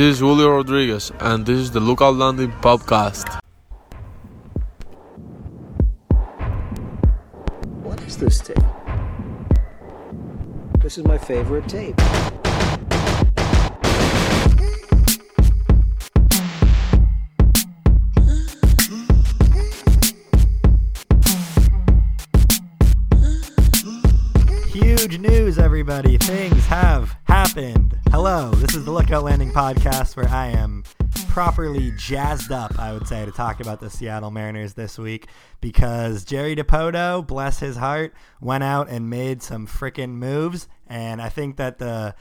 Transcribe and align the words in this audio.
This 0.00 0.14
is 0.14 0.20
Julio 0.20 0.56
Rodriguez, 0.56 1.12
and 1.20 1.44
this 1.44 1.58
is 1.58 1.72
the 1.72 1.78
Lookout 1.78 2.14
Landing 2.14 2.50
podcast. 2.62 3.38
What 7.82 8.00
is 8.04 8.16
this 8.16 8.38
tape? 8.38 8.56
This 10.78 10.96
is 10.96 11.04
my 11.04 11.18
favorite 11.18 11.68
tape. 11.68 12.00
Huge 24.72 25.18
news, 25.18 25.58
everybody. 25.58 26.16
Things 26.16 26.39
Lookout 29.10 29.24
Landing 29.24 29.50
podcast 29.50 30.16
where 30.16 30.28
I 30.28 30.50
am 30.50 30.84
properly 31.30 31.90
jazzed 31.96 32.52
up, 32.52 32.78
I 32.78 32.92
would 32.92 33.08
say, 33.08 33.24
to 33.24 33.32
talk 33.32 33.58
about 33.58 33.80
the 33.80 33.90
Seattle 33.90 34.30
Mariners 34.30 34.74
this 34.74 34.98
week 34.98 35.26
because 35.60 36.24
Jerry 36.24 36.54
Dipoto, 36.54 37.26
bless 37.26 37.58
his 37.58 37.76
heart, 37.76 38.14
went 38.40 38.62
out 38.62 38.88
and 38.88 39.10
made 39.10 39.42
some 39.42 39.66
freaking 39.66 40.10
moves. 40.10 40.68
And 40.86 41.20
I 41.20 41.28
think 41.28 41.56
that 41.56 41.80
the 41.80 42.14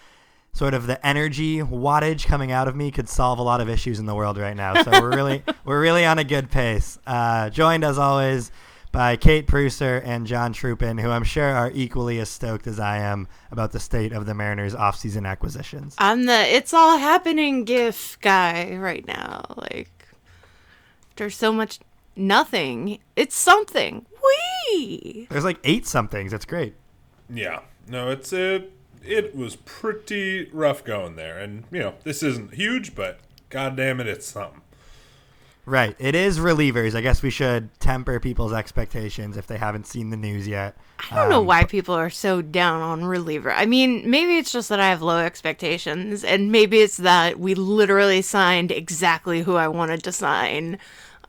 sort 0.51 0.73
of 0.73 0.87
the 0.87 1.05
energy 1.05 1.59
wattage 1.59 2.25
coming 2.25 2.51
out 2.51 2.67
of 2.67 2.75
me 2.75 2.89
could 2.89 3.07
solve 3.07 3.37
a 3.37 3.43
lot 3.43 3.61
of 3.61 3.69
issues 3.69 3.99
in 3.99 4.07
the 4.07 4.15
world 4.15 4.39
right 4.39 4.57
now. 4.57 4.81
So 4.81 4.89
we're 4.89 5.15
really 5.15 5.43
we're 5.65 5.79
really 5.79 6.07
on 6.07 6.17
a 6.17 6.23
good 6.23 6.49
pace. 6.49 6.97
Uh, 7.05 7.51
joined 7.51 7.83
as 7.83 7.99
always 7.99 8.51
by 8.91 9.15
Kate 9.15 9.47
Preusser 9.47 10.01
and 10.03 10.25
John 10.25 10.53
Trupin, 10.53 10.99
who 10.99 11.09
I'm 11.09 11.23
sure 11.23 11.49
are 11.49 11.71
equally 11.73 12.19
as 12.19 12.29
stoked 12.29 12.67
as 12.67 12.79
I 12.79 12.97
am 12.97 13.27
about 13.51 13.71
the 13.71 13.79
state 13.79 14.11
of 14.11 14.25
the 14.25 14.33
Mariners' 14.33 14.73
offseason 14.73 15.27
acquisitions. 15.27 15.95
I'm 15.97 16.25
the 16.25 16.55
it's 16.55 16.73
all 16.73 16.97
happening 16.97 17.65
gif 17.65 18.19
guy 18.21 18.75
right 18.75 19.05
now. 19.05 19.45
Like 19.57 20.07
there's 21.15 21.35
so 21.35 21.51
much 21.51 21.79
nothing. 22.15 22.99
It's 23.15 23.35
something. 23.35 24.05
Wee. 24.23 25.27
There's 25.29 25.43
like 25.45 25.59
eight 25.63 25.85
somethings. 25.85 26.33
It's 26.33 26.45
great. 26.45 26.75
Yeah. 27.29 27.61
No, 27.87 28.09
it's 28.09 28.33
a. 28.33 28.65
It 29.03 29.35
was 29.35 29.55
pretty 29.55 30.49
rough 30.51 30.83
going 30.83 31.15
there, 31.15 31.37
and 31.39 31.63
you 31.71 31.79
know 31.79 31.95
this 32.03 32.21
isn't 32.21 32.55
huge, 32.55 32.95
but 32.95 33.19
god 33.49 33.77
damn 33.77 33.99
it, 34.01 34.07
it's 34.07 34.27
something. 34.27 34.61
Right. 35.69 35.95
It 35.99 36.15
is 36.15 36.39
relievers. 36.39 36.95
I 36.95 37.01
guess 37.01 37.21
we 37.21 37.29
should 37.29 37.79
temper 37.79 38.19
people's 38.19 38.53
expectations 38.53 39.37
if 39.37 39.45
they 39.45 39.57
haven't 39.57 39.85
seen 39.85 40.09
the 40.09 40.17
news 40.17 40.47
yet. 40.47 40.75
I 41.11 41.15
don't 41.15 41.29
know 41.29 41.41
Um, 41.41 41.45
why 41.45 41.63
people 41.63 41.93
are 41.93 42.09
so 42.09 42.41
down 42.41 42.81
on 42.81 43.05
reliever. 43.05 43.51
I 43.51 43.67
mean, 43.67 44.09
maybe 44.09 44.37
it's 44.37 44.51
just 44.51 44.69
that 44.69 44.79
I 44.79 44.89
have 44.89 45.03
low 45.03 45.19
expectations, 45.19 46.23
and 46.23 46.51
maybe 46.51 46.79
it's 46.79 46.97
that 46.97 47.39
we 47.39 47.53
literally 47.53 48.23
signed 48.23 48.71
exactly 48.71 49.43
who 49.43 49.57
I 49.57 49.67
wanted 49.67 50.01
to 50.05 50.11
sign. 50.11 50.79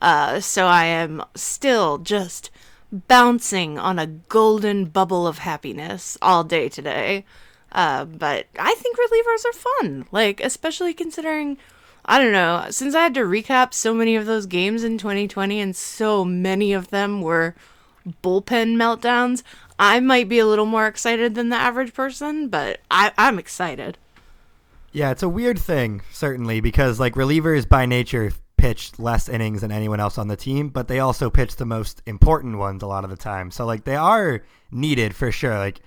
Uh, 0.01 0.41
so 0.41 0.67
I 0.67 0.87
am 0.87 1.23
still 1.35 1.99
just 1.99 2.51
bouncing 2.91 3.79
on 3.79 3.99
a 3.99 4.07
golden 4.07 4.87
bubble 4.87 5.27
of 5.27 5.39
happiness 5.41 6.17
all 6.23 6.45
day 6.45 6.71
today. 6.71 7.27
Uh, 7.73 8.07
but 8.07 8.47
I 8.59 8.75
think 8.75 8.97
relievers 8.97 9.45
are 9.45 9.53
fun, 9.53 10.07
like 10.11 10.41
especially 10.41 10.95
considering 10.95 11.59
I 12.05 12.19
don't 12.19 12.33
know, 12.33 12.67
since 12.70 12.95
I 12.95 13.03
had 13.03 13.15
to 13.15 13.20
recap 13.20 13.75
so 13.75 13.95
many 13.95 14.17
of 14.17 14.27
those 14.27 14.47
games 14.47 14.84
in 14.84 14.98
2020 14.98 15.61
and 15.61 15.77
so 15.77 16.25
many 16.25 16.73
of 16.73 16.89
them 16.89 17.20
were 17.20 17.55
bullpen 18.23 18.77
meltdowns, 18.77 19.43
I 19.79 20.01
might 20.01 20.28
be 20.28 20.39
a 20.39 20.47
little 20.47 20.67
more 20.67 20.87
excited 20.87 21.34
than 21.34 21.48
the 21.48 21.56
average 21.56 21.95
person, 21.95 22.48
but 22.48 22.81
I, 22.91 23.12
I'm 23.17 23.39
excited. 23.39 23.98
Yeah, 24.93 25.11
it's 25.11 25.23
a 25.23 25.28
weird 25.28 25.59
thing, 25.59 26.03
certainly, 26.11 26.61
because 26.61 26.98
like 26.98 27.15
relievers 27.15 27.69
by 27.69 27.87
nature 27.87 28.33
pitch 28.56 28.98
less 28.98 29.28
innings 29.28 29.62
than 29.62 29.73
anyone 29.73 30.01
else 30.01 30.19
on 30.19 30.28
the 30.28 30.37
team, 30.37 30.69
but 30.69 30.87
they 30.87 30.98
also 30.98 31.31
pitch 31.31 31.56
the 31.56 31.65
most 31.65 32.03
important 32.06 32.59
ones 32.59 32.83
a 32.83 32.87
lot 32.87 33.05
of 33.05 33.11
the 33.11 33.17
time. 33.17 33.51
So 33.51 33.65
like 33.65 33.84
they 33.84 33.97
are 33.97 34.43
needed 34.71 35.17
for 35.17 35.32
sure. 35.32 35.56
Like 35.59 35.81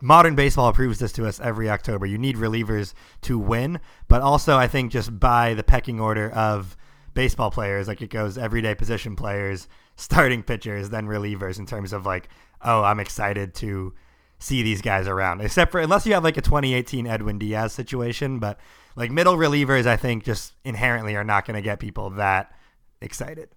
modern 0.00 0.34
baseball 0.34 0.72
proves 0.72 0.98
this 0.98 1.12
to 1.12 1.26
us 1.26 1.40
every 1.40 1.70
October. 1.70 2.06
You 2.06 2.18
need 2.18 2.36
relievers 2.36 2.92
to 3.22 3.38
win, 3.38 3.80
but 4.08 4.22
also 4.22 4.56
I 4.56 4.68
think 4.68 4.92
just 4.92 5.18
by 5.18 5.54
the 5.54 5.64
pecking 5.64 6.00
order 6.00 6.30
of 6.30 6.76
baseball 7.14 7.50
players, 7.50 7.88
like 7.88 8.02
it 8.02 8.10
goes 8.10 8.36
everyday 8.36 8.74
position 8.74 9.16
players, 9.16 9.68
starting 9.96 10.42
pitchers, 10.42 10.90
then 10.90 11.06
relievers 11.06 11.58
in 11.58 11.66
terms 11.66 11.92
of 11.92 12.04
like, 12.06 12.28
oh, 12.62 12.82
I'm 12.82 13.00
excited 13.00 13.54
to 13.56 13.94
see 14.38 14.62
these 14.62 14.82
guys 14.82 15.08
around. 15.08 15.40
Except 15.40 15.72
for 15.72 15.80
unless 15.80 16.06
you 16.06 16.14
have 16.14 16.24
like 16.24 16.36
a 16.36 16.42
2018 16.42 17.06
Edwin 17.06 17.38
Diaz 17.38 17.72
situation, 17.72 18.38
but 18.38 18.60
like 18.94 19.10
middle 19.10 19.36
relievers, 19.36 19.86
I 19.86 19.96
think 19.96 20.24
just 20.24 20.52
inherently 20.64 21.16
are 21.16 21.24
not 21.24 21.46
going 21.46 21.56
to 21.56 21.62
get 21.62 21.80
people 21.80 22.10
that 22.10 22.52
excited. 23.00 23.48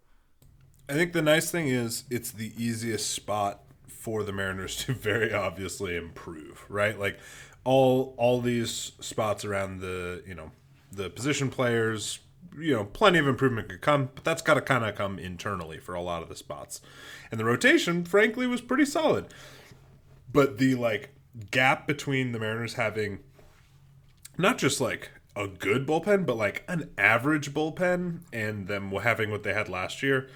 I 0.88 0.94
think 0.94 1.14
the 1.14 1.22
nice 1.22 1.52
thing 1.52 1.68
is 1.68 2.06
it's 2.10 2.32
the 2.32 2.52
easiest 2.58 3.12
spot 3.12 3.62
for 4.10 4.24
the 4.24 4.32
Mariners 4.34 4.76
to 4.76 4.94
very 4.96 5.32
obviously 5.32 5.96
improve, 5.96 6.66
right? 6.68 7.00
Like 7.00 7.20
all 7.64 8.16
all 8.18 8.42
these 8.42 8.94
spots 9.00 9.46
around 9.46 9.82
the 9.82 10.24
you 10.26 10.34
know 10.34 10.52
the 10.92 11.12
position 11.12 11.52
players, 11.52 12.18
you 12.58 12.74
know, 12.74 12.86
plenty 12.86 13.20
of 13.20 13.28
improvement 13.28 13.70
could 13.70 13.82
come, 13.82 14.10
but 14.16 14.24
that's 14.24 14.42
got 14.42 14.56
to 14.56 14.62
kind 14.62 14.84
of 14.84 14.96
come 14.96 15.20
internally 15.20 15.78
for 15.78 15.94
a 15.94 16.02
lot 16.02 16.24
of 16.24 16.30
the 16.30 16.36
spots. 16.36 16.82
And 17.30 17.40
the 17.40 17.46
rotation, 17.46 18.04
frankly, 18.04 18.48
was 18.48 18.62
pretty 18.62 18.86
solid. 18.86 19.26
But 20.34 20.58
the 20.58 20.74
like 20.74 21.12
gap 21.52 21.86
between 21.86 22.32
the 22.32 22.40
Mariners 22.40 22.74
having 22.74 23.20
not 24.40 24.58
just 24.58 24.82
like 24.82 25.12
a 25.36 25.48
good 25.48 25.86
bullpen, 25.86 26.26
but 26.26 26.36
like 26.36 26.64
an 26.68 26.90
average 26.98 27.54
bullpen 27.54 28.22
and 28.34 28.68
them 28.68 28.90
having 28.90 29.30
what 29.30 29.44
they 29.44 29.54
had 29.54 29.70
last 29.70 30.02
year, 30.02 30.28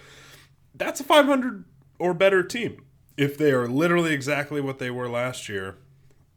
that's 0.76 1.00
a 1.00 1.04
500 1.04 1.66
or 1.98 2.14
better 2.14 2.44
team. 2.44 2.86
If 3.16 3.38
they 3.38 3.52
are 3.52 3.68
literally 3.68 4.14
exactly 4.14 4.62
what 4.62 4.80
they 4.80 4.90
were 4.90 5.10
last 5.10 5.48
year, 5.48 5.78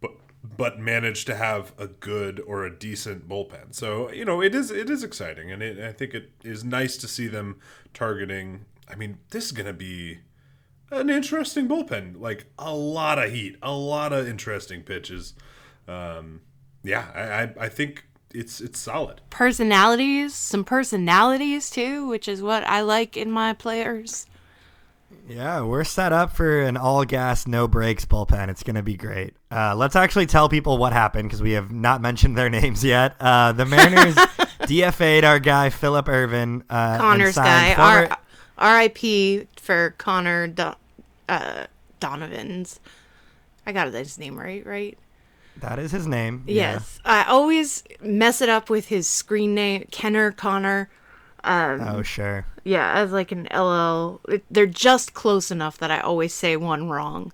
but 0.00 0.12
but 0.56 0.78
manage 0.78 1.24
to 1.26 1.34
have 1.34 1.72
a 1.78 1.86
good 1.86 2.40
or 2.40 2.64
a 2.64 2.76
decent 2.76 3.28
bullpen. 3.28 3.74
So, 3.74 4.10
you 4.10 4.24
know, 4.24 4.42
it 4.42 4.54
is 4.54 4.70
it 4.70 4.90
is 4.90 5.02
exciting 5.02 5.50
and 5.50 5.62
it, 5.62 5.78
I 5.78 5.92
think 5.92 6.14
it 6.14 6.32
is 6.44 6.64
nice 6.64 6.96
to 6.98 7.08
see 7.08 7.26
them 7.26 7.60
targeting 7.94 8.66
I 8.88 8.94
mean, 8.94 9.18
this 9.30 9.46
is 9.46 9.52
going 9.52 9.66
to 9.66 9.72
be 9.72 10.18
an 10.90 11.10
interesting 11.10 11.68
bullpen. 11.68 12.20
Like 12.20 12.46
a 12.58 12.74
lot 12.74 13.18
of 13.18 13.32
heat, 13.32 13.56
a 13.62 13.72
lot 13.72 14.12
of 14.12 14.28
interesting 14.28 14.82
pitches. 14.82 15.34
Um, 15.88 16.42
yeah, 16.82 17.06
I, 17.14 17.22
I, 17.22 17.66
I 17.66 17.68
think 17.68 18.06
it's 18.32 18.60
it's 18.60 18.78
solid. 18.78 19.20
Personalities, 19.30 20.34
some 20.34 20.64
personalities 20.64 21.70
too, 21.70 22.06
which 22.06 22.28
is 22.28 22.42
what 22.42 22.64
I 22.64 22.80
like 22.82 23.16
in 23.16 23.30
my 23.30 23.52
players. 23.52 24.26
Yeah, 25.28 25.62
we're 25.62 25.84
set 25.84 26.12
up 26.12 26.32
for 26.36 26.60
an 26.62 26.76
all 26.76 27.04
gas, 27.04 27.46
no 27.46 27.66
brakes 27.66 28.04
bullpen. 28.04 28.48
It's 28.48 28.62
going 28.62 28.76
to 28.76 28.82
be 28.82 28.96
great. 28.96 29.34
Uh, 29.50 29.74
let's 29.76 29.96
actually 29.96 30.26
tell 30.26 30.48
people 30.48 30.78
what 30.78 30.92
happened 30.92 31.28
because 31.28 31.42
we 31.42 31.52
have 31.52 31.72
not 31.72 32.00
mentioned 32.08 32.36
their 32.38 32.48
names 32.50 32.84
yet. 32.84 33.16
Uh, 33.20 33.50
the 33.52 33.64
Mariners 33.66 34.14
DFA'd 34.14 35.24
our 35.24 35.38
guy, 35.40 35.70
Phillip 35.70 36.08
Ervin. 36.08 36.62
Uh, 36.70 36.98
Connor's 36.98 37.34
guy. 37.34 37.74
former- 37.74 38.08
R- 38.10 38.18
R.I.P. 38.58 39.46
for 39.60 39.94
Connor 39.98 40.46
Do- 40.48 40.74
uh, 41.28 41.66
Donovan's. 42.00 42.78
I 43.66 43.72
got 43.72 43.92
his 43.92 44.18
name 44.18 44.38
right, 44.38 44.64
right? 44.64 44.96
that 45.58 45.78
is 45.78 45.90
his 45.90 46.06
name. 46.06 46.44
yeah. 46.46 46.74
Yes. 46.74 47.00
I 47.04 47.24
always 47.24 47.82
mess 48.00 48.40
it 48.42 48.48
up 48.50 48.68
with 48.70 48.88
his 48.88 49.08
screen 49.08 49.54
name, 49.54 49.86
Kenner 49.90 50.30
Connor. 50.30 50.88
Oh, 51.48 52.02
sure. 52.02 52.44
Yeah, 52.64 52.92
as 52.94 53.12
like 53.12 53.30
an 53.32 53.46
LL. 53.54 54.20
it- 54.28 54.44
They're 54.50 54.66
just 54.66 55.14
close 55.14 55.50
enough 55.50 55.78
that 55.78 55.90
I 55.90 56.00
always 56.00 56.34
say 56.34 56.56
one 56.56 56.88
wrong. 56.88 57.32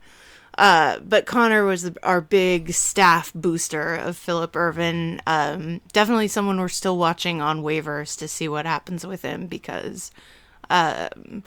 Uh, 0.59 0.99
but 1.01 1.25
Connor 1.25 1.65
was 1.65 1.91
our 2.03 2.21
big 2.21 2.73
staff 2.75 3.33
booster 3.35 3.95
of 3.95 4.19
Phillip 4.19 4.55
Ervin. 4.55 5.21
Um, 5.27 5.81
definitely 5.93 6.29
someone 6.29 6.61
we're 6.61 6.69
still 6.69 6.99
watching 6.99 7.41
on 7.41 7.63
waivers 7.63 8.19
to 8.19 8.29
see 8.29 8.49
what 8.49 8.67
happens 8.67 9.07
with 9.07 9.23
him 9.23 9.47
because 9.47 10.11
um, 10.69 11.43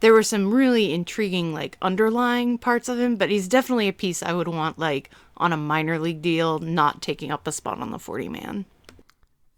there 0.00 0.14
were 0.14 0.22
some 0.22 0.50
really 0.54 0.94
intriguing 0.94 1.52
like 1.52 1.76
underlying 1.82 2.56
parts 2.56 2.88
of 2.88 2.98
him. 2.98 3.16
But 3.16 3.28
he's 3.28 3.48
definitely 3.48 3.88
a 3.88 3.92
piece 3.92 4.22
I 4.22 4.32
would 4.32 4.48
want 4.48 4.78
like 4.78 5.10
on 5.36 5.52
a 5.52 5.56
minor 5.58 5.98
league 5.98 6.22
deal, 6.22 6.58
not 6.58 7.02
taking 7.02 7.30
up 7.30 7.46
a 7.46 7.52
spot 7.52 7.80
on 7.80 7.90
the 7.90 7.98
forty 7.98 8.30
man. 8.30 8.64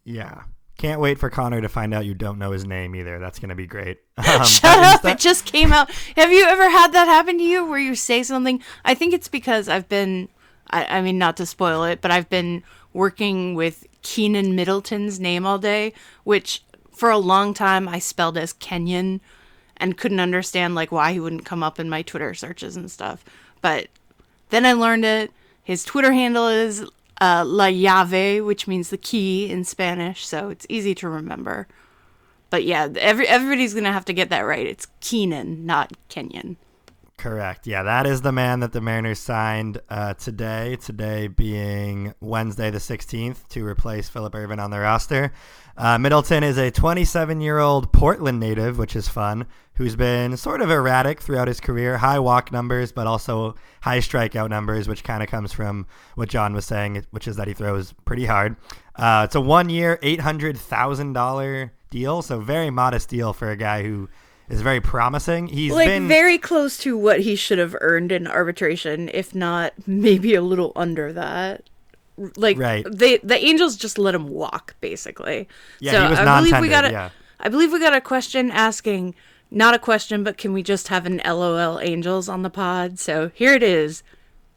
Yeah. 0.04 0.42
Can't 0.80 0.98
wait 0.98 1.18
for 1.18 1.28
Connor 1.28 1.60
to 1.60 1.68
find 1.68 1.92
out 1.92 2.06
you 2.06 2.14
don't 2.14 2.38
know 2.38 2.52
his 2.52 2.64
name 2.64 2.96
either. 2.96 3.18
That's 3.18 3.38
going 3.38 3.50
to 3.50 3.54
be 3.54 3.66
great. 3.66 3.98
Um, 4.16 4.44
Shut 4.44 4.78
up! 4.78 4.92
instead- 4.94 5.12
It 5.12 5.18
just 5.18 5.44
came 5.44 5.72
out. 5.74 5.90
Have 6.16 6.32
you 6.32 6.44
ever 6.44 6.70
had 6.70 6.92
that 6.94 7.06
happen 7.06 7.36
to 7.36 7.44
you 7.44 7.66
where 7.66 7.78
you 7.78 7.94
say 7.94 8.22
something? 8.22 8.62
I 8.82 8.94
think 8.94 9.12
it's 9.12 9.28
because 9.28 9.68
I've 9.68 9.88
been, 9.90 10.30
I, 10.70 10.98
I 10.98 11.00
mean, 11.02 11.18
not 11.18 11.36
to 11.36 11.44
spoil 11.46 11.84
it, 11.84 12.00
but 12.00 12.10
I've 12.10 12.30
been 12.30 12.62
working 12.94 13.54
with 13.54 13.86
Keenan 14.00 14.54
Middleton's 14.54 15.20
name 15.20 15.44
all 15.44 15.58
day, 15.58 15.92
which 16.24 16.62
for 16.94 17.10
a 17.10 17.18
long 17.18 17.52
time 17.52 17.86
I 17.88 17.98
spelled 17.98 18.38
as 18.38 18.54
Kenyon 18.54 19.20
and 19.76 19.98
couldn't 19.98 20.20
understand 20.20 20.74
like 20.74 20.90
why 20.92 21.12
he 21.12 21.20
wouldn't 21.20 21.44
come 21.44 21.62
up 21.62 21.78
in 21.78 21.90
my 21.90 22.00
Twitter 22.02 22.32
searches 22.32 22.74
and 22.76 22.90
stuff. 22.90 23.22
But 23.60 23.88
then 24.48 24.64
I 24.64 24.72
learned 24.72 25.04
it. 25.04 25.30
His 25.62 25.84
Twitter 25.84 26.12
handle 26.12 26.48
is 26.48 26.86
uh, 27.20 27.44
La 27.46 27.66
Llave, 27.66 28.44
which 28.44 28.66
means 28.66 28.90
the 28.90 28.98
key 28.98 29.50
in 29.50 29.64
Spanish, 29.64 30.26
so 30.26 30.48
it's 30.48 30.66
easy 30.68 30.94
to 30.96 31.08
remember. 31.08 31.68
But 32.48 32.64
yeah, 32.64 32.88
every 32.96 33.28
everybody's 33.28 33.74
gonna 33.74 33.92
have 33.92 34.04
to 34.06 34.12
get 34.12 34.30
that 34.30 34.40
right. 34.40 34.66
It's 34.66 34.88
Keenan, 35.00 35.66
not 35.66 35.92
Kenyon. 36.08 36.56
Correct. 37.20 37.66
Yeah, 37.66 37.82
that 37.82 38.06
is 38.06 38.22
the 38.22 38.32
man 38.32 38.60
that 38.60 38.72
the 38.72 38.80
Mariners 38.80 39.18
signed 39.18 39.78
uh, 39.90 40.14
today. 40.14 40.76
Today 40.76 41.28
being 41.28 42.14
Wednesday 42.22 42.70
the 42.70 42.78
16th 42.78 43.46
to 43.48 43.62
replace 43.62 44.08
Phillip 44.08 44.34
Ervin 44.34 44.58
on 44.58 44.70
the 44.70 44.80
roster. 44.80 45.30
Uh, 45.76 45.98
Middleton 45.98 46.42
is 46.42 46.56
a 46.56 46.70
27 46.70 47.42
year 47.42 47.58
old 47.58 47.92
Portland 47.92 48.40
native, 48.40 48.78
which 48.78 48.96
is 48.96 49.06
fun, 49.06 49.46
who's 49.74 49.96
been 49.96 50.34
sort 50.38 50.62
of 50.62 50.70
erratic 50.70 51.20
throughout 51.20 51.46
his 51.46 51.60
career. 51.60 51.98
High 51.98 52.18
walk 52.18 52.52
numbers, 52.52 52.90
but 52.90 53.06
also 53.06 53.54
high 53.82 53.98
strikeout 53.98 54.48
numbers, 54.48 54.88
which 54.88 55.04
kind 55.04 55.22
of 55.22 55.28
comes 55.28 55.52
from 55.52 55.86
what 56.14 56.30
John 56.30 56.54
was 56.54 56.64
saying, 56.64 57.04
which 57.10 57.28
is 57.28 57.36
that 57.36 57.48
he 57.48 57.52
throws 57.52 57.92
pretty 58.06 58.24
hard. 58.24 58.56
Uh, 58.96 59.24
it's 59.26 59.34
a 59.34 59.42
one 59.42 59.68
year, 59.68 59.98
$800,000 60.02 61.70
deal, 61.90 62.22
so 62.22 62.40
very 62.40 62.70
modest 62.70 63.10
deal 63.10 63.34
for 63.34 63.50
a 63.50 63.56
guy 63.56 63.82
who 63.82 64.08
is 64.50 64.62
very 64.62 64.80
promising. 64.80 65.46
He's 65.46 65.72
like 65.72 65.88
been 65.88 66.08
very 66.08 66.36
close 66.38 66.76
to 66.78 66.96
what 66.96 67.20
he 67.20 67.36
should 67.36 67.58
have 67.58 67.76
earned 67.80 68.12
in 68.12 68.26
arbitration, 68.26 69.08
if 69.14 69.34
not 69.34 69.72
maybe 69.86 70.34
a 70.34 70.42
little 70.42 70.72
under 70.76 71.12
that. 71.12 71.70
Like 72.36 72.58
Right. 72.58 72.84
they 72.90 73.18
the 73.18 73.36
Angels 73.36 73.76
just 73.76 73.98
let 73.98 74.14
him 74.14 74.28
walk 74.28 74.74
basically. 74.80 75.48
Yeah, 75.78 75.92
so 75.92 76.02
he 76.02 76.10
was 76.10 76.18
I 76.18 76.40
believe 76.40 76.60
we 76.60 76.68
got 76.68 76.84
a, 76.84 76.90
yeah. 76.90 77.10
I 77.38 77.48
believe 77.48 77.72
we 77.72 77.80
got 77.80 77.94
a 77.94 78.00
question 78.00 78.50
asking 78.50 79.14
not 79.50 79.74
a 79.74 79.78
question, 79.78 80.22
but 80.22 80.36
can 80.36 80.52
we 80.52 80.62
just 80.62 80.88
have 80.88 81.06
an 81.06 81.20
LOL 81.24 81.80
Angels 81.80 82.28
on 82.28 82.42
the 82.42 82.50
pod? 82.50 82.98
So 82.98 83.30
here 83.34 83.54
it 83.54 83.62
is. 83.62 84.02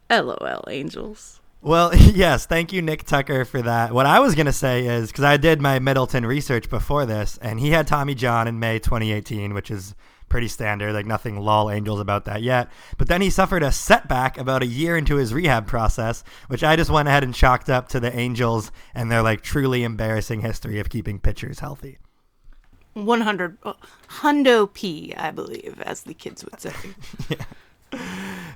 LOL 0.09 0.65
Angels. 0.69 1.39
Well, 1.63 1.95
yes, 1.95 2.45
thank 2.45 2.73
you, 2.73 2.81
Nick 2.81 3.05
Tucker, 3.05 3.45
for 3.45 3.61
that. 3.61 3.93
What 3.93 4.05
I 4.05 4.19
was 4.19 4.35
going 4.35 4.47
to 4.47 4.53
say 4.53 4.85
is 4.85 5.07
because 5.07 5.23
I 5.23 5.37
did 5.37 5.61
my 5.61 5.79
Middleton 5.79 6.25
research 6.25 6.69
before 6.69 7.05
this, 7.05 7.39
and 7.41 7.57
he 7.59 7.71
had 7.71 7.87
Tommy 7.87 8.15
John 8.15 8.49
in 8.49 8.59
May 8.59 8.79
2018, 8.79 9.53
which 9.53 9.71
is 9.71 9.95
pretty 10.27 10.49
standard, 10.49 10.93
like 10.93 11.05
nothing 11.05 11.39
lol 11.39 11.71
angels 11.71 12.01
about 12.01 12.25
that 12.25 12.41
yet. 12.41 12.69
But 12.97 13.07
then 13.07 13.21
he 13.21 13.29
suffered 13.29 13.63
a 13.63 13.71
setback 13.71 14.37
about 14.37 14.61
a 14.61 14.65
year 14.65 14.97
into 14.97 15.15
his 15.15 15.33
rehab 15.33 15.65
process, 15.65 16.25
which 16.47 16.65
I 16.65 16.75
just 16.75 16.89
went 16.89 17.07
ahead 17.07 17.23
and 17.23 17.33
chalked 17.33 17.69
up 17.69 17.87
to 17.89 17.99
the 17.99 18.13
Angels 18.13 18.71
and 18.93 19.09
their 19.09 19.21
like 19.21 19.41
truly 19.41 19.83
embarrassing 19.83 20.41
history 20.41 20.79
of 20.79 20.89
keeping 20.89 21.17
pitchers 21.17 21.59
healthy. 21.59 21.97
100 22.93 23.57
uh, 23.63 23.73
hundo 24.09 24.71
p, 24.71 25.13
I 25.15 25.31
believe, 25.31 25.81
as 25.85 26.01
the 26.01 26.13
kids 26.13 26.43
would 26.43 26.59
say. 26.59 26.73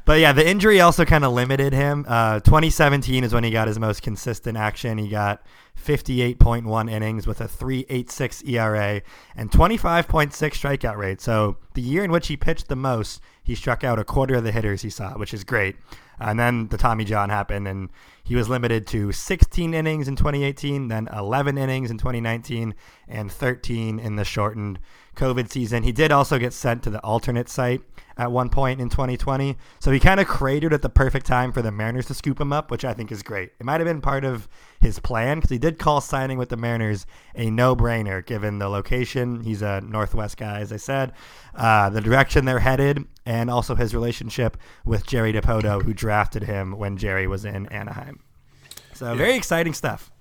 But 0.07 0.21
yeah, 0.21 0.31
the 0.31 0.47
injury 0.47 0.79
also 0.79 1.03
kind 1.03 1.25
of 1.25 1.33
limited 1.33 1.73
him. 1.73 2.05
Uh, 2.07 2.39
2017 2.39 3.25
is 3.25 3.33
when 3.33 3.43
he 3.43 3.51
got 3.51 3.67
his 3.67 3.77
most 3.77 4.01
consistent 4.01 4.57
action. 4.57 4.97
He 4.97 5.09
got 5.09 5.45
58.1 5.77 6.89
innings 6.89 7.27
with 7.27 7.41
a 7.41 7.45
3.86 7.45 8.47
ERA 8.47 9.01
and 9.35 9.51
25.6 9.51 10.31
strikeout 10.31 10.95
rate. 10.95 11.19
So 11.19 11.57
the 11.73 11.81
year 11.81 12.05
in 12.05 12.11
which 12.13 12.29
he 12.29 12.37
pitched 12.37 12.69
the 12.69 12.77
most, 12.77 13.19
he 13.43 13.53
struck 13.53 13.83
out 13.83 13.99
a 13.99 14.05
quarter 14.05 14.35
of 14.35 14.45
the 14.45 14.53
hitters 14.53 14.81
he 14.81 14.89
saw, 14.89 15.17
which 15.17 15.33
is 15.33 15.43
great. 15.43 15.75
And 16.21 16.39
then 16.39 16.69
the 16.69 16.77
Tommy 16.77 17.03
John 17.03 17.29
happened, 17.29 17.67
and 17.67 17.89
he 18.23 18.35
was 18.35 18.47
limited 18.47 18.87
to 18.87 19.11
16 19.11 19.73
innings 19.73 20.07
in 20.07 20.15
2018, 20.15 20.87
then 20.87 21.09
11 21.13 21.57
innings 21.57 21.91
in 21.91 21.97
2019, 21.97 22.73
and 23.09 23.29
13 23.29 23.99
in 23.99 24.15
the 24.15 24.23
shortened 24.23 24.79
COVID 25.17 25.51
season. 25.51 25.83
He 25.83 25.91
did 25.91 26.11
also 26.11 26.37
get 26.37 26.53
sent 26.53 26.83
to 26.83 26.89
the 26.89 26.99
alternate 27.03 27.49
site 27.49 27.81
at 28.17 28.31
one 28.31 28.49
point 28.49 28.79
in 28.79 28.89
2020. 28.89 29.57
So 29.79 29.91
he 29.91 29.99
kind 29.99 30.19
of 30.19 30.27
cratered 30.27 30.73
at 30.73 30.81
the 30.81 30.89
perfect 30.89 31.25
time 31.25 31.51
for 31.51 31.61
the 31.61 31.71
Mariners 31.71 32.07
to 32.07 32.13
scoop 32.13 32.39
him 32.39 32.53
up, 32.53 32.71
which 32.71 32.85
I 32.85 32.93
think 32.93 33.11
is 33.11 33.23
great. 33.23 33.51
It 33.59 33.65
might 33.65 33.79
have 33.79 33.87
been 33.87 34.01
part 34.01 34.23
of 34.23 34.47
his 34.79 34.99
plan 34.99 35.37
because 35.37 35.49
he 35.49 35.57
did 35.57 35.79
call 35.79 36.01
signing 36.01 36.37
with 36.37 36.49
the 36.49 36.57
Mariners 36.57 37.05
a 37.35 37.49
no 37.49 37.75
brainer 37.75 38.25
given 38.25 38.59
the 38.59 38.69
location. 38.69 39.41
He's 39.41 39.61
a 39.61 39.81
Northwest 39.81 40.37
guy, 40.37 40.61
as 40.61 40.71
I 40.71 40.77
said, 40.77 41.13
uh, 41.55 41.89
the 41.89 42.01
direction 42.01 42.45
they're 42.45 42.59
headed, 42.59 43.05
and 43.25 43.49
also 43.49 43.75
his 43.75 43.93
relationship 43.93 44.57
with 44.85 45.05
Jerry 45.05 45.33
Dipoto, 45.33 45.83
who 45.83 45.93
drafted 45.93 46.43
him 46.43 46.77
when 46.77 46.97
Jerry 46.97 47.27
was 47.27 47.45
in 47.45 47.67
Anaheim. 47.67 48.19
So 48.93 49.13
very 49.15 49.35
exciting 49.35 49.73
stuff. 49.73 50.11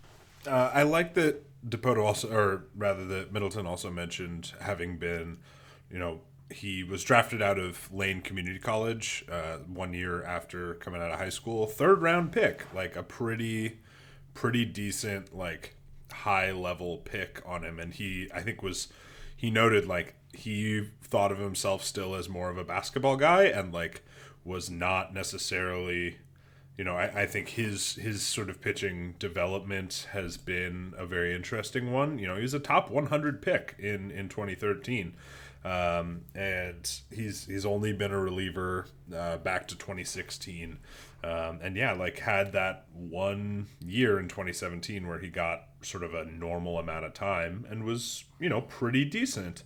Uh, 0.46 0.70
I 0.72 0.82
like 0.82 1.14
that 1.14 1.45
Dipoto 1.68 2.04
also, 2.04 2.32
or 2.32 2.64
rather, 2.74 3.04
that 3.06 3.32
Middleton 3.32 3.66
also 3.66 3.90
mentioned 3.90 4.52
having 4.60 4.98
been, 4.98 5.38
you 5.90 5.98
know, 5.98 6.20
he 6.50 6.84
was 6.84 7.02
drafted 7.02 7.42
out 7.42 7.58
of 7.58 7.92
Lane 7.92 8.20
Community 8.20 8.58
College 8.58 9.24
uh, 9.30 9.58
one 9.66 9.92
year 9.92 10.22
after 10.22 10.74
coming 10.74 11.02
out 11.02 11.10
of 11.10 11.18
high 11.18 11.28
school. 11.28 11.66
Third 11.66 12.02
round 12.02 12.30
pick, 12.32 12.72
like 12.72 12.94
a 12.94 13.02
pretty, 13.02 13.80
pretty 14.32 14.64
decent, 14.64 15.36
like 15.36 15.74
high 16.12 16.52
level 16.52 16.98
pick 16.98 17.42
on 17.44 17.64
him. 17.64 17.80
And 17.80 17.92
he, 17.92 18.28
I 18.32 18.42
think, 18.42 18.62
was 18.62 18.88
he 19.36 19.50
noted 19.50 19.86
like 19.86 20.14
he 20.32 20.88
thought 21.02 21.32
of 21.32 21.38
himself 21.38 21.82
still 21.82 22.14
as 22.14 22.28
more 22.28 22.50
of 22.50 22.58
a 22.58 22.64
basketball 22.64 23.16
guy 23.16 23.44
and 23.44 23.72
like 23.72 24.02
was 24.44 24.70
not 24.70 25.12
necessarily 25.12 26.18
you 26.76 26.84
know, 26.84 26.94
I, 26.94 27.22
I 27.22 27.26
think 27.26 27.48
his 27.48 27.94
his 27.94 28.22
sort 28.22 28.50
of 28.50 28.60
pitching 28.60 29.14
development 29.18 30.08
has 30.12 30.36
been 30.36 30.92
a 30.98 31.06
very 31.06 31.34
interesting 31.34 31.92
one. 31.92 32.18
You 32.18 32.26
know, 32.26 32.36
he 32.36 32.42
was 32.42 32.54
a 32.54 32.60
top 32.60 32.90
100 32.90 33.40
pick 33.40 33.74
in 33.78 34.10
in 34.10 34.28
2013, 34.28 35.14
um, 35.64 36.22
and 36.34 37.00
he's 37.10 37.46
he's 37.46 37.64
only 37.64 37.94
been 37.94 38.12
a 38.12 38.20
reliever 38.20 38.86
uh, 39.14 39.38
back 39.38 39.68
to 39.68 39.74
2016, 39.76 40.78
um, 41.24 41.58
and 41.62 41.76
yeah, 41.76 41.92
like 41.92 42.18
had 42.18 42.52
that 42.52 42.84
one 42.92 43.68
year 43.84 44.18
in 44.18 44.28
2017 44.28 45.08
where 45.08 45.18
he 45.18 45.28
got 45.28 45.68
sort 45.80 46.02
of 46.02 46.14
a 46.14 46.26
normal 46.26 46.78
amount 46.78 47.06
of 47.06 47.14
time 47.14 47.64
and 47.70 47.84
was 47.84 48.24
you 48.38 48.50
know 48.50 48.60
pretty 48.60 49.04
decent. 49.04 49.62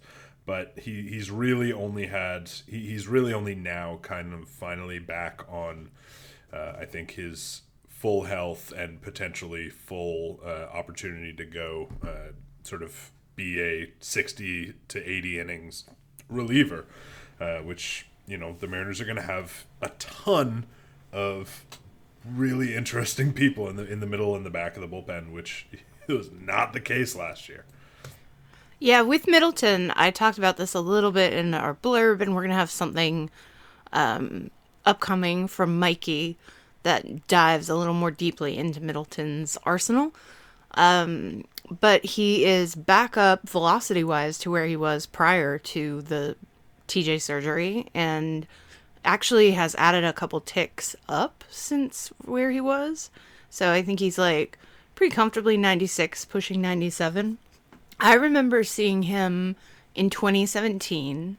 But 0.46 0.78
he, 0.78 1.02
he's 1.02 1.30
really 1.30 1.72
only 1.72 2.06
had 2.06 2.50
he, 2.66 2.86
he's 2.86 3.06
really 3.06 3.32
only 3.32 3.54
now 3.54 3.98
kind 4.02 4.32
of 4.32 4.48
finally 4.48 4.98
back 4.98 5.42
on 5.48 5.90
uh, 6.52 6.74
I 6.78 6.84
think 6.84 7.12
his 7.12 7.62
full 7.88 8.24
health 8.24 8.72
and 8.72 9.02
potentially 9.02 9.68
full 9.68 10.40
uh, 10.44 10.66
opportunity 10.72 11.32
to 11.34 11.44
go 11.44 11.88
uh, 12.02 12.32
sort 12.62 12.82
of 12.82 13.10
be 13.36 13.60
a 13.60 13.92
60 14.00 14.74
to 14.88 15.10
80 15.10 15.38
innings 15.38 15.84
reliever, 16.28 16.86
uh, 17.40 17.58
which, 17.58 18.06
you 18.26 18.36
know, 18.36 18.56
the 18.58 18.66
Mariners 18.66 19.00
are 19.00 19.04
going 19.04 19.16
to 19.16 19.22
have 19.22 19.66
a 19.82 19.90
ton 19.98 20.66
of 21.12 21.66
really 22.26 22.74
interesting 22.74 23.32
people 23.32 23.68
in 23.68 23.76
the 23.76 23.90
in 23.90 24.00
the 24.00 24.06
middle 24.06 24.36
and 24.36 24.44
the 24.44 24.50
back 24.50 24.76
of 24.76 24.82
the 24.82 24.88
bullpen, 24.88 25.32
which 25.32 25.66
was 26.08 26.30
not 26.30 26.72
the 26.72 26.80
case 26.80 27.14
last 27.14 27.48
year. 27.48 27.64
Yeah, 28.78 29.02
with 29.02 29.26
Middleton, 29.26 29.92
I 29.94 30.10
talked 30.10 30.38
about 30.38 30.56
this 30.56 30.72
a 30.72 30.80
little 30.80 31.12
bit 31.12 31.34
in 31.34 31.52
our 31.52 31.74
blurb, 31.74 32.22
and 32.22 32.34
we're 32.34 32.42
gonna 32.42 32.54
have 32.54 32.70
something 32.70 33.30
um, 33.92 34.50
upcoming 34.84 35.46
from 35.48 35.78
Mikey 35.78 36.36
that 36.82 37.26
dives 37.28 37.68
a 37.68 37.74
little 37.74 37.94
more 37.94 38.10
deeply 38.10 38.56
into 38.56 38.80
Middleton's 38.80 39.58
arsenal. 39.64 40.14
Um, 40.72 41.44
but 41.80 42.04
he 42.04 42.44
is 42.44 42.74
back 42.74 43.16
up 43.16 43.48
velocity 43.48 44.04
wise 44.04 44.38
to 44.38 44.50
where 44.50 44.66
he 44.66 44.76
was 44.76 45.06
prior 45.06 45.58
to 45.58 46.02
the 46.02 46.36
TJ 46.88 47.20
surgery, 47.22 47.86
and 47.94 48.46
actually 49.04 49.52
has 49.52 49.74
added 49.76 50.04
a 50.04 50.12
couple 50.12 50.40
ticks 50.40 50.96
up 51.08 51.44
since 51.48 52.08
where 52.24 52.50
he 52.50 52.60
was. 52.60 53.10
So 53.48 53.72
I 53.72 53.82
think 53.82 54.00
he's 54.00 54.18
like 54.18 54.58
pretty 54.94 55.14
comfortably 55.14 55.56
96, 55.56 56.24
pushing 56.26 56.60
97. 56.60 57.38
I 57.98 58.14
remember 58.14 58.64
seeing 58.64 59.04
him 59.04 59.56
in 59.94 60.10
2017 60.10 61.36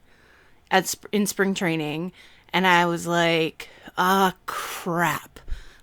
at 0.69 0.95
in 1.11 1.27
spring 1.27 1.53
training, 1.53 2.11
and 2.53 2.67
I 2.67 2.85
was 2.85 3.07
like, 3.07 3.69
"Ah, 3.97 4.35
crap! 4.45 5.39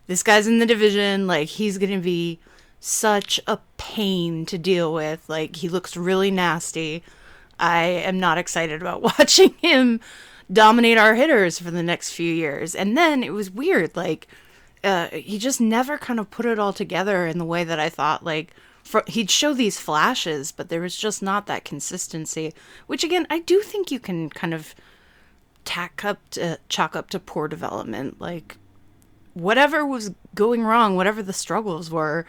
This 0.07 0.23
guy's 0.23 0.47
in 0.47 0.59
the 0.59 0.67
division. 0.67 1.27
Like, 1.27 1.49
he's 1.49 1.79
gonna 1.79 1.99
be 1.99 2.39
such 2.81 3.41
a 3.47 3.59
pain 3.77 4.47
to 4.47 4.59
deal 4.59 4.93
with. 4.93 5.29
Like, 5.29 5.57
he 5.57 5.69
looks 5.69 5.97
really 5.97 6.31
nasty. 6.31 7.03
I 7.59 7.83
am 7.85 8.21
not 8.21 8.39
excited 8.39 8.81
about 8.81 9.03
watching 9.19 9.55
him 9.59 10.01
dominate 10.51 10.99
our 10.99 11.15
hitters 11.15 11.59
for 11.59 11.71
the 11.71 11.83
next 11.83 12.13
few 12.13 12.33
years." 12.33 12.75
And 12.75 12.97
then 12.97 13.23
it 13.23 13.33
was 13.33 13.51
weird, 13.51 13.97
like. 13.97 14.29
Uh, 14.85 15.09
he 15.09 15.39
just 15.41 15.61
never 15.61 15.99
kind 15.99 16.21
of 16.21 16.31
put 16.31 16.47
it 16.47 16.57
all 16.57 16.73
together 16.73 17.27
in 17.27 17.39
the 17.39 17.45
way 17.45 17.65
that 17.65 17.81
I 17.81 17.89
thought. 17.89 18.25
Like, 18.25 18.55
for, 18.89 19.05
he'd 19.07 19.31
show 19.31 19.53
these 19.53 19.79
flashes, 19.79 20.51
but 20.51 20.71
there 20.71 20.81
was 20.81 20.97
just 20.97 21.23
not 21.23 21.47
that 21.47 21.65
consistency. 21.65 22.55
Which 22.87 23.05
again, 23.05 23.27
I 23.29 23.41
do 23.41 23.61
think 23.61 23.91
you 23.91 24.01
can 24.01 24.31
kind 24.31 24.55
of 24.55 24.75
tack 25.69 26.03
up 26.03 26.19
to 26.31 26.59
chalk 26.71 26.97
up 26.97 27.11
to 27.11 27.21
poor 27.21 27.47
development. 27.47 28.19
Like, 28.19 28.57
whatever 29.35 29.85
was 29.85 30.13
going 30.35 30.65
wrong, 30.65 30.97
whatever 30.97 31.23
the 31.23 31.35
struggles 31.35 31.91
were, 31.91 32.25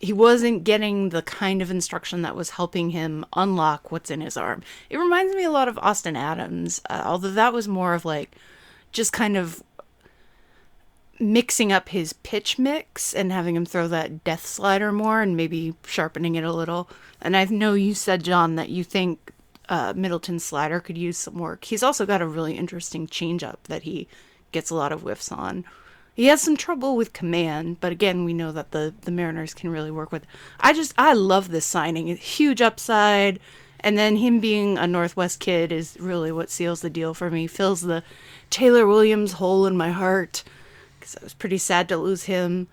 he 0.00 0.12
wasn't 0.12 0.64
getting 0.64 1.10
the 1.10 1.22
kind 1.22 1.62
of 1.62 1.70
instruction 1.70 2.22
that 2.22 2.34
was 2.34 2.50
helping 2.50 2.90
him 2.90 3.24
unlock 3.36 3.92
what's 3.92 4.10
in 4.10 4.20
his 4.20 4.36
arm. 4.36 4.64
It 4.90 4.96
reminds 4.96 5.36
me 5.36 5.44
a 5.44 5.52
lot 5.52 5.68
of 5.68 5.78
Austin 5.78 6.16
Adams, 6.16 6.82
uh, 6.90 7.02
although 7.06 7.30
that 7.30 7.52
was 7.52 7.68
more 7.68 7.94
of 7.94 8.04
like 8.04 8.34
just 8.90 9.12
kind 9.12 9.36
of 9.36 9.62
mixing 11.20 11.70
up 11.70 11.90
his 11.90 12.12
pitch 12.12 12.58
mix 12.58 13.14
and 13.14 13.30
having 13.30 13.54
him 13.54 13.64
throw 13.64 13.86
that 13.86 14.24
death 14.24 14.44
slider 14.44 14.90
more 14.90 15.22
and 15.22 15.36
maybe 15.36 15.74
sharpening 15.86 16.34
it 16.34 16.42
a 16.42 16.52
little. 16.52 16.90
And 17.20 17.36
I 17.36 17.44
know 17.44 17.74
you 17.74 17.94
said, 17.94 18.24
John, 18.24 18.56
that 18.56 18.68
you 18.68 18.82
think 18.82 19.30
uh, 19.68 19.92
Middleton's 19.96 20.44
slider 20.44 20.80
could 20.80 20.98
use 20.98 21.18
some 21.18 21.38
work. 21.38 21.64
He's 21.64 21.82
also 21.82 22.06
got 22.06 22.22
a 22.22 22.26
really 22.26 22.56
interesting 22.56 23.06
changeup 23.06 23.56
that 23.64 23.82
he 23.82 24.08
gets 24.52 24.70
a 24.70 24.74
lot 24.74 24.92
of 24.92 25.02
whiffs 25.02 25.32
on. 25.32 25.64
He 26.14 26.26
has 26.26 26.40
some 26.40 26.56
trouble 26.56 26.96
with 26.96 27.12
command, 27.12 27.80
but 27.80 27.90
again, 27.90 28.24
we 28.24 28.34
know 28.34 28.52
that 28.52 28.70
the 28.70 28.94
the 29.02 29.10
Mariners 29.10 29.52
can 29.52 29.70
really 29.70 29.90
work 29.90 30.12
with. 30.12 30.24
I 30.60 30.72
just 30.72 30.94
I 30.96 31.12
love 31.12 31.48
this 31.48 31.66
signing. 31.66 32.06
Huge 32.16 32.62
upside, 32.62 33.40
and 33.80 33.98
then 33.98 34.16
him 34.16 34.38
being 34.38 34.78
a 34.78 34.86
Northwest 34.86 35.40
kid 35.40 35.72
is 35.72 35.96
really 35.98 36.30
what 36.30 36.50
seals 36.50 36.82
the 36.82 36.90
deal 36.90 37.14
for 37.14 37.30
me. 37.30 37.48
Fills 37.48 37.80
the 37.80 38.04
Taylor 38.48 38.86
Williams 38.86 39.32
hole 39.32 39.66
in 39.66 39.76
my 39.76 39.90
heart 39.90 40.44
because 41.00 41.16
I 41.16 41.24
was 41.24 41.34
pretty 41.34 41.58
sad 41.58 41.88
to 41.88 41.96
lose 41.96 42.24
him. 42.24 42.68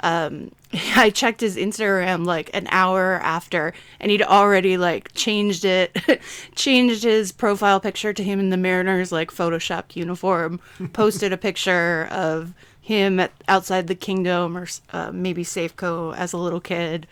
Um, 0.00 0.52
I 0.96 1.10
checked 1.10 1.40
his 1.40 1.56
Instagram 1.56 2.24
like 2.24 2.50
an 2.54 2.66
hour 2.70 3.20
after, 3.22 3.74
and 4.00 4.10
he'd 4.10 4.22
already 4.22 4.76
like 4.76 5.12
changed 5.12 5.64
it, 5.64 5.96
changed 6.54 7.02
his 7.02 7.32
profile 7.32 7.80
picture 7.80 8.12
to 8.12 8.22
him 8.22 8.40
in 8.40 8.50
the 8.50 8.56
Mariners 8.56 9.12
like 9.12 9.30
photoshopped 9.30 9.96
uniform. 9.96 10.60
Posted 10.92 11.32
a 11.32 11.36
picture 11.36 12.08
of 12.10 12.54
him 12.80 13.20
at, 13.20 13.32
outside 13.48 13.86
the 13.86 13.94
Kingdom 13.94 14.56
or 14.56 14.66
uh, 14.92 15.10
maybe 15.12 15.44
Safeco 15.44 16.16
as 16.16 16.32
a 16.32 16.38
little 16.38 16.60
kid, 16.60 17.06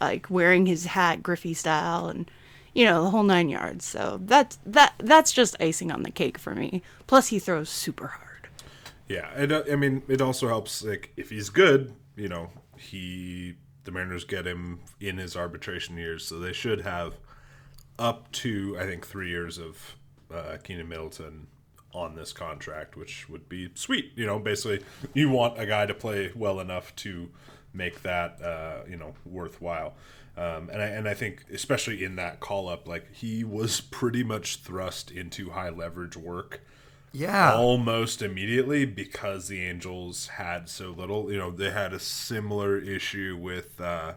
like 0.00 0.30
wearing 0.30 0.66
his 0.66 0.86
hat 0.86 1.22
Griffey 1.22 1.54
style, 1.54 2.08
and 2.08 2.30
you 2.72 2.86
know 2.86 3.04
the 3.04 3.10
whole 3.10 3.22
nine 3.22 3.50
yards. 3.50 3.84
So 3.84 4.18
that's 4.24 4.58
that 4.64 4.94
that's 4.98 5.30
just 5.30 5.56
icing 5.60 5.92
on 5.92 6.04
the 6.04 6.10
cake 6.10 6.38
for 6.38 6.54
me. 6.54 6.82
Plus, 7.06 7.28
he 7.28 7.38
throws 7.38 7.68
super 7.68 8.06
hard. 8.06 8.48
Yeah, 9.08 9.28
and 9.34 9.52
uh, 9.52 9.62
I 9.70 9.76
mean, 9.76 10.02
it 10.08 10.22
also 10.22 10.48
helps. 10.48 10.82
Like, 10.82 11.12
if 11.18 11.28
he's 11.28 11.50
good, 11.50 11.94
you 12.16 12.28
know, 12.28 12.50
he 12.84 13.56
the 13.84 13.90
Mariners 13.90 14.24
get 14.24 14.46
him 14.46 14.80
in 15.00 15.18
his 15.18 15.36
arbitration 15.36 15.96
years, 15.98 16.26
so 16.26 16.38
they 16.38 16.52
should 16.52 16.80
have 16.82 17.14
up 17.98 18.30
to 18.32 18.76
I 18.78 18.84
think 18.84 19.06
three 19.06 19.28
years 19.28 19.58
of 19.58 19.96
uh, 20.32 20.56
Keenan 20.62 20.88
Middleton 20.88 21.46
on 21.92 22.16
this 22.16 22.32
contract, 22.32 22.96
which 22.96 23.28
would 23.28 23.48
be 23.48 23.70
sweet. 23.74 24.12
You 24.16 24.26
know, 24.26 24.38
basically, 24.38 24.84
you 25.14 25.30
want 25.30 25.58
a 25.58 25.66
guy 25.66 25.86
to 25.86 25.94
play 25.94 26.32
well 26.34 26.60
enough 26.60 26.94
to 26.96 27.30
make 27.72 28.02
that 28.02 28.40
uh, 28.42 28.82
you 28.88 28.96
know 28.96 29.14
worthwhile. 29.24 29.94
Um, 30.36 30.68
and 30.72 30.82
I 30.82 30.86
and 30.86 31.08
I 31.08 31.14
think 31.14 31.44
especially 31.52 32.04
in 32.04 32.16
that 32.16 32.40
call 32.40 32.68
up, 32.68 32.88
like 32.88 33.12
he 33.14 33.44
was 33.44 33.80
pretty 33.80 34.24
much 34.24 34.56
thrust 34.56 35.10
into 35.10 35.50
high 35.50 35.70
leverage 35.70 36.16
work 36.16 36.60
Yeah. 37.14 37.54
almost 37.54 38.20
immediately 38.22 38.84
because 38.84 39.46
the 39.48 39.62
Angels 39.62 40.26
had 40.26 40.68
so 40.68 40.90
little. 40.90 41.30
You 41.32 41.38
know, 41.38 41.50
they 41.50 41.70
had 41.70 41.92
a 41.92 42.00
similar 42.00 42.76
issue 42.76 43.38
with 43.40 43.80
uh, 43.80 44.14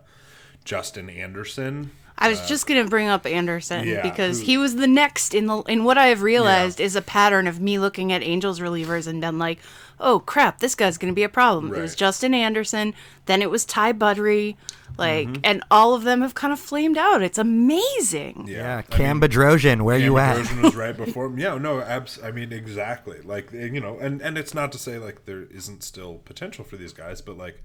Justin 0.65 1.09
Anderson. 1.09 1.91
I 2.19 2.29
was 2.29 2.47
just 2.47 2.65
gonna 2.65 2.85
bring 2.85 3.07
up 3.07 3.27
Anderson 3.27 3.87
yeah, 3.87 4.01
because 4.01 4.39
who- 4.39 4.45
he 4.47 4.57
was 4.57 4.75
the 4.75 4.87
next 4.87 5.35
in 5.35 5.45
the 5.45 5.61
in 5.63 5.83
what 5.83 5.99
I 5.99 6.07
have 6.07 6.23
realized 6.23 6.79
is 6.79 6.95
a 6.95 7.01
pattern 7.03 7.45
of 7.45 7.59
me 7.61 7.77
looking 7.77 8.11
at 8.11 8.23
Angels 8.23 8.59
relievers 8.59 9.05
and 9.05 9.21
been 9.21 9.37
like, 9.37 9.59
oh 9.99 10.17
crap, 10.19 10.57
this 10.57 10.73
guy's 10.73 10.97
gonna 10.97 11.13
be 11.13 11.21
a 11.21 11.29
problem. 11.29 11.71
It 11.71 11.79
was 11.79 11.95
Justin 11.95 12.33
Anderson, 12.33 12.95
then 13.27 13.43
it 13.43 13.51
was 13.51 13.65
Ty 13.65 13.93
Buttrey, 13.93 14.55
like, 14.97 15.27
Mm-hmm. 15.27 15.41
and 15.43 15.63
all 15.71 15.93
of 15.93 16.03
them 16.03 16.21
have 16.21 16.33
kind 16.35 16.51
of 16.53 16.59
flamed 16.59 16.97
out. 16.97 17.21
It's 17.21 17.37
amazing. 17.37 18.45
Yeah, 18.47 18.77
I 18.77 18.81
Cam 18.81 19.19
mean, 19.19 19.29
Bedrosian, 19.29 19.81
where 19.83 19.97
you 19.97 20.15
Cam 20.15 20.37
at? 20.39 20.45
Bedrosian 20.45 20.61
was 20.63 20.75
right 20.75 20.97
before 21.05 21.25
him. 21.27 21.37
Yeah, 21.37 21.57
no, 21.57 21.79
abs- 21.81 22.19
I 22.23 22.31
mean 22.31 22.51
exactly. 22.51 23.21
Like 23.21 23.51
you 23.51 23.79
know, 23.79 23.97
and 23.99 24.21
and 24.21 24.37
it's 24.37 24.53
not 24.53 24.71
to 24.73 24.77
say 24.77 24.97
like 24.97 25.25
there 25.25 25.43
isn't 25.43 25.83
still 25.83 26.15
potential 26.25 26.63
for 26.65 26.77
these 26.77 26.93
guys, 26.93 27.21
but 27.21 27.37
like 27.37 27.63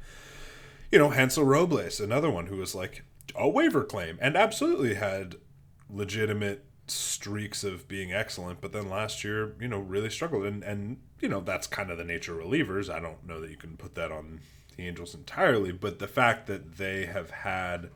you 0.91 0.99
know, 0.99 1.11
Hansel 1.11 1.45
Robles, 1.45 2.01
another 2.01 2.31
one 2.31 2.47
who 2.47 2.57
was 2.57 2.75
like 2.75 3.05
a 3.35 3.49
waiver 3.49 3.83
claim 3.85 4.19
and 4.21 4.37
absolutely 4.37 4.95
had 4.95 5.37
legitimate 5.89 6.65
streaks 6.87 7.65
of 7.65 7.87
being 7.89 8.13
excellent, 8.13 8.61
but 8.61 8.73
then 8.73 8.91
last 8.91 9.25
year, 9.25 9.55
you 9.61 9.69
know, 9.69 9.79
really 9.79 10.11
struggled. 10.11 10.45
And 10.45 10.63
and 10.63 10.99
you 11.21 11.29
know, 11.29 11.41
that's 11.41 11.67
kind 11.67 11.91
of 11.91 11.99
the 11.99 12.05
nature 12.05 12.39
of 12.41 12.47
relievers. 12.47 12.93
I 12.93 12.99
don't 13.01 13.27
know 13.27 13.41
that 13.41 13.51
you 13.51 13.57
can 13.57 13.77
put 13.77 13.95
that 13.95 14.11
on 14.13 14.41
the 14.77 14.87
Angels 14.87 15.15
entirely, 15.15 15.73
but 15.73 15.99
the 15.99 16.09
fact 16.09 16.47
that 16.47 16.77
they 16.77 17.07
have 17.07 17.31
had 17.31 17.91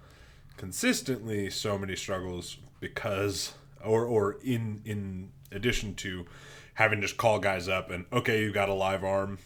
consistently 0.56 1.50
so 1.50 1.78
many 1.78 1.96
struggles 1.96 2.58
because 2.80 3.54
or 3.84 4.04
or 4.04 4.38
in 4.42 4.80
in 4.84 5.30
addition 5.52 5.94
to 5.94 6.26
having 6.74 7.00
just 7.00 7.16
call 7.16 7.38
guys 7.38 7.68
up 7.68 7.90
and 7.90 8.04
okay 8.12 8.42
you 8.42 8.52
got 8.52 8.68
a 8.68 8.74
live 8.74 9.04
arm. 9.04 9.38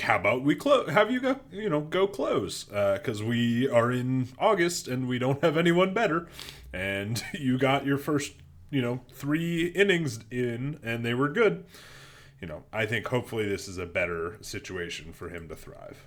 How 0.00 0.16
about 0.16 0.42
we 0.42 0.54
close 0.54 0.90
have 0.90 1.10
you 1.10 1.20
go 1.20 1.40
you 1.52 1.68
know 1.68 1.80
go 1.80 2.06
close? 2.06 2.70
Uh, 2.72 2.94
because 2.94 3.22
we 3.22 3.68
are 3.68 3.92
in 3.92 4.28
august 4.38 4.88
and 4.88 5.08
we 5.08 5.18
don't 5.18 5.42
have 5.42 5.56
anyone 5.56 5.94
better. 5.94 6.28
And 6.72 7.22
you 7.34 7.58
got 7.58 7.86
your 7.86 7.98
first 7.98 8.32
you 8.70 8.82
know 8.82 9.00
three 9.12 9.66
innings 9.66 10.20
in 10.30 10.78
and 10.82 11.04
they 11.04 11.14
were 11.14 11.28
good. 11.28 11.64
You 12.40 12.48
know 12.48 12.62
i 12.72 12.86
think 12.86 13.06
hopefully 13.08 13.46
this 13.46 13.68
is 13.68 13.76
a 13.76 13.84
better 13.84 14.38
situation 14.40 15.12
for 15.12 15.28
him 15.28 15.46
to 15.48 15.54
thrive 15.56 16.06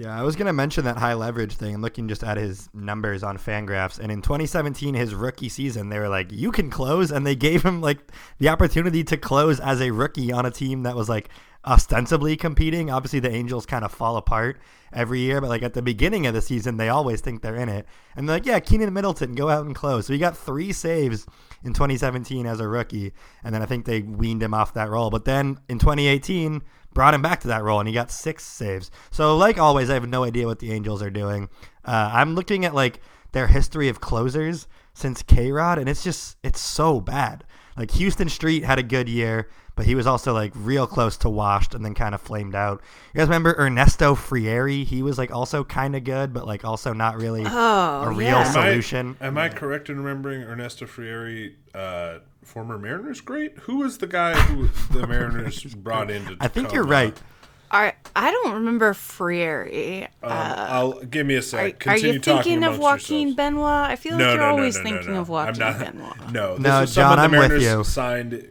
Yeah, 0.00 0.18
I 0.18 0.22
was 0.22 0.34
gonna 0.34 0.54
mention 0.54 0.86
that 0.86 0.96
high 0.96 1.12
leverage 1.12 1.52
thing. 1.52 1.82
Looking 1.82 2.08
just 2.08 2.24
at 2.24 2.38
his 2.38 2.70
numbers 2.72 3.22
on 3.22 3.36
Fangraphs, 3.36 3.98
and 3.98 4.10
in 4.10 4.22
2017, 4.22 4.94
his 4.94 5.14
rookie 5.14 5.50
season, 5.50 5.90
they 5.90 5.98
were 5.98 6.08
like, 6.08 6.32
"You 6.32 6.50
can 6.52 6.70
close," 6.70 7.10
and 7.10 7.26
they 7.26 7.36
gave 7.36 7.62
him 7.62 7.82
like 7.82 7.98
the 8.38 8.48
opportunity 8.48 9.04
to 9.04 9.18
close 9.18 9.60
as 9.60 9.82
a 9.82 9.90
rookie 9.90 10.32
on 10.32 10.46
a 10.46 10.50
team 10.50 10.84
that 10.84 10.96
was 10.96 11.10
like 11.10 11.28
ostensibly 11.66 12.34
competing. 12.34 12.90
Obviously, 12.90 13.20
the 13.20 13.30
Angels 13.30 13.66
kind 13.66 13.84
of 13.84 13.92
fall 13.92 14.16
apart 14.16 14.58
every 14.90 15.20
year, 15.20 15.38
but 15.38 15.50
like 15.50 15.62
at 15.62 15.74
the 15.74 15.82
beginning 15.82 16.26
of 16.26 16.32
the 16.32 16.40
season, 16.40 16.78
they 16.78 16.88
always 16.88 17.20
think 17.20 17.42
they're 17.42 17.56
in 17.56 17.68
it, 17.68 17.84
and 18.16 18.26
they're 18.26 18.36
like, 18.36 18.46
"Yeah, 18.46 18.58
Keenan 18.58 18.94
Middleton, 18.94 19.34
go 19.34 19.50
out 19.50 19.66
and 19.66 19.74
close." 19.74 20.06
So 20.06 20.14
he 20.14 20.18
got 20.18 20.34
three 20.34 20.72
saves 20.72 21.26
in 21.62 21.74
2017 21.74 22.46
as 22.46 22.58
a 22.58 22.66
rookie, 22.66 23.12
and 23.44 23.54
then 23.54 23.60
I 23.60 23.66
think 23.66 23.84
they 23.84 24.00
weaned 24.00 24.42
him 24.42 24.54
off 24.54 24.72
that 24.72 24.88
role. 24.88 25.10
But 25.10 25.26
then 25.26 25.58
in 25.68 25.78
2018 25.78 26.62
brought 26.92 27.14
him 27.14 27.22
back 27.22 27.40
to 27.40 27.48
that 27.48 27.62
role, 27.62 27.80
and 27.80 27.88
he 27.88 27.94
got 27.94 28.10
six 28.10 28.44
saves. 28.44 28.90
So, 29.10 29.36
like 29.36 29.58
always, 29.58 29.90
I 29.90 29.94
have 29.94 30.08
no 30.08 30.24
idea 30.24 30.46
what 30.46 30.58
the 30.58 30.72
Angels 30.72 31.02
are 31.02 31.10
doing. 31.10 31.48
Uh, 31.84 32.10
I'm 32.12 32.34
looking 32.34 32.64
at 32.64 32.74
like 32.74 33.00
their 33.32 33.46
history 33.46 33.88
of 33.88 34.00
closers 34.00 34.66
since 34.94 35.22
K 35.22 35.52
Rod, 35.52 35.78
and 35.78 35.88
it's 35.88 36.04
just 36.04 36.36
it's 36.42 36.60
so 36.60 37.00
bad. 37.00 37.44
Like 37.76 37.92
Houston 37.92 38.28
Street 38.28 38.64
had 38.64 38.78
a 38.78 38.82
good 38.82 39.08
year, 39.08 39.48
but 39.80 39.86
he 39.86 39.94
was 39.94 40.06
also 40.06 40.34
like 40.34 40.52
real 40.56 40.86
close 40.86 41.16
to 41.16 41.30
washed 41.30 41.74
and 41.74 41.82
then 41.82 41.94
kind 41.94 42.14
of 42.14 42.20
flamed 42.20 42.54
out. 42.54 42.82
You 43.14 43.18
guys 43.18 43.28
remember 43.28 43.54
Ernesto 43.58 44.14
Frieri? 44.14 44.84
He 44.84 45.02
was 45.02 45.16
like 45.16 45.30
also 45.34 45.64
kind 45.64 45.96
of 45.96 46.04
good, 46.04 46.34
but 46.34 46.46
like 46.46 46.66
also 46.66 46.92
not 46.92 47.16
really 47.16 47.44
Oh, 47.46 48.02
a 48.02 48.10
real 48.10 48.28
yeah. 48.28 48.40
Am 48.42 48.46
I- 48.48 48.50
solution. 48.50 49.16
Am 49.22 49.38
I, 49.38 49.48
correct 49.48 49.88
in 49.88 49.96
remembering 49.98 50.42
Ernesto 50.42 50.84
Frieri, 50.84 51.54
uh, 51.74 52.18
former 52.44 52.76
Mariners 52.76 53.22
great? 53.22 53.56
Who 53.60 53.78
was 53.78 53.96
the 53.96 54.06
guy 54.06 54.34
who 54.38 54.68
the 54.98 55.06
Mariners 55.06 55.64
brought 55.74 56.10
into? 56.10 56.36
I 56.40 56.48
think 56.48 56.74
you're 56.74 56.82
Tacoma? 56.82 56.92
right. 57.06 57.22
I 57.70 57.94
I 58.14 58.30
don't 58.32 58.52
remember 58.52 58.92
Frieri. 58.92 60.02
Um, 60.22 60.30
I'll 60.32 61.00
give 61.04 61.24
me 61.26 61.36
a 61.36 61.38
Are, 61.38 61.40
sec. 61.40 61.86
are 61.86 61.94
Continue 61.94 62.12
you 62.14 62.20
thinking 62.20 62.64
of 62.64 62.74
amongst 62.74 62.82
Joaquin 63.08 63.28
yourselves. 63.28 63.36
Benoit? 63.36 63.90
I 63.90 63.96
feel 63.96 64.12
like 64.12 64.18
No, 64.18 64.28
you're 64.28 64.36
no, 64.40 64.44
no, 64.46 64.50
always 64.50 64.76
no, 64.76 64.82
no, 64.82 64.90
thinking 64.90 65.14
no. 65.14 65.20
of 65.22 65.28
Joaquin 65.30 65.62
I'm 65.62 65.78
not, 65.78 65.78
Benoit. 65.94 66.32
No, 66.32 66.54
this 66.56 66.62
No, 66.64 66.80
was 66.82 66.94
John, 66.94 67.02
someone 67.16 67.18
I'm 67.20 67.30
the 67.30 67.54
with 67.54 67.62
you. 67.62 67.84
signed 67.84 68.50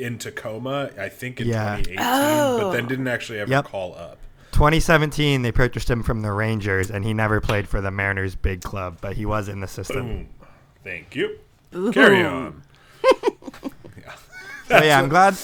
in 0.00 0.18
Tacoma, 0.18 0.90
I 0.98 1.08
think 1.08 1.40
in 1.40 1.48
Yeah. 1.48 1.76
2018, 1.76 1.96
Oh. 2.00 2.58
but 2.62 2.72
then 2.72 2.84
oh. 2.84 2.88
didn't 2.88 3.08
actually 3.08 3.38
ever 3.40 3.50
Yep. 3.50 3.64
call 3.66 3.94
up. 3.96 4.18
2017, 4.52 5.42
they 5.42 5.52
purchased 5.52 5.88
him 5.90 6.02
from 6.02 6.22
the 6.22 6.32
Rangers, 6.32 6.90
and 6.90 7.04
he 7.04 7.14
never 7.14 7.40
played 7.40 7.68
for 7.68 7.80
the 7.80 7.90
Mariners' 7.90 8.34
big 8.34 8.62
club, 8.62 8.98
but 9.00 9.16
he 9.16 9.24
was 9.24 9.48
in 9.48 9.60
the 9.60 9.68
system. 9.68 10.06
Boom. 10.06 10.28
Thank 10.84 11.14
you. 11.14 11.38
Carry 11.92 12.24
on. 12.24 12.62
So 14.68 14.80
yeah, 14.84 15.00
I'm 15.00 15.08
glad. 15.08 15.36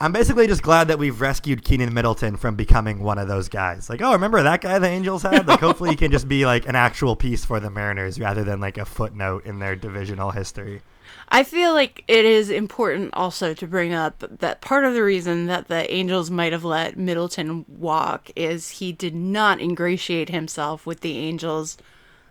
I'm 0.00 0.12
basically 0.12 0.46
just 0.46 0.60
glad 0.62 0.88
that 0.88 0.98
we've 0.98 1.18
rescued 1.18 1.64
Keenan 1.64 1.94
Middleton 1.94 2.36
from 2.36 2.54
becoming 2.56 3.00
one 3.00 3.16
of 3.16 3.26
those 3.28 3.48
guys. 3.48 3.88
Like, 3.88 4.02
oh, 4.02 4.12
remember 4.12 4.42
that 4.42 4.60
guy 4.60 4.78
the 4.78 4.86
Angels 4.86 5.22
had? 5.22 5.48
Like, 5.48 5.60
hopefully 5.60 5.88
he 5.88 5.96
can 5.96 6.10
just 6.12 6.28
be 6.28 6.44
like 6.44 6.68
an 6.68 6.76
actual 6.76 7.16
piece 7.16 7.42
for 7.46 7.58
the 7.58 7.70
Mariners 7.70 8.20
rather 8.20 8.44
than 8.44 8.60
like 8.60 8.76
a 8.76 8.84
footnote 8.84 9.46
in 9.46 9.58
their 9.60 9.74
divisional 9.76 10.30
history. 10.32 10.82
I 11.28 11.42
feel 11.42 11.72
like 11.72 12.04
it 12.06 12.24
is 12.24 12.50
important 12.50 13.12
also 13.14 13.52
to 13.54 13.66
bring 13.66 13.92
up 13.92 14.24
that 14.38 14.60
part 14.60 14.84
of 14.84 14.94
the 14.94 15.02
reason 15.02 15.46
that 15.46 15.68
the 15.68 15.92
Angels 15.92 16.30
might 16.30 16.52
have 16.52 16.64
let 16.64 16.96
Middleton 16.96 17.64
walk 17.68 18.30
is 18.36 18.70
he 18.70 18.92
did 18.92 19.14
not 19.14 19.60
ingratiate 19.60 20.28
himself 20.28 20.86
with 20.86 21.00
the 21.00 21.18
Angels 21.18 21.76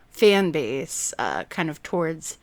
fan 0.09 0.51
base 0.51 1.13
uh, 1.19 1.43
kind 1.45 1.69
of 1.69 1.83
towards 1.83 2.37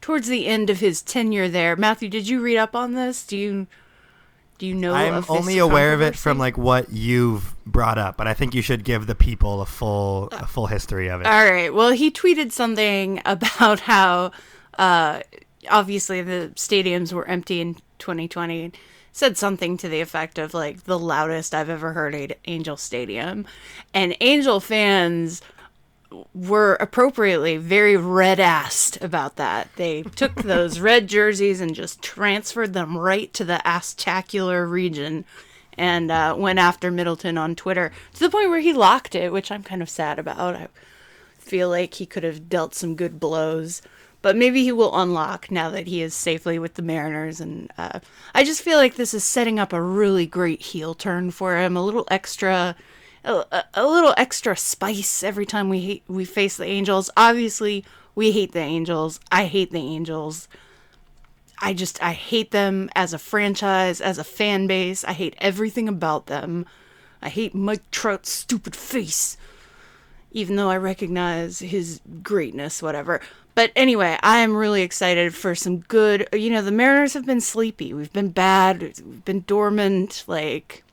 towards 0.00 0.26
the 0.26 0.46
end 0.46 0.68
of 0.68 0.80
his 0.80 1.00
tenure 1.00 1.48
there. 1.48 1.76
Matthew, 1.76 2.08
did 2.08 2.28
you 2.28 2.40
read 2.40 2.58
up 2.58 2.74
on 2.74 2.94
this? 2.94 3.24
Do 3.24 3.36
you 3.36 3.68
do 4.58 4.66
you 4.66 4.74
know 4.74 4.94
I'm 4.94 5.14
of 5.14 5.26
this 5.26 5.36
only 5.36 5.58
aware 5.58 5.92
of 5.92 6.02
it 6.02 6.16
from 6.16 6.38
like 6.38 6.58
what 6.58 6.90
you've 6.92 7.54
brought 7.64 7.98
up, 7.98 8.16
but 8.16 8.26
I 8.26 8.34
think 8.34 8.54
you 8.54 8.62
should 8.62 8.84
give 8.84 9.06
the 9.06 9.14
people 9.14 9.60
a 9.60 9.66
full 9.66 10.28
a 10.32 10.46
full 10.46 10.66
history 10.66 11.08
of 11.08 11.20
it. 11.20 11.26
All 11.26 11.50
right. 11.50 11.72
Well, 11.72 11.90
he 11.90 12.10
tweeted 12.10 12.52
something 12.52 13.22
about 13.24 13.80
how 13.80 14.32
uh, 14.78 15.22
obviously 15.70 16.22
the 16.22 16.52
stadiums 16.54 17.12
were 17.12 17.26
empty 17.26 17.60
in 17.60 17.74
2020, 17.98 18.72
said 19.12 19.36
something 19.36 19.76
to 19.76 19.88
the 19.88 20.00
effect 20.00 20.38
of 20.38 20.54
like 20.54 20.84
the 20.84 20.98
loudest 20.98 21.54
I've 21.54 21.68
ever 21.68 21.92
heard 21.92 22.14
at 22.14 22.38
Angel 22.46 22.76
Stadium, 22.76 23.46
and 23.92 24.16
Angel 24.20 24.60
fans 24.60 25.42
were 26.34 26.74
appropriately 26.74 27.56
very 27.56 27.96
red 27.96 28.38
assed 28.38 29.02
about 29.02 29.36
that. 29.36 29.68
They 29.76 30.02
took 30.02 30.34
those 30.42 30.80
red 30.80 31.06
jerseys 31.06 31.60
and 31.60 31.74
just 31.74 32.02
transferred 32.02 32.74
them 32.74 32.96
right 32.96 33.32
to 33.34 33.44
the 33.44 33.60
Astacular 33.64 34.68
region 34.70 35.24
and 35.78 36.10
uh, 36.10 36.34
went 36.36 36.58
after 36.58 36.90
Middleton 36.90 37.38
on 37.38 37.56
Twitter 37.56 37.92
to 38.14 38.20
the 38.20 38.30
point 38.30 38.50
where 38.50 38.60
he 38.60 38.72
locked 38.72 39.14
it, 39.14 39.32
which 39.32 39.50
I'm 39.50 39.62
kind 39.62 39.82
of 39.82 39.88
sad 39.88 40.18
about. 40.18 40.54
I 40.54 40.68
feel 41.38 41.68
like 41.70 41.94
he 41.94 42.06
could 42.06 42.24
have 42.24 42.48
dealt 42.48 42.74
some 42.74 42.94
good 42.94 43.18
blows. 43.18 43.80
But 44.22 44.36
maybe 44.36 44.62
he 44.62 44.72
will 44.72 44.96
unlock 44.96 45.50
now 45.50 45.68
that 45.70 45.88
he 45.88 46.00
is 46.00 46.14
safely 46.14 46.58
with 46.58 46.74
the 46.74 46.82
Mariners. 46.82 47.40
And 47.40 47.70
uh, 47.76 48.00
I 48.34 48.44
just 48.44 48.62
feel 48.62 48.78
like 48.78 48.94
this 48.94 49.12
is 49.12 49.24
setting 49.24 49.58
up 49.58 49.72
a 49.72 49.82
really 49.82 50.26
great 50.26 50.62
heel 50.62 50.94
turn 50.94 51.32
for 51.32 51.56
him. 51.58 51.76
A 51.76 51.84
little 51.84 52.06
extra 52.08 52.76
a, 53.24 53.64
a 53.74 53.86
little 53.86 54.14
extra 54.16 54.56
spice 54.56 55.22
every 55.22 55.46
time 55.46 55.68
we 55.68 55.80
hate, 55.80 56.02
we 56.08 56.24
face 56.24 56.56
the 56.56 56.66
Angels. 56.66 57.10
Obviously, 57.16 57.84
we 58.14 58.32
hate 58.32 58.52
the 58.52 58.60
Angels. 58.60 59.20
I 59.30 59.44
hate 59.44 59.70
the 59.70 59.78
Angels. 59.78 60.48
I 61.60 61.72
just 61.72 62.02
I 62.02 62.12
hate 62.12 62.50
them 62.50 62.90
as 62.94 63.12
a 63.12 63.18
franchise, 63.18 64.00
as 64.00 64.18
a 64.18 64.24
fan 64.24 64.66
base. 64.66 65.04
I 65.04 65.12
hate 65.12 65.36
everything 65.38 65.88
about 65.88 66.26
them. 66.26 66.66
I 67.20 67.28
hate 67.28 67.54
Mike 67.54 67.88
Trout's 67.92 68.30
stupid 68.30 68.74
face. 68.74 69.36
Even 70.32 70.56
though 70.56 70.70
I 70.70 70.78
recognize 70.78 71.60
his 71.60 72.00
greatness, 72.22 72.82
whatever. 72.82 73.20
But 73.54 73.70
anyway, 73.76 74.18
I 74.22 74.38
am 74.38 74.56
really 74.56 74.82
excited 74.82 75.34
for 75.34 75.54
some 75.54 75.80
good. 75.80 76.28
You 76.32 76.50
know, 76.50 76.62
the 76.62 76.70
Mariners 76.70 77.14
have 77.14 77.26
been 77.26 77.40
sleepy. 77.40 77.92
We've 77.92 78.12
been 78.12 78.30
bad. 78.30 78.80
We've 78.82 79.24
been 79.24 79.44
dormant. 79.46 80.24
Like, 80.26 80.84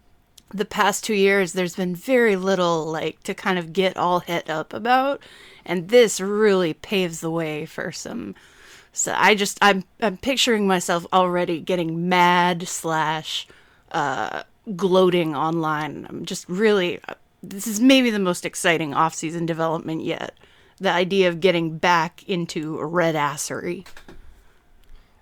the 0.53 0.65
past 0.65 1.03
two 1.03 1.13
years, 1.13 1.53
there's 1.53 1.75
been 1.75 1.95
very 1.95 2.35
little 2.35 2.85
like 2.85 3.21
to 3.23 3.33
kind 3.33 3.59
of 3.59 3.73
get 3.73 3.97
all 3.97 4.19
hit 4.19 4.49
up 4.49 4.73
about, 4.73 5.21
and 5.65 5.89
this 5.89 6.19
really 6.19 6.73
paves 6.73 7.21
the 7.21 7.29
way 7.29 7.65
for 7.65 7.91
some. 7.91 8.35
So 8.91 9.13
I 9.15 9.35
just 9.35 9.57
I'm 9.61 9.83
I'm 10.01 10.17
picturing 10.17 10.67
myself 10.67 11.05
already 11.13 11.59
getting 11.59 12.09
mad 12.09 12.67
slash 12.67 13.47
uh, 13.91 14.43
gloating 14.75 15.35
online. 15.35 16.07
I'm 16.09 16.25
just 16.25 16.49
really 16.49 16.99
this 17.41 17.67
is 17.67 17.79
maybe 17.79 18.09
the 18.09 18.19
most 18.19 18.45
exciting 18.45 18.93
off-season 18.93 19.45
development 19.45 20.03
yet. 20.03 20.33
The 20.79 20.91
idea 20.91 21.27
of 21.27 21.39
getting 21.39 21.77
back 21.77 22.23
into 22.27 22.81
red 22.81 23.15
assery. 23.15 23.85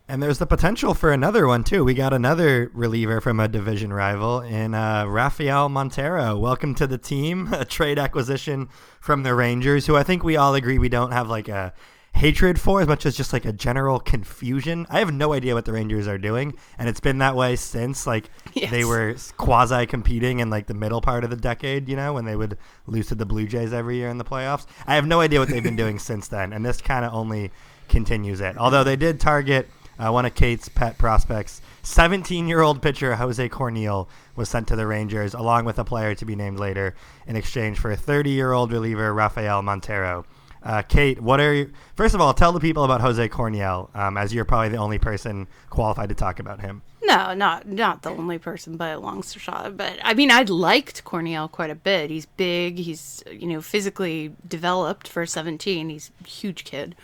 And 0.09 0.23
there's 0.23 0.37
the 0.37 0.45
potential 0.45 0.93
for 0.93 1.11
another 1.11 1.47
one 1.47 1.65
too. 1.65 1.83
We 1.83 1.93
got 1.93 2.13
another 2.13 2.71
reliever 2.73 3.19
from 3.19 3.41
a 3.41 3.49
division 3.49 3.91
rival 3.91 4.39
in 4.39 4.73
uh, 4.73 5.05
Rafael 5.05 5.67
Montero. 5.67 6.37
Welcome 6.37 6.75
to 6.75 6.87
the 6.87 6.97
team. 6.97 7.51
A 7.53 7.65
trade 7.65 7.99
acquisition 7.99 8.69
from 9.01 9.23
the 9.23 9.35
Rangers, 9.35 9.85
who 9.85 9.97
I 9.97 10.03
think 10.03 10.23
we 10.23 10.37
all 10.37 10.55
agree 10.55 10.79
we 10.79 10.87
don't 10.87 11.11
have 11.11 11.27
like 11.27 11.49
a 11.49 11.73
hatred 12.17 12.59
for 12.59 12.81
as 12.81 12.87
much 12.87 13.05
as 13.05 13.15
just 13.15 13.31
like 13.31 13.45
a 13.45 13.53
general 13.53 13.99
confusion. 13.99 14.85
I 14.89 14.99
have 14.99 15.13
no 15.13 15.33
idea 15.33 15.53
what 15.53 15.65
the 15.65 15.71
Rangers 15.73 16.07
are 16.07 16.17
doing, 16.17 16.55
and 16.77 16.89
it's 16.89 16.99
been 16.99 17.19
that 17.19 17.35
way 17.35 17.55
since 17.55 18.05
like 18.07 18.29
Yes. 18.53 18.71
they 18.71 18.83
were 18.83 19.15
quasi 19.37 19.85
competing 19.85 20.39
in 20.39 20.49
like 20.49 20.65
the 20.67 20.73
middle 20.73 20.99
part 20.99 21.23
of 21.23 21.29
the 21.29 21.35
decade, 21.35 21.87
you 21.87 21.95
know, 21.95 22.13
when 22.13 22.25
they 22.25 22.35
would 22.35 22.57
lose 22.87 23.07
to 23.07 23.15
the 23.15 23.25
Blue 23.25 23.45
Jays 23.47 23.71
every 23.71 23.97
year 23.97 24.09
in 24.09 24.17
the 24.17 24.25
playoffs. 24.25 24.65
I 24.87 24.95
have 24.95 25.05
no 25.05 25.21
idea 25.21 25.39
what 25.39 25.49
they've 25.49 25.63
been 25.63 25.75
doing 25.75 25.99
since 26.11 26.27
then, 26.27 26.53
and 26.53 26.65
this 26.65 26.81
kind 26.81 27.05
of 27.05 27.13
only 27.13 27.51
continues 27.87 28.41
it. 28.41 28.57
Although 28.57 28.83
they 28.83 28.95
did 28.95 29.19
target 29.19 29.69
uh, 29.99 30.09
one 30.11 30.25
of 30.25 30.33
Kate's 30.35 30.69
pet 30.69 30.97
prospects, 30.97 31.61
17-year-old 31.83 32.81
pitcher 32.81 33.15
Jose 33.15 33.47
Corniel 33.49 34.07
was 34.35 34.49
sent 34.49 34.67
to 34.67 34.75
the 34.75 34.87
Rangers 34.87 35.33
along 35.33 35.65
with 35.65 35.79
a 35.79 35.83
player 35.83 36.15
to 36.15 36.25
be 36.25 36.35
named 36.35 36.59
later 36.59 36.95
in 37.27 37.35
exchange 37.35 37.77
for 37.79 37.91
a 37.91 37.97
30-year-old 37.97 38.71
reliever 38.71 39.13
Rafael 39.13 39.61
Montero. 39.61 40.25
Uh, 40.63 40.81
Kate, 40.81 41.21
what 41.21 41.39
are 41.39 41.53
you? 41.53 41.71
First 41.95 42.15
of 42.15 42.21
all, 42.21 42.33
tell 42.33 42.51
the 42.51 42.59
people 42.59 42.83
about 42.83 43.01
Jose 43.01 43.29
Corniel, 43.29 43.95
um, 43.95 44.17
as 44.17 44.33
you're 44.33 44.45
probably 44.45 44.69
the 44.69 44.77
only 44.77 44.97
person 44.99 45.47
qualified 45.69 46.09
to 46.09 46.15
talk 46.15 46.39
about 46.39 46.61
him. 46.61 46.81
No, 47.03 47.33
not 47.33 47.67
not 47.67 48.01
the 48.01 48.09
only 48.09 48.37
person 48.37 48.75
by 48.75 48.89
a 48.89 48.99
long 48.99 49.23
shot. 49.23 49.77
But 49.77 49.97
I 50.03 50.13
mean, 50.13 50.29
I 50.31 50.41
liked 50.41 51.05
Corniel 51.05 51.49
quite 51.49 51.69
a 51.69 51.75
bit. 51.75 52.09
He's 52.09 52.25
big. 52.25 52.79
He's 52.79 53.23
you 53.31 53.47
know 53.47 53.61
physically 53.61 54.33
developed 54.47 55.07
for 55.07 55.25
seventeen. 55.25 55.89
He's 55.89 56.11
a 56.23 56.27
huge 56.27 56.63
kid. 56.63 56.95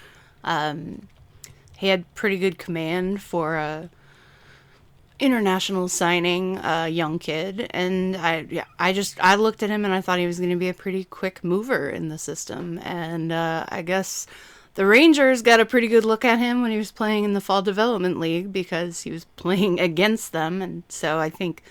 Um, 0.44 1.08
he 1.78 1.88
had 1.88 2.14
pretty 2.16 2.38
good 2.38 2.58
command 2.58 3.22
for 3.22 3.56
a 3.56 3.90
international 5.20 5.88
signing, 5.88 6.58
a 6.58 6.88
young 6.88 7.20
kid, 7.20 7.68
and 7.72 8.16
I 8.18 8.46
yeah, 8.50 8.66
I 8.80 8.94
just 8.94 9.20
I 9.24 9.36
looked 9.36 9.64
at 9.64 9.70
him 9.70 9.86
and 9.86 9.94
I 9.94 10.02
thought 10.02 10.20
he 10.20 10.28
was 10.28 10.40
going 10.40 10.52
to 10.52 10.56
be 10.56 10.70
a 10.70 10.74
pretty 10.74 11.04
quick 11.06 11.44
mover 11.44 11.90
in 11.90 12.10
the 12.10 12.18
system, 12.18 12.80
and 12.84 13.32
uh, 13.32 13.66
I 13.70 13.82
guess 13.82 14.28
the 14.76 14.86
Rangers 14.86 15.42
got 15.42 15.60
a 15.60 15.66
pretty 15.66 15.88
good 15.88 16.06
look 16.06 16.26
at 16.26 16.40
him 16.40 16.62
when 16.62 16.72
he 16.72 16.78
was 16.78 16.92
playing 16.92 17.24
in 17.24 17.34
the 17.34 17.42
Fall 17.42 17.62
Development 17.62 18.20
League 18.20 18.52
because 18.52 19.02
he 19.02 19.12
was 19.12 19.26
playing 19.36 19.80
against 19.80 20.32
them, 20.32 20.62
and 20.62 20.84
so 20.90 21.20
I 21.20 21.30
think 21.30 21.64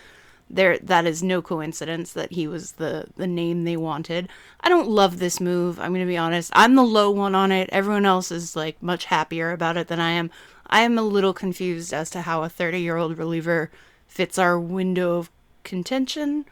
there 0.52 0.78
that 0.78 1.06
is 1.06 1.22
no 1.22 1.40
coincidence 1.40 2.12
that 2.12 2.32
he 2.32 2.46
was 2.46 2.72
the 2.72 3.06
the 3.16 3.26
name 3.26 3.64
they 3.64 3.76
wanted. 3.76 4.28
I 4.60 4.68
don't 4.68 4.88
love 4.88 5.18
this 5.18 5.40
move. 5.40 5.80
I'm 5.80 5.92
going 5.92 6.06
to 6.06 6.06
be 6.06 6.16
honest. 6.16 6.52
I'm 6.54 6.74
the 6.74 6.84
low 6.84 7.10
one 7.10 7.34
on 7.34 7.50
it. 7.50 7.70
Everyone 7.72 8.04
else 8.04 8.30
is 8.30 8.54
like 8.54 8.80
much 8.82 9.06
happier 9.06 9.50
about 9.50 9.76
it 9.76 9.88
than 9.88 9.98
I 9.98 10.10
am. 10.10 10.30
I 10.66 10.82
am 10.82 10.98
a 10.98 11.02
little 11.02 11.32
confused 11.34 11.92
as 11.92 12.10
to 12.10 12.22
how 12.22 12.44
a 12.44 12.48
30-year-old 12.48 13.18
reliever 13.18 13.70
fits 14.06 14.38
our 14.38 14.58
window 14.58 15.16
of 15.18 15.30
contention. 15.64 16.44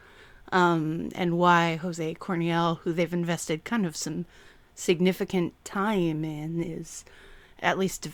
Um, 0.51 1.09
and 1.15 1.37
why 1.37 1.77
Jose 1.77 2.15
Corniel, 2.15 2.79
who 2.79 2.91
they've 2.91 3.13
invested 3.13 3.63
kind 3.63 3.85
of 3.85 3.95
some 3.95 4.25
significant 4.75 5.53
time 5.63 6.25
in, 6.25 6.61
is 6.61 7.05
at 7.59 7.77
least 7.77 8.09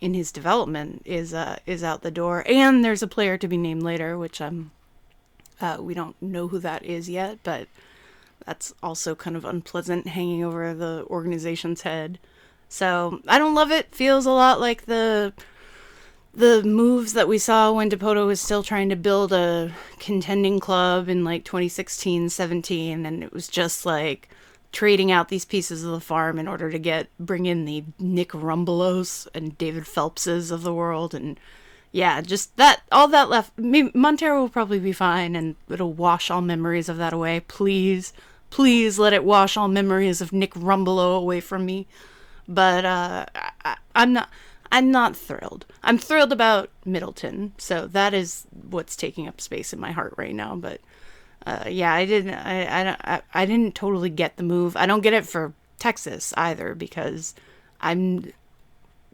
in 0.00 0.14
his 0.14 0.30
development 0.30 1.02
is 1.04 1.34
uh, 1.34 1.58
is 1.66 1.82
out 1.82 2.02
the 2.02 2.10
door. 2.10 2.44
And 2.46 2.84
there's 2.84 3.02
a 3.02 3.08
player 3.08 3.36
to 3.38 3.48
be 3.48 3.56
named 3.56 3.82
later, 3.82 4.16
which 4.16 4.40
I'm 4.40 4.70
uh, 5.60 5.78
we 5.80 5.94
don't 5.94 6.20
know 6.20 6.48
who 6.48 6.58
that 6.58 6.84
is 6.84 7.08
yet, 7.08 7.38
but 7.42 7.68
that's 8.44 8.74
also 8.82 9.14
kind 9.14 9.36
of 9.36 9.44
unpleasant 9.44 10.06
hanging 10.08 10.44
over 10.44 10.74
the 10.74 11.04
organization's 11.08 11.82
head. 11.82 12.18
So 12.68 13.20
I 13.26 13.38
don't 13.38 13.54
love 13.54 13.70
it. 13.70 13.94
Feels 13.94 14.26
a 14.26 14.30
lot 14.30 14.60
like 14.60 14.86
the 14.86 15.32
the 16.34 16.62
moves 16.62 17.14
that 17.14 17.28
we 17.28 17.38
saw 17.38 17.72
when 17.72 17.88
Dipoto 17.90 18.26
was 18.26 18.42
still 18.42 18.62
trying 18.62 18.90
to 18.90 18.96
build 18.96 19.32
a 19.32 19.72
contending 19.98 20.60
club 20.60 21.08
in 21.08 21.24
like 21.24 21.44
2016 21.44 22.28
17 22.28 23.06
and 23.06 23.24
it 23.24 23.32
was 23.32 23.48
just 23.48 23.86
like 23.86 24.28
trading 24.70 25.10
out 25.10 25.30
these 25.30 25.46
pieces 25.46 25.82
of 25.82 25.92
the 25.92 26.00
farm 26.00 26.38
in 26.38 26.46
order 26.46 26.70
to 26.70 26.78
get 26.78 27.08
bring 27.18 27.46
in 27.46 27.64
the 27.64 27.82
Nick 27.98 28.32
Rumbelows 28.32 29.26
and 29.34 29.56
David 29.56 29.84
Phelpses 29.84 30.50
of 30.50 30.62
the 30.62 30.74
world 30.74 31.14
and 31.14 31.40
yeah, 31.96 32.20
just 32.20 32.54
that 32.58 32.82
all 32.92 33.08
that 33.08 33.30
left 33.30 33.52
Montero 33.58 34.42
will 34.42 34.50
probably 34.50 34.78
be 34.78 34.92
fine 34.92 35.34
and 35.34 35.56
it'll 35.70 35.94
wash 35.94 36.30
all 36.30 36.42
memories 36.42 36.90
of 36.90 36.98
that 36.98 37.14
away. 37.14 37.40
Please, 37.40 38.12
please 38.50 38.98
let 38.98 39.14
it 39.14 39.24
wash 39.24 39.56
all 39.56 39.66
memories 39.68 40.20
of 40.20 40.30
Nick 40.30 40.52
Rumbelow 40.52 41.16
away 41.16 41.40
from 41.40 41.64
me. 41.64 41.86
But 42.46 42.84
uh 42.84 43.24
I- 43.64 43.78
I'm 43.94 44.12
not 44.12 44.28
I'm 44.70 44.90
not 44.90 45.16
thrilled. 45.16 45.64
I'm 45.82 45.96
thrilled 45.96 46.32
about 46.32 46.68
Middleton, 46.84 47.52
so 47.56 47.86
that 47.86 48.12
is 48.12 48.46
what's 48.68 48.94
taking 48.94 49.26
up 49.26 49.40
space 49.40 49.72
in 49.72 49.80
my 49.80 49.92
heart 49.92 50.12
right 50.18 50.34
now. 50.34 50.54
But 50.54 50.82
uh, 51.46 51.64
yeah, 51.68 51.94
I 51.94 52.04
didn't. 52.04 52.34
I 52.34 52.90
I 52.90 53.22
I 53.32 53.46
didn't 53.46 53.74
totally 53.74 54.10
get 54.10 54.36
the 54.36 54.42
move. 54.42 54.76
I 54.76 54.84
don't 54.84 55.00
get 55.02 55.14
it 55.14 55.24
for 55.24 55.54
Texas 55.78 56.34
either 56.36 56.74
because 56.74 57.34
I'm 57.80 58.32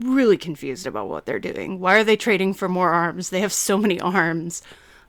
really 0.04 0.36
confused 0.36 0.86
about 0.86 1.08
what 1.08 1.26
they're 1.26 1.38
doing. 1.38 1.80
Why 1.80 1.96
are 1.96 2.04
they 2.04 2.16
trading 2.16 2.54
for 2.54 2.68
more 2.68 2.90
arms? 2.90 3.30
They 3.30 3.40
have 3.40 3.52
so 3.52 3.76
many 3.76 4.00
arms. 4.00 4.62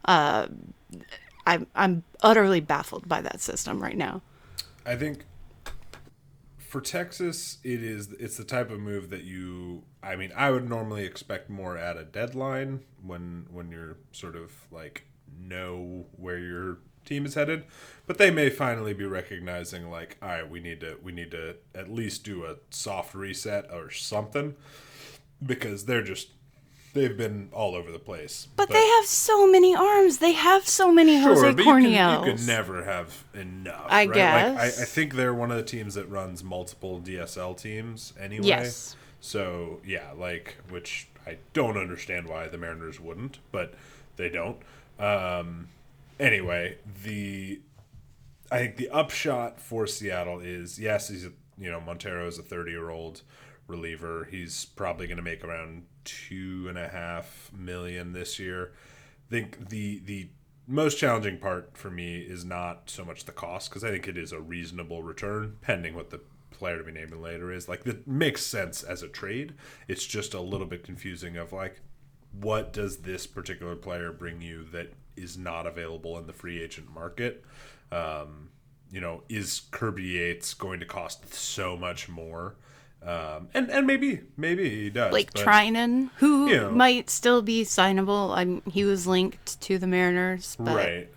Uh, 0.06 0.48
I'm 1.46 1.68
I'm 1.76 2.04
utterly 2.22 2.60
baffled 2.60 3.08
by 3.08 3.22
that 3.22 3.42
system 3.42 3.82
right 3.82 3.98
now. 3.98 4.22
I 4.86 4.96
think 4.96 5.26
for 6.58 6.82
Texas, 6.82 7.60
it 7.64 7.84
is 7.84 8.12
it's 8.20 8.38
the 8.38 8.44
type 8.44 8.72
of 8.72 8.80
move 8.80 9.10
that 9.10 9.24
you. 9.24 9.84
I 10.02 10.16
mean, 10.16 10.32
I 10.36 10.52
would 10.52 10.68
normally 10.68 11.06
expect 11.06 11.50
more 11.50 11.78
at 11.78 11.98
a 11.98 12.04
deadline 12.04 12.82
when 13.02 13.46
when 13.52 13.72
you're 13.72 13.98
sort 14.12 14.36
of 14.36 14.52
like 14.72 15.06
know 15.40 16.06
where 16.16 16.38
your 16.38 16.80
team 17.06 17.26
is 17.26 17.36
headed, 17.36 17.64
but 18.08 18.18
they 18.18 18.32
may 18.32 18.50
finally 18.50 18.94
be 18.94 19.06
recognizing 19.06 19.90
like, 19.90 20.18
all 20.22 20.30
right, 20.30 20.50
we 20.50 20.60
need 20.60 20.82
to 20.82 20.98
we 21.04 21.12
need 21.12 21.32
to 21.32 21.56
at 21.76 21.90
least 21.90 22.24
do 22.24 22.46
a 22.46 22.56
soft 22.70 23.14
reset 23.14 23.72
or 23.72 23.90
something 23.90 24.56
because 25.46 25.86
they're 25.86 26.04
just 26.04 26.30
they've 26.94 27.18
been 27.18 27.50
all 27.52 27.76
over 27.76 27.92
the 27.92 28.00
place. 28.00 28.48
But, 28.56 28.70
they 28.70 28.88
have 28.88 29.06
so 29.06 29.50
many 29.50 29.76
arms. 29.76 30.20
They 30.20 30.34
have 30.34 30.68
so 30.68 30.92
many 30.92 31.20
Jose 31.20 31.42
Sure, 31.42 31.54
but 31.54 31.66
you 31.66 31.74
can, 31.74 32.26
you 32.26 32.36
can 32.36 32.46
never 32.46 32.84
have 32.84 33.24
enough. 33.34 33.88
I 33.90 34.06
right? 34.06 34.16
Like, 34.16 34.58
I, 34.58 34.66
I 34.66 34.70
think 34.70 35.16
they're 35.16 35.34
one 35.34 35.52
of 35.52 35.58
the 35.58 35.64
teams 35.64 35.96
that 35.96 36.10
runs 36.10 36.44
multiple 36.44 37.02
DSL 37.02 37.60
teams 37.60 38.14
anyway. 38.20 38.48
Yes. 38.48 38.96
So 39.20 39.82
yeah, 39.86 40.12
like 40.18 40.58
which 40.70 41.08
I 41.26 41.38
don't 41.54 41.78
understand 41.78 42.28
why 42.28 42.48
the 42.48 42.58
Mariners 42.58 43.00
wouldn't, 43.00 43.40
but 43.52 43.74
they 44.16 44.30
don't. 44.30 44.58
Um, 45.00 45.70
anyway, 46.20 46.78
the 47.04 47.62
I 48.52 48.60
think 48.60 48.78
the 48.78 48.90
upshot 48.90 49.60
for 49.60 49.88
Seattle 49.88 50.40
is 50.40 50.80
yes, 50.80 51.10
he's 51.10 51.26
a, 51.26 51.32
you 51.58 51.72
know 51.72 51.82
Montero 51.82 52.28
is 52.28 52.38
a 52.38 52.44
30 52.44 52.72
year 52.72 52.90
old 52.90 53.22
reliever. 53.68 54.28
He's 54.30 54.66
probably 54.66 55.08
going 55.08 55.18
to 55.18 55.24
make 55.24 55.44
around 55.44 55.86
two 56.04 56.68
and 56.70 56.78
a 56.78 56.88
half 56.88 57.52
million 57.56 58.14
this 58.14 58.40
year. 58.40 58.74
I 59.30 59.32
think 59.32 59.70
the 59.70 60.00
the 60.00 60.30
most 60.68 60.98
challenging 60.98 61.38
part 61.40 61.72
for 61.74 61.90
me 61.90 62.20
is 62.20 62.46
not 62.46 62.90
so 62.90 63.04
much 63.04 63.26
the 63.26 63.32
cost 63.32 63.70
because 63.70 63.84
I 63.84 63.92
think 63.92 64.08
it 64.08 64.18
is 64.18 64.32
a 64.32 64.40
reasonable 64.40 65.04
return, 65.04 65.58
pending 65.62 65.96
what 65.96 66.10
the 66.10 66.22
player 66.52 66.78
to 66.78 66.84
be 66.84 66.92
named 66.92 67.14
later 67.14 67.52
is. 67.52 67.68
Like 67.68 67.84
that 67.84 68.08
makes 68.08 68.46
sense 68.46 68.84
as 68.84 69.02
a 69.02 69.08
trade. 69.08 69.54
It's 69.88 70.06
just 70.06 70.34
a 70.34 70.40
little 70.40 70.68
bit 70.68 70.84
confusing 70.84 71.38
of 71.38 71.52
like 71.52 71.82
what 72.32 72.74
does 72.74 72.98
this 72.98 73.28
particular 73.28 73.76
player 73.76 74.12
bring 74.12 74.42
you 74.42 74.64
that 74.72 74.94
is 75.16 75.38
not 75.38 75.68
available 75.68 76.18
in 76.18 76.28
the 76.28 76.34
free 76.34 76.62
agent 76.62 76.94
market? 76.94 77.44
Um, 77.92 78.50
you 78.92 79.02
know, 79.02 79.24
is 79.30 79.62
Kirby 79.72 80.04
Yates 80.04 80.54
going 80.54 80.80
to 80.80 80.86
cost 80.86 81.34
so 81.34 81.76
much 81.78 82.08
more? 82.10 82.56
Um, 83.02 83.50
and 83.54 83.70
and 83.70 83.86
maybe 83.86 84.22
maybe 84.38 84.70
he 84.70 84.90
does. 84.90 85.12
Like 85.12 85.34
but- 85.34 85.44
Treinen, 85.44 86.10
who 86.18 86.48
you 86.48 86.58
know. 86.58 86.72
might 86.72 87.10
still 87.10 87.42
be 87.42 87.64
signable. 87.64 88.36
I'm 88.36 88.62
he 88.72 88.86
was 88.86 89.06
linked 89.08 89.60
to 89.62 89.78
the 89.78 89.88
Mariners, 89.88 90.56
but 90.58 90.76
Right. 90.76 91.10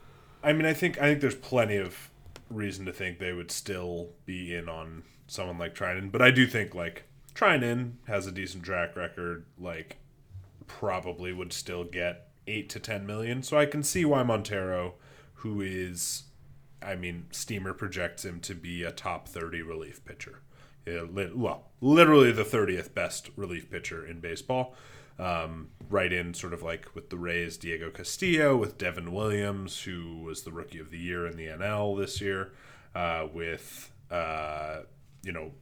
I 0.43 0.53
mean, 0.53 0.67
I 0.67 0.73
think 0.75 0.99
I 0.99 1.03
think 1.03 1.21
there's 1.21 1.35
plenty 1.37 1.77
of 1.77 2.11
reason 2.51 2.87
to 2.87 2.93
think 2.93 3.19
they 3.19 3.33
would 3.33 3.51
still 3.51 4.11
be 4.25 4.55
in 4.55 4.69
on 4.69 5.03
someone 5.29 5.59
like 5.59 5.75
Treinen, 5.75 6.11
but 6.11 6.23
I 6.23 6.31
do 6.31 6.47
think 6.47 6.75
like 6.75 7.05
Treinen 7.35 7.93
has 8.07 8.27
a 8.27 8.33
decent 8.33 8.65
track 8.65 8.97
record. 8.97 9.45
Like, 9.59 9.99
probably 10.67 11.33
would 11.33 11.53
still 11.53 11.85
get 11.85 12.26
eight 12.47 12.69
to 12.71 12.81
ten 12.81 13.07
million. 13.07 13.43
So 13.43 13.59
I 13.59 13.67
can 13.67 13.83
see 13.83 14.05
why 14.05 14.23
Montero, 14.23 14.95
who 15.35 15.61
is, 15.61 16.25
I 16.83 16.95
mean, 16.95 17.27
Steamer 17.31 17.73
projects 17.73 18.25
him 18.25 18.41
to 18.41 18.55
be 18.55 18.83
a 18.83 18.93
top 18.93 19.29
thirty 19.29 19.63
relief 19.63 20.05
pitcher. 20.05 20.41
Yeah, 20.87 21.03
well, 21.35 21.71
literally 21.81 22.33
the 22.33 22.45
thirtieth 22.45 22.95
best 22.95 23.31
relief 23.37 23.71
pitcher 23.71 24.07
in 24.07 24.21
baseball. 24.21 24.75
Um, 25.19 25.69
right 25.89 26.13
in 26.13 26.35
sort 26.35 26.53
of 26.53 26.63
like 26.63 26.95
with 26.95 27.09
the 27.09 27.17
Rays, 27.17 27.57
Diego 27.57 27.89
Castillo, 27.91 28.55
with 28.55 28.77
Devin 28.77 29.13
Williams, 29.13 29.81
who 29.81 30.19
was 30.23 30.43
the 30.43 30.53
rookie 30.53 30.79
of 30.79 30.91
the 30.91 30.99
year 30.99 31.27
in 31.27 31.39
the 31.39 31.47
NL 31.47 31.99
this 31.99 32.21
year, 32.21 32.53
uh, 32.95 33.27
with 33.33 33.91
uh, 34.11 34.81
you 35.23 35.33
know 35.33 35.53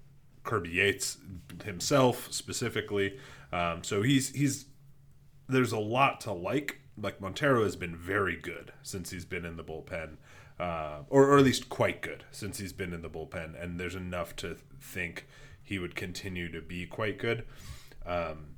Kirby 0.43 0.71
Yates 0.71 1.19
himself 1.65 2.33
specifically. 2.33 3.19
Um, 3.53 3.85
so 3.85 4.03
he's 4.03 4.31
he's 4.31 4.67
there's 5.49 5.73
a 5.73 5.79
lot 5.79 6.21
to 6.23 6.33
like. 6.33 6.81
Like 6.97 7.21
Montero 7.21 7.65
has 7.65 7.77
been 7.77 7.97
very 7.97 8.37
good 8.37 8.73
since 8.83 9.11
he's 9.11 9.25
been 9.25 9.45
in 9.45 9.57
the 9.57 9.65
bullpen, 9.65 10.17
uh, 10.61 11.01
or, 11.09 11.29
or 11.29 11.39
at 11.39 11.45
least 11.45 11.69
quite 11.69 12.03
good 12.03 12.25
since 12.31 12.59
he's 12.59 12.73
been 12.73 12.93
in 12.93 13.03
the 13.03 13.11
bullpen, 13.11 13.61
and 13.61 13.81
there's 13.81 13.97
enough 13.97 14.37
to 14.37 14.57
think 14.81 15.27
he 15.63 15.79
would 15.79 15.97
continue 15.97 16.51
to 16.53 16.61
be 16.61 16.87
quite 16.87 17.19
good. 17.19 17.45
Um, 18.07 18.55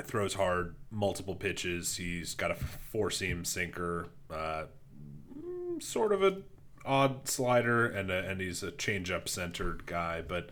throws 0.00 0.34
hard, 0.34 0.76
multiple 0.90 1.34
pitches. 1.34 1.96
He's 1.96 2.34
got 2.34 2.50
a 2.50 2.54
four 2.54 3.10
seam 3.10 3.44
sinker, 3.44 4.08
uh, 4.30 4.64
mm, 5.36 5.82
sort 5.82 6.12
of 6.12 6.22
a 6.22 6.38
odd 6.84 7.28
slider, 7.28 7.86
and 7.86 8.10
a, 8.10 8.28
and 8.28 8.40
he's 8.40 8.62
a 8.62 8.72
changeup 8.72 9.28
centered 9.28 9.84
guy. 9.84 10.22
But 10.22 10.50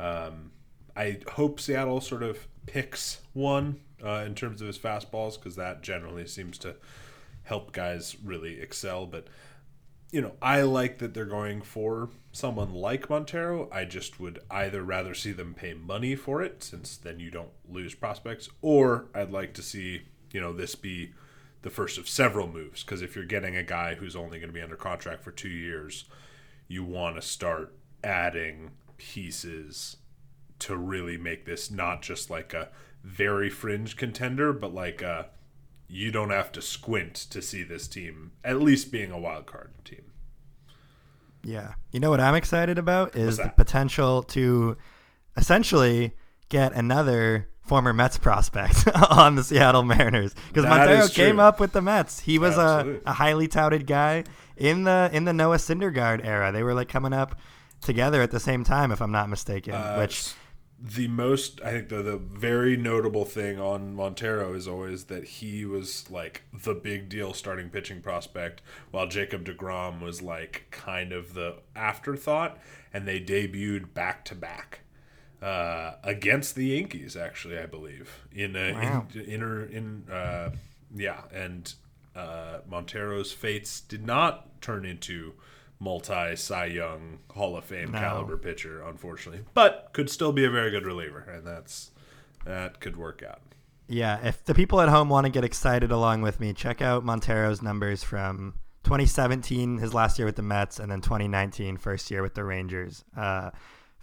um, 0.00 0.50
I 0.96 1.18
hope 1.32 1.60
Seattle 1.60 2.00
sort 2.00 2.22
of 2.22 2.48
picks 2.66 3.20
one 3.32 3.80
uh, 4.04 4.24
in 4.26 4.34
terms 4.34 4.60
of 4.60 4.66
his 4.66 4.78
fastballs 4.78 5.34
because 5.34 5.56
that 5.56 5.82
generally 5.82 6.26
seems 6.26 6.58
to 6.58 6.76
help 7.44 7.72
guys 7.72 8.16
really 8.22 8.60
excel. 8.60 9.06
But 9.06 9.28
you 10.12 10.20
know, 10.20 10.32
I 10.42 10.60
like 10.60 10.98
that 10.98 11.14
they're 11.14 11.24
going 11.24 11.62
for 11.62 12.10
someone 12.32 12.74
like 12.74 13.08
Montero. 13.08 13.68
I 13.72 13.86
just 13.86 14.20
would 14.20 14.40
either 14.50 14.82
rather 14.82 15.14
see 15.14 15.32
them 15.32 15.54
pay 15.54 15.72
money 15.72 16.14
for 16.14 16.42
it, 16.42 16.62
since 16.62 16.98
then 16.98 17.18
you 17.18 17.30
don't 17.30 17.50
lose 17.66 17.94
prospects, 17.94 18.50
or 18.60 19.06
I'd 19.14 19.30
like 19.30 19.54
to 19.54 19.62
see, 19.62 20.02
you 20.30 20.40
know, 20.40 20.52
this 20.52 20.74
be 20.74 21.12
the 21.62 21.70
first 21.70 21.96
of 21.96 22.08
several 22.08 22.46
moves. 22.46 22.84
Because 22.84 23.00
if 23.00 23.16
you're 23.16 23.24
getting 23.24 23.56
a 23.56 23.62
guy 23.62 23.94
who's 23.94 24.14
only 24.14 24.38
going 24.38 24.50
to 24.50 24.54
be 24.54 24.60
under 24.60 24.76
contract 24.76 25.24
for 25.24 25.30
two 25.30 25.48
years, 25.48 26.04
you 26.68 26.84
want 26.84 27.16
to 27.16 27.22
start 27.22 27.74
adding 28.04 28.72
pieces 28.98 29.96
to 30.58 30.76
really 30.76 31.16
make 31.16 31.46
this 31.46 31.70
not 31.70 32.02
just 32.02 32.28
like 32.28 32.52
a 32.52 32.68
very 33.02 33.50
fringe 33.50 33.96
contender, 33.96 34.52
but 34.52 34.72
like 34.74 35.02
a 35.02 35.28
you 35.88 36.10
don't 36.10 36.30
have 36.30 36.50
to 36.52 36.62
squint 36.62 37.14
to 37.14 37.42
see 37.42 37.62
this 37.62 37.86
team 37.86 38.32
at 38.42 38.62
least 38.62 38.90
being 38.90 39.10
a 39.10 39.18
wild 39.18 39.44
card 39.44 39.70
team. 39.84 40.04
Yeah. 41.44 41.74
You 41.90 42.00
know 42.00 42.10
what 42.10 42.20
I'm 42.20 42.34
excited 42.34 42.78
about 42.78 43.14
is 43.14 43.36
the 43.36 43.52
potential 43.56 44.22
to 44.24 44.76
essentially 45.36 46.14
get 46.48 46.72
another 46.72 47.48
former 47.60 47.92
Mets 47.92 48.18
prospect 48.18 48.88
on 49.10 49.34
the 49.34 49.44
Seattle 49.44 49.82
Mariners 49.82 50.34
because 50.48 50.64
Montero 50.64 51.08
came 51.08 51.38
up 51.38 51.60
with 51.60 51.72
the 51.72 51.82
Mets. 51.82 52.20
He 52.20 52.38
was 52.38 52.56
a, 52.56 53.00
a 53.04 53.12
highly 53.12 53.48
touted 53.48 53.86
guy 53.86 54.24
in 54.56 54.84
the 54.84 55.10
in 55.12 55.24
the 55.24 55.32
Noah 55.32 55.56
Syndergaard 55.56 56.24
era. 56.24 56.52
They 56.52 56.62
were 56.62 56.74
like 56.74 56.88
coming 56.88 57.12
up 57.12 57.38
together 57.80 58.22
at 58.22 58.30
the 58.30 58.40
same 58.40 58.64
time, 58.64 58.92
if 58.92 59.00
I'm 59.00 59.12
not 59.12 59.28
mistaken. 59.28 59.74
Uh, 59.74 59.96
which 59.96 60.32
the 60.84 61.06
most 61.06 61.60
I 61.62 61.70
think 61.70 61.88
the 61.90 62.02
the 62.02 62.16
very 62.16 62.76
notable 62.76 63.24
thing 63.24 63.60
on 63.60 63.94
Montero 63.94 64.52
is 64.54 64.66
always 64.66 65.04
that 65.04 65.24
he 65.24 65.64
was 65.64 66.10
like 66.10 66.42
the 66.52 66.74
big 66.74 67.08
deal 67.08 67.32
starting 67.34 67.70
pitching 67.70 68.00
prospect, 68.02 68.62
while 68.90 69.06
Jacob 69.06 69.44
Degrom 69.44 70.00
was 70.00 70.20
like 70.22 70.66
kind 70.72 71.12
of 71.12 71.34
the 71.34 71.56
afterthought, 71.76 72.58
and 72.92 73.06
they 73.06 73.20
debuted 73.20 73.94
back 73.94 74.24
to 74.24 74.34
back 74.34 74.80
uh, 75.40 75.92
against 76.02 76.56
the 76.56 76.66
Yankees. 76.66 77.16
Actually, 77.16 77.58
I 77.58 77.66
believe 77.66 78.26
in 78.32 78.56
a 78.56 78.72
Wow. 78.72 79.06
in, 79.14 79.20
inner 79.20 79.64
in 79.64 80.04
uh, 80.10 80.50
yeah, 80.94 81.22
and 81.32 81.72
uh, 82.16 82.58
Montero's 82.68 83.32
fates 83.32 83.80
did 83.80 84.04
not 84.04 84.60
turn 84.60 84.84
into 84.84 85.34
multi 85.82 86.36
Cy 86.36 86.66
Young 86.66 87.18
Hall 87.32 87.56
of 87.56 87.64
Fame 87.64 87.90
No. 87.90 87.98
caliber 87.98 88.36
pitcher, 88.36 88.82
unfortunately, 88.82 89.44
but 89.52 89.90
could 89.92 90.08
still 90.08 90.32
be 90.32 90.44
a 90.44 90.50
very 90.50 90.70
good 90.70 90.86
reliever, 90.86 91.20
and 91.20 91.44
that's 91.44 91.90
that 92.44 92.80
could 92.80 92.96
work 92.96 93.22
out. 93.22 93.40
Yeah, 93.88 94.24
if 94.26 94.44
the 94.44 94.54
people 94.54 94.80
at 94.80 94.88
home 94.88 95.08
want 95.08 95.26
to 95.26 95.30
get 95.30 95.44
excited 95.44 95.90
along 95.90 96.22
with 96.22 96.38
me, 96.40 96.52
check 96.52 96.80
out 96.80 97.04
Montero's 97.04 97.62
numbers 97.62 98.04
from 98.04 98.54
2017, 98.84 99.78
his 99.78 99.92
last 99.92 100.18
year 100.18 100.26
with 100.26 100.36
the 100.36 100.42
Mets, 100.42 100.78
and 100.78 100.90
then 100.90 101.00
2019, 101.00 101.76
first 101.76 102.10
year 102.10 102.22
with 102.22 102.34
the 102.34 102.44
Rangers. 102.44 103.04
Uh, 103.16 103.50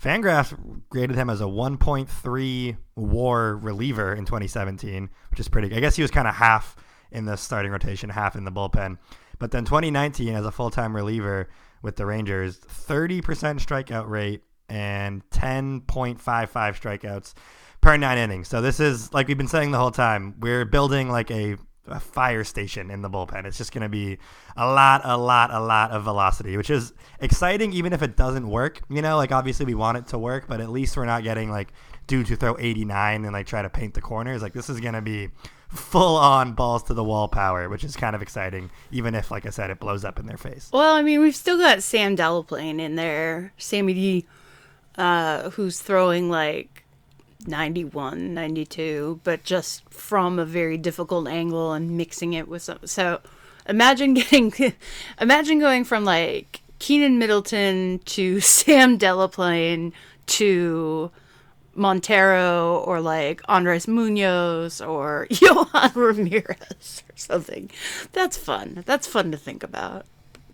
Fangraphs 0.02 0.58
graded 0.90 1.16
him 1.16 1.30
as 1.30 1.42
a 1.42 1.46
1.3 1.46 2.78
WAR 2.96 3.56
reliever 3.56 4.14
in 4.14 4.26
2017, 4.26 5.10
which 5.32 5.40
is 5.40 5.48
pretty. 5.48 5.74
I 5.76 5.80
guess 5.80 5.96
he 5.96 6.02
was 6.02 6.12
kind 6.12 6.28
of 6.28 6.36
half 6.36 6.76
in 7.12 7.26
the 7.26 7.36
starting 7.36 7.72
rotation, 7.72 8.10
half 8.10 8.36
in 8.36 8.44
the 8.44 8.52
bullpen. 8.52 8.98
But 9.40 9.52
then 9.52 9.66
2019, 9.66 10.36
as 10.36 10.46
a 10.46 10.52
full-time 10.52 10.96
reliever 10.96 11.50
with 11.82 11.96
the 11.96 12.06
Rangers, 12.06 12.60
30% 12.60 13.22
strikeout 13.22 14.08
rate 14.08 14.44
and 14.70 15.28
10.55 15.32 16.18
strikeouts 16.20 17.34
per 17.82 17.98
nine 17.98 18.18
innings. 18.18 18.48
So 18.48 18.62
this 18.62 18.80
is 18.80 19.14
like 19.14 19.28
we've 19.28 19.38
been 19.38 19.48
saying 19.48 19.72
the 19.72 19.78
whole 19.78 19.92
time. 19.92 20.36
We're 20.40 20.66
building 20.66 21.10
like 21.10 21.32
a, 21.32 21.58
a 21.88 22.00
fire 22.00 22.44
station 22.44 22.92
in 22.92 23.02
the 23.02 23.10
bullpen. 23.10 23.46
It's 23.46 23.58
just 23.58 23.72
going 23.72 23.84
to 23.84 23.90
be 23.90 24.18
a 24.56 24.66
lot, 24.66 25.02
a 25.04 25.18
lot, 25.18 25.52
a 25.52 25.60
lot 25.60 25.92
of 25.92 26.04
velocity, 26.04 26.58
which 26.58 26.70
is 26.70 26.94
exciting, 27.20 27.74
even 27.74 27.94
if 27.94 28.02
it 28.02 28.16
doesn't 28.16 28.48
work. 28.48 28.82
You 28.90 29.02
know, 29.02 29.18
like 29.18 29.32
obviously 29.32 29.66
we 29.66 29.76
want 29.76 29.98
it 29.98 30.08
to 30.08 30.18
work, 30.18 30.48
but 30.48 30.62
at 30.62 30.70
least 30.70 30.98
we're 30.98 31.06
not 31.06 31.24
getting 31.24 31.50
like 31.50 31.70
dudes 32.08 32.30
who 32.30 32.36
throw 32.36 32.58
89 32.60 33.24
and 33.24 33.34
like 33.34 33.48
try 33.48 33.62
to 33.62 33.70
paint 33.70 33.94
the 33.94 34.02
corners. 34.02 34.42
Like 34.42 34.54
this 34.54 34.70
is 34.70 34.80
going 34.80 34.96
to 34.96 35.02
be 35.02 35.30
full 35.70 36.18
on 36.18 36.54
balls 36.54 36.84
to 36.84 36.94
the 36.94 37.04
wall 37.04 37.28
power, 37.28 37.70
which 37.70 37.84
is 37.84 37.96
kind 37.96 38.16
of 38.16 38.22
exciting, 38.22 38.72
even 38.92 39.14
if, 39.16 39.32
like 39.32 39.46
I 39.46 39.50
said, 39.50 39.70
it 39.70 39.80
blows 39.80 40.04
up 40.04 40.20
in 40.20 40.26
their 40.26 40.38
face. 40.38 40.70
Well, 40.74 40.96
I 40.96 41.02
mean, 41.02 41.22
we've 41.22 41.36
still 41.36 41.58
got 41.58 41.84
Sam 41.84 42.16
Delaplane 42.16 42.80
in 42.80 42.96
there, 42.96 43.54
Sammy 43.58 43.94
D, 43.94 44.26
uh, 44.98 45.52
who's 45.52 45.80
throwing 45.80 46.30
like 46.30 46.84
91, 47.46 48.34
92, 48.34 49.22
but 49.24 49.44
just 49.44 49.88
from 49.94 50.40
a 50.40 50.46
very 50.46 50.78
difficult 50.78 51.28
angle 51.28 51.74
and 51.74 51.96
mixing 51.96 52.34
it 52.34 52.48
with 52.48 52.64
some. 52.64 52.80
So 52.86 53.22
imagine 53.68 54.16
getting, 54.16 54.52
imagine 55.22 55.60
going 55.60 55.84
from 55.84 56.04
like 56.04 56.62
Keenan 56.80 57.20
Middleton 57.20 58.00
to 58.06 58.40
Sam 58.42 58.98
Delaplane 58.98 59.94
to 60.26 61.12
Montero 61.80 62.84
or 62.86 63.02
like 63.02 63.42
Andres 63.48 63.88
Munoz 63.88 64.82
or 64.82 65.28
Yohan 65.32 65.96
Ramirez 65.96 67.04
or 67.10 67.16
something. 67.16 67.72
That's 68.12 68.38
fun. 68.38 68.84
That's 68.86 69.08
fun 69.08 69.32
to 69.32 69.38
think 69.38 69.64
about. 69.64 70.06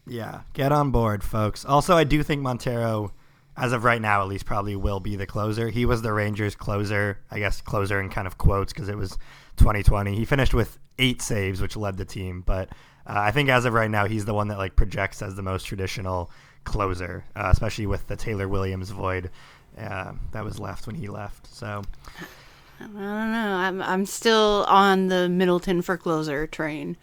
Yeah, 0.08 0.42
get 0.54 0.72
on 0.72 0.92
board, 0.92 1.24
folks. 1.24 1.66
Also, 1.66 1.98
I 1.98 2.04
do 2.04 2.22
think 2.24 2.42
Montero 2.42 3.12
as 3.58 3.72
of 3.72 3.84
right 3.84 4.02
now, 4.02 4.22
at 4.22 4.28
least, 4.28 4.46
probably 4.46 4.76
will 4.76 5.00
be 5.00 5.16
the 5.16 5.26
closer. 5.26 5.70
He 5.70 5.86
was 5.86 6.02
the 6.02 6.12
Rangers 6.12 6.56
closer, 6.56 7.20
I 7.32 7.40
guess, 7.40 7.62
closer 7.62 8.00
in 8.02 8.10
kind 8.10 8.28
of 8.28 8.38
quotes 8.38 8.74
because 8.74 8.90
it 8.90 8.98
was 8.98 9.18
2020. 9.58 10.16
He 10.16 10.26
finished 10.26 10.54
with 10.54 10.78
eight 11.00 11.22
saves, 11.22 11.62
which 11.62 11.78
led 11.78 11.98
the 11.98 12.06
team. 12.06 12.44
But 12.46 12.70
uh, 13.08 13.14
I 13.16 13.32
think 13.32 13.50
as 13.50 13.66
of 13.66 13.74
right 13.74 13.90
now, 13.90 14.08
he's 14.08 14.26
the 14.26 14.34
one 14.34 14.50
that 14.50 14.58
like 14.58 14.76
projects 14.76 15.22
as 15.22 15.36
the 15.36 15.42
most 15.42 15.64
traditional 15.66 16.30
closer, 16.66 17.24
uh, 17.36 17.50
especially 17.52 17.86
with 17.86 18.08
the 18.08 18.18
Taylor 18.18 18.50
Williams 18.50 18.90
void 18.90 19.30
uh, 19.78 20.14
that 20.32 20.44
was 20.44 20.60
left 20.60 20.88
when 20.88 20.96
he 20.96 21.08
left. 21.08 21.54
So 21.54 21.84
I 22.80 22.84
don't 22.84 22.94
know. 22.96 23.56
I'm 23.56 23.82
I'm 23.82 24.06
still 24.06 24.66
on 24.68 25.08
the 25.08 25.30
Middleton 25.30 25.82
for 25.82 25.98
closer 25.98 26.48
train. 26.48 26.98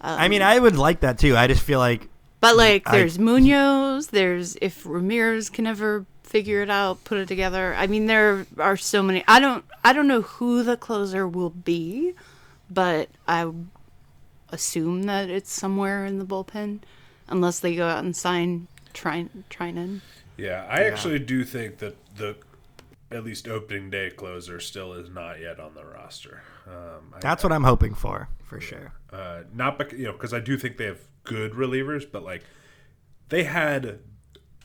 I 0.00 0.28
mean, 0.28 0.42
I 0.42 0.58
would 0.58 0.76
like 0.76 1.00
that 1.00 1.18
too. 1.18 1.36
I 1.36 1.46
just 1.48 1.62
feel 1.62 1.78
like 1.80 2.08
But 2.40 2.56
like, 2.56 2.82
I- 2.86 2.98
there's 2.98 3.18
Munoz. 3.18 4.08
There's 4.08 4.56
if 4.62 4.84
Ramirez 4.86 5.50
can 5.50 5.66
ever 5.66 6.04
figure 6.22 6.62
it 6.62 6.70
out, 6.70 7.02
put 7.04 7.18
it 7.18 7.26
together. 7.28 7.74
I 7.76 7.86
mean, 7.86 8.06
there 8.06 8.46
are 8.58 8.76
so 8.76 9.02
many. 9.02 9.24
I 9.26 9.40
don't. 9.40 9.64
I 9.84 9.92
don't 9.92 10.06
know 10.08 10.22
who 10.22 10.62
the 10.62 10.76
closer 10.76 11.26
will 11.26 11.50
be, 11.50 12.12
but 12.70 13.08
I 13.26 13.50
assume 14.52 15.04
that 15.04 15.28
it's 15.28 15.52
somewhere 15.52 16.04
in 16.06 16.18
the 16.18 16.24
bullpen, 16.24 16.80
unless 17.28 17.58
they 17.60 17.74
go 17.74 17.88
out 17.88 18.04
and 18.04 18.14
sign 18.14 18.68
Trin 18.92 19.44
Treinen. 19.50 20.02
Yeah, 20.36 20.66
I 20.68 20.84
actually 20.84 21.18
do 21.18 21.42
think 21.44 21.78
that 21.78 21.96
the 22.16 22.36
at 23.10 23.24
least 23.24 23.46
opening 23.46 23.88
day 23.88 24.10
closer 24.10 24.58
still 24.58 24.92
is 24.92 25.08
not 25.08 25.40
yet 25.40 25.60
on 25.60 25.74
the 25.74 25.84
roster. 25.84 26.42
Um, 26.66 27.14
I, 27.14 27.20
that's 27.20 27.44
what 27.44 27.52
I'm 27.52 27.64
hoping 27.64 27.94
for, 27.94 28.28
for 28.44 28.60
sure. 28.60 28.92
uh, 29.12 29.42
not 29.54 29.78
bec- 29.78 29.92
you 29.92 30.04
know 30.06 30.12
because 30.12 30.34
I 30.34 30.40
do 30.40 30.56
think 30.56 30.76
they 30.76 30.86
have 30.86 31.00
good 31.24 31.52
relievers, 31.52 32.04
but 32.10 32.24
like 32.24 32.42
they 33.28 33.44
had 33.44 34.00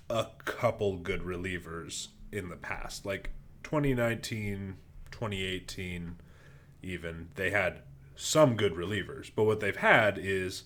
a 0.09 0.27
couple 0.45 0.97
good 0.97 1.21
relievers 1.21 2.09
in 2.31 2.49
the 2.49 2.55
past, 2.55 3.05
like 3.05 3.31
2019, 3.63 4.77
2018, 5.11 6.15
even 6.81 7.29
they 7.35 7.51
had 7.51 7.79
some 8.15 8.55
good 8.55 8.73
relievers. 8.73 9.31
But 9.33 9.43
what 9.43 9.59
they've 9.59 9.75
had 9.75 10.17
is 10.17 10.63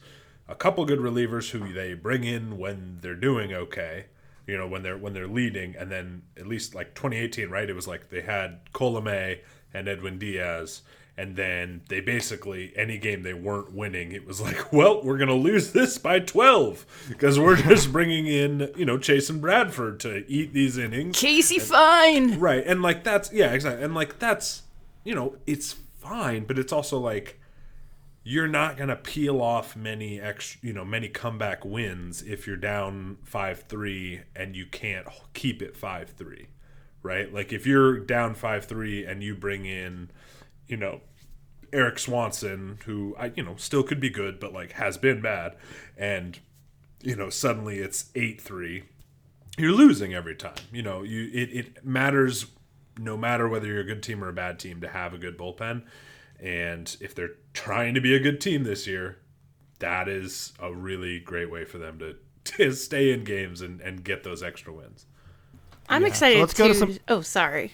a 0.47 0.55
couple 0.55 0.85
good 0.85 0.99
relievers 0.99 1.51
who 1.51 1.73
they 1.73 1.93
bring 1.93 2.23
in 2.23 2.57
when 2.57 2.99
they're 3.01 3.15
doing 3.15 3.53
okay. 3.53 4.05
You 4.47 4.57
know, 4.57 4.67
when 4.67 4.83
they're 4.83 4.97
when 4.97 5.13
they're 5.13 5.27
leading, 5.27 5.75
and 5.75 5.91
then 5.91 6.23
at 6.37 6.47
least 6.47 6.75
like 6.75 6.93
2018, 6.93 7.49
right? 7.49 7.69
It 7.69 7.73
was 7.73 7.87
like 7.87 8.09
they 8.09 8.21
had 8.21 8.59
Colome 8.73 9.39
and 9.73 9.87
Edwin 9.87 10.19
Diaz, 10.19 10.81
and 11.17 11.35
then 11.35 11.81
they 11.89 11.99
basically 11.99 12.73
any 12.75 12.97
game 12.97 13.23
they 13.23 13.33
weren't 13.33 13.73
winning, 13.73 14.11
it 14.11 14.25
was 14.25 14.41
like, 14.41 14.71
well, 14.73 15.01
we're 15.03 15.17
gonna 15.17 15.33
lose 15.35 15.71
this 15.71 15.97
by 15.97 16.19
12 16.19 16.85
because 17.09 17.39
we're 17.39 17.55
just 17.69 17.91
bringing 17.91 18.27
in 18.27 18.71
you 18.75 18.85
know 18.85 18.97
Chasen 18.97 19.39
Bradford 19.41 19.99
to 20.01 20.25
eat 20.29 20.53
these 20.53 20.77
innings, 20.77 21.17
Casey 21.17 21.59
Fien. 21.59 22.39
right? 22.39 22.63
And 22.65 22.81
like 22.81 23.03
that's 23.03 23.31
yeah, 23.31 23.53
exactly, 23.53 23.83
and 23.83 23.95
like 23.95 24.19
that's 24.19 24.63
you 25.03 25.15
know 25.15 25.35
it's 25.47 25.73
fine, 25.99 26.45
but 26.45 26.59
it's 26.59 26.73
also 26.73 26.99
like 26.99 27.39
you're 28.27 28.47
not 28.47 28.75
going 28.75 28.89
to 28.89 28.95
peel 28.95 29.39
off 29.39 29.75
many 29.75 30.19
extra, 30.19 30.59
you 30.63 30.73
know, 30.73 30.83
many 30.83 31.07
comeback 31.07 31.63
wins 31.63 32.23
if 32.23 32.47
you're 32.47 32.57
down 32.57 33.17
5-3 33.31 34.23
and 34.35 34.55
you 34.55 34.65
can't 34.65 35.05
keep 35.35 35.61
it 35.61 35.79
5-3, 35.79 36.47
right? 37.03 37.31
Like 37.31 37.53
if 37.53 37.67
you're 37.67 37.99
down 37.99 38.33
5-3 38.33 39.07
and 39.07 39.21
you 39.21 39.35
bring 39.35 39.65
in, 39.65 40.09
you 40.67 40.75
know, 40.75 41.01
Erik 41.71 41.99
Swanson 41.99 42.79
who 42.85 43.15
I 43.19 43.31
you 43.35 43.43
know, 43.43 43.55
still 43.57 43.83
could 43.83 43.99
be 43.99 44.09
good 44.09 44.39
but 44.39 44.51
like 44.51 44.73
has 44.73 44.97
been 44.97 45.21
bad 45.21 45.55
and 45.95 46.39
you 47.03 47.15
know, 47.15 47.29
suddenly 47.29 47.77
it's 47.77 48.05
8-3 48.15 48.83
you're 49.57 49.71
losing 49.71 50.13
every 50.13 50.35
time. 50.35 50.55
You 50.71 50.81
know, 50.81 51.03
you 51.03 51.29
it, 51.31 51.53
it 51.53 51.85
matters 51.85 52.47
no 52.97 53.17
matter 53.17 53.47
whether 53.47 53.67
you're 53.67 53.81
a 53.81 53.85
good 53.85 54.03
team 54.03 54.23
or 54.23 54.29
a 54.29 54.33
bad 54.33 54.57
team 54.57 54.81
to 54.81 54.87
have 54.87 55.13
a 55.13 55.17
good 55.17 55.37
bullpen. 55.37 55.83
And 56.39 56.95
if 56.99 57.15
they're 57.15 57.31
trying 57.53 57.93
to 57.95 58.01
be 58.01 58.15
a 58.15 58.19
good 58.19 58.39
team 58.41 58.63
this 58.63 58.85
year, 58.87 59.17
that 59.79 60.07
is 60.07 60.53
a 60.59 60.73
really 60.73 61.19
great 61.19 61.49
way 61.51 61.65
for 61.65 61.77
them 61.77 61.99
to, 61.99 62.15
to 62.57 62.71
stay 62.73 63.11
in 63.11 63.23
games 63.23 63.61
and, 63.61 63.81
and 63.81 64.03
get 64.03 64.23
those 64.23 64.43
extra 64.43 64.73
wins. 64.73 65.05
I'm 65.89 66.01
So 66.01 66.07
excited 66.07 66.39
let's 66.39 66.53
go 66.53 66.67
to 66.67 66.73
to. 66.73 66.79
some- 66.79 66.97
Oh, 67.07 67.21
sorry. 67.21 67.73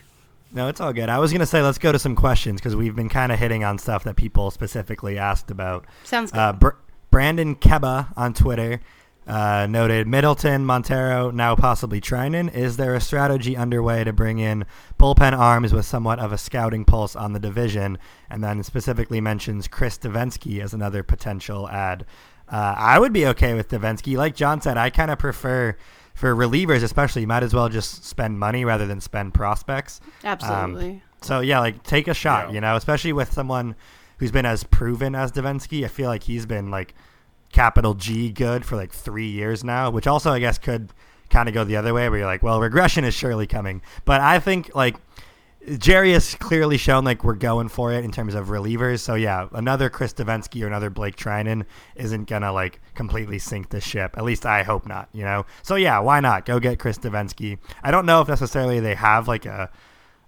No, 0.54 0.68
it's 0.68 0.82
all 0.82 0.92
good. 0.92 1.08
I 1.08 1.18
was 1.18 1.32
gonna 1.32 1.46
say 1.46 1.62
let's 1.62 1.78
go 1.78 1.94
to 1.94 2.00
some 2.00 2.14
questions 2.16 2.60
because 2.60 2.76
we've 2.76 2.96
been 2.96 3.08
kind 3.08 3.32
of 3.32 3.40
hitting 3.40 3.64
on 3.64 3.78
stuff 3.78 4.04
that 4.04 4.18
people 4.18 4.52
specifically 4.52 5.18
asked 5.18 5.50
about. 5.50 5.86
Sounds 6.04 6.30
good. 6.32 6.40
Uh, 6.40 6.52
Br- 6.54 6.70
Brandon 7.10 7.56
Keba 7.56 8.12
on 8.18 8.34
Twitter 8.34 8.82
uh, 9.28 9.68
noted 9.70 10.08
Middleton, 10.08 10.66
Montero, 10.66 11.30
now 11.32 11.56
possibly 11.56 12.02
Treinen. 12.02 12.54
Is 12.54 12.78
there 12.78 12.96
a 12.96 13.02
strategy 13.02 13.56
underway 13.56 14.04
to 14.04 14.12
bring 14.12 14.40
in 14.40 14.66
bullpen 15.00 15.38
arms 15.38 15.74
with 15.74 15.86
somewhat 15.86 16.20
of 16.20 16.32
a 16.32 16.38
scouting 16.38 16.86
pulse 16.86 17.16
on 17.16 17.34
the 17.34 17.40
division? 17.40 17.98
And 18.30 18.44
then 18.44 18.64
specifically 18.64 19.22
mentions 19.22 19.68
Chris 19.68 19.98
Devenski 19.98 20.60
as 20.62 20.74
another 20.74 21.04
potential 21.04 21.70
ad. 21.70 22.06
Uh, 22.52 22.76
I 22.78 23.00
would 23.00 23.14
be 23.14 23.26
okay 23.28 23.54
with 23.54 23.70
Devenski. 23.70 24.18
Like 24.18 24.36
John 24.36 24.60
said, 24.60 24.78
I 24.78 24.90
kind 24.90 25.12
of 25.12 25.20
prefer 25.20 25.78
for 26.14 26.36
relievers, 26.36 26.84
especially. 26.84 27.22
You 27.22 27.28
might 27.28 27.44
as 27.44 27.54
well 27.54 27.70
just 27.70 28.04
spend 28.04 28.40
money 28.40 28.66
rather 28.66 28.86
than 28.86 29.00
spend 29.00 29.34
prospects. 29.34 30.02
Absolutely. 30.24 31.02
So 31.22 31.40
yeah, 31.40 31.60
like 31.60 31.84
take 31.84 32.08
a 32.08 32.14
shot, 32.14 32.50
Yeah. 32.50 32.56
you 32.56 32.62
know, 32.62 32.76
especially 32.76 33.14
with 33.14 33.32
someone 33.32 33.76
who's 34.18 34.32
been 34.32 34.46
as 34.46 34.64
proven 34.66 35.16
as 35.16 35.32
Devenski. 35.32 35.86
I 35.86 35.88
feel 35.88 36.10
like 36.10 36.24
he's 36.24 36.46
been 36.46 36.70
like 36.72 36.94
capital 37.52 37.94
G 37.94 38.32
good 38.32 38.66
for 38.66 38.76
like 38.76 38.92
three 38.92 39.30
years 39.30 39.64
now, 39.64 39.90
which 39.90 40.08
also 40.08 40.32
I 40.32 40.40
guess 40.40 40.58
could 40.58 40.92
kind 41.30 41.48
of 41.48 41.56
go 41.56 41.64
the 41.64 41.78
other 41.78 41.94
way 41.94 42.10
where 42.10 42.20
you're 42.20 42.28
like, 42.28 42.44
well, 42.44 42.60
regression 42.60 43.04
is 43.04 43.14
surely 43.14 43.48
coming. 43.48 43.82
But 44.06 44.22
I 44.22 44.40
think 44.40 44.76
like 44.76 44.96
Jerry 45.78 46.14
has 46.14 46.34
clearly 46.36 46.78
shown 46.78 47.04
like 47.04 47.24
we're 47.24 47.36
going 47.36 47.70
for 47.70 47.94
it 47.94 48.04
in 48.04 48.12
terms 48.12 48.34
of 48.34 48.48
relievers. 48.48 49.00
So 49.00 49.14
yeah, 49.14 49.48
another 49.54 49.90
Chris 49.90 50.14
Devenski 50.14 50.64
or 50.64 50.68
another 50.68 50.90
Blake 50.90 51.16
Treinen 51.16 51.66
isn't 51.96 52.28
gonna 52.28 52.52
like 52.52 52.82
completely 52.96 53.38
sink 53.38 53.70
the 53.70 53.80
ship. 53.80 54.18
At 54.18 54.24
least 54.24 54.46
I 54.46 54.64
hope 54.64 54.88
not. 54.88 55.10
You 55.14 55.24
know. 55.24 55.46
So 55.62 55.76
yeah, 55.76 56.00
why 56.00 56.20
not 56.20 56.46
go 56.46 56.60
get 56.60 56.80
Chris 56.80 56.98
Devenski? 56.98 57.60
I 57.84 57.92
don't 57.92 58.06
know 58.06 58.22
if 58.22 58.28
necessarily 58.28 58.80
they 58.80 58.96
have 58.96 59.28
like 59.28 59.46
a, 59.46 59.70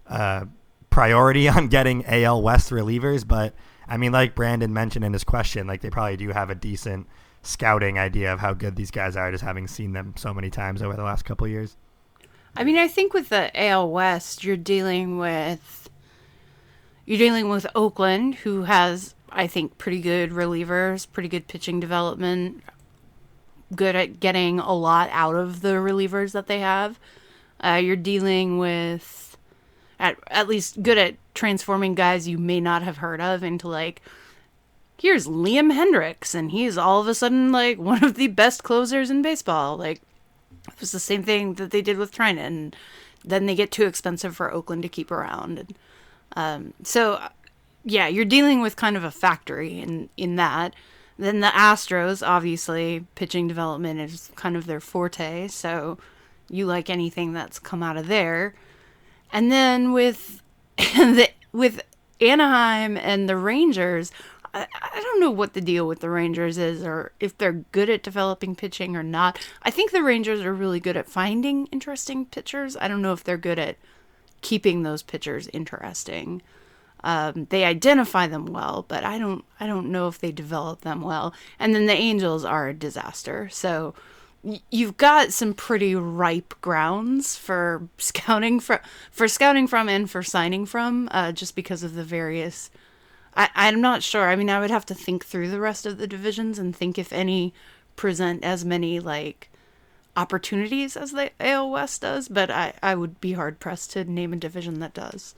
a 0.05 0.47
priority 0.91 1.47
on 1.49 1.67
getting 1.67 2.05
AL 2.05 2.41
West 2.41 2.69
relievers, 2.69 3.27
but 3.27 3.55
I 3.87 3.97
mean, 3.97 4.11
like 4.11 4.35
Brandon 4.35 4.73
mentioned 4.73 5.05
in 5.05 5.13
his 5.13 5.23
question, 5.23 5.67
like 5.67 5.81
they 5.81 5.89
probably 5.89 6.17
do 6.17 6.29
have 6.29 6.49
a 6.49 6.55
decent 6.55 7.07
scouting 7.41 7.99
idea 7.99 8.31
of 8.31 8.39
how 8.39 8.53
good 8.53 8.75
these 8.75 8.91
guys 8.91 9.15
are, 9.15 9.31
just 9.31 9.43
having 9.43 9.67
seen 9.67 9.93
them 9.93 10.13
so 10.15 10.33
many 10.33 10.49
times 10.49 10.81
over 10.81 10.95
the 10.95 11.03
last 11.03 11.25
couple 11.25 11.47
years. 11.47 11.75
I 12.55 12.63
mean, 12.63 12.77
I 12.77 12.87
think 12.87 13.13
with 13.13 13.29
the 13.29 13.51
AL 13.59 13.89
West, 13.89 14.43
you're 14.43 14.57
dealing 14.57 15.17
with 15.17 15.89
you're 17.05 17.17
dealing 17.17 17.49
with 17.49 17.67
Oakland, 17.75 18.35
who 18.35 18.63
has, 18.63 19.13
I 19.29 19.47
think, 19.47 19.77
pretty 19.77 19.99
good 19.99 20.31
relievers, 20.31 21.05
pretty 21.11 21.27
good 21.27 21.49
pitching 21.49 21.81
development, 21.81 22.63
good 23.75 23.95
at 23.95 24.21
getting 24.21 24.59
a 24.59 24.73
lot 24.73 25.09
out 25.11 25.35
of 25.35 25.61
the 25.61 25.73
relievers 25.73 26.31
that 26.31 26.47
they 26.47 26.59
have. 26.59 26.99
Uh, 27.61 27.81
you're 27.83 27.95
dealing 27.97 28.57
with 28.57 29.37
at 29.99 30.17
at 30.27 30.47
least 30.47 30.81
good 30.81 30.97
at 30.97 31.15
transforming 31.33 31.95
guys 31.95 32.27
you 32.27 32.37
may 32.37 32.59
not 32.59 32.83
have 32.83 32.97
heard 32.97 33.21
of 33.21 33.43
into 33.43 33.67
like 33.67 34.01
here's 34.97 35.27
Liam 35.27 35.73
Hendriks 35.73 36.33
and 36.33 36.51
he's 36.51 36.77
all 36.77 37.01
of 37.01 37.07
a 37.07 37.13
sudden 37.13 37.51
like 37.51 37.77
one 37.79 38.03
of 38.03 38.15
the 38.15 38.27
best 38.27 38.63
closers 38.63 39.09
in 39.09 39.21
baseball. 39.21 39.77
Like 39.77 40.01
it 40.67 40.79
was 40.79 40.91
the 40.91 40.99
same 40.99 41.23
thing 41.23 41.55
that 41.55 41.71
they 41.71 41.81
did 41.81 41.97
with 41.97 42.13
Treinen. 42.13 42.37
And 42.37 42.75
then 43.23 43.45
they 43.45 43.55
get 43.55 43.71
too 43.71 43.85
expensive 43.85 44.35
for 44.35 44.51
Oakland 44.51 44.81
to 44.83 44.89
keep 44.89 45.11
around. 45.11 45.59
And 45.59 45.75
um, 46.35 46.73
so, 46.83 47.21
yeah, 47.83 48.07
you're 48.07 48.25
dealing 48.25 48.61
with 48.61 48.75
kind 48.75 48.97
of 48.97 49.03
a 49.03 49.11
factory 49.11 49.79
in 49.79 50.09
in 50.17 50.35
that. 50.37 50.73
Then 51.17 51.41
the 51.41 51.47
Astros, 51.47 52.25
obviously, 52.25 53.05
pitching 53.15 53.47
development 53.47 53.99
is 53.99 54.31
kind 54.35 54.57
of 54.57 54.65
their 54.65 54.79
forte. 54.79 55.47
So 55.47 55.97
you 56.49 56.65
like 56.65 56.89
anything 56.89 57.33
that's 57.33 57.59
come 57.59 57.83
out 57.83 57.97
of 57.97 58.07
there. 58.07 58.55
And 59.31 59.51
then 59.51 59.91
with 59.91 60.42
the, 60.77 61.29
with 61.51 61.81
Anaheim 62.19 62.97
and 62.97 63.27
the 63.27 63.37
Rangers, 63.37 64.11
I, 64.53 64.67
I 64.73 65.01
don't 65.01 65.19
know 65.19 65.31
what 65.31 65.53
the 65.53 65.61
deal 65.61 65.87
with 65.87 65.99
the 65.99 66.09
Rangers 66.09 66.57
is 66.57 66.83
or 66.83 67.11
if 67.19 67.37
they're 67.37 67.65
good 67.71 67.89
at 67.89 68.03
developing 68.03 68.55
pitching 68.55 68.95
or 68.95 69.03
not. 69.03 69.39
I 69.63 69.71
think 69.71 69.91
the 69.91 70.03
Rangers 70.03 70.41
are 70.41 70.53
really 70.53 70.79
good 70.79 70.97
at 70.97 71.09
finding 71.09 71.67
interesting 71.67 72.25
pitchers. 72.25 72.77
I 72.77 72.87
don't 72.87 73.01
know 73.01 73.13
if 73.13 73.23
they're 73.23 73.37
good 73.37 73.59
at 73.59 73.77
keeping 74.41 74.83
those 74.83 75.03
pitchers 75.03 75.47
interesting. 75.53 76.41
Um, 77.03 77.47
they 77.49 77.65
identify 77.65 78.27
them 78.27 78.45
well, 78.45 78.85
but 78.87 79.03
I 79.03 79.17
don't 79.17 79.43
I 79.59 79.67
don't 79.67 79.91
know 79.91 80.07
if 80.07 80.19
they 80.19 80.31
develop 80.31 80.81
them 80.81 81.01
well. 81.01 81.33
And 81.59 81.75
then 81.75 81.85
the 81.85 81.93
Angels 81.93 82.45
are 82.45 82.69
a 82.69 82.73
disaster. 82.73 83.49
So 83.49 83.93
you've 84.69 84.97
got 84.97 85.31
some 85.31 85.53
pretty 85.53 85.95
ripe 85.95 86.53
grounds 86.61 87.37
for 87.37 87.87
scouting 87.97 88.59
for 88.59 88.81
for 89.11 89.27
scouting 89.27 89.67
from 89.67 89.89
and 89.89 90.09
for 90.09 90.23
signing 90.23 90.65
from, 90.65 91.09
uh, 91.11 91.31
just 91.31 91.55
because 91.55 91.83
of 91.83 91.95
the 91.95 92.03
various. 92.03 92.69
I, 93.35 93.49
I'm 93.55 93.81
not 93.81 94.03
sure. 94.03 94.29
I 94.29 94.35
mean, 94.35 94.49
I 94.49 94.59
would 94.59 94.69
have 94.69 94.85
to 94.87 94.95
think 94.95 95.25
through 95.25 95.49
the 95.49 95.59
rest 95.59 95.85
of 95.85 95.97
the 95.97 96.07
divisions 96.07 96.59
and 96.59 96.75
think 96.75 96.99
if 96.99 97.11
any 97.11 97.53
present 97.95 98.43
as 98.43 98.63
many 98.63 98.99
like 98.99 99.49
opportunities 100.15 100.95
as 100.95 101.11
the 101.11 101.31
AL 101.39 101.71
West 101.71 102.01
does, 102.01 102.27
but 102.27 102.51
I, 102.51 102.73
I 102.83 102.95
would 102.95 103.19
be 103.19 103.33
hard 103.33 103.59
pressed 103.59 103.91
to 103.91 104.03
name 104.03 104.33
a 104.33 104.35
division 104.35 104.79
that 104.79 104.93
does. 104.93 105.35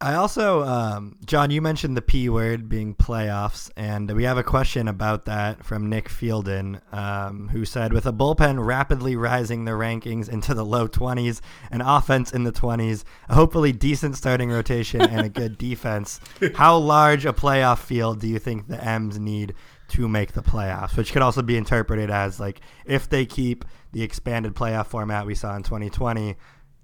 I 0.00 0.14
also, 0.14 0.62
um, 0.62 1.16
John, 1.26 1.50
you 1.50 1.60
mentioned 1.60 1.96
the 1.96 2.02
P 2.02 2.28
word 2.28 2.68
being 2.68 2.94
playoffs, 2.94 3.68
and 3.76 4.08
we 4.12 4.22
have 4.22 4.38
a 4.38 4.44
question 4.44 4.86
about 4.86 5.24
that 5.24 5.64
from 5.64 5.90
Nick 5.90 6.08
Fielden, 6.08 6.80
um, 6.94 7.48
who 7.48 7.64
said, 7.64 7.92
with 7.92 8.06
a 8.06 8.12
bullpen 8.12 8.64
rapidly 8.64 9.16
rising 9.16 9.64
the 9.64 9.72
rankings 9.72 10.28
into 10.28 10.54
the 10.54 10.64
low 10.64 10.86
20s, 10.86 11.40
an 11.72 11.80
offense 11.80 12.32
in 12.32 12.44
the 12.44 12.52
20s, 12.52 13.02
a 13.28 13.34
hopefully 13.34 13.72
decent 13.72 14.16
starting 14.16 14.50
rotation, 14.50 15.00
and 15.00 15.26
a 15.26 15.28
good 15.28 15.58
defense, 15.68 16.20
how 16.54 16.76
large 16.76 17.26
a 17.26 17.32
playoff 17.32 17.78
field 17.80 18.20
do 18.20 18.28
you 18.28 18.38
think 18.38 18.68
the 18.68 18.82
M's 18.82 19.18
need 19.18 19.52
to 19.88 20.06
make 20.06 20.32
the 20.32 20.44
playoffs? 20.44 20.96
Which 20.96 21.12
could 21.12 21.22
also 21.22 21.42
be 21.42 21.56
interpreted 21.56 22.08
as 22.08 22.38
like, 22.38 22.60
if 22.86 23.08
they 23.08 23.26
keep 23.26 23.64
the 23.90 24.04
expanded 24.04 24.54
playoff 24.54 24.86
format 24.86 25.26
we 25.26 25.34
saw 25.34 25.56
in 25.56 25.64
2020, 25.64 26.36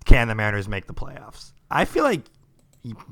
can 0.04 0.26
the 0.26 0.34
Mariners 0.34 0.66
make 0.66 0.86
the 0.86 0.94
playoffs? 0.94 1.52
I 1.70 1.84
feel 1.84 2.02
like 2.02 2.22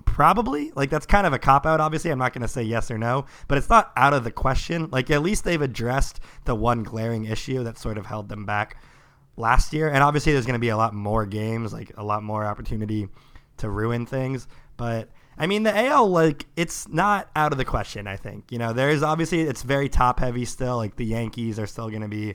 Probably. 0.04 0.70
Like 0.74 0.90
that's 0.90 1.06
kind 1.06 1.26
of 1.26 1.32
a 1.32 1.38
cop 1.38 1.66
out 1.66 1.80
obviously. 1.80 2.10
I'm 2.10 2.18
not 2.18 2.32
going 2.32 2.42
to 2.42 2.48
say 2.48 2.62
yes 2.62 2.90
or 2.90 2.98
no, 2.98 3.26
but 3.48 3.58
it's 3.58 3.70
not 3.70 3.92
out 3.96 4.12
of 4.12 4.24
the 4.24 4.30
question. 4.30 4.88
Like 4.90 5.10
at 5.10 5.22
least 5.22 5.44
they've 5.44 5.62
addressed 5.62 6.20
the 6.44 6.54
one 6.54 6.82
glaring 6.82 7.24
issue 7.24 7.64
that 7.64 7.78
sort 7.78 7.98
of 7.98 8.06
held 8.06 8.28
them 8.28 8.44
back 8.44 8.76
last 9.36 9.72
year. 9.72 9.88
And 9.88 10.02
obviously 10.02 10.32
there's 10.32 10.46
going 10.46 10.54
to 10.54 10.60
be 10.60 10.68
a 10.68 10.76
lot 10.76 10.94
more 10.94 11.24
games, 11.26 11.72
like 11.72 11.92
a 11.96 12.04
lot 12.04 12.22
more 12.22 12.44
opportunity 12.44 13.08
to 13.58 13.70
ruin 13.70 14.06
things, 14.06 14.48
but 14.76 15.08
I 15.38 15.46
mean, 15.46 15.62
the 15.62 15.76
AL, 15.76 16.08
like, 16.10 16.46
it's 16.56 16.88
not 16.88 17.30
out 17.34 17.52
of 17.52 17.58
the 17.58 17.64
question, 17.64 18.06
I 18.06 18.16
think. 18.16 18.52
You 18.52 18.58
know, 18.58 18.72
there 18.72 18.90
is 18.90 19.02
obviously, 19.02 19.40
it's 19.40 19.62
very 19.62 19.88
top 19.88 20.20
heavy 20.20 20.44
still. 20.44 20.76
Like, 20.76 20.96
the 20.96 21.06
Yankees 21.06 21.58
are 21.58 21.66
still 21.66 21.88
going 21.88 22.02
to 22.02 22.08
be 22.08 22.34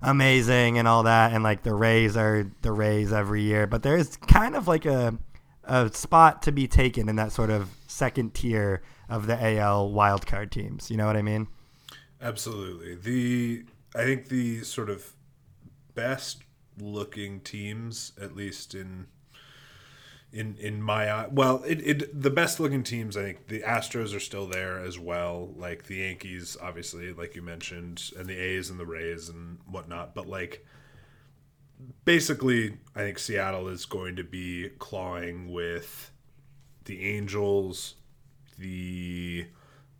amazing 0.00 0.78
and 0.78 0.86
all 0.86 1.02
that. 1.02 1.32
And, 1.32 1.42
like, 1.42 1.64
the 1.64 1.74
Rays 1.74 2.16
are 2.16 2.50
the 2.62 2.72
Rays 2.72 3.12
every 3.12 3.42
year. 3.42 3.66
But 3.66 3.82
there's 3.82 4.16
kind 4.16 4.54
of 4.54 4.68
like 4.68 4.86
a, 4.86 5.18
a 5.66 5.92
spot 5.92 6.42
to 6.42 6.52
be 6.52 6.66
taken 6.66 7.08
in 7.08 7.16
that 7.16 7.32
sort 7.32 7.50
of 7.50 7.70
second 7.86 8.34
tier 8.34 8.82
of 9.08 9.26
the 9.26 9.58
AL 9.58 9.90
wildcard 9.90 10.50
teams. 10.50 10.90
You 10.90 10.96
know 10.96 11.06
what 11.06 11.16
I 11.16 11.22
mean? 11.22 11.48
Absolutely. 12.20 12.94
The 12.94 13.64
I 13.94 14.04
think 14.04 14.28
the 14.28 14.62
sort 14.62 14.90
of 14.90 15.12
best 15.94 16.42
looking 16.78 17.40
teams, 17.40 18.12
at 18.20 18.36
least 18.36 18.74
in 18.74 19.06
in 20.32 20.56
in 20.58 20.82
my 20.82 21.10
eye, 21.10 21.26
well, 21.30 21.62
it, 21.64 21.80
it 21.86 22.22
the 22.22 22.30
best 22.30 22.60
looking 22.60 22.82
teams. 22.82 23.16
I 23.16 23.22
think 23.22 23.48
the 23.48 23.60
Astros 23.60 24.14
are 24.14 24.20
still 24.20 24.46
there 24.46 24.78
as 24.78 24.98
well. 24.98 25.52
Like 25.56 25.84
the 25.84 25.96
Yankees, 25.96 26.56
obviously, 26.60 27.12
like 27.12 27.34
you 27.34 27.42
mentioned, 27.42 28.10
and 28.18 28.26
the 28.26 28.36
A's 28.36 28.70
and 28.70 28.78
the 28.78 28.86
Rays 28.86 29.28
and 29.28 29.58
whatnot. 29.70 30.14
But 30.14 30.28
like 30.28 30.66
basically, 32.04 32.78
I 32.94 33.00
think 33.00 33.18
Seattle 33.18 33.68
is 33.68 33.84
going 33.84 34.16
to 34.16 34.24
be 34.24 34.70
clawing 34.78 35.52
with 35.52 36.10
the 36.84 37.04
Angels, 37.04 37.94
the 38.58 39.46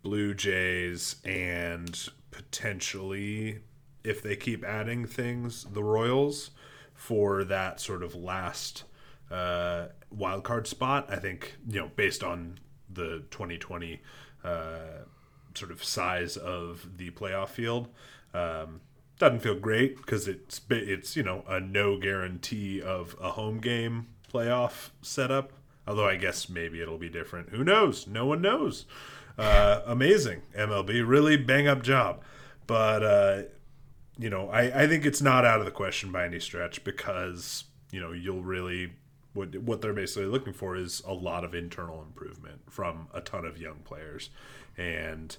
Blue 0.01 0.33
Jays, 0.33 1.17
and 1.25 2.09
potentially, 2.31 3.59
if 4.03 4.21
they 4.21 4.35
keep 4.35 4.63
adding 4.63 5.05
things, 5.05 5.65
the 5.65 5.83
Royals 5.83 6.51
for 6.93 7.43
that 7.43 7.79
sort 7.79 8.03
of 8.03 8.15
last 8.15 8.83
uh, 9.29 9.87
wild 10.09 10.43
card 10.43 10.67
spot. 10.67 11.07
I 11.09 11.17
think 11.17 11.57
you 11.67 11.79
know 11.79 11.91
based 11.95 12.23
on 12.23 12.59
the 12.89 13.23
2020 13.31 14.01
uh, 14.43 14.69
sort 15.53 15.71
of 15.71 15.83
size 15.83 16.37
of 16.37 16.97
the 16.97 17.11
playoff 17.11 17.49
field. 17.49 17.89
Um, 18.33 18.81
doesn't 19.19 19.39
feel 19.39 19.55
great 19.55 19.97
because 19.97 20.27
it's 20.27 20.61
it's 20.69 21.15
you 21.15 21.23
know 21.23 21.43
a 21.47 21.59
no 21.59 21.97
guarantee 21.97 22.81
of 22.81 23.15
a 23.21 23.31
home 23.31 23.59
game 23.59 24.07
playoff 24.31 24.89
setup. 25.01 25.53
Although 25.87 26.07
I 26.07 26.17
guess 26.17 26.49
maybe 26.49 26.81
it'll 26.81 26.97
be 26.97 27.09
different. 27.09 27.49
Who 27.49 27.63
knows? 27.63 28.07
No 28.07 28.25
one 28.25 28.41
knows. 28.41 28.85
Uh, 29.37 29.81
amazing 29.85 30.41
MLB, 30.57 31.07
really 31.07 31.37
bang 31.37 31.67
up 31.67 31.83
job, 31.83 32.23
but 32.65 33.03
uh, 33.03 33.41
you 34.17 34.29
know 34.29 34.49
I, 34.49 34.83
I 34.83 34.87
think 34.87 35.05
it's 35.05 35.21
not 35.21 35.45
out 35.45 35.59
of 35.59 35.65
the 35.65 35.71
question 35.71 36.11
by 36.11 36.25
any 36.25 36.39
stretch 36.39 36.83
because 36.83 37.65
you 37.91 37.99
know 37.99 38.11
you'll 38.11 38.43
really 38.43 38.93
what 39.33 39.55
what 39.57 39.81
they're 39.81 39.93
basically 39.93 40.25
looking 40.25 40.53
for 40.53 40.75
is 40.75 41.01
a 41.05 41.13
lot 41.13 41.43
of 41.43 41.53
internal 41.53 42.01
improvement 42.01 42.61
from 42.69 43.07
a 43.13 43.21
ton 43.21 43.45
of 43.45 43.59
young 43.59 43.77
players 43.83 44.29
and 44.77 45.37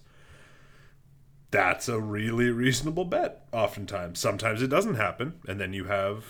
that's 1.50 1.88
a 1.88 1.98
really 1.98 2.50
reasonable 2.50 3.04
bet 3.04 3.46
oftentimes. 3.52 4.18
Sometimes 4.18 4.62
it 4.62 4.68
doesn't 4.68 4.96
happen 4.96 5.34
and 5.46 5.60
then 5.60 5.72
you 5.72 5.84
have 5.84 6.24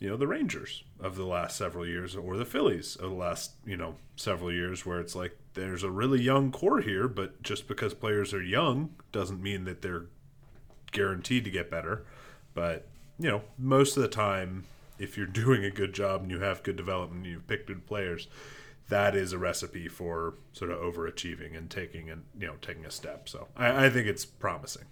you 0.00 0.08
know 0.08 0.16
the 0.16 0.26
rangers 0.26 0.82
of 1.00 1.16
the 1.16 1.24
last 1.24 1.56
several 1.56 1.86
years 1.86 2.16
or 2.16 2.36
the 2.36 2.44
phillies 2.44 2.96
of 2.96 3.10
the 3.10 3.16
last 3.16 3.52
you 3.64 3.76
know 3.76 3.94
several 4.16 4.52
years 4.52 4.84
where 4.84 5.00
it's 5.00 5.14
like 5.14 5.38
there's 5.54 5.84
a 5.84 5.90
really 5.90 6.20
young 6.20 6.50
core 6.50 6.80
here 6.80 7.06
but 7.06 7.40
just 7.42 7.68
because 7.68 7.94
players 7.94 8.34
are 8.34 8.42
young 8.42 8.90
doesn't 9.12 9.42
mean 9.42 9.64
that 9.64 9.82
they're 9.82 10.06
guaranteed 10.90 11.44
to 11.44 11.50
get 11.50 11.70
better. 11.70 12.04
But 12.54 12.86
you 13.18 13.30
know 13.30 13.42
most 13.56 13.96
of 13.96 14.02
the 14.02 14.08
time 14.08 14.64
if 14.98 15.16
you're 15.16 15.26
doing 15.44 15.64
a 15.64 15.70
good 15.70 15.92
job 15.92 16.22
and 16.22 16.30
you 16.30 16.40
have 16.40 16.62
good 16.62 16.76
development 16.76 17.24
and 17.24 17.32
you've 17.32 17.46
picked 17.46 17.68
good 17.68 17.86
players 17.86 18.26
that 18.88 19.14
is 19.14 19.32
a 19.32 19.38
recipe 19.38 19.88
for 19.88 20.34
sort 20.52 20.70
of 20.70 20.78
overachieving 20.78 21.56
and 21.56 21.70
taking 21.70 22.10
and 22.10 22.24
you 22.38 22.46
know 22.46 22.54
taking 22.60 22.84
a 22.84 22.90
step. 22.90 23.28
So 23.28 23.48
I, 23.56 23.86
I 23.86 23.90
think 23.90 24.06
it's 24.06 24.24
promising. 24.24 24.84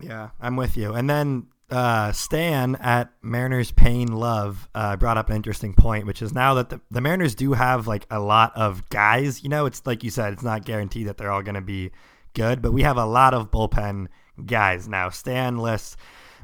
Yeah, 0.00 0.30
I'm 0.40 0.56
with 0.56 0.76
you. 0.76 0.92
And 0.92 1.08
then 1.08 1.46
uh, 1.70 2.12
Stan 2.12 2.76
at 2.76 3.10
Mariners 3.22 3.72
Pain 3.72 4.08
Love 4.12 4.68
uh, 4.74 4.96
brought 4.96 5.16
up 5.16 5.30
an 5.30 5.36
interesting 5.36 5.74
point, 5.74 6.06
which 6.06 6.22
is 6.22 6.32
now 6.32 6.54
that 6.54 6.70
the, 6.70 6.80
the 6.90 7.00
Mariners 7.00 7.34
do 7.34 7.54
have 7.54 7.86
like 7.86 8.06
a 8.10 8.20
lot 8.20 8.52
of 8.56 8.88
guys. 8.90 9.42
You 9.42 9.48
know, 9.48 9.66
it's 9.66 9.82
like 9.86 10.04
you 10.04 10.10
said, 10.10 10.32
it's 10.32 10.42
not 10.42 10.64
guaranteed 10.64 11.06
that 11.08 11.16
they're 11.16 11.30
all 11.30 11.42
going 11.42 11.54
to 11.54 11.60
be 11.60 11.90
good, 12.34 12.60
but 12.60 12.72
we 12.72 12.82
have 12.82 12.98
a 12.98 13.06
lot 13.06 13.34
of 13.34 13.50
bullpen 13.50 14.08
guys 14.44 14.86
now. 14.86 15.08
Stan 15.08 15.56
lists 15.58 15.96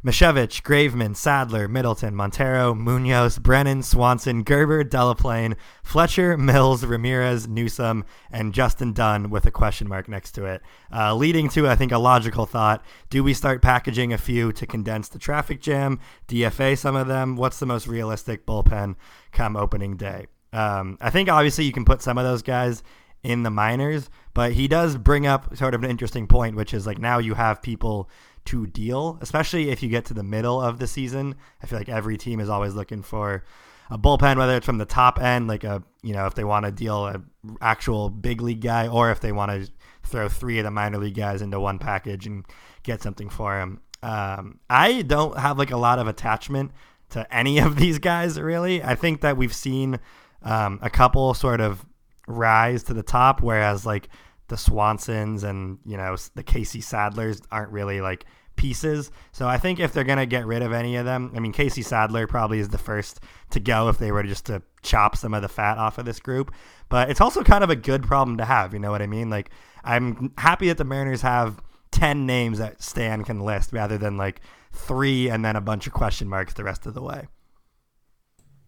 Misiewicz, 0.05 0.63
Graveman, 0.63 1.15
Sadler, 1.15 1.69
Middleton, 1.69 2.17
Montero, 2.17 2.75
Munoz, 2.75 3.39
Brennan, 3.39 3.85
Swanson, 3.85 4.43
Gerber, 4.43 4.83
Delaplane, 4.83 5.55
Fletcher, 5.85 6.37
Mills, 6.37 6.85
Ramirez, 6.85 7.47
Newsom, 7.47 8.05
and 8.29 8.53
Justin 8.53 8.93
Dunn 8.93 9.31
with 9.31 9.47
a 9.47 9.53
question 9.53 9.89
mark 9.89 10.09
next 10.09 10.33
to 10.33 10.45
it. 10.45 10.61
Uh, 10.93 11.15
leading 11.15 11.49
to, 11.51 11.69
I 11.69 11.77
think, 11.77 11.93
a 11.93 11.99
logical 11.99 12.47
thought. 12.47 12.85
Do 13.11 13.23
we 13.23 13.33
start 13.33 13.63
packaging 13.63 14.13
a 14.13 14.19
few 14.19 14.51
to 14.53 14.67
condense 14.67 15.09
the 15.09 15.21
traffic 15.21 15.61
jam, 15.61 16.01
DFA 16.27 16.77
some 16.77 16.97
of 16.97 17.07
them? 17.07 17.37
What's 17.37 17.61
the 17.61 17.67
most 17.67 17.87
realistic 17.87 18.45
bullpen 18.45 18.97
come 19.31 19.57
opening 19.57 19.97
day? 19.97 20.27
Um, 20.53 20.99
I 21.01 21.11
think 21.11 21.29
obviously 21.29 21.65
you 21.65 21.73
can 21.73 21.85
put 21.85 22.03
some 22.03 22.19
of 22.19 22.25
those 22.25 22.43
guys 22.43 22.83
in 23.23 23.45
the 23.45 23.51
minors, 23.51 24.11
but 24.35 24.53
he 24.53 24.67
does 24.67 24.97
bring 24.97 25.27
up 25.27 25.57
sort 25.57 25.75
of 25.75 25.85
an 25.85 25.91
interesting 25.91 26.27
point, 26.27 26.57
which 26.57 26.75
is 26.75 26.87
like 26.87 26.99
now 26.99 27.19
you 27.19 27.35
have 27.35 27.63
people 27.63 28.11
to 28.47 28.67
deal, 28.67 29.19
especially 29.21 29.71
if 29.71 29.83
you 29.83 29.89
get 29.89 30.05
to 30.07 30.15
the 30.15 30.23
middle 30.23 30.61
of 30.61 30.79
the 30.79 30.87
season. 30.87 31.35
I 31.63 31.67
feel 31.67 31.79
like 31.79 31.89
every 31.89 32.17
team 32.17 32.41
is 32.41 32.49
always 32.49 32.75
looking 32.75 33.03
for 33.03 33.45
a 33.91 33.99
bullpen, 33.99 34.37
whether 34.37 34.57
it's 34.57 34.67
from 34.67 34.79
the 34.79 34.85
top 34.85 35.21
end, 35.21 35.49
like 35.49 35.65
a 35.65 35.83
you 36.03 36.15
know 36.15 36.27
if 36.27 36.35
they 36.35 36.45
want 36.45 36.65
to 36.67 36.73
deal 36.73 37.07
a 37.07 37.23
actual 37.61 38.09
big 38.11 38.41
league 38.41 38.61
guy, 38.61 38.89
or 38.89 39.11
if 39.11 39.21
they 39.21 39.33
want 39.33 39.51
to 39.51 39.71
throw 40.03 40.29
three 40.29 40.59
of 40.59 40.65
the 40.65 40.71
minor 40.71 40.99
league 40.99 41.15
guys 41.15 41.43
into 41.43 41.61
one 41.61 41.79
package 41.79 42.27
and 42.27 42.45
get 42.83 43.03
something 43.03 43.29
for 43.29 43.61
him. 43.61 43.81
Um, 44.03 44.59
I 44.69 45.03
don't 45.03 45.39
have 45.39 45.59
like 45.59 45.71
a 45.71 45.77
lot 45.77 45.99
of 45.99 46.09
attachment 46.09 46.73
to 47.11 47.33
any 47.35 47.59
of 47.59 47.77
these 47.77 47.99
guys 47.99 48.41
really. 48.41 48.83
I 48.83 48.95
think 48.95 49.21
that 49.21 49.37
we've 49.37 49.55
seen 49.55 50.01
um, 50.43 50.79
a 50.83 50.91
couple 50.91 51.33
sort 51.35 51.61
of 51.61 51.85
rise 52.27 52.83
to 52.85 52.95
the 52.95 53.03
top, 53.03 53.41
whereas 53.41 53.87
like 53.87 54.09
the 54.53 54.59
Swansons 54.59 55.45
and 55.45 55.79
you 55.87 55.97
know 55.97 56.15
the 56.35 56.43
Casey 56.43 56.81
Sadlers 56.81 57.41
aren't 57.51 57.73
really 57.73 58.03
like 58.03 58.27
pieces. 58.55 59.11
So 59.33 59.49
I 59.49 59.57
think 59.57 59.81
if 59.81 59.95
they're 59.95 60.05
gonna 60.05 60.27
get 60.27 60.45
rid 60.45 60.61
of 60.61 60.75
any 60.75 60.97
of 60.97 61.07
them, 61.07 61.33
I 61.35 61.41
mean 61.41 61.53
Casey 61.53 61.81
Sadler 61.81 62.27
probably 62.27 62.59
is 62.59 62.69
the 62.69 62.77
first 62.77 63.21
to 63.49 63.61
go 63.61 63.89
if 63.89 63.97
they 63.97 64.13
were 64.13 64.23
just 64.23 64.45
to 64.47 64.61
chop 64.83 65.17
some 65.17 65.33
of 65.33 65.41
the 65.41 65.49
fat 65.49 65.79
off 65.79 65.97
of 65.97 66.05
this 66.05 66.21
group. 66.21 66.53
But 66.91 67.09
it's 67.09 67.21
also 67.23 67.43
kind 67.43 67.65
of 67.65 67.71
a 67.71 67.77
good 67.77 68.03
problem 68.03 68.37
to 68.37 68.45
have. 68.45 68.75
You 68.75 68.79
know 68.79 68.91
what 68.91 69.01
I 69.01 69.07
mean? 69.07 69.31
Like 69.31 69.49
I'm 69.85 70.35
happy 70.37 70.69
that 70.69 70.77
the 70.77 70.85
Mariners 70.85 71.23
have 71.23 71.63
ten 71.91 72.27
names 72.27 72.59
that 72.59 72.83
Stan 72.83 73.25
can 73.25 73.41
list 73.41 73.73
rather 73.73 73.97
than 73.97 74.19
like 74.19 74.43
three 74.71 75.31
and 75.31 75.43
then 75.43 75.57
a 75.57 75.63
bunch 75.63 75.87
of 75.87 75.95
question 75.95 76.29
marks 76.29 76.53
the 76.53 76.65
rest 76.65 76.85
of 76.85 76.93
the 76.93 77.03
way. 77.03 77.27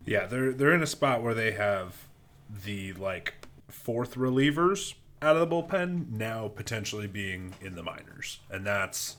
Yeah, 0.06 0.24
they're 0.24 0.54
they're 0.54 0.72
in 0.72 0.82
a 0.82 0.86
spot 0.86 1.22
where 1.22 1.34
they 1.34 1.52
have 1.52 2.08
the 2.48 2.94
like 2.94 3.34
fourth 3.68 4.14
relievers 4.14 4.94
out 5.22 5.36
of 5.36 5.48
the 5.48 5.54
bullpen 5.54 6.10
now 6.10 6.48
potentially 6.48 7.06
being 7.06 7.54
in 7.60 7.74
the 7.74 7.82
minors, 7.82 8.40
and 8.50 8.66
that's 8.66 9.16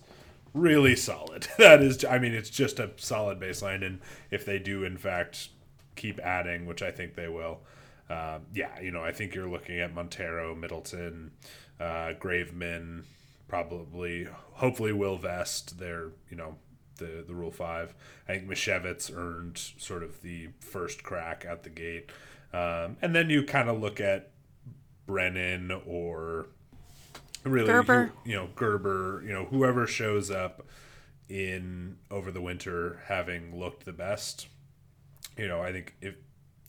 really 0.53 0.95
solid. 0.95 1.47
That 1.57 1.81
is, 1.81 2.05
I 2.05 2.19
mean, 2.19 2.33
it's 2.33 2.49
just 2.49 2.79
a 2.79 2.91
solid 2.97 3.39
baseline, 3.39 3.85
and 3.85 3.99
if 4.31 4.45
they 4.45 4.59
do 4.59 4.83
in 4.83 4.97
fact 4.97 5.49
keep 5.95 6.19
adding, 6.19 6.65
which 6.65 6.81
I 6.81 6.91
think 6.91 7.15
they 7.15 7.27
will, 7.27 7.61
um, 8.09 8.45
yeah, 8.53 8.79
you 8.79 8.91
know, 8.91 9.03
I 9.03 9.11
think 9.11 9.33
you're 9.33 9.49
looking 9.49 9.79
at 9.79 9.93
Montero, 9.93 10.53
Middleton, 10.53 11.31
uh, 11.79 12.13
Graveman, 12.19 13.03
probably, 13.47 14.27
hopefully 14.53 14.93
Will 14.93 15.17
Vest. 15.17 15.79
They're 15.79 16.11
you 16.29 16.37
know 16.37 16.55
the 16.97 17.23
the 17.27 17.33
Rule 17.33 17.51
Five. 17.51 17.95
I 18.27 18.33
think 18.33 18.47
Misiewicz 18.47 19.15
earned 19.15 19.57
sort 19.57 20.03
of 20.03 20.21
the 20.21 20.49
first 20.59 21.03
crack 21.03 21.45
at 21.47 21.63
the 21.63 21.69
gate, 21.69 22.11
um, 22.53 22.97
and 23.01 23.15
then 23.15 23.29
you 23.29 23.43
kind 23.43 23.69
of 23.69 23.81
look 23.81 23.99
at 23.99 24.31
Brennan 25.05 25.71
or 25.85 26.47
really 27.43 27.67
Gerber. 27.67 28.05
who- 28.23 28.29
you 28.29 28.35
know 28.35 28.49
Gerber, 28.55 29.21
you 29.25 29.31
know 29.33 29.45
whoever 29.45 29.85
shows 29.87 30.31
up 30.31 30.65
in 31.29 31.97
over 32.11 32.31
the 32.31 32.41
winter 32.41 33.01
having 33.07 33.57
looked 33.57 33.85
the 33.85 33.93
best. 33.93 34.47
You 35.37 35.47
know, 35.47 35.61
I 35.61 35.71
think 35.71 35.95
it 36.01 36.21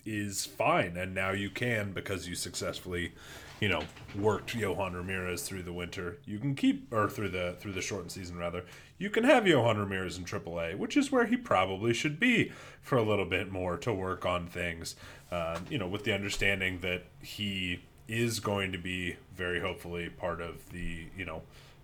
is 0.05 0.47
fine, 0.47 0.97
and 0.97 1.15
now 1.15 1.31
you 1.31 1.51
can 1.51 1.93
because 1.93 2.27
you 2.29 2.35
successfully, 2.35 3.13
you 3.61 3.69
know, 3.69 3.83
worked 4.15 4.55
Yohan 4.55 4.95
Ramirez 4.95 5.43
through 5.43 5.63
the 5.65 5.73
winter. 5.73 6.19
You 6.25 6.39
can 6.39 6.55
keep 6.55 6.93
or 6.93 7.09
through 7.09 7.31
the 7.31 7.57
through 7.61 7.73
the 7.73 7.83
shortened 7.83 8.13
season 8.13 8.37
rather. 8.39 8.65
You 8.99 9.11
can 9.11 9.25
have 9.25 9.45
Yohan 9.45 9.77
Ramirez 9.79 10.17
in 10.17 10.25
AAA, 10.25 10.75
which 10.75 10.97
is 10.97 11.13
where 11.13 11.27
he 11.27 11.37
probably 11.37 11.93
should 11.93 12.19
be 12.19 12.51
for 12.81 12.97
a 12.97 13.03
little 13.03 13.27
bit 13.27 13.53
more 13.53 13.77
to 13.79 13.93
work 13.93 14.25
on 14.25 14.47
things. 14.47 14.97
Um, 15.31 15.67
you 15.69 15.77
know, 15.79 15.87
with 15.87 16.05
the 16.05 16.15
understanding 16.15 16.81
that 16.81 17.05
he 17.21 17.83
is 18.09 18.41
going 18.41 18.73
to 18.73 18.79
be 18.79 19.17
very 19.35 19.61
hopefully 19.61 20.09
part 20.09 20.41
of 20.41 20.71
the 20.71 21.07
you 21.17 21.25
know 21.25 21.43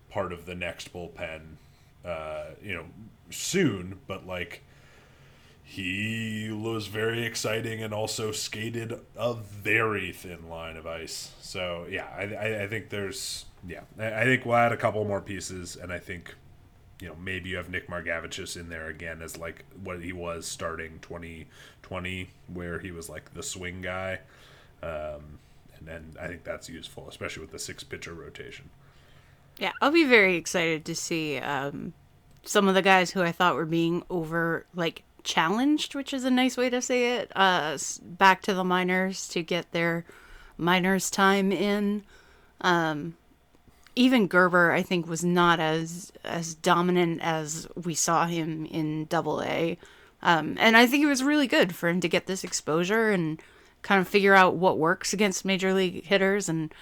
part 0.09 0.31
of 0.31 0.45
the 0.45 0.55
next 0.55 0.93
bullpen. 0.93 1.41
Uh, 2.05 2.47
you 2.61 2.73
know, 2.73 2.85
soon, 3.29 3.99
but 4.07 4.27
like 4.27 4.61
he 5.63 6.51
was 6.51 6.87
very 6.87 7.25
exciting 7.25 7.81
and 7.81 7.93
also 7.93 8.31
skated 8.31 8.99
a 9.15 9.33
very 9.33 10.11
thin 10.11 10.49
line 10.49 10.75
of 10.75 10.85
ice. 10.85 11.31
So 11.41 11.85
yeah, 11.89 12.07
I, 12.15 12.23
I, 12.35 12.63
I 12.63 12.67
think 12.67 12.89
there's 12.89 13.45
yeah, 13.67 13.81
I, 13.97 14.21
I 14.21 14.23
think 14.25 14.45
we'll 14.45 14.55
add 14.55 14.71
a 14.71 14.77
couple 14.77 15.03
more 15.05 15.21
pieces, 15.21 15.75
and 15.75 15.91
I 15.91 15.99
think 15.99 16.35
you 17.01 17.07
know 17.07 17.15
maybe 17.15 17.49
you 17.49 17.57
have 17.57 17.69
Nick 17.69 17.87
Margavicius 17.87 18.57
in 18.57 18.69
there 18.69 18.87
again 18.87 19.21
as 19.21 19.37
like 19.37 19.65
what 19.83 20.01
he 20.01 20.13
was 20.13 20.45
starting 20.45 20.99
2020, 21.01 22.29
where 22.53 22.79
he 22.79 22.91
was 22.91 23.09
like 23.09 23.33
the 23.33 23.43
swing 23.43 23.81
guy, 23.81 24.19
um, 24.81 25.39
and 25.87 26.17
I 26.19 26.27
think 26.27 26.43
that's 26.43 26.69
useful, 26.69 27.07
especially 27.09 27.41
with 27.41 27.51
the 27.51 27.59
six 27.59 27.83
pitcher 27.83 28.13
rotation. 28.13 28.69
Yeah, 29.57 29.71
I'll 29.81 29.91
be 29.91 30.05
very 30.05 30.35
excited 30.35 30.85
to 30.85 30.95
see 30.95 31.37
um, 31.37 31.93
some 32.43 32.67
of 32.67 32.75
the 32.75 32.81
guys 32.81 33.11
who 33.11 33.21
I 33.21 33.31
thought 33.31 33.55
were 33.55 33.65
being 33.65 34.03
over 34.09 34.65
like 34.73 35.03
challenged, 35.23 35.95
which 35.95 36.13
is 36.13 36.23
a 36.23 36.31
nice 36.31 36.57
way 36.57 36.69
to 36.69 36.81
say 36.81 37.17
it, 37.17 37.31
uh, 37.35 37.77
back 38.01 38.41
to 38.43 38.53
the 38.53 38.63
minors 38.63 39.27
to 39.29 39.41
get 39.41 39.71
their 39.71 40.05
minors 40.57 41.09
time 41.09 41.51
in. 41.51 42.03
Um, 42.61 43.15
even 43.95 44.27
Gerber, 44.27 44.71
I 44.71 44.81
think, 44.81 45.07
was 45.07 45.23
not 45.23 45.59
as 45.59 46.11
as 46.23 46.55
dominant 46.55 47.21
as 47.21 47.67
we 47.75 47.93
saw 47.93 48.25
him 48.25 48.65
in 48.65 49.05
Double 49.05 49.41
A, 49.43 49.77
um, 50.21 50.57
and 50.59 50.75
I 50.75 50.87
think 50.87 51.03
it 51.03 51.07
was 51.07 51.23
really 51.23 51.47
good 51.47 51.75
for 51.75 51.89
him 51.89 51.99
to 52.01 52.09
get 52.09 52.25
this 52.25 52.43
exposure 52.43 53.11
and 53.11 53.41
kind 53.83 54.01
of 54.01 54.07
figure 54.07 54.33
out 54.33 54.55
what 54.55 54.79
works 54.79 55.13
against 55.13 55.45
major 55.45 55.73
league 55.73 56.03
hitters 56.05 56.49
and 56.49 56.73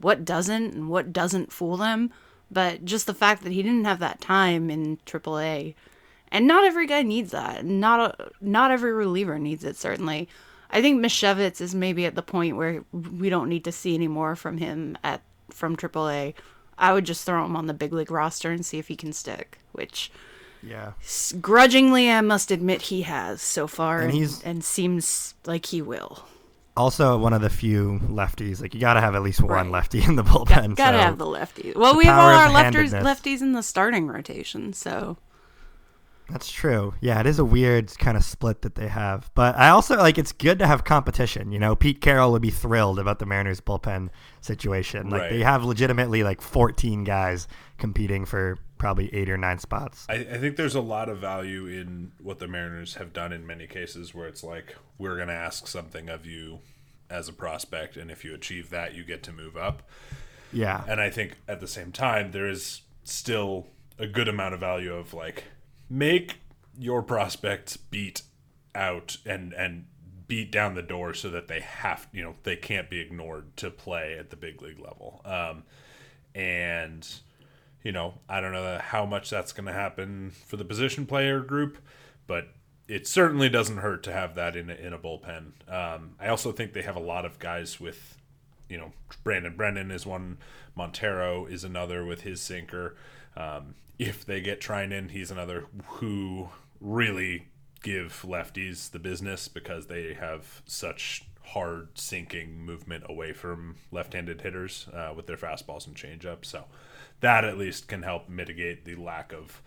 what 0.00 0.24
doesn't 0.24 0.72
and 0.74 0.88
what 0.88 1.12
doesn't 1.12 1.52
fool 1.52 1.76
them. 1.76 2.10
But 2.50 2.84
just 2.84 3.06
the 3.06 3.14
fact 3.14 3.42
that 3.42 3.52
he 3.52 3.62
didn't 3.62 3.84
have 3.84 3.98
that 3.98 4.20
time 4.20 4.70
in 4.70 4.96
AAA, 5.06 5.74
and 6.30 6.46
not 6.46 6.64
every 6.64 6.86
guy 6.86 7.02
needs 7.02 7.30
that. 7.32 7.64
Not 7.64 8.00
a, 8.20 8.30
not 8.40 8.70
every 8.70 8.92
reliever 8.92 9.38
needs 9.38 9.64
it. 9.64 9.76
Certainly, 9.76 10.28
I 10.70 10.80
think 10.80 11.00
Misiewicz 11.04 11.60
is 11.60 11.74
maybe 11.74 12.06
at 12.06 12.14
the 12.14 12.22
point 12.22 12.56
where 12.56 12.84
we 12.92 13.28
don't 13.30 13.48
need 13.48 13.64
to 13.64 13.72
see 13.72 13.94
any 13.94 14.08
more 14.08 14.34
from 14.36 14.58
him 14.58 14.96
at 15.04 15.22
from 15.50 15.76
AAA. 15.76 16.34
I 16.78 16.92
would 16.92 17.04
just 17.06 17.24
throw 17.24 17.44
him 17.44 17.54
on 17.56 17.66
the 17.66 17.74
big 17.74 17.92
league 17.92 18.10
roster 18.10 18.50
and 18.50 18.64
see 18.66 18.78
if 18.78 18.88
he 18.88 18.96
can 18.96 19.12
stick. 19.12 19.58
Which 19.72 20.10
Yeah. 20.62 20.92
grudgingly, 21.40 22.10
I 22.10 22.20
must 22.20 22.50
admit 22.50 22.82
he 22.82 23.02
has 23.02 23.40
so 23.42 23.66
far, 23.66 23.98
And 24.00 24.10
and, 24.10 24.12
he's- 24.18 24.42
and 24.44 24.64
seems 24.64 25.34
like 25.46 25.66
he 25.66 25.80
will. 25.82 26.24
Also, 26.76 27.16
one 27.18 27.32
of 27.32 27.40
the 27.40 27.50
few 27.50 28.00
lefties. 28.08 28.60
Like 28.60 28.74
you 28.74 28.80
got 28.80 28.94
to 28.94 29.00
have 29.00 29.14
at 29.14 29.22
least 29.22 29.40
one 29.40 29.50
Right. 29.50 29.66
lefty 29.70 30.02
in 30.02 30.16
the 30.16 30.24
bullpen. 30.24 30.74
Gotta 30.74 30.98
so- 30.98 31.02
have 31.02 31.18
the 31.18 31.24
lefties. 31.26 31.76
Well, 31.76 31.92
the 31.92 31.98
we 31.98 32.04
have 32.06 32.18
all 32.18 32.28
our 32.30 32.46
of 32.46 32.52
lefters, 32.52 32.90
lefties 33.02 33.40
in 33.42 33.52
the 33.52 33.62
starting 33.62 34.08
rotation, 34.08 34.72
so 34.72 35.16
That's 36.30 36.50
true. 36.50 36.94
Yeah, 37.00 37.20
it 37.20 37.26
is 37.26 37.38
a 37.38 37.44
weird 37.44 37.96
kind 37.98 38.16
of 38.16 38.24
split 38.24 38.62
that 38.62 38.74
they 38.76 38.88
have. 38.88 39.30
But 39.34 39.56
I 39.56 39.68
also 39.68 39.96
like 39.98 40.16
it's 40.18 40.32
good 40.32 40.58
to 40.58 40.66
have 40.66 40.82
competition. 40.82 41.52
You 41.52 41.58
know, 41.58 41.76
Pete 41.76 42.00
Carroll 42.00 42.32
would 42.32 42.42
be 42.42 42.50
thrilled 42.50 42.98
about 42.98 43.18
the 43.18 43.26
Mariners 43.26 43.60
bullpen 43.60 44.08
situation. 44.40 45.10
Like 45.10 45.20
Right. 45.20 45.30
they 45.30 45.40
have 45.42 45.64
legitimately 45.64 46.24
like 46.24 46.40
14 46.40 47.04
guys 47.04 47.46
competing 47.78 48.24
for 48.24 48.58
probably 48.84 49.14
eight 49.14 49.30
or 49.30 49.38
nine 49.38 49.58
spots. 49.58 50.04
I, 50.10 50.16
I 50.16 50.36
think 50.36 50.56
there's 50.56 50.74
a 50.74 50.80
lot 50.82 51.08
of 51.08 51.16
value 51.16 51.66
in 51.66 52.12
what 52.20 52.38
the 52.38 52.46
Mariners 52.46 52.96
have 52.96 53.14
done 53.14 53.32
in 53.32 53.46
many 53.46 53.66
cases 53.66 54.14
where 54.14 54.28
it's 54.28 54.44
like, 54.44 54.76
we're 54.98 55.16
going 55.16 55.28
to 55.28 55.34
ask 55.34 55.66
something 55.66 56.10
of 56.10 56.26
you 56.26 56.58
as 57.08 57.26
a 57.26 57.32
prospect, 57.32 57.96
and 57.96 58.10
if 58.10 58.26
you 58.26 58.34
achieve 58.34 58.68
that, 58.68 58.94
you 58.94 59.02
get 59.02 59.22
to 59.22 59.32
move 59.32 59.56
up. 59.56 59.84
Yeah. 60.52 60.84
And 60.86 61.00
I 61.00 61.08
think 61.08 61.38
at 61.48 61.60
the 61.60 61.66
same 61.66 61.92
time, 61.92 62.32
there 62.32 62.46
is 62.46 62.82
still 63.04 63.68
a 63.98 64.06
good 64.06 64.28
amount 64.28 64.52
of 64.52 64.60
value 64.60 64.92
of 64.92 65.14
like, 65.14 65.44
make 65.88 66.40
your 66.78 67.02
prospects 67.02 67.78
beat 67.78 68.20
out 68.74 69.16
and, 69.24 69.54
and 69.54 69.86
beat 70.28 70.52
down 70.52 70.74
the 70.74 70.82
door 70.82 71.14
so 71.14 71.30
that 71.30 71.48
they 71.48 71.60
have, 71.60 72.06
you 72.12 72.22
know, 72.22 72.34
they 72.42 72.56
can't 72.56 72.90
be 72.90 73.00
ignored 73.00 73.56
to 73.56 73.70
play 73.70 74.18
at 74.18 74.28
the 74.28 74.36
big 74.36 74.60
league 74.60 74.78
level. 74.78 75.22
Um, 75.24 75.62
and 76.34 77.08
you 77.84 77.92
know, 77.92 78.14
I 78.28 78.40
don't 78.40 78.52
know 78.52 78.80
how 78.82 79.06
much 79.06 79.30
that's 79.30 79.52
going 79.52 79.66
to 79.66 79.72
happen 79.72 80.32
for 80.46 80.56
the 80.56 80.64
position 80.64 81.06
player 81.06 81.40
group, 81.40 81.78
but 82.26 82.48
it 82.88 83.06
certainly 83.06 83.48
doesn't 83.48 83.78
hurt 83.78 84.02
to 84.04 84.12
have 84.12 84.34
that 84.34 84.56
in 84.56 84.70
a, 84.70 84.74
in 84.74 84.92
a 84.92 84.98
bullpen. 84.98 85.52
Um, 85.68 86.16
I 86.18 86.28
also 86.28 86.50
think 86.50 86.72
they 86.72 86.82
have 86.82 86.96
a 86.96 87.00
lot 87.00 87.24
of 87.24 87.38
guys 87.38 87.78
with, 87.78 88.16
you 88.68 88.78
know, 88.78 88.92
Brandon 89.22 89.54
Brennan 89.54 89.90
is 89.90 90.06
one, 90.06 90.38
Montero 90.74 91.46
is 91.46 91.62
another 91.62 92.04
with 92.04 92.22
his 92.22 92.40
sinker. 92.40 92.96
Um, 93.36 93.74
if 93.98 94.24
they 94.24 94.40
get 94.40 94.60
Treinen, 94.60 95.10
he's 95.10 95.30
another 95.30 95.66
who 95.84 96.48
really 96.80 97.48
give 97.82 98.24
lefties 98.26 98.90
the 98.90 98.98
business 98.98 99.46
because 99.46 99.86
they 99.86 100.14
have 100.14 100.62
such 100.64 101.26
hard 101.48 101.88
sinking 101.94 102.64
movement 102.64 103.04
away 103.06 103.32
from 103.32 103.76
left-handed 103.92 104.40
hitters 104.40 104.86
uh, 104.94 105.12
with 105.14 105.26
their 105.26 105.36
fastballs 105.36 105.86
and 105.86 105.94
changeup. 105.94 106.44
So 106.44 106.64
that 107.24 107.44
at 107.44 107.56
least 107.56 107.88
can 107.88 108.02
help 108.02 108.28
mitigate 108.28 108.84
the 108.84 108.94
lack 108.96 109.32
of 109.32 109.62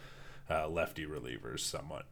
uh, 0.49 0.69
lefty 0.69 1.05
relievers 1.05 1.59
somewhat. 1.59 2.05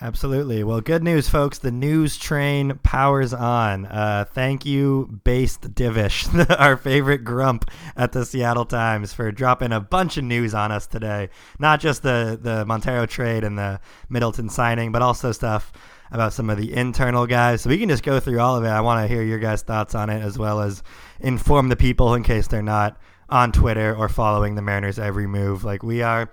Absolutely. 0.00 0.64
Well, 0.64 0.80
good 0.80 1.02
news, 1.04 1.28
folks. 1.28 1.58
The 1.58 1.70
news 1.70 2.16
train 2.16 2.78
powers 2.82 3.34
on. 3.34 3.84
Uh, 3.84 4.24
thank 4.32 4.64
you, 4.64 5.20
Based 5.24 5.74
Divish, 5.74 6.26
our 6.58 6.78
favorite 6.78 7.22
grump 7.22 7.70
at 7.96 8.12
the 8.12 8.24
Seattle 8.24 8.64
Times, 8.64 9.12
for 9.12 9.30
dropping 9.30 9.72
a 9.72 9.80
bunch 9.80 10.16
of 10.16 10.24
news 10.24 10.54
on 10.54 10.72
us 10.72 10.86
today. 10.86 11.28
Not 11.58 11.80
just 11.80 12.02
the, 12.02 12.38
the 12.40 12.64
Montero 12.64 13.04
trade 13.04 13.44
and 13.44 13.58
the 13.58 13.78
Middleton 14.08 14.48
signing, 14.48 14.90
but 14.90 15.02
also 15.02 15.32
stuff 15.32 15.70
about 16.10 16.32
some 16.32 16.48
of 16.48 16.56
the 16.56 16.72
internal 16.72 17.26
guys. 17.26 17.60
So 17.60 17.68
we 17.68 17.76
can 17.76 17.90
just 17.90 18.02
go 18.02 18.20
through 18.20 18.40
all 18.40 18.56
of 18.56 18.64
it. 18.64 18.68
I 18.68 18.80
want 18.80 19.06
to 19.06 19.14
hear 19.14 19.22
your 19.22 19.38
guys' 19.38 19.60
thoughts 19.60 19.94
on 19.94 20.08
it, 20.08 20.22
as 20.22 20.38
well 20.38 20.60
as 20.62 20.82
inform 21.20 21.68
the 21.68 21.76
people 21.76 22.14
in 22.14 22.22
case 22.22 22.46
they're 22.46 22.62
not 22.62 22.98
on 23.30 23.52
Twitter 23.52 23.94
or 23.94 24.08
following 24.08 24.54
the 24.54 24.62
Mariners' 24.62 24.98
every 24.98 25.26
move 25.26 25.64
like 25.64 25.82
we 25.82 26.02
are. 26.02 26.30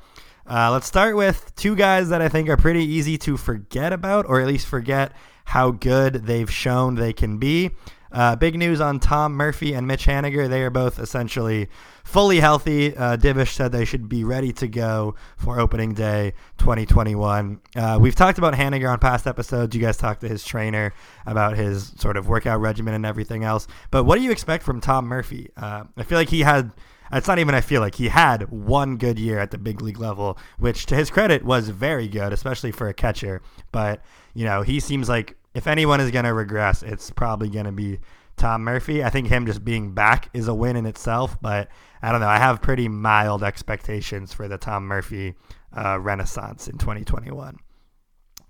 Uh, 0.50 0.72
let's 0.72 0.88
start 0.88 1.16
with 1.16 1.54
two 1.56 1.76
guys 1.76 2.10
that 2.10 2.22
I 2.22 2.30
think 2.30 2.50
are 2.50 2.58
pretty 2.58 2.84
easy 2.84 3.18
to 3.20 3.38
forget 3.38 3.94
about, 3.94 4.26
or 4.28 4.40
at 4.40 4.48
least 4.48 4.68
forget 4.68 5.12
how 5.46 5.72
good 5.72 6.26
they've 6.26 6.52
shown 6.52 6.96
they 6.96 7.14
can 7.14 7.38
be. 7.38 7.72
Uh, 8.12 8.36
big 8.36 8.58
news 8.58 8.80
on 8.82 9.00
Tom 9.00 9.34
Murphy 9.34 9.74
and 9.74 9.88
Mitch 9.88 10.06
Haniger. 10.06 10.50
They 10.50 10.62
are 10.62 10.70
both 10.70 11.00
essentially 11.00 11.70
fully 12.04 12.40
healthy. 12.40 12.96
Uh, 12.96 13.18
Divish 13.18 13.54
said 13.54 13.72
they 13.72 13.86
should 13.86 14.08
be 14.08 14.24
ready 14.24 14.54
to 14.54 14.68
go 14.68 15.16
for 15.38 15.60
opening 15.60 15.94
day 15.94 16.34
2021. 16.58 17.60
Uh, 17.76 17.98
we've 18.00 18.16
talked 18.16 18.38
about 18.38 18.54
Haniger 18.54 18.92
on 18.92 19.00
past 19.00 19.28
episodes. 19.28 19.76
You 19.76 19.82
guys 19.82 19.98
talked 19.98 20.22
to 20.22 20.28
his 20.28 20.44
trainer 20.44 20.94
about 21.26 21.58
his 21.58 21.94
sort 21.98 22.18
of 22.18 22.28
workout 22.28 22.62
regimen 22.62 22.94
and 22.94 23.06
everything 23.06 23.44
else. 23.44 23.68
But 23.92 24.06
what 24.06 24.18
do 24.18 24.24
you 24.24 24.32
expect 24.32 24.64
from 24.64 24.80
Tom 24.80 25.06
Murphy? 25.06 25.50
Uh, 25.58 25.84
I 25.98 26.04
feel 26.04 26.18
like 26.18 26.30
he 26.30 26.42
had 26.42 26.72
it's 27.12 27.28
not 27.28 27.40
even 27.40 27.56
I 27.56 27.62
feel 27.62 27.82
like 27.82 27.96
he 27.96 28.10
had 28.10 28.50
one 28.52 28.98
good 28.98 29.20
year 29.20 29.40
at 29.40 29.52
the 29.52 29.58
big 29.58 29.82
league 29.82 30.00
level, 30.00 30.38
which 30.60 30.86
to 30.88 30.96
his 30.96 31.10
credit 31.10 31.44
was 31.44 31.70
very 31.70 32.08
good, 32.08 32.34
especially 32.34 32.72
for 32.72 32.88
a 32.88 32.94
catcher. 32.94 33.42
But, 33.72 34.02
you 34.34 34.46
know, 34.46 34.62
he 34.62 34.80
seems 34.80 35.08
like 35.08 35.38
if 35.58 35.66
anyone 35.66 36.00
is 36.00 36.12
going 36.12 36.26
to 36.26 36.36
regress, 36.36 36.84
it's 36.84 37.10
probably 37.10 37.50
going 37.50 37.66
to 37.66 37.72
be 37.72 37.98
Tom 38.36 38.64
Murphy. 38.64 39.04
I 39.04 39.10
think 39.10 39.28
him 39.28 39.48
just 39.48 39.66
being 39.66 39.92
back 39.92 40.30
is 40.32 40.48
a 40.48 40.54
win 40.54 40.76
in 40.76 40.86
itself, 40.86 41.36
but 41.42 41.68
I 42.00 42.12
don't 42.12 42.22
know. 42.22 42.28
I 42.28 42.38
have 42.38 42.62
pretty 42.62 42.88
mild 42.88 43.44
expectations 43.44 44.32
for 44.32 44.48
the 44.48 44.60
Tom 44.60 44.86
Murphy 44.86 45.34
uh, 45.76 46.00
renaissance 46.00 46.68
in 46.68 46.78
2021. 46.78 47.58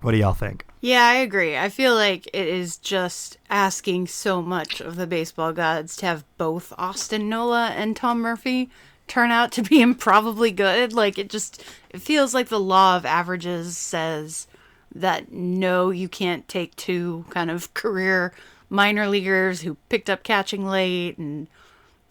What 0.01 0.11
do 0.11 0.17
y'all 0.17 0.33
think? 0.33 0.65
Yeah, 0.81 1.05
I 1.05 1.13
agree. 1.13 1.57
I 1.57 1.69
feel 1.69 1.95
like 1.95 2.27
it 2.27 2.47
is 2.47 2.75
just 2.75 3.37
asking 3.49 4.07
so 4.07 4.41
much 4.41 4.81
of 4.81 4.97
the 4.97 5.07
baseball 5.07 5.53
gods 5.53 5.95
to 5.97 6.07
have 6.07 6.25
both 6.37 6.73
Austin 6.77 7.29
Nola 7.29 7.69
and 7.69 7.95
Tom 7.95 8.19
Murphy 8.19 8.69
turn 9.07 9.31
out 9.31 9.53
to 9.53 9.61
be 9.63 9.81
improbably 9.81 10.51
good. 10.51 10.91
Like 10.91 11.17
it 11.17 11.29
just 11.29 11.63
it 11.89 12.01
feels 12.01 12.33
like 12.33 12.49
the 12.49 12.59
law 12.59 12.97
of 12.97 13.05
averages 13.05 13.77
says 13.77 14.47
that 14.93 15.31
no, 15.31 15.89
you 15.89 16.09
can't 16.09 16.47
take 16.47 16.75
two 16.75 17.25
kind 17.29 17.51
of 17.51 17.73
career 17.73 18.33
minor 18.69 19.07
leaguers 19.07 19.61
who 19.61 19.75
picked 19.89 20.09
up 20.09 20.23
catching 20.23 20.65
late 20.65 21.17
and 21.17 21.47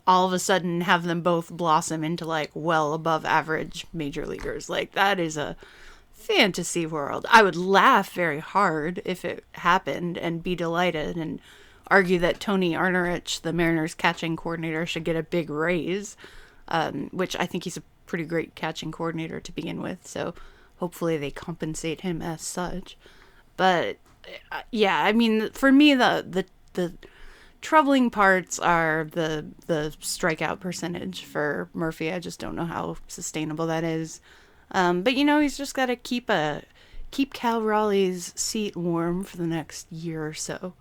all 0.07 0.27
of 0.27 0.33
a 0.33 0.39
sudden 0.39 0.83
have 0.83 1.05
them 1.05 1.21
both 1.21 1.51
blossom 1.51 2.05
into 2.05 2.25
like 2.25 2.51
well 2.55 2.95
above 2.95 3.25
average 3.25 3.87
major 3.93 4.27
leaguers. 4.27 4.71
Like 4.71 4.93
that 4.93 5.19
is 5.19 5.37
a 5.37 5.57
fantasy 6.13 6.87
world. 6.87 7.27
I 7.31 7.43
would 7.43 7.57
laugh 7.57 8.13
very 8.13 8.41
hard 8.41 9.03
if 9.05 9.25
it 9.25 9.45
happened 9.53 10.17
and 10.17 10.43
be 10.43 10.55
delighted 10.55 11.17
and 11.17 11.41
argue 11.89 12.19
that 12.21 12.41
Tony 12.41 12.73
Arnerich, 12.73 13.43
the 13.43 13.53
Mariners 13.53 13.95
catching 13.95 14.37
coordinator, 14.37 14.87
should 14.87 15.05
get 15.05 15.17
a 15.17 15.23
big 15.23 15.51
raise, 15.51 16.17
um, 16.69 17.09
which 17.13 17.37
I 17.37 17.47
think 17.47 17.65
he's 17.65 17.77
a 17.77 17.83
pretty 18.07 18.25
great 18.25 18.55
catching 18.55 18.91
coordinator 18.91 19.41
to 19.41 19.53
begin 19.53 19.81
with. 19.83 20.07
So 20.07 20.35
hopefully 20.77 21.17
they 21.17 21.31
compensate 21.31 22.03
him 22.03 22.23
as 22.23 22.43
such. 22.43 22.97
But 23.57 23.97
uh, 24.53 24.63
yeah, 24.71 25.03
I 25.03 25.13
mean, 25.13 25.51
for 25.51 25.73
me, 25.73 25.95
the 25.95 26.25
the 26.29 26.45
the 26.75 26.95
troubling 27.61 28.11
parts 28.11 28.59
are 28.59 29.09
the 29.11 29.47
the 29.67 29.95
strikeout 30.01 30.61
percentage 30.61 31.25
for 31.25 31.69
Murphy. 31.73 32.13
I 32.13 32.19
just 32.19 32.41
don't 32.41 32.57
know 32.57 32.67
how 32.67 32.97
sustainable 33.09 33.67
that 33.67 33.85
is. 33.85 34.21
Um, 34.71 35.03
but 35.03 35.15
you 35.15 35.25
know, 35.25 35.41
he's 35.41 35.57
just 35.57 35.75
got 35.75 35.87
to 35.87 35.97
keep 35.97 36.29
a 36.29 36.63
keep 37.11 37.33
Cal 37.33 37.63
Raleigh's 37.63 38.33
seat 38.37 38.77
warm 38.77 39.25
for 39.25 39.37
the 39.37 39.47
next 39.47 39.91
year 39.91 40.27
or 40.27 40.35
so, 40.35 40.75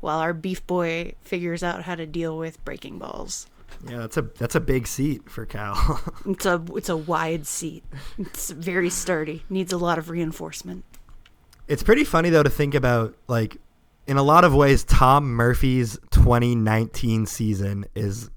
while 0.00 0.18
our 0.18 0.32
beef 0.32 0.66
boy 0.66 1.14
figures 1.22 1.62
out 1.62 1.82
how 1.82 1.94
to 1.94 2.06
deal 2.06 2.36
with 2.36 2.64
breaking 2.64 2.98
balls. 2.98 3.46
Yeah, 3.88 3.98
that's 3.98 4.16
a 4.16 4.22
that's 4.22 4.54
a 4.54 4.60
big 4.60 4.86
seat 4.86 5.28
for 5.28 5.46
Cal. 5.46 6.00
It's 6.26 6.46
a 6.46 6.62
it's 6.74 6.88
a 6.88 6.96
wide 6.96 7.46
seat. 7.46 7.84
It's 8.18 8.50
very 8.50 8.90
sturdy. 8.90 9.44
Needs 9.48 9.72
a 9.72 9.78
lot 9.78 9.98
of 9.98 10.08
reinforcement. 10.10 10.84
It's 11.68 11.82
pretty 11.82 12.04
funny 12.04 12.30
though 12.30 12.42
to 12.42 12.50
think 12.50 12.74
about 12.74 13.16
like 13.28 13.56
in 14.06 14.16
a 14.16 14.22
lot 14.22 14.44
of 14.44 14.54
ways 14.54 14.84
Tom 14.84 15.32
Murphy's 15.32 15.98
2019 16.10 17.26
season 17.26 17.84
is 17.94 18.30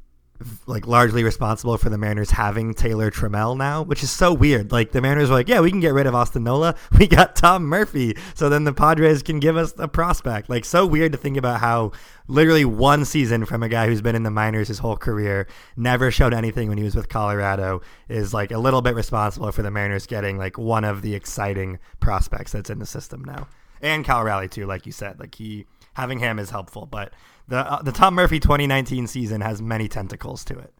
like 0.67 0.85
largely 0.85 1.23
responsible 1.23 1.77
for 1.77 1.89
the 1.89 1.97
Mariners 1.97 2.31
having 2.31 2.73
Taylor 2.73 3.09
Trammell 3.09 3.57
now, 3.57 3.83
which 3.83 4.03
is 4.03 4.11
so 4.11 4.33
weird. 4.33 4.71
Like 4.71 4.91
the 4.91 5.01
Mariners 5.01 5.29
were 5.29 5.35
like, 5.35 5.47
yeah, 5.47 5.61
we 5.61 5.71
can 5.71 5.79
get 5.79 5.93
rid 5.93 6.07
of 6.07 6.15
Austin 6.15 6.43
Nola. 6.43 6.75
We 6.97 7.07
got 7.07 7.35
Tom 7.35 7.65
Murphy. 7.65 8.17
So 8.33 8.49
then 8.49 8.63
the 8.63 8.73
Padres 8.73 9.21
can 9.21 9.39
give 9.39 9.57
us 9.57 9.73
a 9.77 9.87
prospect. 9.87 10.49
Like 10.49 10.65
so 10.65 10.85
weird 10.85 11.11
to 11.11 11.17
think 11.17 11.37
about 11.37 11.59
how 11.59 11.91
literally 12.27 12.65
one 12.65 13.05
season 13.05 13.45
from 13.45 13.63
a 13.63 13.69
guy 13.69 13.87
who's 13.87 14.01
been 14.01 14.15
in 14.15 14.23
the 14.23 14.31
minors 14.31 14.69
his 14.69 14.79
whole 14.79 14.97
career, 14.97 15.47
never 15.75 16.09
showed 16.11 16.33
anything 16.33 16.69
when 16.69 16.77
he 16.77 16.83
was 16.83 16.95
with 16.95 17.09
Colorado, 17.09 17.81
is 18.07 18.33
like 18.33 18.51
a 18.51 18.57
little 18.57 18.81
bit 18.81 18.95
responsible 18.95 19.51
for 19.51 19.61
the 19.61 19.71
Mariners 19.71 20.07
getting 20.07 20.37
like 20.37 20.57
one 20.57 20.83
of 20.83 21.01
the 21.01 21.15
exciting 21.15 21.79
prospects 21.99 22.51
that's 22.51 22.69
in 22.69 22.79
the 22.79 22.85
system 22.85 23.23
now. 23.23 23.47
And 23.81 24.03
Cal 24.03 24.23
Raleigh 24.23 24.49
too, 24.49 24.65
like 24.65 24.85
you 24.85 24.91
said. 24.91 25.19
Like 25.19 25.35
he 25.35 25.65
having 25.93 26.19
him 26.19 26.39
is 26.39 26.49
helpful, 26.49 26.85
but 26.85 27.13
the 27.47 27.57
uh, 27.57 27.81
the 27.81 27.91
Tom 27.91 28.13
Murphy 28.15 28.39
2019 28.39 29.07
season 29.07 29.41
has 29.41 29.61
many 29.61 29.87
tentacles 29.87 30.43
to 30.45 30.57
it. 30.57 30.73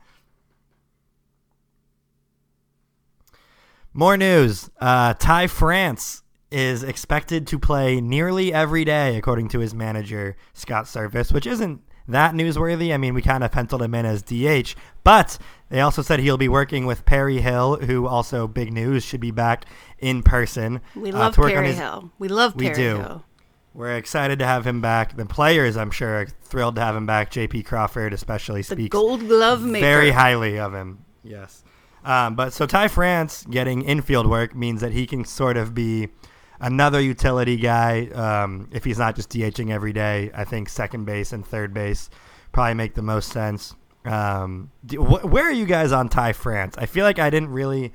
More 3.93 4.17
news. 4.17 4.69
Uh, 4.79 5.13
Ty 5.13 5.47
France 5.47 6.23
is 6.51 6.83
expected 6.83 7.47
to 7.47 7.57
play 7.59 8.01
nearly 8.01 8.53
every 8.53 8.83
day, 8.85 9.15
according 9.17 9.47
to 9.49 9.59
his 9.59 9.73
manager, 9.73 10.35
Scott 10.53 10.85
Servais, 10.85 11.31
which 11.33 11.47
isn't 11.47 11.81
that 12.07 12.33
newsworthy. 12.33 12.93
I 12.93 12.97
mean, 12.97 13.13
we 13.13 13.21
kind 13.21 13.43
of 13.43 13.51
penciled 13.51 13.81
him 13.81 13.95
in 13.95 14.05
as 14.05 14.21
DH, 14.21 14.75
but 15.03 15.37
they 15.69 15.79
also 15.81 16.01
said 16.01 16.19
he'll 16.19 16.37
be 16.37 16.49
working 16.49 16.85
with 16.85 17.05
Perry 17.05 17.39
Hill, 17.39 17.77
who 17.77 18.05
also 18.05 18.47
big 18.47 18.71
news 18.73 19.03
should 19.03 19.21
be 19.21 19.31
back 19.31 19.65
in 19.99 20.23
person. 20.23 20.81
We 20.95 21.11
uh, 21.11 21.17
love 21.19 21.39
on 21.39 21.49
Perry 21.49 21.67
his- 21.67 21.77
Hill. 21.77 22.11
We 22.19 22.27
love 22.27 22.55
We 22.55 22.65
Perry 22.65 22.75
do. 22.75 22.97
Hill. 22.97 23.25
We're 23.75 23.97
excited 23.97 24.39
to 24.39 24.45
have 24.45 24.65
him 24.65 24.79
back. 24.81 25.17
The 25.17 25.25
players, 25.25 25.75
I'm 25.75 25.91
sure, 25.91 26.21
are 26.21 26.25
thrilled 26.25 26.75
to 26.75 26.81
have 26.81 26.95
him 26.95 27.05
back. 27.05 27.29
JP 27.29 27.65
Crawford, 27.65 28.13
especially, 28.13 28.61
The 28.61 28.75
speaks 28.75 28.93
Gold 28.93 29.27
Glove 29.27 29.61
maker. 29.63 29.85
very 29.85 30.11
highly 30.11 30.57
of 30.57 30.73
him. 30.73 31.03
Yes. 31.23 31.61
Um, 32.05 32.35
but 32.35 32.53
so 32.53 32.65
Ty 32.65 32.87
France 32.87 33.45
getting 33.49 33.81
infield 33.81 34.27
work 34.27 34.55
means 34.55 34.79
that 34.81 34.93
he 34.93 35.05
can 35.05 35.25
sort 35.25 35.57
of 35.57 35.73
be 35.75 36.07
another 36.61 37.01
utility 37.01 37.57
guy 37.57 38.05
um, 38.13 38.69
if 38.71 38.85
he's 38.85 38.97
not 38.97 39.15
just 39.15 39.29
DHing 39.29 39.71
every 39.71 39.91
day. 39.91 40.31
I 40.33 40.45
think 40.45 40.69
second 40.69 41.03
base 41.05 41.33
and 41.33 41.45
third 41.45 41.73
base 41.73 42.09
probably 42.53 42.75
make 42.75 42.93
the 42.93 43.01
most 43.01 43.29
sense. 43.33 43.75
Um, 44.05 44.71
do, 44.85 45.03
wh- 45.03 45.25
where 45.25 45.43
are 45.45 45.51
you 45.51 45.65
guys 45.65 45.91
on 45.91 46.07
Ty 46.07 46.31
France? 46.33 46.75
I 46.77 46.85
feel 46.85 47.03
like 47.03 47.19
I 47.19 47.29
didn't 47.29 47.49
really 47.49 47.91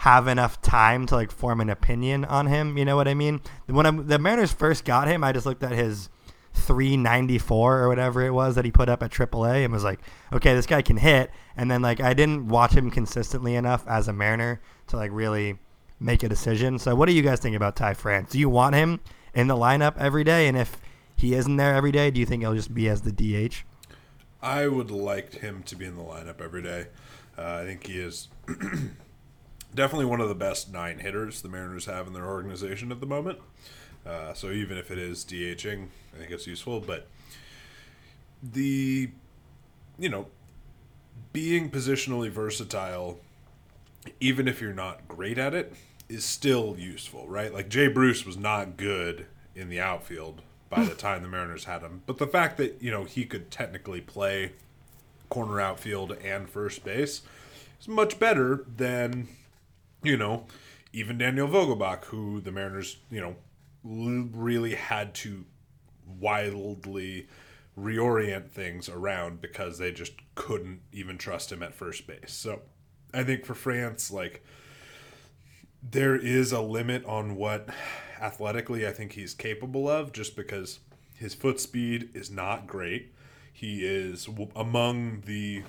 have 0.00 0.26
enough 0.28 0.62
time 0.62 1.04
to 1.04 1.14
like 1.14 1.30
form 1.30 1.60
an 1.60 1.68
opinion 1.68 2.24
on 2.24 2.46
him. 2.46 2.78
You 2.78 2.86
know 2.86 2.96
what 2.96 3.06
I 3.06 3.12
mean? 3.12 3.42
When 3.66 3.84
I'm, 3.84 4.06
the 4.06 4.18
Mariners 4.18 4.50
first 4.50 4.86
got 4.86 5.08
him, 5.08 5.22
I 5.22 5.32
just 5.32 5.44
looked 5.44 5.62
at 5.62 5.72
his 5.72 6.08
394 6.54 7.78
or 7.80 7.86
whatever 7.86 8.22
it 8.22 8.30
was 8.30 8.54
that 8.54 8.64
he 8.64 8.70
put 8.70 8.88
up 8.88 9.02
at 9.02 9.10
AAA 9.10 9.62
and 9.62 9.70
was 9.70 9.84
like, 9.84 10.00
okay, 10.32 10.54
this 10.54 10.64
guy 10.64 10.80
can 10.80 10.96
hit. 10.96 11.30
And 11.54 11.70
then 11.70 11.82
like 11.82 12.00
I 12.00 12.14
didn't 12.14 12.48
watch 12.48 12.72
him 12.72 12.90
consistently 12.90 13.54
enough 13.56 13.86
as 13.86 14.08
a 14.08 14.12
Mariner 14.14 14.62
to 14.86 14.96
like 14.96 15.10
really 15.12 15.58
make 16.00 16.22
a 16.22 16.30
decision. 16.30 16.78
So 16.78 16.94
what 16.94 17.06
do 17.06 17.12
you 17.12 17.20
guys 17.20 17.40
think 17.40 17.54
about 17.54 17.76
Ty 17.76 17.92
France? 17.92 18.30
Do 18.30 18.38
you 18.38 18.48
want 18.48 18.76
him 18.76 19.00
in 19.34 19.48
the 19.48 19.54
lineup 19.54 19.98
every 19.98 20.24
day? 20.24 20.48
And 20.48 20.56
if 20.56 20.80
he 21.14 21.34
isn't 21.34 21.58
there 21.58 21.74
every 21.74 21.92
day, 21.92 22.10
do 22.10 22.20
you 22.20 22.26
think 22.26 22.42
he'll 22.42 22.54
just 22.54 22.72
be 22.72 22.88
as 22.88 23.02
the 23.02 23.12
DH? 23.12 23.64
I 24.40 24.66
would 24.66 24.90
like 24.90 25.34
him 25.34 25.62
to 25.64 25.76
be 25.76 25.84
in 25.84 25.96
the 25.96 26.02
lineup 26.02 26.40
every 26.40 26.62
day. 26.62 26.86
Uh, 27.36 27.60
I 27.60 27.64
think 27.66 27.86
he 27.86 27.98
is 27.98 28.28
definitely 29.74 30.06
one 30.06 30.20
of 30.20 30.28
the 30.28 30.34
best 30.34 30.72
nine 30.72 30.98
hitters 30.98 31.42
the 31.42 31.48
Mariners 31.48 31.86
have 31.86 32.06
in 32.06 32.12
their 32.12 32.26
organization 32.26 32.90
at 32.92 33.00
the 33.00 33.06
moment. 33.06 33.38
Uh, 34.06 34.32
so 34.32 34.50
even 34.50 34.78
if 34.78 34.90
it 34.90 34.98
is 34.98 35.24
DHing, 35.24 35.88
I 36.14 36.18
think 36.18 36.30
it's 36.30 36.46
useful. 36.46 36.80
But 36.80 37.06
the, 38.42 39.10
you 39.98 40.08
know, 40.08 40.26
being 41.32 41.70
positionally 41.70 42.30
versatile, 42.30 43.20
even 44.20 44.48
if 44.48 44.60
you're 44.60 44.72
not 44.72 45.06
great 45.06 45.38
at 45.38 45.54
it, 45.54 45.74
is 46.08 46.24
still 46.24 46.76
useful, 46.78 47.28
right? 47.28 47.52
Like 47.52 47.68
Jay 47.68 47.86
Bruce 47.88 48.26
was 48.26 48.36
not 48.36 48.76
good 48.76 49.26
in 49.54 49.68
the 49.68 49.80
outfield 49.80 50.42
by 50.68 50.84
the 50.84 50.94
time 50.96 51.22
the 51.22 51.28
Mariners 51.28 51.64
had 51.64 51.82
him. 51.82 52.02
But 52.06 52.18
the 52.18 52.26
fact 52.26 52.56
that, 52.56 52.82
you 52.82 52.90
know, 52.90 53.04
he 53.04 53.24
could 53.24 53.50
technically 53.50 54.00
play 54.00 54.52
corner 55.28 55.60
outfield 55.60 56.12
and 56.12 56.48
first 56.48 56.84
base 56.84 57.22
is 57.80 57.86
much 57.86 58.18
better 58.18 58.64
than, 58.76 59.28
you 60.02 60.16
know, 60.16 60.46
even 60.92 61.18
Daniel 61.18 61.48
Vogelbach, 61.48 62.04
who 62.06 62.40
the 62.40 62.52
Mariners, 62.52 62.98
you 63.10 63.20
know, 63.20 63.36
really 63.82 64.74
had 64.74 65.14
to 65.14 65.44
wildly 66.06 67.28
reorient 67.78 68.50
things 68.50 68.88
around 68.88 69.40
because 69.40 69.78
they 69.78 69.92
just 69.92 70.12
couldn't 70.34 70.80
even 70.92 71.16
trust 71.16 71.52
him 71.52 71.62
at 71.62 71.74
first 71.74 72.06
base. 72.06 72.32
So 72.32 72.62
I 73.14 73.22
think 73.22 73.44
for 73.44 73.54
France, 73.54 74.10
like, 74.10 74.44
there 75.82 76.16
is 76.16 76.52
a 76.52 76.60
limit 76.60 77.04
on 77.06 77.36
what 77.36 77.68
athletically 78.20 78.86
I 78.86 78.92
think 78.92 79.12
he's 79.12 79.32
capable 79.32 79.88
of 79.88 80.12
just 80.12 80.36
because 80.36 80.80
his 81.14 81.34
foot 81.34 81.58
speed 81.58 82.10
is 82.12 82.30
not 82.30 82.66
great. 82.66 83.14
He 83.52 83.86
is 83.86 84.28
among 84.54 85.22
the 85.26 85.62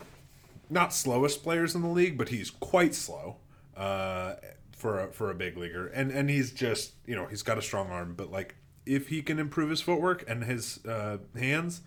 not 0.69 0.93
slowest 0.93 1.43
players 1.43 1.75
in 1.75 1.81
the 1.81 1.87
league, 1.87 2.17
but 2.17 2.29
he's 2.29 2.49
quite 2.49 2.95
slow 2.95 3.37
uh, 3.81 4.35
for 4.77 4.99
a, 4.99 5.11
for 5.11 5.31
a 5.31 5.33
big 5.35 5.57
leaguer, 5.57 5.87
and 5.87 6.11
and 6.11 6.29
he's 6.29 6.51
just 6.51 6.93
you 7.07 7.15
know 7.15 7.25
he's 7.25 7.41
got 7.41 7.57
a 7.57 7.61
strong 7.61 7.89
arm, 7.89 8.13
but 8.15 8.31
like 8.31 8.55
if 8.85 9.07
he 9.07 9.23
can 9.23 9.39
improve 9.39 9.71
his 9.71 9.81
footwork 9.81 10.23
and 10.27 10.43
his 10.43 10.85
uh, 10.85 11.17
hands, 11.35 11.81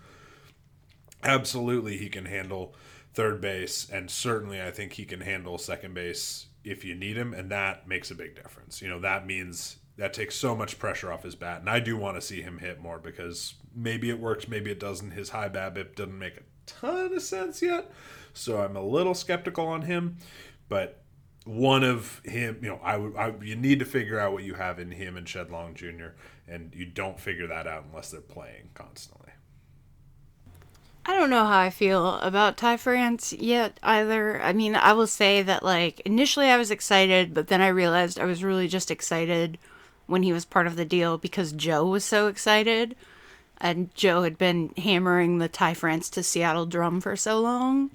absolutely 1.22 1.96
he 1.96 2.08
can 2.08 2.24
handle 2.24 2.74
third 3.12 3.40
base, 3.40 3.88
and 3.88 4.10
certainly 4.10 4.60
I 4.60 4.72
think 4.72 4.94
he 4.94 5.04
can 5.04 5.20
handle 5.20 5.56
second 5.56 5.94
base 5.94 6.46
if 6.64 6.84
you 6.84 6.96
need 6.96 7.16
him, 7.16 7.32
and 7.32 7.48
that 7.52 7.86
makes 7.86 8.10
a 8.10 8.14
big 8.16 8.34
difference. 8.34 8.82
You 8.82 8.88
know 8.88 8.98
that 8.98 9.24
means 9.24 9.76
that 9.96 10.12
takes 10.12 10.34
so 10.34 10.56
much 10.56 10.80
pressure 10.80 11.12
off 11.12 11.22
his 11.22 11.36
bat, 11.36 11.60
and 11.60 11.70
I 11.70 11.78
do 11.78 11.96
want 11.96 12.16
to 12.16 12.20
see 12.20 12.42
him 12.42 12.58
hit 12.58 12.80
more 12.80 12.98
because 12.98 13.54
maybe 13.72 14.10
it 14.10 14.18
works, 14.18 14.48
maybe 14.48 14.72
it 14.72 14.80
doesn't. 14.80 15.12
His 15.12 15.30
high 15.30 15.48
BABIP 15.48 15.94
doesn't 15.94 16.18
make 16.18 16.38
a 16.38 16.42
ton 16.66 17.14
of 17.14 17.22
sense 17.22 17.62
yet, 17.62 17.92
so 18.32 18.62
I'm 18.62 18.74
a 18.74 18.82
little 18.82 19.14
skeptical 19.14 19.68
on 19.68 19.82
him, 19.82 20.16
but. 20.68 21.03
One 21.44 21.84
of 21.84 22.22
him, 22.24 22.58
you 22.62 22.68
know, 22.70 22.80
I 22.82 22.96
would, 22.96 23.16
I, 23.16 23.34
you 23.42 23.54
need 23.54 23.78
to 23.80 23.84
figure 23.84 24.18
out 24.18 24.32
what 24.32 24.44
you 24.44 24.54
have 24.54 24.78
in 24.78 24.90
him 24.90 25.16
and 25.16 25.28
Shed 25.28 25.50
Long 25.50 25.74
Jr., 25.74 26.08
and 26.48 26.74
you 26.74 26.86
don't 26.86 27.20
figure 27.20 27.46
that 27.46 27.66
out 27.66 27.84
unless 27.90 28.10
they're 28.10 28.20
playing 28.20 28.70
constantly. 28.74 29.24
I 31.06 31.14
don't 31.14 31.28
know 31.28 31.44
how 31.44 31.58
I 31.58 31.68
feel 31.68 32.14
about 32.20 32.56
Ty 32.56 32.78
France 32.78 33.34
yet 33.34 33.78
either. 33.82 34.40
I 34.40 34.54
mean, 34.54 34.74
I 34.74 34.94
will 34.94 35.06
say 35.06 35.42
that 35.42 35.62
like 35.62 36.00
initially 36.00 36.46
I 36.46 36.56
was 36.56 36.70
excited, 36.70 37.34
but 37.34 37.48
then 37.48 37.60
I 37.60 37.68
realized 37.68 38.18
I 38.18 38.24
was 38.24 38.42
really 38.42 38.68
just 38.68 38.90
excited 38.90 39.58
when 40.06 40.22
he 40.22 40.32
was 40.32 40.46
part 40.46 40.66
of 40.66 40.76
the 40.76 40.84
deal 40.86 41.18
because 41.18 41.52
Joe 41.52 41.86
was 41.86 42.04
so 42.04 42.28
excited. 42.28 42.96
And 43.58 43.94
Joe 43.94 44.22
had 44.22 44.38
been 44.38 44.72
hammering 44.78 45.38
the 45.38 45.48
Ty 45.48 45.74
France 45.74 46.08
to 46.10 46.22
Seattle 46.22 46.66
drum 46.66 47.00
for 47.00 47.16
so 47.16 47.38
long. 47.38 47.90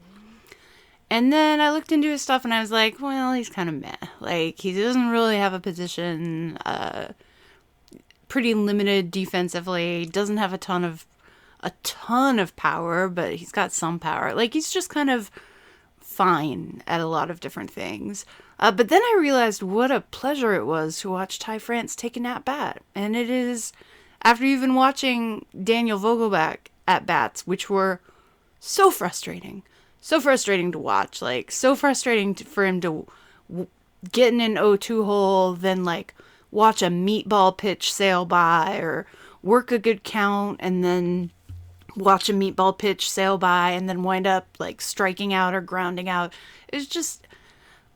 And 1.10 1.34
then 1.34 1.60
I 1.60 1.72
looked 1.72 1.92
into 1.92 2.10
his 2.10 2.22
stuff 2.22 2.46
and 2.46 2.54
I 2.54 2.62
was 2.62 2.72
like, 2.72 3.02
well, 3.02 3.34
he's 3.34 3.50
kind 3.50 3.68
of 3.68 3.76
meh. 3.76 3.96
Like, 4.20 4.60
he 4.60 4.80
doesn't 4.80 5.10
really 5.10 5.38
have 5.38 5.54
a 5.54 5.60
position, 5.60 6.58
uh, 6.66 7.14
pretty 8.28 8.54
limited 8.54 9.10
defensively, 9.12 10.06
doesn't 10.06 10.38
have 10.38 10.54
a 10.54 10.58
ton 10.58 10.86
of 10.86 11.06
a 11.62 11.72
ton 11.84 12.40
of 12.40 12.56
power, 12.56 13.10
but 13.10 13.36
he's 13.36 13.52
got 13.52 13.72
some 13.72 14.00
power. 14.00 14.34
Like 14.34 14.54
he's 14.54 14.72
just 14.72 14.90
kind 14.90 15.10
of 15.10 15.30
fine 16.00 16.82
at 16.88 17.02
a 17.02 17.06
lot 17.06 17.30
of 17.30 17.40
different 17.40 17.72
things. 17.72 18.26
Uh, 18.60 18.72
but 18.72 18.90
then 18.90 19.02
I 19.02 19.18
realized 19.20 19.64
what 19.64 19.92
a 19.92 20.02
pleasure 20.02 20.54
it 20.54 20.66
was 20.66 21.00
to 21.00 21.10
watch 21.10 21.40
Ty 21.40 21.60
France 21.60 21.96
take 21.96 22.18
a 22.18 22.20
nap 22.20 22.46
bat, 22.46 22.82
and 22.94 23.16
it 23.16 23.30
is 23.30 23.72
after 24.22 24.46
you've 24.46 24.62
been 24.62 24.76
watching 24.76 25.46
Daniel 25.64 26.00
Vogelbach 26.00 26.58
at 26.88 27.06
bats, 27.06 27.48
which 27.48 27.70
were 27.70 28.02
so 28.60 28.92
frustrating, 28.92 29.64
so 30.02 30.20
frustrating 30.20 30.72
to 30.72 30.80
watch, 30.80 31.22
like 31.22 31.52
so 31.52 31.76
frustrating 31.76 32.36
to, 32.36 32.46
for 32.46 32.66
him 32.66 32.82
to 32.82 33.08
w- 33.50 33.68
get 34.12 34.34
in 34.34 34.42
an 34.42 34.56
0-2 34.56 35.06
hole, 35.06 35.54
then 35.54 35.84
like 35.84 36.14
watch 36.52 36.82
a 36.82 36.88
meatball 36.88 37.56
pitch 37.56 37.94
sail 37.94 38.26
by 38.26 38.78
or 38.78 39.06
work 39.44 39.72
a 39.72 39.80
good 39.80 40.04
count 40.04 40.58
and 40.62 40.84
then 40.84 41.32
watch 41.96 42.30
a 42.30 42.34
meatball 42.34 42.78
pitch 42.78 43.10
sail 43.10 43.38
by 43.38 43.72
and 43.72 43.90
then 43.90 44.04
wind 44.04 44.26
up 44.26 44.48
like 44.58 44.82
striking 44.82 45.34
out 45.34 45.54
or 45.54 45.62
grounding 45.62 46.10
out. 46.10 46.34
It 46.68 46.76
was 46.78 46.88
just 46.88 47.28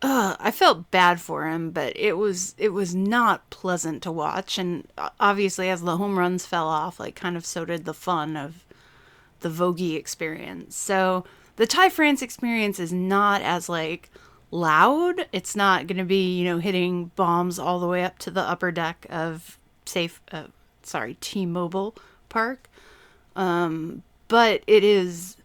uh, 0.02 0.36
I 0.38 0.52
felt 0.52 0.92
bad 0.92 1.22
for 1.22 1.48
him, 1.48 1.72
but 1.72 1.94
it 1.96 2.18
was 2.18 2.56
it 2.58 2.70
was 2.70 2.94
not 2.94 3.50
pleasant 3.50 4.04
to 4.04 4.12
watch 4.12 4.58
and 4.58 4.88
obviously 5.20 5.70
as 5.70 5.82
the 5.82 5.98
home 5.98 6.20
runs 6.20 6.46
fell 6.46 6.68
off, 6.68 7.00
like 7.00 7.16
kind 7.16 7.38
of 7.38 7.46
so 7.46 7.64
did 7.64 7.86
the 7.86 7.94
fun 7.94 8.36
of 8.36 8.66
the 9.40 9.50
Vogie 9.50 9.96
experience. 9.96 10.76
So 10.76 11.24
the 11.56 11.68
Ty 11.68 11.90
France 11.90 12.22
experience 12.22 12.80
is 12.80 12.94
not 12.94 13.42
as 13.42 13.70
like 13.70 14.10
loud. 14.52 15.28
It's 15.32 15.56
not 15.56 15.88
going 15.88 15.98
to 15.98 16.04
be, 16.04 16.38
you 16.38 16.46
know, 16.46 16.60
hitting 16.60 17.12
bombs 17.16 17.60
all 17.60 17.80
the 17.80 17.88
way 17.88 18.04
up 18.04 18.20
to 18.20 18.32
the 18.32 18.42
upper 18.42 18.72
deck 18.72 19.06
of 19.10 19.58
safe 19.86 20.22
uh, 20.32 20.46
sorry, 20.84 21.18
T-Mobile 21.20 21.96
Park. 22.30 22.70
Um, 23.36 24.04
but 24.28 24.64
it 24.68 24.84
is 24.84 25.38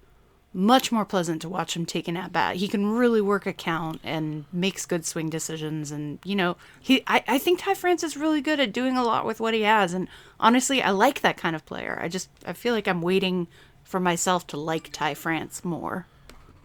much 0.54 0.90
more 0.90 1.04
pleasant 1.04 1.42
to 1.42 1.48
watch 1.48 1.76
him 1.76 1.86
take 1.86 2.08
an 2.08 2.16
at 2.16 2.32
bat. 2.32 2.56
He 2.56 2.68
can 2.68 2.86
really 2.86 3.20
work 3.20 3.46
a 3.46 3.52
count 3.52 4.00
and 4.02 4.44
makes 4.52 4.86
good 4.86 5.04
swing 5.04 5.30
decisions. 5.30 5.90
And 5.90 6.18
you 6.24 6.34
know, 6.34 6.56
he 6.80 7.02
I, 7.06 7.22
I 7.28 7.38
think 7.38 7.60
Ty 7.60 7.74
France 7.74 8.02
is 8.02 8.16
really 8.16 8.40
good 8.40 8.60
at 8.60 8.72
doing 8.72 8.96
a 8.96 9.04
lot 9.04 9.24
with 9.24 9.40
what 9.40 9.54
he 9.54 9.62
has. 9.62 9.92
And 9.92 10.08
honestly, 10.40 10.82
I 10.82 10.90
like 10.90 11.20
that 11.20 11.36
kind 11.36 11.54
of 11.54 11.66
player. 11.66 11.98
I 12.02 12.08
just 12.08 12.28
I 12.46 12.52
feel 12.54 12.74
like 12.74 12.88
I'm 12.88 13.02
waiting 13.02 13.46
for 13.88 13.98
myself 13.98 14.46
to 14.46 14.58
like 14.58 14.92
Ty 14.92 15.14
France 15.14 15.64
more. 15.64 16.06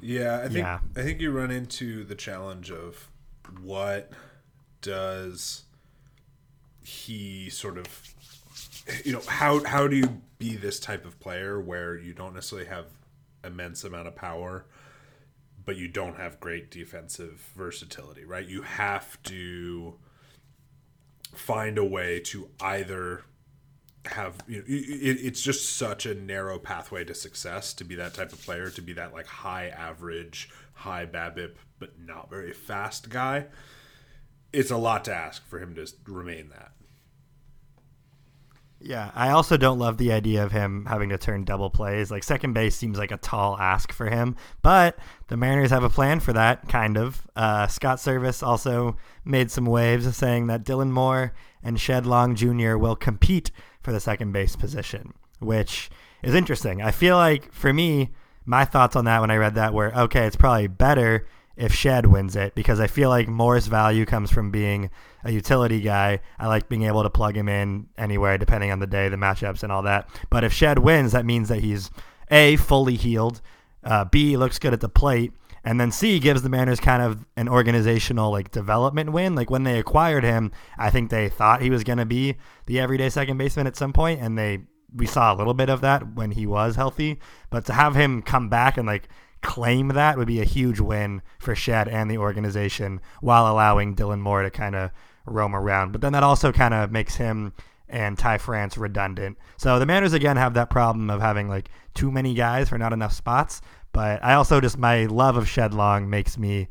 Yeah, 0.01 0.41
I 0.43 0.49
think 0.49 0.57
Yeah. 0.57 0.79
I 0.97 1.03
think 1.03 1.21
you 1.21 1.31
run 1.31 1.51
into 1.51 2.03
the 2.03 2.15
challenge 2.15 2.69
of 2.69 3.09
what 3.61 4.11
does 4.81 5.63
he 6.83 7.49
sort 7.49 7.77
of 7.77 7.87
you 9.05 9.13
know 9.13 9.21
how 9.25 9.63
how 9.63 9.87
do 9.87 9.95
you 9.95 10.21
be 10.37 10.57
this 10.57 10.81
type 10.81 11.05
of 11.05 11.17
player 11.21 11.61
where 11.61 11.97
you 11.97 12.13
don't 12.13 12.33
necessarily 12.33 12.67
have 12.67 12.87
immense 13.45 13.85
amount 13.85 14.09
of 14.09 14.15
power 14.17 14.65
but 15.63 15.77
you 15.77 15.87
don't 15.87 16.17
have 16.17 16.41
great 16.41 16.69
defensive 16.69 17.49
versatility 17.55 18.25
right 18.25 18.49
you 18.49 18.63
have 18.63 19.21
to 19.23 19.93
find 21.33 21.77
a 21.77 21.85
way 21.85 22.19
to 22.19 22.49
either 22.59 23.23
have 24.05 24.35
you 24.47 24.57
know, 24.57 24.63
it, 24.67 25.17
it's 25.21 25.41
just 25.41 25.77
such 25.77 26.05
a 26.05 26.13
narrow 26.13 26.59
pathway 26.59 27.03
to 27.05 27.13
success 27.13 27.73
to 27.73 27.83
be 27.83 27.95
that 27.95 28.13
type 28.13 28.33
of 28.33 28.41
player 28.41 28.69
to 28.69 28.81
be 28.81 28.93
that 28.93 29.13
like 29.13 29.25
high 29.25 29.67
average 29.69 30.49
high 30.73 31.05
babip 31.05 31.55
but 31.79 31.99
not 31.99 32.29
very 32.29 32.51
fast 32.51 33.09
guy 33.09 33.45
it's 34.51 34.71
a 34.71 34.77
lot 34.77 35.05
to 35.05 35.13
ask 35.13 35.45
for 35.47 35.59
him 35.59 35.73
to 35.75 35.87
remain 36.05 36.49
that 36.49 36.71
Yeah, 38.81 39.11
I 39.15 39.29
also 39.29 39.55
don't 39.55 39.79
love 39.79 39.97
the 39.97 40.11
idea 40.11 40.43
of 40.43 40.51
him 40.51 40.85
having 40.85 41.07
to 41.09 41.17
turn 41.17 41.45
double 41.45 41.69
plays. 41.69 42.11
Like 42.11 42.23
second 42.23 42.51
base 42.51 42.75
seems 42.75 42.97
like 42.97 43.11
a 43.11 43.17
tall 43.17 43.57
ask 43.57 43.93
for 43.93 44.09
him, 44.09 44.35
but 44.61 44.97
the 45.29 45.37
Mariners 45.37 45.71
have 45.71 45.85
a 45.85 45.89
plan 45.89 46.19
for 46.19 46.33
that, 46.33 46.67
kind 46.67 46.97
of. 46.97 47.25
Uh, 47.33 47.67
Scott 47.67 47.99
Servais 47.99 48.45
also 48.45 48.97
made 49.23 49.49
some 49.49 49.65
waves 49.65 50.13
saying 50.17 50.47
that 50.47 50.65
Dylan 50.65 50.91
Moore 50.91 51.31
and 51.63 51.79
Shed 51.79 52.05
Long 52.05 52.35
Jr. 52.35 52.75
will 52.75 52.97
compete 52.97 53.51
for 53.83 53.91
the 53.91 53.99
second 53.99 54.31
base 54.31 54.55
position, 54.55 55.13
which 55.39 55.91
is 56.23 56.33
interesting. 56.33 56.81
I 56.81 56.91
feel 56.91 57.17
like 57.17 57.51
for 57.51 57.71
me, 57.71 58.09
my 58.45 58.65
thoughts 58.65 58.95
on 58.95 59.05
that 59.05 59.21
when 59.21 59.31
I 59.31 59.35
read 59.37 59.55
that 59.55 59.73
were 59.73 59.95
okay, 59.95 60.25
it's 60.25 60.35
probably 60.35 60.67
better 60.67 61.27
if 61.55 61.73
Shed 61.73 62.07
wins 62.07 62.35
it 62.35 62.55
because 62.55 62.79
I 62.79 62.87
feel 62.87 63.09
like 63.09 63.27
Moore's 63.27 63.67
value 63.67 64.05
comes 64.05 64.31
from 64.31 64.49
being 64.49 64.89
a 65.23 65.31
utility 65.31 65.81
guy. 65.81 66.19
I 66.39 66.47
like 66.47 66.67
being 66.67 66.83
able 66.83 67.03
to 67.03 67.09
plug 67.09 67.37
him 67.37 67.47
in 67.47 67.87
anywhere 67.97 68.37
depending 68.37 68.71
on 68.71 68.79
the 68.79 68.87
day, 68.87 69.09
the 69.09 69.17
matchups, 69.17 69.63
and 69.63 69.71
all 69.71 69.83
that. 69.83 70.09
But 70.29 70.43
if 70.43 70.51
Shed 70.51 70.79
wins, 70.79 71.11
that 71.11 71.25
means 71.25 71.49
that 71.49 71.59
he's 71.59 71.91
A, 72.31 72.55
fully 72.55 72.95
healed, 72.95 73.41
uh, 73.83 74.05
B, 74.05 74.35
looks 74.35 74.59
good 74.59 74.73
at 74.73 74.81
the 74.81 74.89
plate, 74.89 75.31
and 75.63 75.79
then 75.79 75.91
C 75.91 76.19
gives 76.19 76.41
the 76.41 76.49
Mariners 76.49 76.79
kind 76.79 77.01
of 77.01 77.25
an 77.37 77.47
organizational 77.47 78.31
like 78.31 78.51
development 78.51 79.11
win. 79.11 79.35
Like 79.35 79.49
when 79.49 79.63
they 79.63 79.79
acquired 79.79 80.23
him, 80.23 80.51
I 80.77 80.89
think 80.89 81.09
they 81.09 81.29
thought 81.29 81.61
he 81.61 81.69
was 81.69 81.83
going 81.83 81.99
to 81.99 82.05
be 82.05 82.35
the 82.65 82.79
everyday 82.79 83.09
second 83.09 83.37
baseman 83.37 83.67
at 83.67 83.75
some 83.75 83.93
point, 83.93 84.21
and 84.21 84.37
they 84.37 84.63
we 84.95 85.05
saw 85.05 85.33
a 85.33 85.37
little 85.37 85.53
bit 85.53 85.69
of 85.69 85.81
that 85.81 86.15
when 86.15 86.31
he 86.31 86.45
was 86.45 86.75
healthy. 86.75 87.19
But 87.49 87.65
to 87.65 87.73
have 87.73 87.95
him 87.95 88.21
come 88.21 88.49
back 88.49 88.77
and 88.77 88.85
like 88.85 89.07
claim 89.41 89.89
that 89.89 90.17
would 90.17 90.27
be 90.27 90.41
a 90.41 90.45
huge 90.45 90.79
win 90.79 91.21
for 91.39 91.55
Shed 91.55 91.87
and 91.87 92.09
the 92.09 92.17
organization 92.17 93.01
while 93.21 93.51
allowing 93.51 93.95
Dylan 93.95 94.21
Moore 94.21 94.43
to 94.43 94.49
kind 94.51 94.75
of 94.75 94.91
roam 95.25 95.55
around. 95.55 95.91
But 95.91 96.01
then 96.01 96.13
that 96.13 96.23
also 96.23 96.51
kind 96.51 96.73
of 96.73 96.91
makes 96.91 97.15
him 97.15 97.53
and 97.93 98.17
Ty 98.17 98.39
France 98.39 98.75
redundant. 98.75 99.37
So 99.57 99.77
the 99.77 99.85
Mariners 99.85 100.13
again 100.13 100.35
have 100.35 100.55
that 100.55 100.71
problem 100.71 101.11
of 101.11 101.21
having 101.21 101.47
like 101.47 101.69
too 101.93 102.11
many 102.11 102.33
guys 102.33 102.67
for 102.67 102.77
not 102.77 102.91
enough 102.91 103.13
spots. 103.13 103.61
But 103.93 104.23
I 104.23 104.33
also 104.33 104.59
just 104.59 104.79
my 104.79 105.05
love 105.05 105.37
of 105.37 105.47
Shed 105.47 105.75
Long 105.75 106.09
makes 106.09 106.37
me 106.37 106.67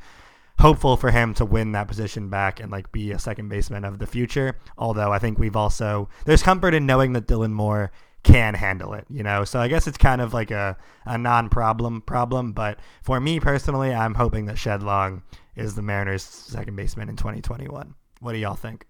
hopeful 0.58 0.96
for 0.96 1.12
him 1.12 1.32
to 1.34 1.44
win 1.44 1.72
that 1.72 1.86
position 1.86 2.28
back 2.28 2.58
and 2.58 2.72
like 2.72 2.90
be 2.90 3.12
a 3.12 3.18
second 3.20 3.48
baseman 3.48 3.84
of 3.84 4.00
the 4.00 4.06
future. 4.06 4.58
Although 4.76 5.12
I 5.12 5.20
think 5.20 5.38
we've 5.38 5.54
also 5.54 6.08
there's 6.24 6.42
comfort 6.42 6.74
in 6.74 6.86
knowing 6.86 7.12
that 7.12 7.28
Dylan 7.28 7.52
Moore 7.52 7.92
can 8.24 8.54
handle 8.54 8.92
it, 8.92 9.06
you 9.08 9.22
know. 9.22 9.44
So 9.44 9.60
I 9.60 9.68
guess 9.68 9.86
it's 9.86 9.98
kind 9.98 10.20
of 10.20 10.34
like 10.34 10.50
a, 10.50 10.76
a 11.06 11.16
non-problem 11.16 12.02
problem, 12.02 12.52
but 12.52 12.78
for 13.02 13.20
me 13.20 13.38
personally, 13.38 13.94
I'm 13.94 14.14
hoping 14.14 14.46
that 14.46 14.58
Shed 14.58 14.82
Long 14.82 15.22
is 15.54 15.76
the 15.76 15.82
Mariners' 15.82 16.22
second 16.24 16.74
baseman 16.74 17.08
in 17.08 17.16
2021. 17.16 17.94
What 18.20 18.32
do 18.32 18.38
y'all 18.38 18.54
think? 18.54 18.86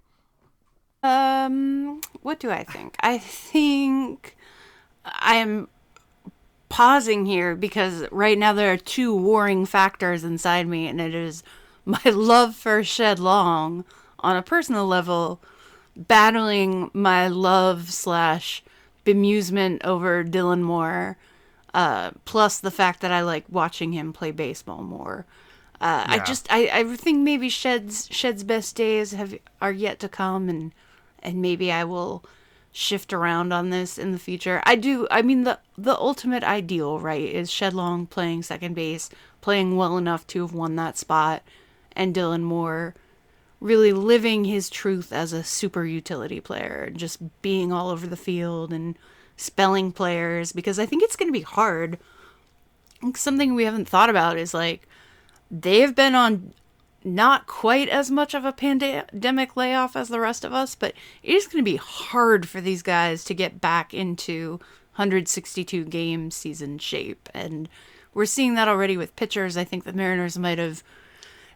Um, 1.03 2.01
what 2.23 2.39
do 2.39 2.51
I 2.51 2.65
think? 2.65 2.97
I 3.01 3.19
think 3.19 4.37
I'm 5.05 5.69
pausing 6.69 7.27
here 7.27 7.55
because 7.57 8.05
right 8.13 8.39
now 8.39 8.53
there 8.53 8.73
are 8.73 8.79
two 8.79 9.15
warring 9.15 9.67
factors 9.67 10.25
inside 10.25 10.67
me, 10.69 10.87
and 10.87 11.01
it 11.01 11.15
is 11.15 11.43
my 11.85 12.01
love 12.05 12.55
for 12.55 12.85
Shed 12.85 13.19
Long 13.19 13.85
on 14.21 14.37
a 14.37 14.43
personal 14.43 14.87
level, 14.87 15.41
battling 15.97 16.91
my 16.95 17.29
love 17.29 17.91
slash 17.91 18.63
bemusement 19.05 19.85
over 19.85 20.23
Dylan 20.25 20.63
Moore, 20.63 21.17
uh, 21.75 22.13
plus 22.25 22.61
the 22.61 22.71
fact 22.71 23.01
that 23.01 23.11
I 23.11 23.23
like 23.23 23.45
watching 23.49 23.93
him 23.93 24.13
play 24.13 24.31
baseball 24.31 24.83
more. 24.83 25.27
Uh, 25.81 26.05
I 26.07 26.19
just 26.21 26.47
I, 26.49 26.71
I 26.73 26.97
think 26.97 27.19
maybe 27.19 27.49
Shed's 27.49 28.07
Shed's 28.13 28.45
best 28.45 28.77
days 28.77 29.11
have 29.11 29.37
are 29.61 29.73
yet 29.73 29.99
to 29.99 30.09
come, 30.09 30.49
and 30.49 30.73
and 31.23 31.43
maybe 31.43 31.73
I 31.73 31.85
will 31.85 32.25
shift 32.73 33.13
around 33.13 33.53
on 33.53 33.71
this 33.71 33.99
in 33.99 34.13
the 34.13 34.19
future. 34.19 34.63
I 34.65 34.77
do. 34.77 35.07
I 35.11 35.23
mean 35.23 35.45
the 35.45 35.59
the 35.77 35.97
ultimate 35.97 36.45
ideal, 36.45 36.99
right, 36.99 37.23
is 37.23 37.51
Shed 37.51 37.75
Long 37.75 38.07
playing 38.07 38.43
second 38.43 38.75
base, 38.75 39.11
playing 39.41 39.77
well 39.77 39.99
enough 39.99 40.27
to 40.29 40.43
have 40.43 40.55
won 40.55 40.77
that 40.77 40.99
spot, 40.99 41.43
and 41.95 42.15
Dylan 42.15 42.43
Moore 42.43 42.95
really 43.61 43.93
living 43.93 44.45
his 44.45 44.69
truth 44.69 45.13
as 45.13 45.33
a 45.33 45.45
super 45.45 45.85
utility 45.85 46.41
player, 46.41 46.91
just 46.93 47.21
being 47.43 47.73
all 47.73 47.91
over 47.91 48.09
the 48.09 48.17
field 48.17 48.73
and 48.73 48.99
spelling 49.37 49.93
players 49.93 50.53
because 50.53 50.79
I 50.79 50.87
think 50.87 51.03
it's 51.03 51.17
going 51.17 51.29
to 51.29 51.33
be 51.33 51.43
hard. 51.43 51.99
Something 53.15 53.55
we 53.55 53.65
haven't 53.65 53.89
thought 53.89 54.11
about 54.11 54.37
is 54.37 54.53
like 54.53 54.89
they've 55.51 55.95
been 55.95 56.15
on 56.15 56.55
not 57.05 57.47
quite 57.47 57.89
as 57.89 58.11
much 58.11 58.35
of 58.35 58.45
a 58.45 58.53
pandemic 58.53 59.57
layoff 59.57 59.97
as 59.97 60.09
the 60.09 60.21
rest 60.21 60.45
of 60.45 60.53
us, 60.53 60.75
but 60.75 60.95
it 61.23 61.35
is 61.35 61.47
going 61.47 61.65
to 61.65 61.71
be 61.71 61.77
hard 61.77 62.49
for 62.49 62.61
these 62.61 62.83
guys 62.83 63.25
to 63.25 63.35
get 63.35 63.61
back 63.61 63.93
into 63.93 64.61
162 64.97 65.85
game 65.85 66.31
season 66.31 66.79
shape. 66.79 67.29
And 67.33 67.69
we're 68.15 68.27
seeing 68.27 68.55
that 68.55 68.69
already 68.69 68.97
with 68.97 69.17
pitchers. 69.17 69.57
I 69.57 69.65
think 69.65 69.85
the 69.85 69.93
Mariners 69.93 70.39
might 70.39 70.59
have 70.59 70.83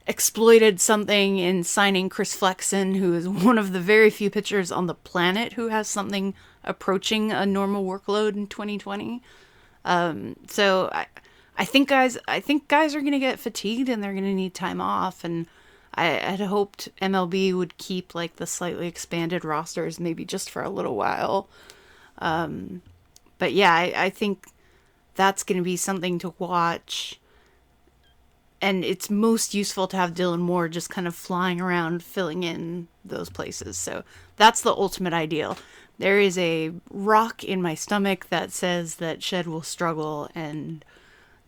exploited 0.06 0.80
something 0.80 1.38
in 1.38 1.64
signing 1.64 2.08
Chris 2.08 2.34
Flexen, 2.34 2.94
who 2.94 3.14
is 3.14 3.28
one 3.28 3.58
of 3.58 3.72
the 3.72 3.80
very 3.80 4.10
few 4.10 4.30
pitchers 4.30 4.70
on 4.70 4.86
the 4.86 4.94
planet 4.94 5.54
who 5.54 5.68
has 5.68 5.88
something 5.88 6.34
approaching 6.64 7.32
a 7.32 7.44
normal 7.44 7.84
workload 7.84 8.34
in 8.34 8.46
2020. 8.46 9.22
Um, 9.84 10.36
so 10.48 10.90
I, 10.92 11.06
I 11.56 11.64
think 11.64 11.88
guys, 11.88 12.18
I 12.28 12.40
think 12.40 12.68
guys 12.68 12.94
are 12.94 13.00
to 13.12 13.18
get 13.18 13.40
fatigued 13.40 13.88
and 13.88 14.02
they're 14.02 14.12
to 14.24 14.34
need 14.34 14.54
time 14.54 14.80
off. 14.80 15.24
And 15.24 15.46
I 15.94 16.04
had 16.04 16.40
hoped 16.40 16.90
MLB 17.00 17.54
would 17.54 17.78
keep 17.78 18.14
like 18.14 18.36
the 18.36 18.46
slightly 18.46 18.86
expanded 18.86 19.44
rosters, 19.44 19.98
maybe 19.98 20.24
just 20.24 20.50
for 20.50 20.62
a 20.62 20.70
little 20.70 20.96
while. 20.96 21.48
Um, 22.18 22.82
but 23.38 23.52
yeah, 23.52 23.72
I, 23.72 23.92
I 23.96 24.10
think 24.10 24.48
that's 25.14 25.42
to 25.58 25.64
be 25.64 25.76
something 25.76 26.18
to 26.20 26.34
watch. 26.38 27.18
And 28.60 28.84
it's 28.84 29.10
most 29.10 29.54
useful 29.54 29.86
to 29.88 29.96
have 29.96 30.14
Dylan 30.14 30.40
Moore 30.40 30.68
just 30.68 30.90
kind 30.90 31.06
of 31.06 31.14
flying 31.14 31.60
around, 31.60 32.02
filling 32.02 32.42
in 32.42 32.88
those 33.04 33.30
places. 33.30 33.76
So 33.76 34.02
that's 34.36 34.60
the 34.60 34.74
ultimate 34.74 35.12
ideal. 35.12 35.56
There 35.98 36.20
is 36.20 36.36
a 36.36 36.72
rock 36.90 37.42
in 37.42 37.62
my 37.62 37.74
stomach 37.74 38.28
that 38.28 38.52
says 38.52 38.96
that 38.96 39.22
Shed 39.22 39.46
will 39.46 39.62
struggle 39.62 40.28
and 40.34 40.84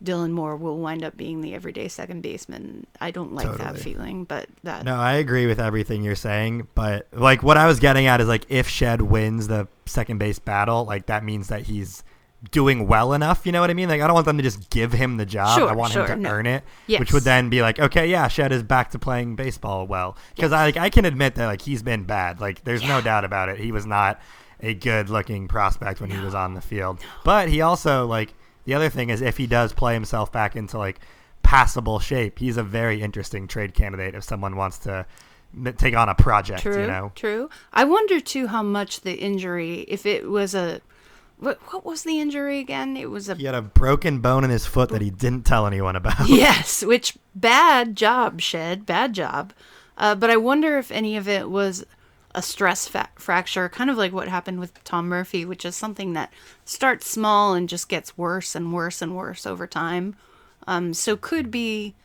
Dylan 0.03 0.31
Moore 0.31 0.55
will 0.55 0.77
wind 0.77 1.03
up 1.03 1.17
being 1.17 1.41
the 1.41 1.53
everyday 1.53 1.87
second 1.89 2.21
baseman. 2.21 2.87
I 3.01 3.11
don't 3.11 3.33
like 3.33 3.57
that 3.57 3.77
feeling, 3.77 4.23
but 4.23 4.47
that 4.63 4.85
No, 4.85 4.95
I 4.95 5.13
agree 5.13 5.45
with 5.45 5.59
everything 5.59 6.03
you're 6.03 6.15
saying, 6.15 6.67
but 6.73 7.07
like 7.11 7.43
what 7.43 7.57
I 7.57 7.67
was 7.67 7.79
getting 7.79 8.05
at 8.07 8.21
is 8.21 8.27
like 8.27 8.45
if 8.49 8.67
Shed 8.69 9.01
wins 9.01 9.47
the 9.47 9.67
second 9.85 10.17
base 10.17 10.39
battle, 10.39 10.85
like 10.85 11.07
that 11.07 11.23
means 11.23 11.49
that 11.49 11.63
he's 11.63 12.03
doing 12.51 12.87
well 12.87 13.11
enough. 13.11 13.45
You 13.45 13.51
know 13.51 13.59
what 13.59 13.69
I 13.69 13.73
mean? 13.73 13.89
Like 13.89 13.99
I 13.99 14.07
don't 14.07 14.13
want 14.13 14.25
them 14.25 14.37
to 14.37 14.43
just 14.43 14.69
give 14.69 14.93
him 14.93 15.17
the 15.17 15.25
job. 15.25 15.59
Sure, 15.59 15.69
I 15.69 15.73
want 15.73 15.91
sure, 15.91 16.05
him 16.05 16.23
to 16.23 16.23
no. 16.23 16.29
earn 16.29 16.45
it, 16.45 16.63
Yes. 16.87 17.01
which 17.01 17.11
would 17.11 17.23
then 17.23 17.49
be 17.49 17.61
like, 17.61 17.79
okay, 17.79 18.07
yeah, 18.09 18.29
Shed 18.29 18.53
is 18.53 18.63
back 18.63 18.91
to 18.91 18.99
playing 18.99 19.35
baseball 19.35 19.85
well. 19.85 20.15
Because 20.33 20.53
I 20.53 20.63
like 20.63 20.77
I 20.77 20.89
can 20.89 21.03
admit 21.03 21.35
that 21.35 21.47
like 21.47 21.61
he's 21.61 21.83
been 21.83 22.05
bad. 22.05 22.39
Like 22.39 22.63
there's 22.63 22.83
no 22.83 23.01
doubt 23.01 23.25
about 23.25 23.49
it. 23.49 23.59
He 23.59 23.73
was 23.73 23.85
not 23.85 24.21
a 24.61 24.73
good 24.73 25.09
looking 25.09 25.49
prospect 25.49 25.99
when 25.99 26.09
he 26.11 26.17
was 26.19 26.33
on 26.33 26.53
the 26.53 26.61
field, 26.61 26.99
but 27.25 27.49
he 27.49 27.59
also 27.59 28.05
like 28.07 28.33
the 28.69 28.75
other 28.75 28.89
thing 28.89 29.09
is 29.09 29.19
if 29.23 29.37
he 29.37 29.47
does 29.47 29.73
play 29.73 29.95
himself 29.95 30.31
back 30.31 30.55
into 30.55 30.77
like 30.77 30.99
passable 31.41 31.97
shape, 31.97 32.37
he's 32.37 32.55
a 32.55 32.61
very 32.61 33.01
interesting 33.01 33.47
trade 33.47 33.73
candidate 33.73 34.13
if 34.13 34.23
someone 34.23 34.55
wants 34.55 34.77
to 34.79 35.07
take 35.77 35.95
on 35.95 36.07
a 36.07 36.13
project. 36.13 36.61
True, 36.61 36.81
You 36.81 36.85
know. 36.85 37.11
true. 37.15 37.49
I 37.73 37.85
wonder 37.85 38.19
too 38.19 38.45
how 38.45 38.61
much 38.61 39.01
the 39.01 39.15
injury, 39.15 39.85
if 39.87 40.05
it 40.05 40.29
was 40.29 40.53
a, 40.53 40.81
what 41.39 41.57
what 41.73 41.83
was 41.83 42.03
the 42.03 42.19
injury 42.19 42.59
again? 42.59 42.95
It 42.95 43.09
was 43.09 43.27
a 43.27 43.33
He 43.33 43.45
had 43.45 43.55
a 43.55 43.63
broken 43.63 44.19
bone 44.19 44.43
in 44.43 44.51
his 44.51 44.67
foot 44.67 44.89
that 44.89 45.01
he 45.01 45.09
didn't 45.09 45.47
tell 45.47 45.65
anyone 45.65 45.95
about. 45.95 46.29
yes, 46.29 46.83
which 46.83 47.17
bad 47.33 47.95
job, 47.95 48.39
Shed, 48.39 48.85
bad 48.85 49.13
job. 49.13 49.51
Uh, 49.97 50.13
but 50.13 50.29
I 50.29 50.37
wonder 50.37 50.77
if 50.77 50.91
any 50.91 51.17
of 51.17 51.27
it 51.27 51.49
was 51.49 51.87
a 52.35 52.41
stress 52.41 52.87
fa- 52.87 53.09
fracture, 53.15 53.69
kind 53.69 53.89
of 53.89 53.97
like 53.97 54.13
what 54.13 54.27
happened 54.27 54.59
with 54.59 54.83
Tom 54.83 55.07
Murphy, 55.07 55.45
which 55.45 55.65
is 55.65 55.75
something 55.75 56.13
that 56.13 56.31
starts 56.65 57.07
small 57.07 57.53
and 57.53 57.67
just 57.67 57.89
gets 57.89 58.17
worse 58.17 58.55
and 58.55 58.73
worse 58.73 59.01
and 59.01 59.15
worse 59.15 59.45
over 59.45 59.65
time. 59.65 60.15
Um, 60.67 60.93
so 60.93 61.15
could 61.15 61.49
be 61.49 61.95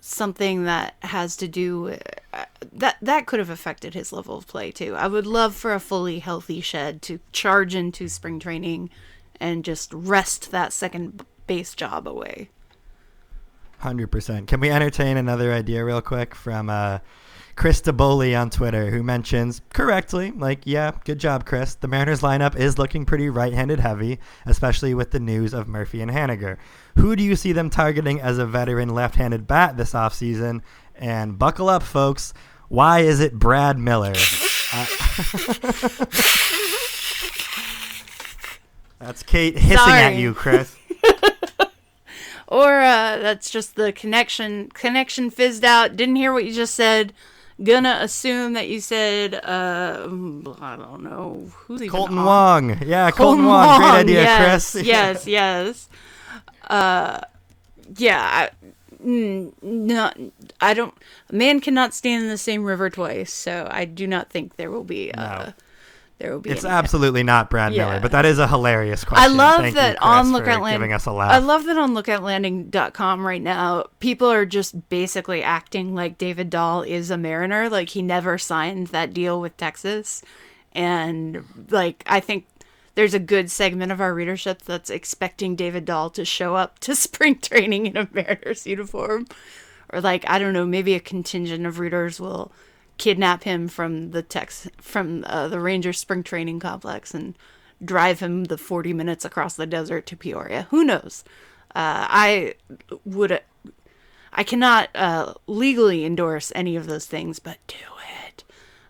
something 0.00 0.64
that 0.64 0.94
has 1.00 1.36
to 1.36 1.48
do 1.48 1.96
uh, 2.32 2.44
that 2.72 2.96
that 3.02 3.26
could 3.26 3.40
have 3.40 3.50
affected 3.50 3.92
his 3.92 4.12
level 4.12 4.36
of 4.36 4.46
play 4.46 4.70
too. 4.70 4.94
I 4.94 5.08
would 5.08 5.26
love 5.26 5.54
for 5.54 5.74
a 5.74 5.80
fully 5.80 6.20
healthy 6.20 6.60
Shed 6.60 7.02
to 7.02 7.18
charge 7.32 7.74
into 7.74 8.08
spring 8.08 8.38
training 8.38 8.90
and 9.40 9.64
just 9.64 9.92
rest 9.92 10.50
that 10.52 10.72
second 10.72 11.26
base 11.46 11.74
job 11.74 12.06
away. 12.06 12.50
Hundred 13.78 14.08
percent. 14.08 14.48
Can 14.48 14.60
we 14.60 14.70
entertain 14.70 15.16
another 15.16 15.52
idea 15.52 15.84
real 15.84 16.00
quick 16.00 16.34
from 16.34 16.70
uh, 16.70 17.00
Chris 17.56 17.80
DeBoli 17.80 18.38
on 18.38 18.50
Twitter, 18.50 18.90
who 18.90 19.02
mentions 19.02 19.62
correctly, 19.72 20.30
like, 20.30 20.60
yeah, 20.64 20.92
good 21.04 21.18
job, 21.18 21.46
Chris. 21.46 21.74
The 21.74 21.88
Mariners 21.88 22.20
lineup 22.20 22.54
is 22.54 22.78
looking 22.78 23.06
pretty 23.06 23.30
right-handed 23.30 23.80
heavy, 23.80 24.18
especially 24.44 24.92
with 24.92 25.10
the 25.10 25.20
news 25.20 25.54
of 25.54 25.66
Murphy 25.66 26.02
and 26.02 26.10
Haniger. 26.10 26.58
Who 26.96 27.16
do 27.16 27.22
you 27.22 27.34
see 27.34 27.52
them 27.52 27.70
targeting 27.70 28.20
as 28.20 28.36
a 28.36 28.44
veteran 28.44 28.90
left-handed 28.90 29.46
bat 29.46 29.78
this 29.78 29.94
offseason? 29.94 30.60
And 30.94 31.38
buckle 31.38 31.70
up, 31.70 31.82
folks. 31.82 32.34
Why 32.68 33.00
is 33.00 33.20
it 33.20 33.38
Brad 33.38 33.78
Miller? 33.78 34.12
Uh, 34.72 34.86
That's 38.98 39.22
Kate 39.22 39.56
hissing 39.58 39.92
at 39.92 40.16
you, 40.16 40.34
Chris. 40.34 40.76
Or 42.48 42.80
uh, 42.80 43.18
that's 43.18 43.50
just 43.50 43.74
the 43.74 43.92
connection. 43.92 44.68
Connection 44.68 45.30
fizzed 45.30 45.64
out. 45.64 45.96
Didn't 45.96 46.14
hear 46.14 46.32
what 46.32 46.44
you 46.44 46.52
just 46.52 46.74
said. 46.74 47.12
Gonna 47.62 47.98
assume 48.02 48.52
that 48.52 48.68
you 48.68 48.80
said, 48.80 49.34
uh, 49.34 50.02
I 50.60 50.76
don't 50.76 51.02
know 51.02 51.50
who's 51.54 51.80
even 51.80 51.98
Kolten 51.98 52.18
on? 52.18 52.24
Wong. 52.26 52.68
Yeah, 52.84 53.10
Kolten, 53.10 53.46
Wong. 53.46 53.80
Great 53.80 53.88
idea, 54.00 54.22
yes, 54.22 54.72
Chris. 54.72 54.86
yes, 54.86 55.26
yes. 55.26 55.88
Uh, 56.68 57.20
yeah. 57.96 58.20
I, 58.22 58.50
no, 59.02 60.12
I 60.60 60.74
don't. 60.74 60.94
Man 61.30 61.60
cannot 61.60 61.94
stand 61.94 62.24
in 62.24 62.28
the 62.28 62.36
same 62.38 62.62
river 62.64 62.90
twice. 62.90 63.32
So 63.32 63.68
I 63.70 63.84
do 63.86 64.06
not 64.06 64.28
think 64.30 64.56
there 64.56 64.70
will 64.70 64.84
be. 64.84 65.12
Uh, 65.12 65.46
No. 65.46 65.52
There 66.18 66.32
will 66.32 66.40
be. 66.40 66.50
It's 66.50 66.64
absolutely 66.64 67.22
not 67.22 67.50
Brad 67.50 67.72
Yeah. 67.74 67.86
Miller, 67.86 68.00
but 68.00 68.12
that 68.12 68.24
is 68.24 68.38
a 68.38 68.48
hilarious 68.48 69.04
question. 69.04 69.30
I 69.30 69.34
love 69.34 69.60
Thank 69.60 69.74
you, 69.74 69.80
that 69.80 69.98
Chris, 69.98 70.08
on 70.08 70.32
Lookout 70.32 70.62
Landing. 70.62 70.80
giving 70.80 70.92
us 70.94 71.06
a 71.06 71.12
laugh. 71.12 71.30
I 71.32 71.38
love 71.38 71.64
that 71.64 71.76
on 71.76 71.92
lookoutlanding.com 71.94 73.26
right 73.26 73.42
now, 73.42 73.84
people 74.00 74.30
are 74.30 74.46
just 74.46 74.88
basically 74.88 75.42
acting 75.42 75.94
like 75.94 76.18
David 76.18 76.48
Dahl 76.50 76.82
is 76.82 77.10
a 77.10 77.18
Mariner, 77.18 77.68
like 77.68 77.90
he 77.90 78.02
never 78.02 78.38
signed 78.38 78.88
that 78.88 79.12
deal 79.12 79.40
with 79.40 79.56
Texas. 79.56 80.22
And 80.72 81.44
like 81.70 82.02
I 82.06 82.20
think 82.20 82.46
there's 82.94 83.14
a 83.14 83.18
good 83.18 83.50
segment 83.50 83.92
of 83.92 84.00
our 84.00 84.14
readership 84.14 84.62
that's 84.62 84.88
expecting 84.90 85.54
David 85.54 85.84
Dahl 85.84 86.08
to 86.10 86.24
show 86.24 86.54
up 86.56 86.78
to 86.80 86.94
spring 86.96 87.38
training 87.38 87.86
in 87.86 87.96
a 87.96 88.08
Mariners 88.12 88.66
uniform. 88.66 89.26
Or 89.92 90.00
like 90.00 90.24
I 90.28 90.38
don't 90.38 90.52
know, 90.54 90.66
maybe 90.66 90.94
a 90.94 91.00
contingent 91.00 91.66
of 91.66 91.78
readers 91.78 92.18
will 92.20 92.52
kidnap 92.98 93.44
him 93.44 93.68
from 93.68 94.10
the 94.10 94.22
Tex 94.22 94.68
from 94.80 95.24
uh, 95.26 95.48
the 95.48 95.60
Ranger 95.60 95.92
spring 95.92 96.22
training 96.22 96.60
complex 96.60 97.14
and 97.14 97.36
drive 97.84 98.20
him 98.20 98.44
the 98.44 98.58
40 98.58 98.92
minutes 98.92 99.24
across 99.24 99.54
the 99.54 99.66
desert 99.66 100.06
to 100.06 100.16
Peoria. 100.16 100.66
Who 100.70 100.84
knows? 100.84 101.24
Uh, 101.74 102.06
I 102.08 102.54
would 103.04 103.40
I 104.32 104.44
cannot 104.44 104.90
uh, 104.94 105.34
legally 105.46 106.04
endorse 106.04 106.52
any 106.54 106.76
of 106.76 106.86
those 106.86 107.06
things, 107.06 107.38
but 107.38 107.58
do 107.66 107.76
it. 108.26 108.44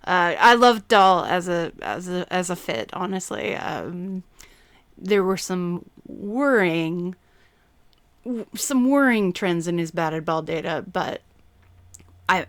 Uh, 0.05 0.35
I 0.39 0.55
love 0.55 0.89
Dahl 0.89 1.25
as 1.25 1.49
a 1.49 1.73
as 1.83 2.09
a 2.09 2.33
as 2.33 2.51
a 2.51 2.57
fit. 2.57 2.91
Honestly, 2.93 3.55
um, 3.57 4.23
there 4.97 5.25
were 5.25 5.37
some 5.37 5.85
worrying 6.07 7.17
some 8.55 8.89
worrying 8.89 9.33
trends 9.33 9.69
in 9.69 9.79
his 9.79 9.91
batted 9.91 10.25
ball 10.25 10.43
data, 10.43 10.85
but 10.91 11.23
I 12.29 12.47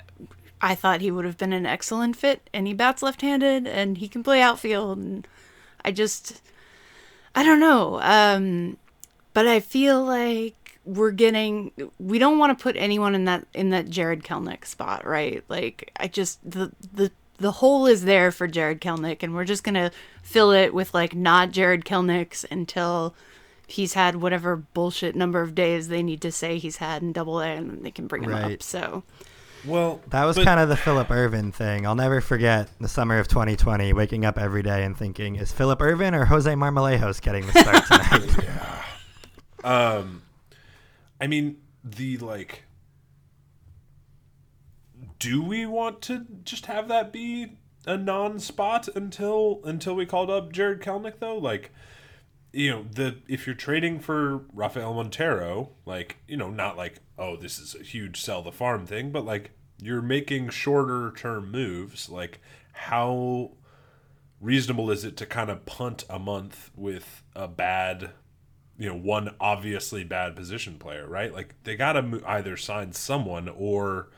I 0.61 0.73
thought 0.75 1.01
he 1.01 1.11
would 1.11 1.25
have 1.25 1.37
been 1.37 1.53
an 1.53 1.65
excellent 1.65 2.15
fit, 2.15 2.49
and 2.53 2.65
he 2.67 2.73
bats 2.73 3.01
left-handed, 3.03 3.67
and 3.67 3.97
he 3.97 4.07
can 4.07 4.23
play 4.23 4.41
outfield, 4.41 4.97
and 4.97 5.27
I 5.85 5.91
just 5.91 6.41
I 7.35 7.43
don't 7.43 7.59
know. 7.59 7.99
Um, 8.01 8.77
but 9.33 9.47
I 9.47 9.59
feel 9.59 10.03
like 10.03 10.79
we're 10.85 11.11
getting 11.11 11.71
we 11.99 12.17
don't 12.17 12.37
want 12.39 12.57
to 12.57 12.63
put 12.63 12.75
anyone 12.77 13.13
in 13.13 13.25
that 13.25 13.45
in 13.53 13.69
that 13.71 13.89
Jarred 13.89 14.23
Kelenic 14.23 14.65
spot, 14.65 15.05
right? 15.05 15.43
Like 15.49 15.91
I 15.99 16.07
just 16.07 16.39
the 16.49 16.71
the 16.93 17.11
the 17.39 17.51
hole 17.51 17.85
is 17.85 18.05
there 18.05 18.31
for 18.31 18.47
Jarred 18.47 18.81
Kelenic 18.81 19.21
and 19.21 19.35
we're 19.35 19.43
just 19.45 19.63
going 19.63 19.75
to 19.75 19.91
fill 20.23 20.49
it 20.51 20.73
with 20.73 20.91
like 20.95 21.13
not 21.13 21.51
Jarred 21.51 21.85
Kelenics 21.85 22.43
until 22.49 23.13
he's 23.67 23.93
had 23.93 24.15
whatever 24.15 24.55
bullshit 24.55 25.15
number 25.15 25.41
of 25.41 25.53
days 25.53 25.89
they 25.89 26.01
need 26.01 26.19
to 26.21 26.31
say 26.31 26.57
he's 26.57 26.77
had 26.77 27.03
in 27.03 27.11
double 27.11 27.39
A 27.39 27.45
and 27.49 27.69
then 27.69 27.83
they 27.83 27.91
can 27.91 28.07
bring 28.07 28.23
him 28.23 28.31
Right. 28.31 28.53
up. 28.55 28.63
So 28.63 29.03
Well, 29.65 30.01
that 30.09 30.23
was 30.25 30.35
but- 30.37 30.45
kind 30.45 30.59
of 30.59 30.69
the 30.69 30.77
Phillip 30.77 31.09
Ervin 31.11 31.51
thing. 31.51 31.85
I'll 31.85 31.95
never 31.95 32.21
forget 32.21 32.69
the 32.79 32.87
summer 32.87 33.19
of 33.19 33.27
2020, 33.27 33.91
waking 33.93 34.25
up 34.25 34.37
every 34.37 34.63
day 34.63 34.83
and 34.83 34.95
thinking, 34.97 35.35
is 35.35 35.51
Phillip 35.51 35.81
Ervin 35.81 36.13
or 36.15 36.25
Jose 36.25 36.51
Marmolejos 36.53 37.21
getting 37.21 37.45
the 37.47 37.51
start 37.53 37.85
tonight? 38.35 38.49
Um, 39.63 40.21
I 41.19 41.27
mean, 41.27 41.57
the 41.83 42.17
like, 42.17 42.63
do 45.19 45.41
we 45.41 45.65
want 45.65 46.01
to 46.03 46.25
just 46.43 46.67
have 46.67 46.87
that 46.89 47.11
be 47.11 47.57
a 47.85 47.97
non-spot 47.97 48.87
until 48.95 49.61
until 49.63 49.95
we 49.95 50.05
called 50.05 50.29
up 50.29 50.51
Jarred 50.51 50.81
Kelenic 50.81 51.15
though? 51.19 51.37
Like, 51.37 51.71
you 52.57 52.71
know, 52.71 52.85
the 52.91 53.17
if 53.27 53.45
you're 53.45 53.55
trading 53.55 53.99
for 53.99 54.37
Rafael 54.53 54.93
Montero, 54.93 55.69
like, 55.85 56.17
you 56.27 56.35
know, 56.37 56.49
not 56.49 56.75
like 56.75 56.95
oh 57.17 57.35
this 57.35 57.59
is 57.59 57.75
a 57.75 57.83
huge 57.83 58.19
sell 58.21 58.41
the 58.41 58.51
farm 58.51 58.85
thing, 58.85 59.11
but 59.11 59.23
like 59.25 59.51
you're 59.79 60.01
making 60.01 60.49
shorter 60.49 61.11
term 61.15 61.51
moves. 61.51 62.09
Like, 62.09 62.39
how 62.73 63.51
reasonable 64.41 64.89
is 64.91 65.03
it 65.05 65.15
to 65.17 65.25
kind 65.25 65.49
of 65.49 65.65
punt 65.65 66.03
a 66.09 66.19
month 66.19 66.71
with 66.75 67.23
a 67.35 67.47
bad 67.47 68.11
you 68.79 68.87
know 68.87 68.95
one 68.95 69.33
obviously 69.39 70.03
bad 70.03 70.35
position 70.35 70.77
player 70.77 71.07
right 71.07 71.33
like 71.33 71.55
they 71.63 71.75
gotta 71.75 72.03
mo- 72.03 72.21
either 72.27 72.55
sign 72.55 72.93
someone 72.93 73.49
or 73.49 74.09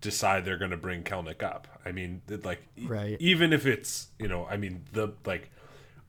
decide 0.00 0.44
they're 0.46 0.56
gonna 0.56 0.78
bring 0.78 1.02
Kelenic 1.02 1.42
up 1.42 1.68
i 1.84 1.92
mean 1.92 2.22
like 2.42 2.62
Right. 2.86 3.18
even 3.20 3.52
if 3.52 3.66
it's 3.66 4.08
you 4.18 4.28
know 4.28 4.46
i 4.46 4.56
mean 4.56 4.84
the 4.92 5.12
like 5.26 5.50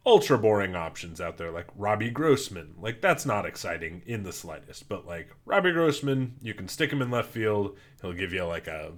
ultra 0.05 0.37
boring 0.37 0.75
options 0.75 1.19
out 1.19 1.37
there 1.37 1.51
like 1.51 1.67
Robbie 1.75 2.11
Grossman. 2.11 2.75
Like 2.77 3.01
that's 3.01 3.25
not 3.25 3.45
exciting 3.45 4.03
in 4.05 4.23
the 4.23 4.33
slightest, 4.33 4.87
but 4.87 5.05
like 5.05 5.29
Robbie 5.45 5.71
Grossman, 5.71 6.35
you 6.41 6.53
can 6.53 6.67
stick 6.67 6.91
him 6.91 7.01
in 7.01 7.09
left 7.09 7.29
field. 7.29 7.77
He'll 8.01 8.13
give 8.13 8.33
you 8.33 8.45
like 8.45 8.67
a 8.67 8.93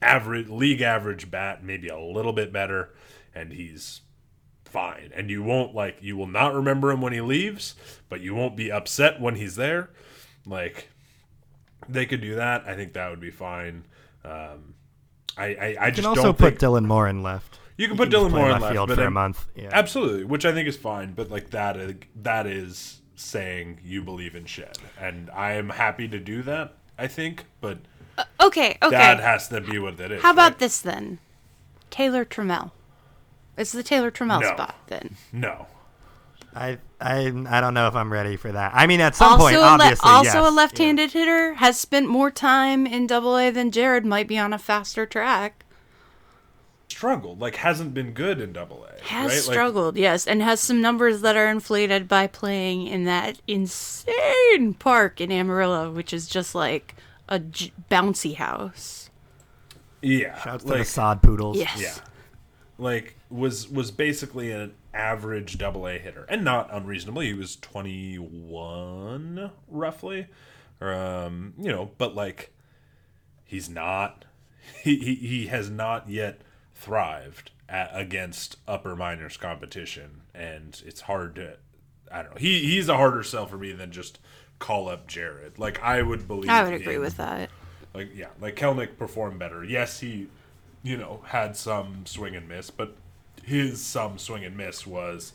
average 0.00 0.48
league 0.48 0.82
average 0.82 1.30
bat, 1.30 1.64
maybe 1.64 1.88
a 1.88 1.98
little 1.98 2.32
bit 2.32 2.52
better, 2.52 2.94
and 3.34 3.52
he's 3.52 4.02
fine. 4.64 5.10
And 5.14 5.30
you 5.30 5.42
won't 5.42 5.74
like 5.74 5.98
you 6.00 6.16
will 6.16 6.26
not 6.26 6.54
remember 6.54 6.90
him 6.90 7.00
when 7.00 7.12
he 7.12 7.20
leaves, 7.20 7.74
but 8.08 8.20
you 8.20 8.34
won't 8.34 8.56
be 8.56 8.70
upset 8.70 9.20
when 9.20 9.34
he's 9.34 9.56
there. 9.56 9.90
Like 10.46 10.88
they 11.88 12.06
could 12.06 12.20
do 12.20 12.36
that. 12.36 12.64
I 12.66 12.76
think 12.76 12.92
that 12.92 13.10
would 13.10 13.20
be 13.20 13.30
fine. 13.30 13.86
Um, 14.24 14.74
I 15.36 15.46
I, 15.46 15.76
I 15.80 15.90
just 15.90 16.02
can 16.02 16.06
also 16.06 16.22
don't 16.22 16.38
put 16.38 16.58
think 16.58 16.60
Dylan 16.60 16.86
Moore 16.86 17.08
in 17.08 17.22
left. 17.22 17.58
You 17.76 17.88
can 17.88 17.96
put 17.96 18.10
just 18.10 18.24
Dylan 18.24 18.30
Moore 18.30 18.46
in 18.46 18.52
left 18.52 18.62
left 18.62 18.72
field 18.74 18.88
but 18.88 18.94
for 18.96 19.00
a 19.00 19.04
I'm- 19.04 19.12
month. 19.14 19.46
Yeah. 19.56 19.68
Absolutely, 19.72 20.24
which 20.24 20.44
I 20.44 20.52
think 20.52 20.68
is 20.68 20.76
fine, 20.76 21.12
but 21.12 21.30
like 21.30 21.50
that 21.50 21.76
is 21.76 21.94
that 22.22 22.46
is 22.46 23.00
saying 23.16 23.80
you 23.84 24.02
believe 24.02 24.34
in 24.34 24.44
shit, 24.44 24.78
and 25.00 25.30
I 25.30 25.52
am 25.54 25.70
happy 25.70 26.06
to 26.08 26.18
do 26.18 26.42
that. 26.42 26.74
I 26.96 27.08
think, 27.08 27.44
but 27.60 27.78
uh, 28.16 28.24
Okay, 28.40 28.78
okay. 28.80 28.90
that 28.96 29.18
has 29.18 29.48
to 29.48 29.60
be 29.60 29.78
what 29.80 29.96
that 29.96 30.12
is. 30.12 30.22
How 30.22 30.30
about 30.30 30.52
right? 30.52 30.58
this 30.60 30.80
then? 30.80 31.18
Taylor 31.90 32.24
Trammell. 32.24 32.70
It's 33.56 33.72
the 33.72 33.82
Taylor 33.82 34.10
Trammell 34.12 34.40
No. 34.40 34.48
spot 34.54 34.74
then. 34.86 35.16
No, 35.32 35.66
I, 36.54 36.78
I 37.00 37.26
I 37.48 37.60
don't 37.60 37.74
know 37.74 37.88
if 37.88 37.96
I'm 37.96 38.12
ready 38.12 38.36
for 38.36 38.52
that. 38.52 38.72
I 38.74 38.86
mean, 38.86 39.00
at 39.00 39.16
some 39.16 39.32
also 39.32 39.44
point, 39.44 39.56
a 39.56 39.60
le- 39.60 39.66
obviously, 39.66 40.08
also 40.10 40.38
yes. 40.42 40.48
a 40.48 40.50
left-handed 40.54 41.12
hitter 41.12 41.54
has 41.54 41.78
spent 41.78 42.08
more 42.08 42.30
time 42.30 42.86
in 42.86 43.08
Double 43.08 43.36
A 43.36 43.50
than 43.50 43.72
Jarred 43.72 44.06
might 44.06 44.28
be 44.28 44.38
on 44.38 44.52
a 44.52 44.58
faster 44.58 45.06
track. 45.06 45.63
Struggled. 46.94 47.40
Like 47.40 47.56
hasn't 47.56 47.92
been 47.92 48.12
good 48.12 48.40
in 48.40 48.52
Double 48.52 48.84
A. 48.84 49.02
Has 49.04 49.26
right? 49.26 49.34
Like, 49.34 49.42
struggled, 49.42 49.96
yes, 49.96 50.26
and 50.26 50.40
has 50.42 50.60
some 50.60 50.80
numbers 50.80 51.20
that 51.22 51.36
are 51.36 51.48
inflated 51.48 52.06
by 52.08 52.26
playing 52.26 52.86
in 52.86 53.04
that 53.04 53.40
insane 53.46 54.74
park 54.74 55.20
in 55.20 55.32
Amarillo, 55.32 55.90
which 55.90 56.12
is 56.12 56.28
just 56.28 56.54
like 56.54 56.94
a 57.28 57.38
j- 57.40 57.72
bouncy 57.90 58.36
house. 58.36 59.10
yeah, 60.02 60.40
Shouts 60.40 60.64
to 60.64 60.70
like 60.70 60.78
the 60.80 60.84
sod 60.84 61.22
poodles. 61.22 61.56
Yes. 61.56 61.80
yeah, 61.80 61.94
like 62.78 63.16
was 63.28 63.68
was 63.68 63.90
basically 63.90 64.52
an 64.52 64.74
average 64.92 65.58
Double 65.58 65.88
A 65.88 65.98
hitter, 65.98 66.24
and 66.28 66.44
not 66.44 66.72
unreasonably. 66.72 67.26
He 67.26 67.34
was 67.34 67.56
twenty 67.56 68.16
one 68.16 69.50
roughly, 69.68 70.28
um, 70.80 71.54
you 71.58 71.72
know, 71.72 71.90
but 71.98 72.14
like 72.14 72.52
he's 73.44 73.68
not 73.68 74.24
he, 74.82 74.96
he, 74.96 75.14
he 75.14 75.46
has 75.48 75.68
not 75.68 76.08
yet 76.08 76.40
thrived 76.84 77.50
at, 77.68 77.90
against 77.94 78.56
upper 78.68 78.94
minors 78.94 79.36
competition 79.38 80.20
and 80.34 80.82
it's 80.84 81.00
hard 81.02 81.34
to 81.34 81.56
i 82.12 82.22
don't 82.22 82.32
know 82.32 82.38
he 82.38 82.60
he's 82.60 82.88
a 82.90 82.96
harder 82.96 83.22
sell 83.22 83.46
for 83.46 83.56
me 83.56 83.72
than 83.72 83.90
just 83.90 84.18
call 84.58 84.88
up 84.88 85.06
jarred. 85.06 85.58
Like 85.58 85.82
i 85.82 86.00
would 86.02 86.28
believe 86.28 86.50
I 86.50 86.62
would 86.62 86.74
agree 86.74 86.94
in- 86.96 87.00
with 87.00 87.16
that. 87.16 87.50
like 87.94 88.10
yeah 88.14 88.28
like 88.40 88.56
kelenic 88.56 88.96
performed 88.98 89.38
better. 89.38 89.64
Yes 89.64 90.00
he 90.00 90.28
you 90.82 90.96
know 90.98 91.22
had 91.26 91.56
some 91.56 92.04
swing 92.06 92.36
and 92.36 92.46
miss 92.48 92.70
but 92.70 92.94
his 93.42 93.80
some 93.82 94.18
swing 94.18 94.44
and 94.44 94.56
miss 94.56 94.86
was 94.86 95.32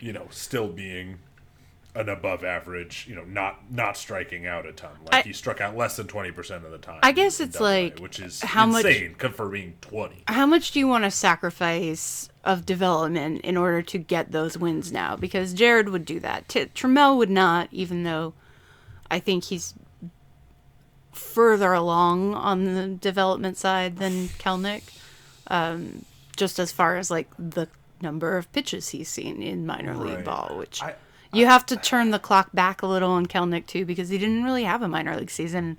you 0.00 0.12
know 0.12 0.26
still 0.30 0.68
being 0.68 1.18
an 1.98 2.08
above 2.08 2.44
average 2.44 3.06
you 3.08 3.14
know 3.14 3.24
not 3.24 3.70
not 3.72 3.96
striking 3.96 4.46
out 4.46 4.64
a 4.66 4.72
ton 4.72 4.90
like 5.04 5.14
I- 5.14 5.22
he 5.28 5.32
struck 5.32 5.60
out 5.60 5.76
less 5.76 5.96
than 5.96 6.06
20% 6.06 6.64
of 6.64 6.70
the 6.70 6.78
time 6.78 7.00
I 7.02 7.12
guess 7.12 7.40
it's 7.40 7.54
Double 7.54 7.66
A, 7.66 7.84
like, 7.84 7.98
which 7.98 8.20
is 8.20 8.40
how 8.42 8.66
much- 8.66 8.84
insane 8.84 9.14
co- 9.18 9.30
for 9.30 9.48
being 9.48 9.74
20 9.80 10.22
How 10.28 10.46
much 10.46 10.70
do 10.70 10.78
you 10.78 10.86
want 10.86 11.04
to 11.04 11.10
sacrifice 11.10 12.28
of 12.44 12.64
development 12.64 13.40
in 13.42 13.56
order 13.56 13.82
to 13.82 13.98
get 13.98 14.32
those 14.32 14.56
wins 14.56 14.90
now? 14.92 15.16
Because 15.16 15.52
Jared 15.52 15.88
would 15.90 16.04
do 16.06 16.18
that. 16.20 16.48
T- 16.48 16.66
Trammell 16.66 17.16
would 17.18 17.28
not, 17.30 17.68
even 17.72 18.04
though 18.04 18.32
I 19.10 19.18
think 19.18 19.44
he's 19.44 19.74
further 21.12 21.72
along 21.72 22.34
on 22.34 22.74
the 22.74 22.86
development 22.88 23.56
side 23.56 23.96
than 23.98 24.28
Kelenic. 24.38 24.82
Um, 25.48 26.04
just 26.36 26.58
as 26.58 26.70
far 26.70 26.96
as 26.96 27.10
like 27.10 27.28
the 27.38 27.66
number 28.00 28.36
of 28.36 28.50
pitches 28.52 28.90
he's 28.90 29.08
seen 29.08 29.42
in 29.42 29.66
minor 29.66 29.96
league 29.96 30.24
ball, 30.24 30.54
which 30.56 30.82
I- 30.82 30.94
you 31.32 31.46
have 31.46 31.66
to 31.66 31.76
turn 31.76 32.10
the 32.10 32.18
clock 32.18 32.50
back 32.52 32.82
a 32.82 32.86
little 32.86 33.10
on 33.10 33.26
Kelenic 33.26 33.66
too 33.66 33.84
because 33.84 34.08
he 34.08 34.18
didn't 34.18 34.44
really 34.44 34.64
have 34.64 34.82
a 34.82 34.88
minor 34.88 35.16
league 35.16 35.30
season. 35.30 35.78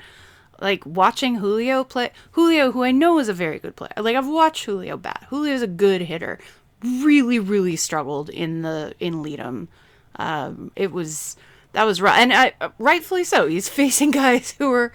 Like 0.61 0.85
watching 0.85 1.35
Julio 1.35 1.83
play, 1.83 2.11
Julio, 2.31 2.71
who 2.71 2.83
I 2.83 2.91
know 2.91 3.19
is 3.19 3.29
a 3.29 3.33
very 3.33 3.59
good 3.59 3.75
player. 3.75 3.93
Like 3.97 4.15
I've 4.15 4.27
watched 4.27 4.65
Julio 4.65 4.97
bat. 4.97 5.27
Julio's 5.29 5.61
a 5.61 5.67
good 5.67 6.01
hitter. 6.01 6.39
Really, 6.83 7.39
really 7.39 7.75
struggled 7.75 8.29
in 8.29 8.61
the 8.61 8.93
in 8.99 9.23
LIDOM. 9.23 9.67
Um, 10.15 10.71
it 10.75 10.91
was 10.91 11.37
that 11.71 11.85
was 11.85 12.01
right, 12.01 12.19
and 12.19 12.33
I, 12.33 12.53
rightfully 12.77 13.23
so. 13.23 13.47
He's 13.47 13.69
facing 13.79 14.11
guys 14.11 14.51
who 14.57 14.71
are 14.71 14.91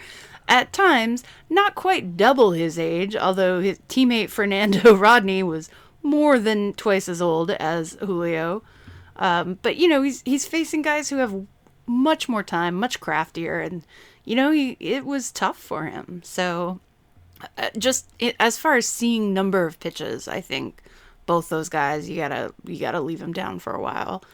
at 0.49 0.73
times 0.73 1.25
not 1.49 1.75
quite 1.75 2.17
double 2.17 2.53
his 2.53 2.79
age, 2.79 3.17
although 3.17 3.61
his 3.61 3.79
teammate 3.89 4.31
Fernando 4.31 4.95
Rodney 4.97 5.43
was 5.43 5.71
more 6.03 6.39
than 6.39 6.75
twice 6.75 7.09
as 7.09 7.23
old 7.23 7.51
as 7.53 7.97
Julio. 8.01 8.63
Um, 9.17 9.59
but 9.63 9.77
you 9.77 9.89
know, 9.89 10.03
he's 10.03 10.23
he's 10.25 10.47
facing 10.47 10.83
guys 10.83 11.11
who 11.11 11.17
have 11.17 11.47
much 11.87 12.29
more 12.29 12.43
time, 12.43 12.75
much 12.75 13.01
craftier, 13.01 13.61
and 13.61 13.85
you 14.25 14.35
know, 14.35 14.51
he 14.51 14.77
it 14.81 15.05
was 15.05 15.31
tough 15.31 15.59
for 15.59 15.85
him. 15.85 16.21
So, 16.25 16.81
uh, 17.59 17.71
just 17.79 18.11
it, 18.19 18.37
as 18.41 18.59
far 18.59 18.77
as 18.77 18.89
seeing 18.89 19.33
number 19.33 19.67
of 19.67 19.81
pitches, 19.81 20.27
I 20.27 20.41
think 20.41 20.83
both 21.27 21.49
those 21.49 21.69
guys 21.69 22.09
you 22.09 22.17
gotta 22.17 22.53
you 22.65 22.79
gotta 22.79 23.01
leave 23.01 23.21
them 23.21 23.33
down 23.33 23.59
for 23.59 23.73
a 23.73 23.81
while. 23.81 24.25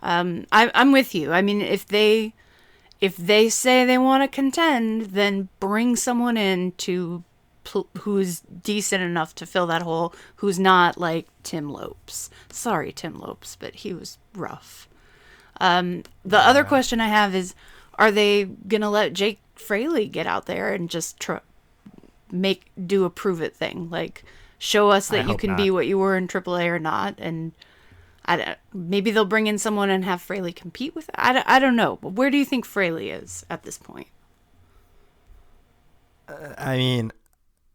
Um, 0.00 0.46
I, 0.52 0.70
I'm 0.74 0.92
with 0.92 1.14
you. 1.14 1.32
I 1.32 1.40
mean, 1.40 1.62
if 1.62 1.86
they 1.86 2.34
if 3.00 3.16
they 3.16 3.48
say 3.48 3.84
they 3.84 3.98
want 3.98 4.22
to 4.22 4.34
contend, 4.34 5.06
then 5.06 5.48
bring 5.60 5.96
someone 5.96 6.36
in 6.36 6.72
to 6.72 7.22
pl- 7.64 7.88
who's 8.00 8.40
decent 8.40 9.02
enough 9.02 9.34
to 9.36 9.46
fill 9.46 9.66
that 9.66 9.82
hole, 9.82 10.14
who's 10.36 10.58
not 10.58 10.96
like 10.98 11.26
Tim 11.42 11.68
Lopes. 11.70 12.30
Sorry, 12.50 12.92
Tim 12.92 13.18
Lopes, 13.18 13.56
but 13.56 13.74
he 13.76 13.92
was 13.92 14.18
rough. 14.34 14.88
Um, 15.60 16.02
the 16.24 16.38
other 16.38 16.64
question 16.64 17.00
I 17.00 17.08
have 17.08 17.34
is, 17.34 17.54
are 17.98 18.10
they 18.10 18.44
gonna 18.44 18.90
let 18.90 19.12
Jake 19.12 19.40
Fraley 19.54 20.06
get 20.06 20.26
out 20.26 20.46
there 20.46 20.72
and 20.72 20.90
just 20.90 21.18
tr- 21.20 21.36
make 22.30 22.70
do 22.86 23.04
a 23.04 23.10
prove 23.10 23.40
it 23.40 23.54
thing, 23.54 23.88
like 23.90 24.24
show 24.58 24.90
us 24.90 25.10
I 25.10 25.16
that 25.16 25.22
you 25.24 25.28
hope 25.32 25.40
can 25.40 25.56
be 25.56 25.70
what 25.70 25.86
you 25.86 25.98
were 25.98 26.16
in 26.16 26.26
AAA 26.28 26.66
or 26.66 26.78
not, 26.78 27.14
and 27.18 27.52
I 28.26 28.56
maybe 28.72 29.10
they'll 29.10 29.24
bring 29.24 29.46
in 29.46 29.58
someone 29.58 29.90
and 29.90 30.04
have 30.04 30.20
Fraley 30.22 30.52
compete 30.52 30.94
with. 30.94 31.08
I, 31.14 31.32
don't- 31.34 31.48
I 31.48 31.58
don't 31.58 31.76
know. 31.76 31.98
But 32.02 32.14
where 32.14 32.30
do 32.30 32.38
you 32.38 32.44
think 32.44 32.64
Fraley 32.64 33.10
is 33.10 33.44
at 33.50 33.62
this 33.62 33.78
point? 33.78 34.08
I 36.56 36.76
mean, 36.76 37.12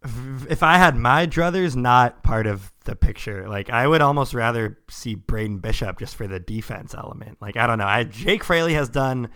if- 0.04 0.64
I 0.64 0.78
had 0.78 0.96
my 0.96 1.28
druthers 1.28 1.76
not 1.76 2.24
part 2.24 2.48
of 2.48 2.72
the 2.86 2.96
picture, 2.96 3.48
like 3.50 3.70
I 3.70 3.88
would 3.88 4.02
almost 4.02 4.34
rather 4.34 4.80
see 4.90 5.16
Braden 5.16 5.60
Bishop 5.60 6.00
just 6.00 6.16
for 6.16 6.28
the 6.28 6.40
defense 6.40 6.94
element. 6.94 7.38
Like 7.42 7.58
I 7.58 7.68
don't 7.68 7.78
know, 7.78 7.88
I 7.88 8.04
Jake 8.04 8.44
Fraley 8.44 8.74
has 8.74 8.90
done 8.90 9.30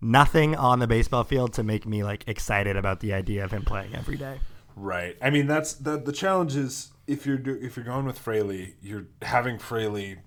nothing 0.00 0.56
on 0.56 0.78
the 0.78 0.86
baseball 0.86 1.24
field 1.24 1.52
to 1.54 1.62
make 1.62 1.86
me 1.86 2.02
like 2.02 2.24
excited 2.26 2.76
about 2.76 3.00
the 3.00 3.12
idea 3.12 3.44
of 3.44 3.50
him 3.50 3.64
playing 3.64 3.94
every 3.94 4.16
day. 4.16 4.40
Right. 4.76 5.16
I 5.20 5.30
mean, 5.30 5.46
that's 5.46 5.74
the 5.74 5.98
the 5.98 6.12
challenge 6.12 6.56
is 6.56 6.92
if 7.06 7.26
you're 7.26 7.40
if 7.56 7.76
you're 7.76 7.84
going 7.84 8.06
with 8.06 8.18
Fraley, 8.18 8.76
you're 8.80 9.06
having 9.22 9.58
Fraley 9.58 10.18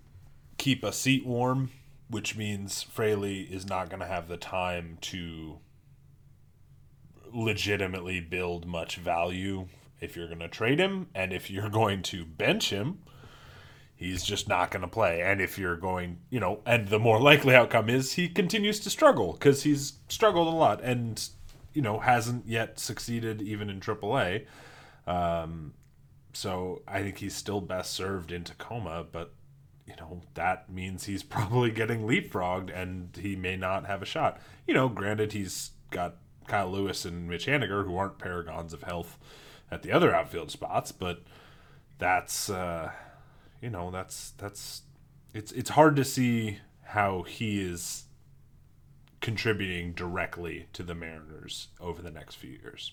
keep 0.58 0.84
a 0.84 0.92
seat 0.92 1.26
warm, 1.26 1.72
which 2.10 2.36
means 2.36 2.84
Fraley 2.84 3.42
is 3.42 3.68
not 3.68 3.90
going 3.90 4.00
to 4.00 4.06
have 4.06 4.28
the 4.28 4.38
time 4.38 4.98
to 5.02 5.60
legitimately 7.32 8.20
build 8.20 8.68
much 8.68 8.98
value 8.98 9.68
if 10.04 10.18
you're 10.18 10.28
going 10.28 10.40
to 10.40 10.50
trade 10.50 10.80
him, 10.80 11.08
and 11.16 11.32
if 11.32 11.50
you're 11.50 11.70
going 11.82 12.02
to 12.04 12.26
bench 12.26 12.70
him, 12.70 13.00
he's 13.96 14.24
just 14.24 14.48
not 14.50 14.70
going 14.70 14.82
to 14.82 14.88
play. 14.88 15.22
And 15.22 15.42
if 15.42 15.58
you're 15.58 15.78
going, 15.78 16.20
you 16.30 16.40
know, 16.40 16.60
and 16.66 16.90
the 16.90 17.00
more 17.00 17.20
likely 17.32 17.56
outcome 17.56 17.90
is 17.90 18.14
he 18.14 18.28
continues 18.28 18.80
to 18.82 18.90
struggle 18.90 19.34
because 19.34 19.64
he's 19.64 19.94
struggled 20.10 20.48
a 20.48 20.56
lot 20.56 20.84
and, 20.84 21.28
you 21.74 21.82
know, 21.82 22.00
hasn't 22.00 22.48
yet 22.48 22.80
succeeded 22.80 23.42
even 23.42 23.70
in 23.70 23.80
AAA. 23.80 24.46
Um, 25.08 25.74
so 26.34 26.82
I 26.88 27.02
think 27.02 27.20
he's 27.20 27.36
still 27.36 27.62
best 27.62 27.94
served 27.94 28.32
in 28.32 28.44
Tacoma, 28.44 29.06
but, 29.10 29.34
you 29.88 29.96
know, 29.98 30.22
that 30.34 30.70
means 30.70 31.06
he's 31.06 31.24
probably 31.36 31.72
getting 31.72 32.02
leapfrogged 32.02 32.76
and 32.76 33.16
he 33.16 33.36
may 33.36 33.56
not 33.56 33.86
have 33.86 34.02
a 34.02 34.06
shot. 34.06 34.42
You 34.68 34.74
know, 34.74 34.90
granted, 34.90 35.32
he's 35.32 35.72
got 35.92 36.18
Kyle 36.48 36.70
Lewis 36.70 37.06
and 37.06 37.30
Mitch 37.30 37.46
Haniger, 37.46 37.86
who 37.86 37.96
aren't 37.96 38.18
paragons 38.18 38.74
of 38.74 38.84
health 38.84 39.18
at 39.74 39.82
the 39.82 39.92
other 39.92 40.16
outfield 40.16 40.52
spots, 40.52 40.92
but 40.92 41.24
that's 41.98 42.50
uh, 42.50 42.92
you 43.62 43.70
know 43.70 43.92
that's 43.92 44.32
that's 44.38 44.84
it's 45.34 45.52
it's 45.52 45.72
hard 45.72 45.96
to 45.96 46.06
see 46.06 46.60
how 46.82 47.24
he 47.24 47.62
is 47.62 48.04
contributing 49.22 49.94
directly 49.94 50.68
to 50.74 50.84
the 50.84 50.94
Mariners 50.94 51.70
over 51.80 52.02
the 52.02 52.12
next 52.12 52.36
few 52.36 52.52
years. 52.52 52.92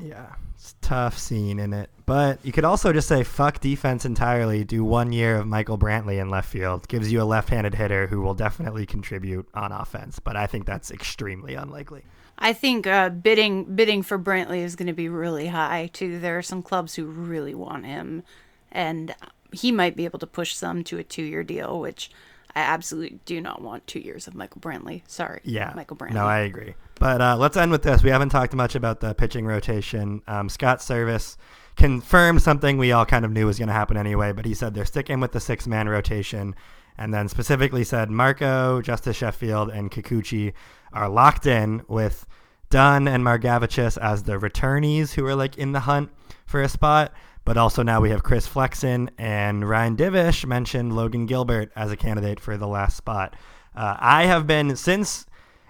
Yeah, 0.00 0.34
it's 0.54 0.76
tough 0.80 1.18
scene 1.18 1.58
in 1.58 1.72
it. 1.72 1.90
But 2.06 2.38
you 2.44 2.52
could 2.52 2.64
also 2.64 2.92
just 2.92 3.08
say 3.08 3.24
fuck 3.24 3.60
defense 3.60 4.04
entirely. 4.04 4.64
Do 4.64 4.84
one 4.84 5.12
year 5.12 5.36
of 5.36 5.46
Michael 5.46 5.78
Brantley 5.78 6.20
in 6.20 6.30
left 6.30 6.48
field. 6.48 6.86
Gives 6.88 7.10
you 7.10 7.20
a 7.20 7.24
left-handed 7.24 7.74
hitter 7.74 8.06
who 8.06 8.20
will 8.20 8.34
definitely 8.34 8.86
contribute 8.86 9.48
on 9.54 9.72
offense. 9.72 10.18
But 10.20 10.36
I 10.36 10.46
think 10.46 10.66
that's 10.66 10.90
extremely 10.90 11.54
unlikely. 11.54 12.04
I 12.38 12.52
think 12.52 12.86
uh, 12.86 13.10
bidding 13.10 13.64
bidding 13.64 14.02
for 14.02 14.18
Brantley 14.18 14.60
is 14.60 14.76
going 14.76 14.86
to 14.86 14.92
be 14.92 15.08
really 15.08 15.48
high 15.48 15.90
too. 15.92 16.20
There 16.20 16.38
are 16.38 16.42
some 16.42 16.62
clubs 16.62 16.94
who 16.94 17.04
really 17.04 17.54
want 17.54 17.84
him, 17.84 18.22
and 18.70 19.14
he 19.52 19.72
might 19.72 19.96
be 19.96 20.04
able 20.04 20.18
to 20.20 20.26
push 20.26 20.54
some 20.54 20.84
to 20.84 20.98
a 20.98 21.04
two 21.04 21.22
year 21.24 21.42
deal, 21.42 21.80
which 21.80 22.10
I 22.54 22.60
absolutely 22.60 23.18
do 23.24 23.40
not 23.40 23.60
want 23.60 23.86
two 23.86 24.00
years 24.00 24.26
of 24.26 24.34
Michael 24.34 24.60
Brantley. 24.60 25.02
Sorry, 25.06 25.40
Yeah, 25.44 25.72
Michael 25.74 25.96
Brantley. 25.96 26.14
No, 26.14 26.26
I 26.26 26.40
agree. 26.40 26.74
But 26.98 27.20
uh, 27.20 27.36
let's 27.36 27.56
end 27.56 27.70
with 27.70 27.82
this. 27.82 28.02
We 28.02 28.10
haven't 28.10 28.30
talked 28.30 28.54
much 28.54 28.74
about 28.74 29.00
the 29.00 29.14
pitching 29.14 29.46
rotation. 29.46 30.22
Um, 30.26 30.48
Scott 30.48 30.78
Servais 30.78 31.36
confirmed 31.76 32.42
something 32.42 32.76
we 32.78 32.92
all 32.92 33.06
kind 33.06 33.24
of 33.24 33.30
knew 33.30 33.46
was 33.46 33.58
going 33.58 33.68
to 33.68 33.74
happen 33.74 33.96
anyway, 33.96 34.32
but 34.32 34.44
he 34.44 34.54
said 34.54 34.74
they're 34.74 34.84
sticking 34.84 35.20
with 35.20 35.32
the 35.32 35.40
six 35.40 35.66
man 35.66 35.88
rotation, 35.88 36.54
and 36.96 37.14
then 37.14 37.28
specifically 37.28 37.84
said 37.84 38.10
Marco, 38.10 38.82
Justus 38.82 39.16
Sheffield, 39.16 39.70
and 39.70 39.90
Kikuchi 39.90 40.52
are 40.92 41.08
locked 41.08 41.46
in 41.46 41.82
with 41.88 42.26
Dunn 42.70 43.08
and 43.08 43.24
Margavicius 43.24 43.98
as 43.98 44.22
the 44.22 44.38
returnees 44.38 45.12
who 45.12 45.24
are 45.26 45.34
like 45.34 45.56
in 45.56 45.72
the 45.72 45.80
hunt 45.80 46.10
for 46.46 46.62
a 46.62 46.68
spot. 46.68 47.12
But 47.44 47.56
also 47.56 47.82
now 47.82 48.00
we 48.00 48.10
have 48.10 48.22
Chris 48.22 48.46
Flexen 48.46 49.10
and 49.16 49.66
Ryan 49.66 49.96
Divish 49.96 50.44
mentioned 50.44 50.94
Logan 50.94 51.24
Gilbert 51.24 51.72
as 51.74 51.90
a 51.90 51.96
candidate 51.96 52.40
for 52.40 52.58
the 52.58 52.68
last 52.68 52.96
spot. 52.96 53.36
Uh, 53.74 53.96
I 53.98 54.26
have 54.26 54.46
been 54.46 54.76
since 54.76 55.24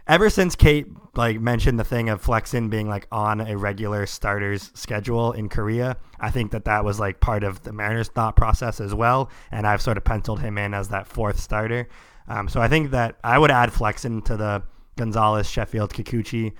ever 0.09 0.31
since 0.31 0.57
Kate 0.57 0.89
like 1.15 1.41
mentioned 1.41 1.79
the 1.79 1.85
thing 1.85 2.09
of 2.09 2.21
Flexen 2.21 2.69
being 2.69 2.89
like 2.89 3.07
on 3.13 3.41
a 3.41 3.57
regular 3.57 4.07
starters 4.07 4.71
schedule 4.75 5.33
in 5.33 5.49
Korea. 5.49 5.97
I 6.19 6.31
think 6.31 6.51
that 6.53 6.65
that 6.65 6.85
was 6.85 6.99
like 6.99 7.21
part 7.21 7.45
of 7.45 7.63
the 7.63 7.73
Mariners 7.73 8.09
thought 8.09 8.35
process 8.35 8.81
as 8.81 8.95
well, 8.95 9.31
and 9.53 9.67
I've 9.67 9.83
sort 9.83 9.99
of 9.99 10.05
penciled 10.05 10.41
him 10.41 10.59
in 10.59 10.75
as 10.75 10.89
that 10.89 11.07
fourth 11.07 11.39
starter. 11.39 11.89
Um, 12.27 12.49
so 12.49 12.61
I 12.61 12.69
think 12.69 12.91
that 12.91 13.17
I 13.23 13.39
would 13.39 13.51
add 13.51 13.73
Flexen 13.73 14.23
to 14.23 14.37
the 14.37 14.63
Gonzalez, 14.99 15.49
Sheffield, 15.49 15.93
Kikuchi 15.93 16.53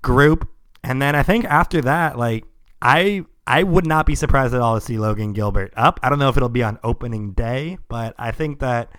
group, 0.00 0.48
and 0.82 1.00
then 1.02 1.14
I 1.14 1.22
think 1.22 1.44
after 1.44 1.82
that, 1.82 2.18
like 2.18 2.44
I 2.80 3.24
I 3.46 3.62
would 3.62 3.86
not 3.86 4.06
be 4.06 4.14
surprised 4.14 4.54
at 4.54 4.60
all 4.60 4.76
to 4.76 4.80
see 4.80 4.98
Logan 4.98 5.32
Gilbert 5.32 5.72
up. 5.76 6.00
I 6.02 6.08
don't 6.08 6.18
know 6.18 6.28
if 6.28 6.36
it'll 6.36 6.48
be 6.48 6.62
on 6.62 6.78
opening 6.82 7.32
day, 7.32 7.78
but 7.88 8.14
I 8.18 8.30
think 8.30 8.60
that 8.60 8.92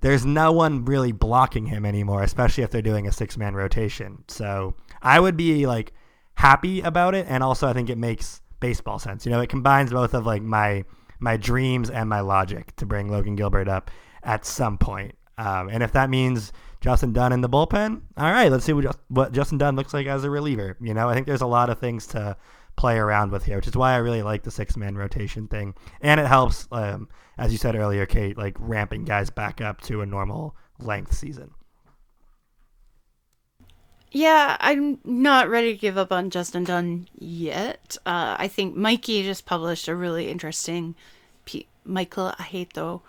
there's 0.00 0.24
no 0.24 0.52
one 0.52 0.84
really 0.84 1.12
blocking 1.12 1.66
him 1.66 1.84
anymore, 1.84 2.22
especially 2.22 2.62
if 2.62 2.70
they're 2.70 2.82
doing 2.82 3.06
a 3.06 3.12
six 3.12 3.36
man 3.36 3.54
rotation. 3.54 4.24
So 4.28 4.74
I 5.02 5.18
would 5.20 5.36
be 5.36 5.66
like 5.66 5.92
happy 6.34 6.80
about 6.80 7.14
it, 7.14 7.26
and 7.28 7.42
also 7.42 7.68
I 7.68 7.72
think 7.72 7.90
it 7.90 7.98
makes 7.98 8.40
baseball 8.60 8.98
sense. 8.98 9.26
You 9.26 9.32
know, 9.32 9.40
it 9.40 9.48
combines 9.48 9.90
both 9.90 10.14
of 10.14 10.26
like 10.26 10.42
my 10.42 10.84
my 11.20 11.36
dreams 11.36 11.90
and 11.90 12.08
my 12.08 12.20
logic 12.20 12.74
to 12.76 12.86
bring 12.86 13.08
Logan 13.08 13.34
Gilbert 13.34 13.68
up 13.68 13.90
at 14.22 14.44
some 14.44 14.78
point. 14.78 15.16
Um, 15.36 15.68
and 15.68 15.82
if 15.82 15.92
that 15.92 16.10
means 16.10 16.52
Justin 16.80 17.12
Dunn 17.12 17.32
in 17.32 17.40
the 17.40 17.48
bullpen, 17.48 18.02
all 18.16 18.30
right, 18.30 18.50
let's 18.50 18.64
see 18.64 18.72
what, 18.72 18.84
Just- 18.84 18.98
what 19.08 19.32
Justin 19.32 19.58
Dunn 19.58 19.76
looks 19.76 19.92
like 19.92 20.06
as 20.06 20.24
a 20.24 20.30
reliever. 20.30 20.76
You 20.80 20.94
know, 20.94 21.08
I 21.08 21.14
think 21.14 21.26
there's 21.26 21.40
a 21.40 21.46
lot 21.46 21.70
of 21.70 21.78
things 21.78 22.06
to 22.08 22.36
play 22.76 22.96
around 22.96 23.32
with 23.32 23.44
here, 23.44 23.56
which 23.56 23.66
is 23.66 23.76
why 23.76 23.92
I 23.94 23.96
really 23.96 24.22
like 24.22 24.44
the 24.44 24.50
six 24.50 24.76
man 24.76 24.96
rotation 24.96 25.48
thing, 25.48 25.74
and 26.00 26.20
it 26.20 26.26
helps, 26.26 26.68
um, 26.70 27.08
as 27.36 27.50
you 27.52 27.58
said 27.58 27.74
earlier, 27.74 28.06
Kate, 28.06 28.38
like 28.38 28.56
ramping 28.58 29.04
guys 29.04 29.30
back 29.30 29.60
up 29.60 29.80
to 29.82 30.00
a 30.02 30.06
normal 30.06 30.54
length 30.78 31.14
season. 31.14 31.50
Yeah, 34.10 34.56
I'm 34.60 34.98
not 35.04 35.50
ready 35.50 35.72
to 35.74 35.78
give 35.78 35.98
up 35.98 36.12
on 36.12 36.30
Justin 36.30 36.64
Dunn 36.64 37.08
yet. 37.18 37.98
Uh, 38.06 38.36
I 38.38 38.48
think 38.48 38.74
Mikey 38.74 39.22
just 39.22 39.44
published 39.44 39.88
a 39.88 39.94
really 39.94 40.30
interesting. 40.30 40.94
Michael 41.84 42.32
Aheto 42.38 43.00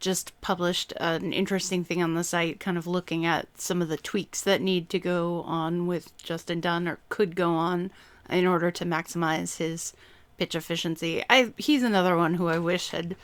just 0.00 0.38
published 0.40 0.92
an 0.98 1.32
interesting 1.32 1.84
thing 1.84 2.02
on 2.02 2.14
the 2.14 2.24
site, 2.24 2.60
kind 2.60 2.78
of 2.78 2.86
looking 2.86 3.26
at 3.26 3.48
some 3.60 3.82
of 3.82 3.88
the 3.88 3.96
tweaks 3.96 4.40
that 4.42 4.60
need 4.60 4.88
to 4.90 4.98
go 4.98 5.42
on 5.42 5.86
with 5.86 6.16
Justin 6.18 6.60
Dunn 6.60 6.86
or 6.86 6.98
could 7.08 7.34
go 7.34 7.50
on 7.50 7.90
in 8.30 8.46
order 8.46 8.70
to 8.70 8.84
maximize 8.84 9.56
his 9.56 9.92
pitch 10.38 10.54
efficiency. 10.54 11.24
I 11.28 11.52
he's 11.56 11.82
another 11.82 12.16
one 12.16 12.34
who 12.34 12.48
I 12.48 12.58
wish 12.58 12.90
had 12.90 13.16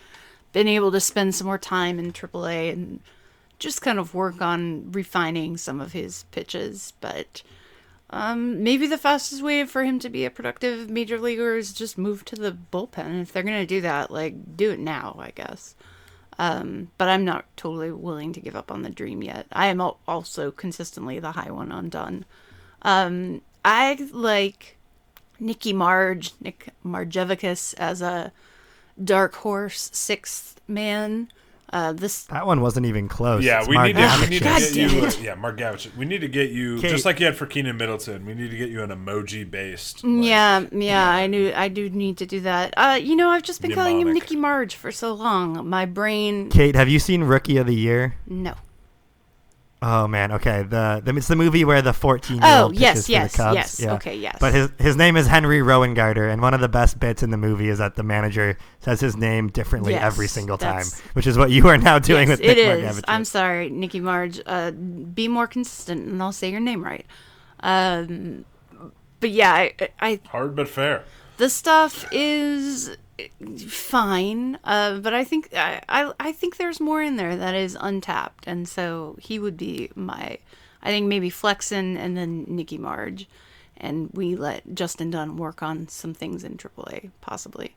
been 0.53 0.69
able 0.69 0.93
to 0.93 1.01
spend 1.01 1.35
some 1.35 1.47
more 1.47 1.59
time 1.59 1.99
in 1.99 2.13
AAA 2.13 2.73
and 2.73 3.01
just 3.59 3.83
kind 3.83 3.99
of 3.99 4.15
work 4.15 4.43
on 4.43 4.91
refining 4.93 5.57
some 5.57 5.81
of 5.81 5.93
his 5.93 6.25
pitches. 6.33 6.93
But 7.01 7.43
um, 8.11 8.63
maybe 8.63 8.87
the 8.87 8.99
fastest 8.99 9.43
way 9.43 9.65
for 9.65 9.85
him 9.85 9.99
to 10.01 10.09
be 10.09 10.25
a 10.25 10.31
productive 10.31 10.91
major 10.91 11.19
leaguer 11.19 11.57
is 11.57 11.73
just 11.73 11.99
move 11.99 12.25
to 12.27 12.37
the 12.37 12.57
bullpen. 12.73 13.23
If 13.23 13.33
they're 13.33 13.43
gonna 13.43 13.67
do 13.67 13.81
that, 13.81 14.11
like 14.11 14.57
do 14.57 14.71
it 14.71 14.79
now, 14.79 15.17
I 15.19 15.31
guess. 15.31 15.75
Um, 16.39 16.91
but 16.99 17.09
I'm 17.09 17.25
not 17.25 17.45
totally 17.57 17.93
willing 17.93 18.33
to 18.33 18.41
give 18.41 18.57
up 18.57 18.71
on 18.73 18.83
the 18.83 18.91
dream 18.91 19.23
yet. 19.23 19.47
I 19.53 19.67
am 19.67 19.81
also 19.81 20.51
consistently 20.51 21.19
the 21.21 21.33
high 21.33 21.51
one 21.51 21.71
on 21.71 21.89
Dunn. 21.89 22.25
Um, 22.83 23.41
I 23.65 23.97
like 24.13 24.77
Nicky 25.39 25.73
Marge, 25.73 26.33
Nick 26.41 26.69
Margevicius 26.85 27.75
as 27.79 28.03
a 28.03 28.33
dark 29.03 29.35
horse 29.37 29.91
sixth 29.93 30.61
man. 30.69 31.29
Uh, 31.75 31.93
this 31.93 32.23
That 32.27 32.47
one 32.47 32.61
wasn't 32.61 32.87
even 32.87 33.09
close. 33.09 33.43
Yeah, 33.45 33.59
It's 33.59 33.69
we 33.69 33.77
need, 33.79 33.97
to, 33.97 34.19
we 34.21 34.27
need 34.29 34.39
to 34.39 34.45
get 34.45 34.75
you. 34.77 35.05
it. 35.05 35.19
A, 35.19 35.23
yeah, 35.23 35.35
Mark 35.35 35.59
Gavich. 35.59 35.95
We 35.97 36.05
need 36.05 36.21
to 36.21 36.29
get 36.29 36.51
you 36.51 36.81
Kate. 36.81 36.91
just 36.93 37.05
like 37.05 37.19
you 37.19 37.27
had 37.27 37.37
for 37.37 37.47
Keynan 37.47 37.77
Middleton. 37.77 38.25
We 38.25 38.33
need 38.35 38.53
to 38.53 38.57
get 38.57 38.71
you 38.71 38.81
an 38.83 38.91
emoji 38.91 39.51
based. 39.51 40.05
Yeah, 40.05 40.67
yeah, 40.71 41.09
I 41.09 41.27
knew 41.27 41.53
I 41.53 41.67
do 41.69 41.91
need 41.91 42.17
to 42.19 42.27
do 42.27 42.41
that. 42.43 42.75
Uh, 42.77 42.99
you 43.03 43.17
know, 43.17 43.29
I've 43.29 43.43
just 43.43 43.61
been 43.61 43.73
calling 43.73 44.01
him 44.01 44.13
Nicky 44.13 44.37
Marge 44.37 44.77
for 44.77 44.93
so 44.93 45.13
long. 45.15 45.69
My 45.69 45.85
brain, 45.85 46.49
Kate, 46.49 46.77
have 46.77 46.89
you 46.89 47.01
seen 47.01 47.25
Rookie 47.25 47.57
of 47.57 47.67
the 47.67 47.75
Year? 47.75 48.15
no. 48.27 48.55
Oh 49.83 50.09
man, 50.09 50.33
okay. 50.33 50.63
The, 50.63 51.03
the 51.05 51.15
it's 51.17 51.29
the 51.29 51.37
movie 51.37 51.63
where 51.65 51.83
the 51.83 51.93
14 51.93 52.37
year 52.37 52.43
Oh, 52.47 52.63
old 52.65 52.75
yes, 52.77 52.95
pitches 53.07 53.09
yes, 53.11 53.33
for 53.33 53.37
the 53.37 53.43
Cubs. 53.43 53.55
yes. 53.57 53.81
Yeah. 53.81 53.95
Okay, 53.95 54.17
yes. 54.17 54.37
But 54.41 54.55
his 54.55 54.71
his 54.79 54.97
name 54.97 55.17
is 55.17 55.27
Henry 55.27 55.59
Rowengartner, 55.61 56.33
and 56.33 56.41
one 56.41 56.55
of 56.55 56.61
the 56.61 56.69
best 56.71 56.99
bits 56.99 57.23
in 57.23 57.31
the 57.31 57.37
movie 57.37 57.69
is 57.69 57.79
that 57.79 57.95
the 57.95 58.03
manager 58.03 58.57
says 58.81 59.01
his 59.01 59.15
name 59.17 59.49
differently 59.49 59.93
Yes, 59.93 60.03
every 60.03 60.27
single 60.27 60.57
time, 60.57 60.87
which 61.13 61.27
is 61.27 61.37
what 61.37 61.51
you 61.51 61.69
are 61.69 61.77
now 61.77 61.99
doing 61.99 62.29
yes, 62.29 62.39
with 62.41 62.49
it 62.49 62.57
Nick 62.57 62.85
is. 62.85 62.97
Margevicius. 63.01 63.05
I'm 63.09 63.25
sorry, 63.27 63.69
Nicky 63.69 64.01
Marge. 64.01 64.41
Uh, 64.47 64.71
be 64.71 65.29
more 65.29 65.47
consistent, 65.47 66.07
and 66.07 66.23
I'll 66.23 66.33
say 66.33 66.51
your 66.51 66.61
name 66.61 66.83
right. 66.83 67.05
Um, 67.61 68.45
but 69.21 69.31
yeah, 69.31 69.53
I, 69.53 69.75
I 70.01 70.21
Hard 70.29 70.57
but 70.57 70.69
fair. 70.69 71.05
the 71.37 71.51
stuff 71.51 72.07
is 72.13 72.97
fine, 73.69 74.59
uh, 74.65 74.99
but 74.99 75.15
I 75.15 75.25
think 75.25 75.51
I, 75.55 75.81
I 75.89 76.13
I 76.19 76.33
think 76.33 76.57
there's 76.57 76.81
more 76.81 77.03
in 77.03 77.17
there 77.17 77.37
that 77.37 77.55
is 77.55 77.77
untapped, 77.81 78.47
and 78.47 78.69
so 78.69 79.17
he 79.21 79.39
would 79.39 79.57
be 79.57 79.91
my. 79.95 80.39
I 80.83 80.89
think 80.89 81.07
maybe 81.07 81.31
Flexen 81.31 81.97
and 81.97 82.17
then 82.17 82.45
nikki 82.47 82.77
Marge, 82.77 83.27
and 83.77 84.11
we 84.13 84.37
let 84.37 84.75
Justin 84.75 85.11
Dunn 85.11 85.37
work 85.37 85.63
on 85.63 85.89
some 85.89 86.13
things 86.13 86.45
in 86.45 86.59
AAA, 86.59 87.11
possibly. 87.23 87.75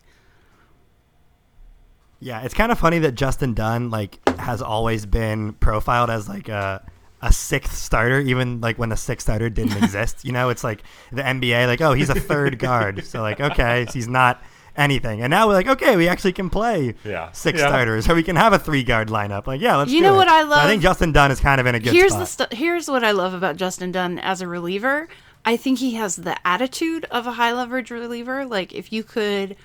Yeah, 2.19 2.41
it's 2.41 2.53
kind 2.53 2.71
of 2.71 2.79
funny 2.79 2.99
that 2.99 3.13
Justin 3.13 3.53
Dunn 3.53 3.89
like 3.89 4.19
has 4.39 4.61
always 4.61 5.05
been 5.05 5.53
profiled 5.53 6.09
as 6.09 6.27
like 6.27 6.49
a 6.49 6.83
a 7.21 7.31
sixth 7.31 7.75
starter, 7.75 8.19
even 8.19 8.61
like 8.61 8.77
when 8.77 8.89
the 8.89 8.97
sixth 8.97 9.25
starter 9.25 9.49
didn't 9.49 9.77
exist. 9.83 10.25
You 10.25 10.31
know, 10.31 10.49
it's 10.49 10.63
like 10.63 10.83
the 11.11 11.21
NBA, 11.21 11.67
like 11.67 11.81
oh 11.81 11.93
he's 11.93 12.09
a 12.09 12.19
third 12.19 12.59
guard, 12.59 13.05
so 13.05 13.21
like 13.21 13.39
okay, 13.39 13.85
so 13.85 13.93
he's 13.93 14.07
not 14.07 14.41
anything, 14.77 15.21
and 15.21 15.31
now 15.31 15.47
we're 15.47 15.53
like 15.53 15.67
okay, 15.67 15.95
we 15.97 16.07
actually 16.07 16.33
can 16.33 16.49
play 16.49 16.93
Yeah. 17.03 17.31
six 17.31 17.59
Yeah. 17.59 17.67
starters, 17.67 18.07
or 18.09 18.15
we 18.15 18.23
can 18.23 18.35
have 18.35 18.53
a 18.53 18.59
three 18.59 18.83
guard 18.83 19.09
lineup. 19.09 19.47
Like 19.47 19.59
yeah, 19.61 19.75
let's. 19.75 19.91
You 19.91 19.99
do 19.99 20.03
know 20.07 20.13
it. 20.13 20.17
what 20.17 20.27
I 20.27 20.43
So 20.43 20.53
I 20.53 20.67
think? 20.67 20.81
Justin 20.81 21.11
Dunn 21.11 21.31
is 21.31 21.39
kind 21.39 21.59
of 21.59 21.67
in 21.67 21.75
a 21.75 21.79
good 21.79 21.93
here's 21.93 22.11
spot. 22.13 22.19
the 22.21 22.45
stu- 22.47 22.55
here's 22.55 22.87
what 22.87 23.03
I 23.03 23.11
love 23.11 23.33
about 23.33 23.55
Justin 23.57 23.91
Dunn 23.91 24.19
as 24.19 24.41
a 24.41 24.47
reliever. 24.47 25.07
I 25.45 25.55
think 25.57 25.79
he 25.79 25.95
has 25.95 26.15
the 26.17 26.35
attitude 26.45 27.05
of 27.11 27.25
a 27.25 27.33
high 27.33 27.53
leverage 27.53 27.89
reliever. 27.91 28.45
Like 28.45 28.73
if 28.73 28.91
you 28.91 29.03
could 29.03 29.55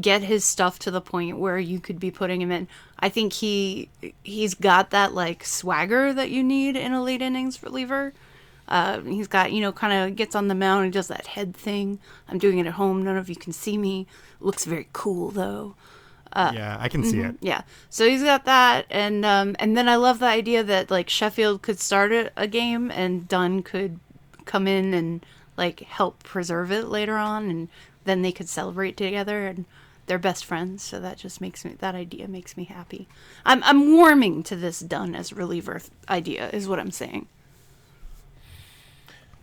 get 0.00 0.22
his 0.22 0.42
stuff 0.44 0.78
to 0.78 0.90
the 0.90 1.00
point 1.02 1.36
where 1.38 1.58
you 1.58 1.78
could 1.78 2.00
be 2.00 2.10
putting 2.10 2.40
him 2.40 2.50
in, 2.50 2.66
I 2.98 3.08
think 3.08 3.32
he 3.34 3.88
he's 4.22 4.54
got 4.54 4.90
that 4.90 5.12
like 5.14 5.44
swagger 5.44 6.12
that 6.14 6.30
you 6.30 6.42
need 6.42 6.76
in 6.76 6.92
a 6.92 7.02
late 7.02 7.20
innings 7.22 7.62
reliever. 7.62 8.12
Uh, 8.72 9.02
he's 9.02 9.28
got 9.28 9.52
you 9.52 9.60
know 9.60 9.70
kind 9.70 9.92
of 9.92 10.16
gets 10.16 10.34
on 10.34 10.48
the 10.48 10.54
mound 10.54 10.84
and 10.84 10.92
does 10.94 11.08
that 11.08 11.26
head 11.26 11.54
thing. 11.54 11.98
I'm 12.26 12.38
doing 12.38 12.58
it 12.58 12.66
at 12.66 12.72
home. 12.72 13.04
None 13.04 13.18
of 13.18 13.28
you 13.28 13.36
can 13.36 13.52
see 13.52 13.76
me. 13.76 14.06
Looks 14.40 14.64
very 14.64 14.88
cool 14.94 15.30
though. 15.30 15.74
yeah, 16.54 16.78
I 16.80 16.88
can 16.88 17.04
see 17.04 17.20
it. 17.20 17.36
Yeah. 17.42 17.62
So 17.90 18.08
he's 18.08 18.22
got 18.22 18.46
that, 18.46 18.86
and 18.88 19.26
um, 19.26 19.54
and 19.58 19.76
then 19.76 19.90
I 19.90 19.96
love 19.96 20.20
the 20.20 20.26
idea 20.26 20.64
that 20.64 20.90
like 20.90 21.10
Sheffield 21.10 21.60
could 21.60 21.80
start 21.80 22.12
a, 22.12 22.32
a 22.34 22.46
game 22.46 22.90
and 22.90 23.28
Dunn 23.28 23.62
could 23.62 24.00
come 24.46 24.66
in 24.66 24.94
and 24.94 25.24
like 25.58 25.80
help 25.80 26.22
preserve 26.22 26.72
it 26.72 26.86
later 26.88 27.18
on, 27.18 27.50
and 27.50 27.68
then 28.04 28.22
they 28.22 28.32
could 28.32 28.48
celebrate 28.48 28.96
together 28.96 29.46
and 29.46 29.66
they're 30.06 30.18
best 30.18 30.46
friends. 30.46 30.82
So 30.82 30.98
that 30.98 31.18
just 31.18 31.42
makes 31.42 31.62
me 31.62 31.74
that 31.78 31.94
idea 31.94 32.26
makes 32.26 32.56
me 32.56 32.64
happy. 32.64 33.06
I'm 33.44 33.62
I'm 33.64 33.92
warming 33.92 34.42
to 34.44 34.56
this 34.56 34.80
Dunn 34.80 35.14
as 35.14 35.34
reliever 35.34 35.82
idea 36.08 36.48
is 36.54 36.66
what 36.66 36.78
I'm 36.78 36.90
saying. 36.90 37.26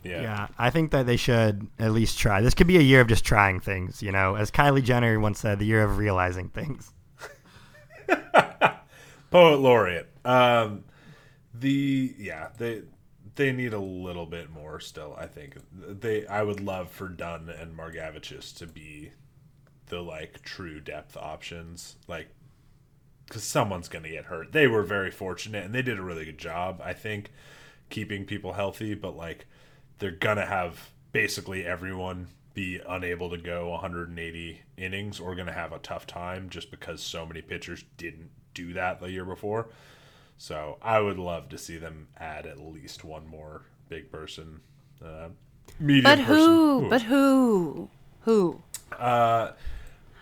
Yeah. 0.02 0.22
Yeah, 0.22 0.48
I 0.58 0.70
think 0.70 0.92
that 0.92 1.06
they 1.06 1.16
should 1.16 1.68
at 1.78 1.92
least 1.92 2.18
try. 2.18 2.40
This 2.40 2.54
could 2.54 2.66
be 2.66 2.78
a 2.78 2.82
year 2.82 3.00
of 3.00 3.08
just 3.08 3.24
trying 3.24 3.60
things, 3.60 4.02
you 4.02 4.12
know. 4.12 4.34
As 4.34 4.50
Kylie 4.50 4.82
Jenner 4.82 5.20
once 5.20 5.40
said, 5.40 5.58
the 5.58 5.66
year 5.66 5.82
of 5.82 5.98
realizing 5.98 6.48
things. 6.48 6.92
Poet 9.30 9.56
laureate. 9.56 10.08
Um, 10.24 10.84
the 11.52 12.14
yeah 12.18 12.48
they 12.58 12.82
they 13.34 13.52
need 13.52 13.72
a 13.72 13.80
little 13.80 14.26
bit 14.26 14.50
more 14.50 14.80
still. 14.80 15.14
I 15.18 15.26
think 15.26 15.56
they. 15.72 16.26
I 16.26 16.42
would 16.42 16.60
love 16.60 16.90
for 16.90 17.08
Dunn 17.08 17.48
and 17.48 17.76
Margevicius 17.76 18.56
to 18.58 18.66
be 18.66 19.12
the 19.86 20.00
like 20.00 20.42
true 20.42 20.80
depth 20.80 21.16
options, 21.16 21.96
like 22.08 22.28
because 23.26 23.44
someone's 23.44 23.88
to 23.88 24.00
get 24.00 24.24
hurt. 24.24 24.52
They 24.52 24.66
were 24.66 24.82
very 24.82 25.10
fortunate 25.10 25.64
and 25.64 25.72
they 25.74 25.82
did 25.82 25.98
a 25.98 26.02
really 26.02 26.24
good 26.24 26.38
job. 26.38 26.80
I 26.82 26.92
think 26.92 27.30
keeping 27.88 28.24
people 28.24 28.54
healthy, 28.54 28.94
but 28.94 29.16
like 29.16 29.46
they're 30.00 30.10
gonna 30.10 30.46
have 30.46 30.90
basically 31.12 31.64
everyone 31.64 32.26
be 32.54 32.80
unable 32.88 33.30
to 33.30 33.38
go 33.38 33.68
180 33.70 34.60
innings 34.76 35.20
or 35.20 35.34
gonna 35.36 35.52
have 35.52 35.72
a 35.72 35.78
tough 35.78 36.06
time 36.06 36.48
just 36.50 36.70
because 36.70 37.00
so 37.00 37.24
many 37.24 37.40
pitchers 37.40 37.84
didn't 37.96 38.30
do 38.54 38.72
that 38.72 39.00
the 39.00 39.10
year 39.10 39.24
before. 39.24 39.68
So 40.36 40.78
I 40.82 41.00
would 41.00 41.18
love 41.18 41.48
to 41.50 41.58
see 41.58 41.76
them 41.76 42.08
add 42.18 42.46
at 42.46 42.58
least 42.58 43.04
one 43.04 43.26
more 43.28 43.62
big 43.88 44.10
person, 44.10 44.60
uh, 45.04 45.28
medium 45.78 46.04
But 46.04 46.18
person. 46.24 46.34
who? 46.34 46.86
Ooh. 46.86 46.88
But 46.90 47.02
who? 47.02 47.90
Who? 48.22 48.62
Uh, 48.98 49.52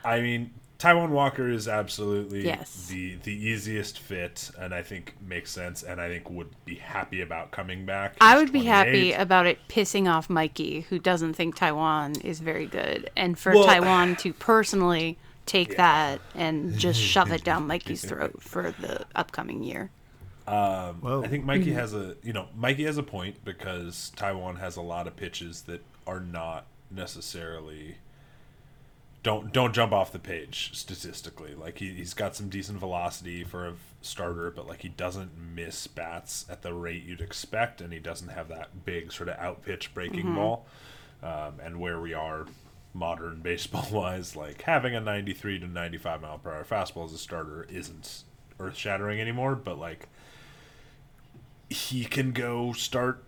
I 0.05 0.21
mean, 0.21 0.51
Taijuan 0.79 1.09
Walker 1.09 1.49
is 1.49 1.67
absolutely 1.67 2.45
Yes. 2.45 2.87
the 2.89 3.17
the 3.17 3.33
easiest 3.33 3.99
fit, 3.99 4.51
and 4.57 4.73
I 4.73 4.83
think 4.83 5.15
makes 5.21 5.51
sense, 5.51 5.83
and 5.83 6.01
I 6.01 6.09
think 6.09 6.31
would 6.31 6.51
be 6.65 6.77
happy 6.77 7.21
about 7.21 7.51
coming 7.51 7.85
back. 7.85 8.17
I 8.21 8.37
would 8.39 8.53
be 8.53 8.65
happy 8.65 9.13
about 9.13 9.47
it 9.47 9.59
pissing 9.69 10.09
off 10.09 10.31
Mikey, 10.31 10.83
who 10.83 11.01
doesn't 11.01 11.35
think 11.35 11.57
Taijuan 11.57 12.25
is 12.25 12.39
very 12.39 12.67
good, 12.67 13.11
and 13.17 13.37
for 13.37 13.53
Well- 13.53 13.67
Taijuan 13.67 14.17
to 14.19 14.33
personally 14.33 15.19
take 15.47 15.77
that 15.77 16.21
and 16.35 16.79
just 16.79 17.01
shove 17.13 17.33
it 17.33 17.43
down 17.43 17.67
Mikey's 17.67 18.05
throat 18.05 18.41
for 18.41 18.71
the 18.71 19.05
upcoming 19.17 19.65
year. 19.65 19.91
Um, 20.47 21.01
Whoa. 21.01 21.25
I 21.25 21.29
think 21.29 21.45
Mikey 21.45 21.67
mm-hmm. 21.67 21.79
has 21.79 21.93
a 21.93 22.15
you 22.23 22.33
know 22.33 22.49
Mikey 22.57 22.85
has 22.85 22.99
a 22.99 23.03
point 23.03 23.45
because 23.45 24.13
Taijuan 24.17 24.61
has 24.61 24.77
a 24.77 24.83
lot 24.83 25.09
of 25.09 25.17
pitches 25.17 25.63
that 25.63 25.83
are 26.07 26.21
not 26.21 26.67
necessarily 26.91 27.97
don't 29.29 29.53
don't 29.53 29.75
jump 29.75 29.93
off 29.93 30.11
the 30.11 30.19
page 30.19 30.71
statistically. 30.73 31.55
Like 31.55 31.77
he, 31.77 31.93
he's 31.93 32.15
got 32.15 32.35
some 32.35 32.49
decent 32.49 32.79
velocity 32.79 33.45
for 33.45 33.67
a 33.67 33.75
starter, 34.01 34.51
but 34.51 34.67
like 34.67 34.81
he 34.81 34.89
doesn't 34.89 35.33
miss 35.37 35.87
bats 35.87 36.47
at 36.49 36.63
the 36.63 36.73
rate 36.73 37.05
you'd 37.05 37.21
expect, 37.21 37.83
and 37.83 37.93
he 37.93 37.99
doesn't 37.99 38.29
have 38.29 38.49
that 38.49 38.87
big 38.87 39.13
sort 39.13 39.29
of 39.29 39.37
out 39.37 39.63
pitch 39.67 39.93
breaking 39.93 40.35
ball. 40.35 40.67
Um, 41.23 41.61
and 41.63 41.79
where 41.79 42.01
we 42.01 42.15
are 42.15 42.47
modern 42.95 43.41
baseball 43.43 43.87
wise, 43.93 44.35
like 44.35 44.63
having 44.63 44.95
a 44.95 45.01
93 45.01 45.59
to 45.59 45.67
95 45.67 46.23
mile 46.23 46.39
per 46.39 46.51
hour 46.51 46.65
fastball 46.65 47.05
as 47.05 47.13
a 47.13 47.19
starter 47.19 47.67
isn't 47.69 48.23
earth 48.59 48.79
shattering 48.79 49.21
anymore, 49.21 49.55
but 49.55 49.79
like 49.79 50.09
he 51.69 52.07
can 52.07 52.33
go 52.33 52.73
start, 52.73 53.25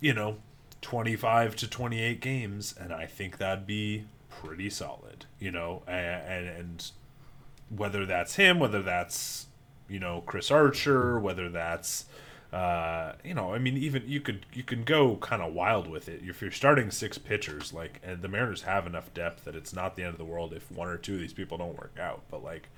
you 0.00 0.14
know, 0.14 0.38
25 0.80 1.54
to 1.54 1.68
28 1.68 2.20
games, 2.20 2.74
and 2.76 2.92
I 2.92 3.06
think 3.06 3.38
that'd 3.38 3.68
be 3.68 4.06
pretty 4.40 4.70
solid, 4.70 5.26
you 5.38 5.50
know, 5.50 5.82
and, 5.86 6.46
and, 6.46 6.48
and 6.48 6.90
whether 7.68 8.06
that's 8.06 8.36
him, 8.36 8.58
whether 8.58 8.82
that's, 8.82 9.46
you 9.88 9.98
know, 9.98 10.22
Chris 10.26 10.50
Archer, 10.50 11.18
whether 11.18 11.48
that's, 11.48 12.06
uh, 12.52 13.12
you 13.24 13.34
know, 13.34 13.54
I 13.54 13.58
mean, 13.58 13.76
even 13.78 14.02
you 14.06 14.20
could 14.20 14.44
you 14.52 14.62
can 14.62 14.84
go 14.84 15.16
kind 15.16 15.40
of 15.40 15.54
wild 15.54 15.88
with 15.88 16.08
it. 16.08 16.20
If 16.22 16.42
you're 16.42 16.50
starting 16.50 16.90
six 16.90 17.16
pitchers, 17.16 17.72
like, 17.72 18.00
and 18.04 18.20
the 18.20 18.28
Mariners 18.28 18.62
have 18.62 18.86
enough 18.86 19.12
depth 19.14 19.44
that 19.44 19.54
it's 19.54 19.72
not 19.72 19.96
the 19.96 20.02
end 20.02 20.12
of 20.12 20.18
the 20.18 20.24
world 20.24 20.52
if 20.52 20.70
one 20.70 20.88
or 20.88 20.98
two 20.98 21.14
of 21.14 21.20
these 21.20 21.32
people 21.32 21.56
don't 21.56 21.78
work 21.78 21.96
out, 21.98 22.22
but 22.30 22.44
like, 22.44 22.68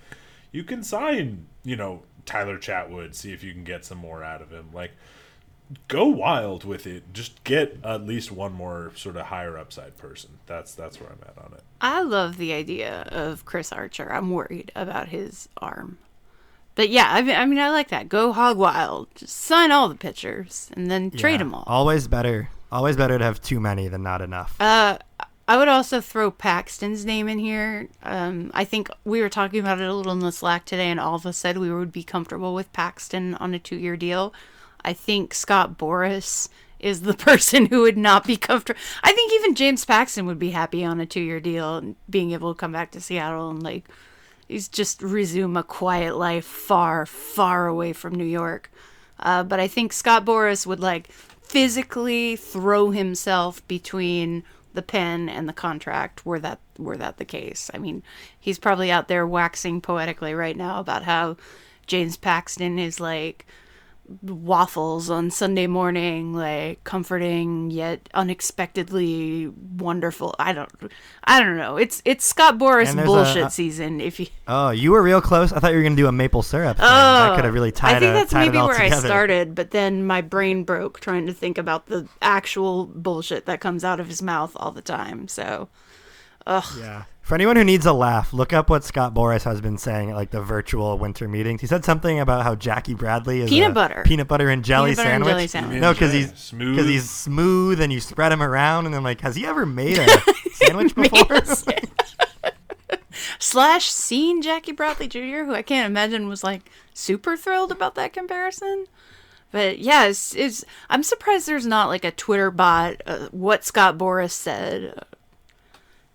you 0.53 0.63
can 0.63 0.85
sign, 0.85 1.47
you 1.65 1.77
know, 1.77 2.03
Tyler 2.25 2.59
Chatwood, 2.59 3.15
see 3.15 3.33
if 3.33 3.43
you 3.43 3.53
can 3.53 3.65
get 3.65 3.85
some 3.85 3.99
more 3.99 4.23
out 4.23 4.41
of 4.43 4.51
him, 4.51 4.71
like 4.73 4.93
go 5.89 6.07
wild 6.07 6.65
with 6.65 6.87
it. 6.87 7.13
Just 7.13 7.43
get 7.45 7.79
at 7.85 8.07
least 8.07 8.31
one 8.31 8.53
more 8.53 8.93
sort 8.95 9.17
of 9.17 9.27
higher 9.27 9.59
upside 9.59 9.97
person. 9.97 10.39
That's 10.47 10.75
that's 10.75 11.01
where 11.01 11.11
I'm 11.11 11.21
at 11.23 11.43
on 11.43 11.53
it. 11.55 11.63
I 11.81 12.03
love 12.03 12.37
the 12.37 12.53
idea 12.53 13.03
of 13.11 13.45
Chris 13.45 13.73
Archer. 13.73 14.13
I'm 14.13 14.31
worried 14.31 14.73
about 14.75 15.09
his 15.09 15.49
arm. 15.59 15.99
But 16.75 16.89
yeah, 16.89 17.07
I 17.09 17.23
mean, 17.23 17.37
I 17.37 17.47
mean, 17.47 17.59
I 17.59 17.71
like 17.71 17.89
that. 17.89 18.09
Go 18.09 18.33
hog 18.33 18.57
wild. 18.57 19.09
Just 19.15 19.37
sign 19.37 19.71
all 19.71 19.89
the 19.89 19.95
pitchers 19.95 20.71
and 20.75 20.91
then 20.91 21.11
trade 21.11 21.33
Yeah, 21.33 21.39
them 21.39 21.55
all. 21.55 21.65
Always 21.67 22.09
better. 22.09 22.49
Always 22.73 22.97
better 22.97 23.17
to 23.19 23.25
have 23.25 23.41
too 23.41 23.61
many 23.61 23.87
than 23.87 24.03
not 24.03 24.21
enough. 24.21 24.61
Uh, 24.61 24.99
I 25.47 25.57
would 25.57 25.69
also 25.69 26.01
throw 26.01 26.31
Paxton's 26.31 27.05
name 27.05 27.29
in 27.29 27.39
here. 27.39 27.89
Um, 28.03 28.51
I 28.55 28.65
think 28.65 28.89
we 29.05 29.21
were 29.21 29.29
talking 29.29 29.61
about 29.61 29.81
it 29.81 29.89
a 29.89 29.95
little 29.95 30.13
in 30.13 30.19
the 30.21 30.33
Slack 30.33 30.65
today, 30.65 30.89
and 30.91 30.99
all 30.99 31.15
of 31.15 31.27
us 31.27 31.37
said 31.37 31.59
we 31.59 31.73
would 31.73 31.93
be 31.93 32.03
comfortable 32.03 32.55
with 32.55 32.73
Paxton 32.73 33.35
on 33.37 33.55
a 33.55 33.59
two-year 33.59 33.97
deal. 33.97 34.33
I 34.85 34.93
think 34.93 35.35
Scott 35.35 35.79
Boras 35.79 36.49
is 36.79 37.03
the 37.03 37.15
person 37.29 37.67
who 37.67 37.83
would 37.83 37.99
not 37.99 38.27
be 38.27 38.37
comfortable. 38.37 38.81
I 39.03 39.13
think 39.13 39.33
even 39.35 39.55
James 39.55 39.85
Paxton 39.85 40.27
would 40.27 40.39
be 40.39 40.51
happy 40.51 40.85
on 40.85 41.01
a 41.01 41.07
two-year 41.07 41.41
deal 41.41 41.77
and 41.77 41.97
being 42.09 42.33
able 42.33 42.55
to 42.55 42.59
come 42.59 42.73
back 42.73 42.91
to 42.93 43.01
Seattle 43.01 43.51
and 43.51 43.63
like 43.63 43.85
he's 44.47 44.69
just 44.69 45.03
resume 45.03 45.57
a 45.57 45.63
quiet 45.63 46.17
life 46.17 46.45
far, 46.45 47.07
far 47.07 47.67
away 47.67 47.93
from 47.93 48.15
New 48.15 48.25
York. 48.25 48.71
Uh, 49.19 49.43
but 49.43 49.61
I 49.61 49.69
think 49.69 49.93
Scott 49.93 50.25
Boras 50.25 50.67
would 50.67 50.81
like 50.81 51.11
physically 51.11 52.37
throw 52.37 52.91
himself 52.91 53.67
between 53.69 54.43
the 54.75 54.83
pen 54.83 55.29
and 55.29 55.49
the 55.49 55.53
contract 55.53 56.27
were 56.27 56.41
that 56.41 56.59
were 56.79 56.97
that 56.97 57.17
the 57.17 57.25
case. 57.25 57.71
I 57.73 57.79
mean, 57.79 58.03
he's 58.39 58.59
probably 58.59 58.91
out 58.91 59.09
there 59.09 59.27
waxing 59.27 59.81
poetically 59.81 60.35
right 60.35 60.57
now 60.57 60.81
about 60.81 61.05
how 61.05 61.37
James 61.87 62.17
Paxton 62.17 62.79
is 62.79 62.99
like 62.99 63.47
waffles 64.23 65.11
on 65.11 65.31
Sunday 65.31 65.67
morning, 65.67 66.35
like 66.35 66.83
comforting 66.85 67.71
yet 67.71 68.09
unexpectedly 68.15 69.49
wonderful. 69.49 70.35
I 70.39 70.53
don't 70.53 70.71
I 71.25 71.43
don't 71.43 71.57
know. 71.57 71.77
It's 71.77 72.03
it's 72.05 72.25
Scott 72.25 72.59
Boras 72.59 72.95
bullshit 73.05 73.47
a- 73.47 73.51
season 73.51 74.01
if 74.01 74.21
you 74.21 74.27
oh, 74.49 74.71
you 74.71 74.93
were 74.93 75.03
real 75.03 75.21
close. 75.21 75.53
I 75.53 75.61
thought 75.61 75.73
you 75.73 75.79
were 75.79 75.83
gonna 75.83 75.97
do 75.97 76.07
a 76.07 76.13
maple 76.13 76.43
syrup. 76.43 76.77
Thing. 76.77 76.87
that 76.87 77.33
oh, 77.33 77.37
could 77.37 77.45
have 77.45 77.55
really 77.55 77.73
tied. 77.73 77.95
Oh, 77.95 77.97
I 77.97 78.01
think 78.01 78.15
that's 78.15 78.35
maybe 78.35 78.59
where 78.59 78.81
I 78.81 78.91
started, 78.91 79.55
but 79.55 79.71
then 79.71 80.07
my 80.07 80.21
brain 80.21 80.65
broke 80.65 81.01
trying 81.01 81.27
to 81.27 81.33
think 81.33 81.59
about 81.59 81.87
the 81.87 82.07
actual 82.21 82.87
bullshit 82.87 83.47
that 83.47 83.61
comes 83.61 83.85
out 83.85 84.01
of 84.01 84.09
his 84.09 84.23
mouth 84.23 84.53
all 84.57 84.71
the 84.71 84.83
time. 84.83 85.29
So, 85.29 85.69
ugh. 86.47 86.65
Yeah. 86.79 87.05
For 87.25 87.35
anyone 87.35 87.57
who 87.57 87.65
needs 87.65 87.87
a 87.87 87.93
laugh, 87.95 88.35
look 88.35 88.53
up 88.53 88.69
what 88.69 88.85
Scott 88.85 89.15
Boras 89.15 89.45
has 89.45 89.63
been 89.63 89.79
saying 89.79 90.11
at 90.11 90.17
like 90.17 90.31
the 90.31 90.43
virtual 90.43 90.99
winter 90.99 91.27
meetings. 91.27 91.63
He 91.63 91.67
said 91.67 91.83
something 91.83 92.21
about 92.21 92.43
how 92.43 92.55
Jackie 92.55 92.93
Bradley 92.93 93.41
is 93.41 93.49
Peanut 93.49 93.71
a 93.71 93.75
butter. 93.75 94.03
peanut 94.05 94.29
butter 94.29 94.51
and 94.51 94.63
jelly 94.63 94.91
Peanut 94.91 94.97
butter 94.99 95.09
and 95.11 95.25
sandwich. 95.25 95.31
jelly 95.33 95.47
sandwich. 95.47 95.81
No, 95.81 95.93
because 95.95 96.13
he's 96.13 96.35
Smooth. 96.39 96.77
because 96.77 96.87
he's 96.91 97.09
smooth 97.09 97.81
and 97.81 97.91
you 97.91 98.01
spread 98.01 98.31
him 98.31 98.43
around 98.43 98.85
and 98.85 98.95
then 98.95 99.03
like, 99.03 99.23
has 99.23 99.37
he 99.37 99.47
ever 99.47 99.65
made 99.65 99.99
a 99.99 100.07
sandwich 100.53 100.95
before? 100.95 101.41
Slash 103.39 103.87
seen 103.91 104.43
Jackie 104.43 104.73
Bradley 104.73 105.09
Jr., 105.09 105.45
who 105.45 105.55
I 105.55 105.63
can't 105.63 105.87
imagine 105.91 106.29
was 106.29 106.45
like 106.45 106.71
super 106.93 107.39
thrilled 107.39 107.73
about 107.73 107.95
that 107.95 108.13
comparison. 108.13 108.87
But 109.51 109.79
yeah, 109.79 110.05
it's, 110.05 110.35
it's 110.35 110.63
I'm 110.91 111.03
surprised 111.03 111.47
there's 111.47 111.67
not 111.67 111.89
like 111.89 112.05
a 112.05 112.11
Twitter 112.11 112.51
bot. 112.51 113.01
Uh, 113.07 113.29
what 113.31 113.65
Scott 113.65 113.97
Boras 113.97 114.33
said 114.33 115.01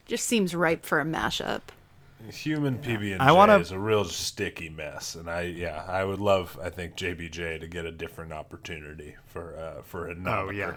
just 0.10 0.26
seems 0.28 0.54
ripe 0.56 0.86
for 0.86 1.00
a 1.00 1.06
mashup. 1.06 1.62
Human 2.32 2.80
PB 2.80 3.14
and 3.14 3.22
I 3.22 3.28
J 3.28 3.32
wanna- 3.34 3.60
is 3.60 3.72
a 3.72 3.80
real 3.80 4.04
sticky 4.04 4.68
mess, 4.70 5.16
and 5.16 5.30
I 5.30 5.44
yeah 5.44 5.86
I 5.88 6.04
would 6.04 6.20
love 6.20 6.60
I 6.62 6.70
think 6.70 6.96
JBJ 6.96 7.60
to 7.62 7.68
get 7.68 7.86
a 7.86 7.92
different 7.92 8.34
opportunity 8.34 9.16
for 9.26 9.56
uh, 9.58 9.82
for 9.84 10.10
a 10.10 10.16
Oh 10.28 10.50
yeah. 10.50 10.76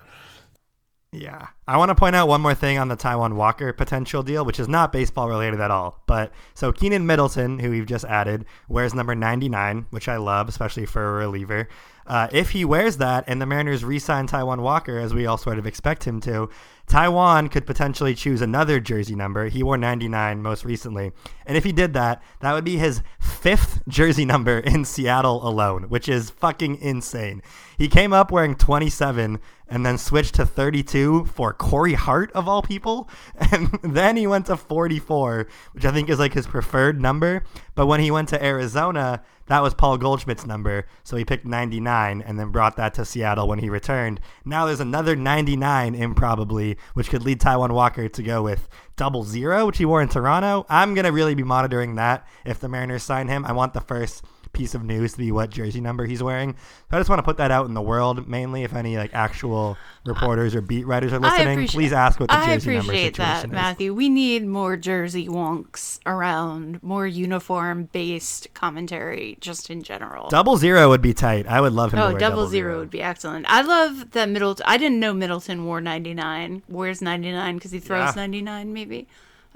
Yeah. 1.15 1.49
I 1.69 1.77
want 1.77 1.91
to 1.91 1.95
point 1.95 2.17
out 2.17 2.27
one 2.27 2.41
more 2.41 2.55
thing 2.55 2.79
on 2.79 2.89
the 2.89 2.97
Taijuan 2.97 3.35
Walker 3.35 3.71
potential 3.75 4.23
deal, 4.23 4.47
which 4.47 4.59
is 4.59 4.67
not 4.67 4.93
baseball 4.95 5.29
related 5.29 5.61
at 5.61 5.71
all. 5.71 6.01
But 6.07 6.33
so 6.55 6.73
Keynan 6.73 7.05
Middleton, 7.05 7.59
who 7.59 7.69
we've 7.71 7.85
just 7.85 8.07
added, 8.07 8.47
wears 8.67 8.95
number 8.95 9.15
99, 9.15 9.87
which 9.91 10.09
I 10.09 10.17
love, 10.17 10.49
especially 10.49 10.87
for 10.87 11.07
a 11.07 11.13
reliever. 11.27 11.69
Uh, 12.07 12.29
if 12.33 12.51
he 12.51 12.65
wears 12.65 12.97
that 12.97 13.25
and 13.27 13.43
the 13.43 13.47
Mariners 13.47 13.85
re 13.85 13.99
sign 13.99 14.27
Taijuan 14.27 14.61
Walker, 14.61 14.99
as 14.99 15.13
we 15.13 15.27
all 15.27 15.37
sort 15.37 15.59
of 15.59 15.67
expect 15.67 16.05
him 16.05 16.19
to, 16.23 16.49
Taijuan 16.93 17.51
could 17.51 17.64
potentially 17.64 18.14
choose 18.14 18.43
another 18.43 18.78
jersey 18.78 19.14
number. 19.14 19.48
He 19.48 19.62
wore 19.62 19.78
99 19.78 20.43
most 20.43 20.62
recently. 20.62 21.12
And 21.47 21.56
if 21.56 21.64
he 21.64 21.73
did 21.73 21.94
that, 21.94 22.23
that 22.40 22.52
would 22.52 22.66
be 22.66 22.77
his 22.77 23.01
fifth 23.19 23.81
jersey 23.89 24.27
number 24.27 24.59
in 24.59 24.85
Seattle 24.85 25.48
alone, 25.48 25.85
which 25.85 26.06
is 26.06 26.28
fucking 26.28 26.77
insane. 26.82 27.40
He 27.78 27.89
came 27.89 28.12
up 28.12 28.31
wearing 28.31 28.55
27 28.55 29.40
and 29.73 29.86
then 29.86 29.97
switched 29.97 30.35
to 30.35 30.44
32 30.44 31.24
for 31.24 31.55
Corey 31.55 31.94
Hart, 31.94 32.31
of 32.32 32.47
all 32.47 32.61
people. 32.61 33.09
And 33.53 33.70
then 33.82 34.16
he 34.19 34.27
went 34.27 34.47
to 34.47 34.57
44, 34.57 35.47
which 35.73 35.85
I 35.86 35.90
think 35.90 36.11
is 36.11 36.19
like 36.19 36.35
his 36.35 36.47
preferred 36.47 37.01
number. 37.01 37.43
But 37.74 37.86
when 37.86 38.01
he 38.01 38.11
went 38.11 38.28
to 38.28 38.44
Arizona, 38.44 39.23
That 39.47 39.62
was 39.62 39.74
Paul 39.74 39.99
Goldschmidt's 39.99 40.47
number, 40.47 40.86
so 41.03 41.16
he 41.16 41.24
picked 41.24 41.44
99 41.44 42.23
and 42.23 42.39
then 42.39 42.51
brought 42.51 42.77
that 42.77 42.94
to 42.94 43.05
Seattle 43.05 43.49
when 43.49 43.59
he 43.59 43.69
returned. 43.69 44.20
Now 44.44 44.66
there's 44.66 44.81
another 44.81 45.16
99 45.16 45.94
improbably, 45.94 46.78
which 46.94 47.11
could 47.11 47.24
lead 47.24 47.40
Taijuan 47.40 47.73
Walker 47.73 48.09
to 48.09 48.23
go 48.23 48.43
with 48.43 48.69
double 48.97 49.24
zero, 49.24 49.66
which 49.66 49.78
he 49.78 49.85
wore 49.85 50.01
in 50.01 50.09
Toronto. 50.09 50.65
I'm 50.69 50.94
going 50.94 51.05
to 51.05 51.12
really 51.12 51.35
be 51.35 51.43
monitoring 51.43 51.97
that 51.97 52.27
if 52.44 52.61
the 52.61 52.69
Mariners 52.69 53.03
sign 53.03 53.28
him. 53.28 53.44
I 53.44 53.53
want 53.53 53.74
the 53.74 53.81
first 53.81 54.24
piece 54.53 54.74
of 54.74 54.85
news 54.85 55.12
to 55.12 55.19
be 55.19 55.33
what 55.33 55.51
jersey 55.51 55.81
number 55.81 56.05
he's 56.05 56.23
wearing. 56.23 56.55
So 56.91 56.97
I 56.97 57.01
just 57.01 57.09
want 57.09 57.19
to 57.20 57.23
put 57.23 57.39
that 57.39 57.51
out 57.51 57.66
in 57.66 57.74
the 57.74 57.81
world, 57.83 58.29
mainly 58.29 58.65
if 58.65 58.74
any 58.74 58.97
like 58.97 59.15
actual 59.15 59.77
reporters 60.05 60.55
or 60.55 60.61
beat 60.61 60.87
writers 60.87 61.12
are 61.12 61.19
listening. 61.19 61.66
Please 61.69 61.93
ask 61.93 62.20
what 62.20 62.29
the 62.29 62.35
I 62.37 62.55
jersey 62.55 62.70
number 62.77 62.91
appreciate 62.93 63.16
that, 63.16 63.37
situation 63.37 63.51
is. 63.51 63.55
Matthew. 63.55 63.95
We 63.95 64.09
need 64.09 64.47
more 64.47 64.77
Jersey 64.77 65.27
wonks 65.29 66.01
around, 66.07 66.83
more 66.83 67.07
uniform 67.07 67.89
based 67.93 68.53
commentary 68.55 69.39
just 69.41 69.70
in 69.70 69.83
general. 69.83 70.29
Double 70.29 70.57
zero 70.57 70.89
would 70.91 71.03
be 71.03 71.15
tight. 71.15 71.47
I 71.47 71.61
would 71.61 71.73
love 71.73 71.93
him. 71.93 71.99
to 72.01 72.07
Oh, 72.07 72.19
double 72.19 72.47
zero 72.49 72.79
would 72.79 72.91
be 72.91 73.03
excellent. 73.03 73.47
I 73.49 73.62
love 73.62 74.11
that 74.12 74.29
Middleton. 74.29 74.65
I 74.69 74.77
didn't 74.77 75.01
know 75.01 75.15
Middleton 75.15 75.65
wore 75.65 75.81
99. 75.81 76.62
Wears 76.69 77.01
99 77.01 77.55
because 77.57 77.70
he 77.70 77.79
throws 77.79 78.09
Yeah. 78.15 78.23
99, 78.23 78.73
maybe. 78.73 79.07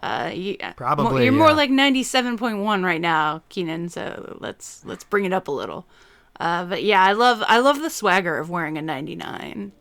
Uh, 0.00 0.30
you, 0.34 0.56
Probably, 0.76 1.12
mo- 1.12 1.18
You're 1.18 1.32
more 1.32 1.54
like 1.54 1.70
97.1 1.70 2.84
right 2.84 3.00
now, 3.00 3.42
Keynan. 3.48 3.90
So 3.90 4.36
let's 4.40 4.84
let's 4.84 5.04
bring 5.04 5.24
it 5.24 5.32
up 5.32 5.48
a 5.48 5.52
little. 5.52 5.86
Uh, 6.38 6.64
but 6.66 6.82
yeah, 6.82 7.02
I 7.02 7.12
love 7.12 7.42
I 7.46 7.58
love 7.58 7.80
the 7.80 7.90
swagger 7.90 8.38
of 8.38 8.50
wearing 8.50 8.76
a 8.76 8.82
99. 8.82 9.72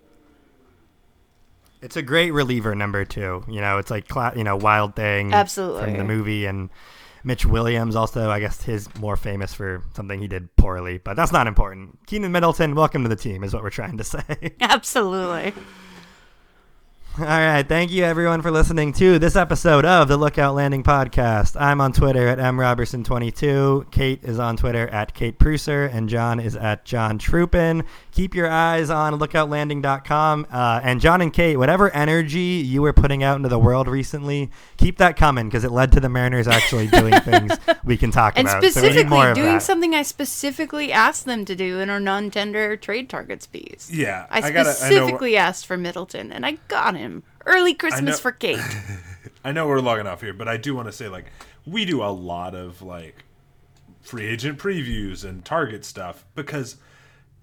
It's 1.81 1.97
a 1.97 2.01
great 2.01 2.31
reliever 2.31 2.73
number 2.73 3.05
two. 3.05 3.43
You 3.47 3.61
know, 3.61 3.77
it's 3.77 3.91
like 3.91 4.09
you 4.35 4.43
know 4.43 4.55
Wild 4.55 4.95
Thing, 4.95 5.33
Absolutely. 5.33 5.83
from 5.83 5.97
the 5.97 6.03
movie, 6.03 6.45
and 6.45 6.69
Mitch 7.23 7.45
Williams 7.45 7.95
also. 7.95 8.29
I 8.29 8.39
guess 8.39 8.63
his 8.63 8.93
more 8.95 9.17
famous 9.17 9.53
for 9.53 9.83
something 9.95 10.19
he 10.19 10.27
did 10.27 10.55
poorly, 10.55 10.97
but 10.97 11.15
that's 11.15 11.31
not 11.31 11.45
important. 11.45 11.99
Keynan 12.07 12.31
Middleton, 12.31 12.73
welcome 12.73 13.03
to 13.03 13.09
the 13.09 13.15
team, 13.15 13.43
is 13.43 13.53
what 13.53 13.61
we're 13.61 13.69
trying 13.69 13.97
to 13.97 14.03
say. 14.03 14.55
Absolutely. 14.61 15.53
All 17.17 17.23
right, 17.25 17.65
thank 17.65 17.91
you 17.91 18.03
everyone 18.03 18.41
for 18.41 18.51
listening 18.51 18.91
to 18.93 19.17
this 19.19 19.37
episode 19.37 19.85
of 19.85 20.09
the 20.09 20.17
Lookout 20.17 20.53
Landing 20.53 20.83
podcast. 20.83 21.55
I'm 21.57 21.79
on 21.79 21.93
Twitter 21.93 22.27
at 22.27 22.39
mrobertson22. 22.39 23.89
Kate 23.89 24.21
is 24.21 24.37
on 24.37 24.57
Twitter 24.57 24.89
at 24.89 25.13
Kate 25.13 25.39
Preusser, 25.39 25.89
and 25.93 26.09
John 26.09 26.41
is 26.41 26.57
at 26.57 26.83
John 26.83 27.17
Trupin. 27.17 27.85
Keep 28.15 28.33
your 28.33 28.49
eyes 28.49 28.89
on 28.89 29.19
lookoutlanding.com. 29.19 30.47
Uh, 30.49 30.79
and 30.81 31.01
John 31.01 31.19
and 31.19 31.33
Kate, 31.33 31.57
whatever 31.57 31.89
energy 31.91 32.39
you 32.65 32.81
were 32.81 32.93
putting 32.93 33.23
out 33.23 33.35
into 33.35 33.49
the 33.49 33.59
world 33.59 33.89
recently, 33.89 34.49
keep 34.77 34.97
that 34.99 35.17
coming 35.17 35.47
because 35.49 35.65
it 35.65 35.71
led 35.71 35.91
to 35.91 35.99
the 35.99 36.07
Mariners 36.07 36.47
actually 36.47 36.87
doing 36.87 37.13
things 37.21 37.51
we 37.83 37.97
can 37.97 38.11
talk 38.11 38.37
And 38.37 38.47
about. 38.47 38.63
So 38.63 38.81
we 38.81 38.87
need 38.87 38.93
specifically 38.93 39.09
more 39.09 39.33
doing 39.33 39.53
that. 39.55 39.61
something 39.63 39.93
I 39.93 40.03
specifically 40.03 40.93
asked 40.93 41.25
them 41.25 41.43
to 41.43 41.55
do 41.57 41.81
in 41.81 41.89
our 41.89 41.99
non-tender 41.99 42.77
trade 42.77 43.09
targets 43.09 43.47
piece. 43.47 43.91
Yeah, 43.91 44.27
I 44.29 44.37
I 44.37 44.51
gotta- 44.51 44.69
I 44.69 44.73
specifically 44.73 45.35
asked 45.35 45.65
for 45.65 45.75
Middleton, 45.75 46.31
and 46.31 46.45
I 46.45 46.53
got 46.69 46.95
him. 46.95 47.23
Early 47.45 47.73
Christmas 47.73 48.15
know- 48.15 48.21
for 48.21 48.31
Kate. 48.31 48.59
I 49.43 49.51
know 49.51 49.67
we're 49.67 49.79
logging 49.81 50.07
off 50.07 50.21
here, 50.21 50.33
but 50.33 50.47
I 50.47 50.55
do 50.55 50.73
want 50.73 50.87
to 50.87 50.93
say 50.93 51.09
like 51.09 51.25
we 51.67 51.83
do 51.83 52.01
a 52.01 52.09
lot 52.09 52.55
of 52.55 52.81
like 52.81 53.25
free 54.01 54.25
agent 54.25 54.57
previews 54.57 55.25
and 55.25 55.43
target 55.43 55.83
stuff 55.83 56.23
because 56.33 56.77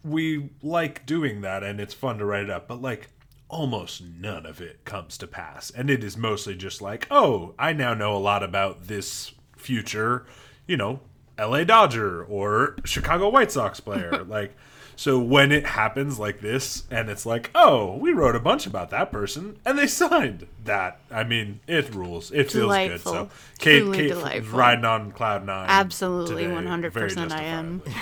we 0.05 0.51
like 0.63 1.07
doing 1.07 1.41
that 1.43 1.63
and 1.63 1.81
it's 1.81 1.95
fun 1.95 2.19
to 2.19 2.25
write 2.25 2.45
it 2.45 2.51
up, 2.51 2.69
but 2.69 2.83
like 2.83 3.09
almost 3.49 4.03
none 4.03 4.47
of 4.47 4.61
it 4.61 4.85
comes 4.85 5.19
to 5.19 5.27
pass. 5.27 5.71
And 5.71 5.91
it 5.91 6.03
is 6.03 6.17
mostly 6.17 6.55
just 6.57 6.81
like, 6.83 7.07
"Oh, 7.11 7.55
I 7.59 7.73
now 7.73 7.95
know 7.95 8.17
a 8.17 8.19
lot 8.19 8.43
about 8.43 8.87
this 8.89 9.33
future, 9.57 10.27
you 10.67 10.77
know, 10.77 11.01
LA 11.39 11.65
Dodger 11.65 12.25
or 12.25 12.77
Chicago 12.85 13.29
White 13.29 13.53
Sox 13.53 13.79
player." 13.81 14.25
like 14.29 14.57
so 14.95 15.19
when 15.19 15.53
it 15.53 15.65
happens 15.67 16.19
like 16.19 16.41
this 16.41 16.85
and 16.91 17.09
it's 17.09 17.25
like, 17.27 17.51
"Oh, 17.55 17.97
we 17.97 18.13
wrote 18.13 18.37
a 18.37 18.41
bunch 18.41 18.67
about 18.67 18.91
that 18.91 19.13
person 19.13 19.59
and 19.65 19.79
they 19.79 19.87
signed 19.87 20.47
that." 20.65 21.01
I 21.11 21.23
mean, 21.25 21.61
it 21.67 21.95
rules. 21.95 22.31
It 22.31 22.51
feels 22.51 22.65
Delightful. 22.65 23.13
good. 23.13 23.31
So 23.31 23.37
Kate 23.59 23.93
Kate 23.93 24.09
delightful. 24.09 24.59
riding 24.59 24.85
on 24.85 25.13
cloud 25.13 25.45
9. 25.47 25.67
Absolutely, 25.69 26.45
today, 26.45 26.55
100% 26.57 27.31
I 27.33 27.43
am. 27.43 27.83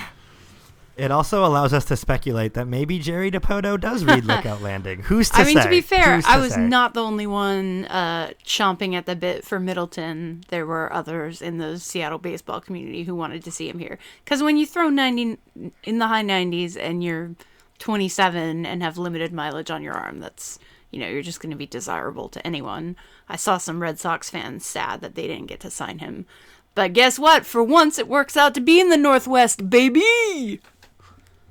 It 1.00 1.10
also 1.10 1.46
allows 1.46 1.72
us 1.72 1.86
to 1.86 1.96
speculate 1.96 2.52
that 2.54 2.68
maybe 2.68 2.98
Jerry 2.98 3.30
Dipoto 3.30 3.80
does 3.80 4.04
read 4.04 4.24
Lookout 4.26 4.60
Landing. 4.60 5.00
Who's 5.00 5.30
to 5.30 5.38
I 5.38 5.44
mean, 5.44 5.56
say? 5.56 5.62
to 5.62 5.68
be 5.70 5.80
fair, 5.80 6.16
Who's 6.16 6.26
I 6.26 6.36
was 6.36 6.52
say? 6.52 6.60
not 6.60 6.92
the 6.92 7.02
only 7.02 7.26
one 7.26 7.86
uh, 7.86 8.32
chomping 8.44 8.94
at 8.94 9.06
the 9.06 9.16
bit 9.16 9.42
for 9.42 9.58
Middleton. 9.58 10.44
There 10.48 10.66
were 10.66 10.92
others 10.92 11.40
in 11.40 11.56
the 11.56 11.78
Seattle 11.78 12.18
baseball 12.18 12.60
community 12.60 13.04
who 13.04 13.14
wanted 13.14 13.42
to 13.44 13.50
see 13.50 13.66
him 13.66 13.78
here. 13.78 13.98
Because 14.22 14.42
when 14.42 14.58
you 14.58 14.66
throw 14.66 14.90
90 14.90 15.38
in 15.84 15.98
the 15.98 16.06
high 16.06 16.22
90s 16.22 16.76
and 16.78 17.02
you're 17.02 17.34
27 17.78 18.66
and 18.66 18.82
have 18.82 18.98
limited 18.98 19.32
mileage 19.32 19.70
on 19.70 19.82
your 19.82 19.94
arm, 19.94 20.20
that's 20.20 20.58
you 20.90 21.00
know 21.00 21.08
you're 21.08 21.22
just 21.22 21.40
going 21.40 21.50
to 21.50 21.56
be 21.56 21.66
desirable 21.66 22.28
to 22.28 22.46
anyone. 22.46 22.94
I 23.26 23.36
saw 23.36 23.56
some 23.56 23.80
Red 23.80 23.98
Sox 23.98 24.28
fans 24.28 24.66
sad 24.66 25.00
that 25.00 25.14
they 25.14 25.26
didn't 25.26 25.46
get 25.46 25.60
to 25.60 25.70
sign 25.70 26.00
him. 26.00 26.26
But 26.74 26.92
guess 26.92 27.18
what? 27.18 27.46
For 27.46 27.64
once, 27.64 27.98
it 27.98 28.06
works 28.06 28.36
out 28.36 28.54
to 28.54 28.60
be 28.60 28.78
in 28.80 28.90
the 28.90 28.98
Northwest, 28.98 29.70
baby. 29.70 30.60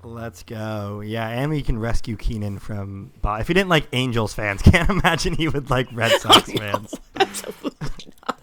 Let's 0.03 0.43
go. 0.43 1.01
Yeah, 1.01 1.27
and 1.27 1.51
we 1.51 1.61
can 1.61 1.77
rescue 1.77 2.15
Keynan 2.15 2.59
from. 2.61 3.11
Bo- 3.21 3.35
If 3.35 3.47
he 3.49 3.53
didn't 3.53 3.69
like 3.69 3.87
Angels 3.93 4.33
fans, 4.33 4.61
can't 4.63 4.89
imagine 4.89 5.33
he 5.33 5.47
would 5.49 5.69
like 5.69 5.87
Red 5.91 6.11
Sox 6.21 6.51
fans. 6.51 6.95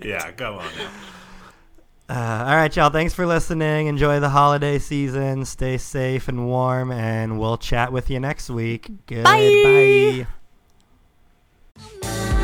Yeah, 0.03 0.31
come 0.33 0.57
on 0.57 0.67
now. 0.77 0.91
Uh, 2.09 2.45
all 2.49 2.55
right, 2.57 2.77
y'all. 2.77 2.91
Thanks 2.91 3.15
for 3.15 3.27
listening. 3.27 3.87
Enjoy 3.87 4.21
the 4.21 4.29
holiday 4.29 4.79
season. 4.79 5.45
Stay 5.45 5.79
safe 5.79 6.29
and 6.29 6.47
warm, 6.47 6.93
and 6.93 7.41
we'll 7.41 7.57
chat 7.57 7.93
with 7.93 8.11
you 8.11 8.21
next 8.21 8.51
week. 8.51 8.91
Goodbye. 9.07 10.27
Seems 11.79 12.36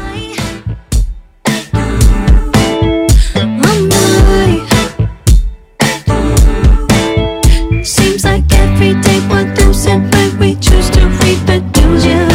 every 8.82 9.00
day 9.02 9.20
one 9.28 9.54
thousand, 9.54 10.10
but 10.10 10.34
we 10.38 10.54
choose 10.56 10.90
to 10.90 11.06
read 11.06 11.38
the 11.46 11.60
news. 11.80 12.04
Yeah. 12.04 12.31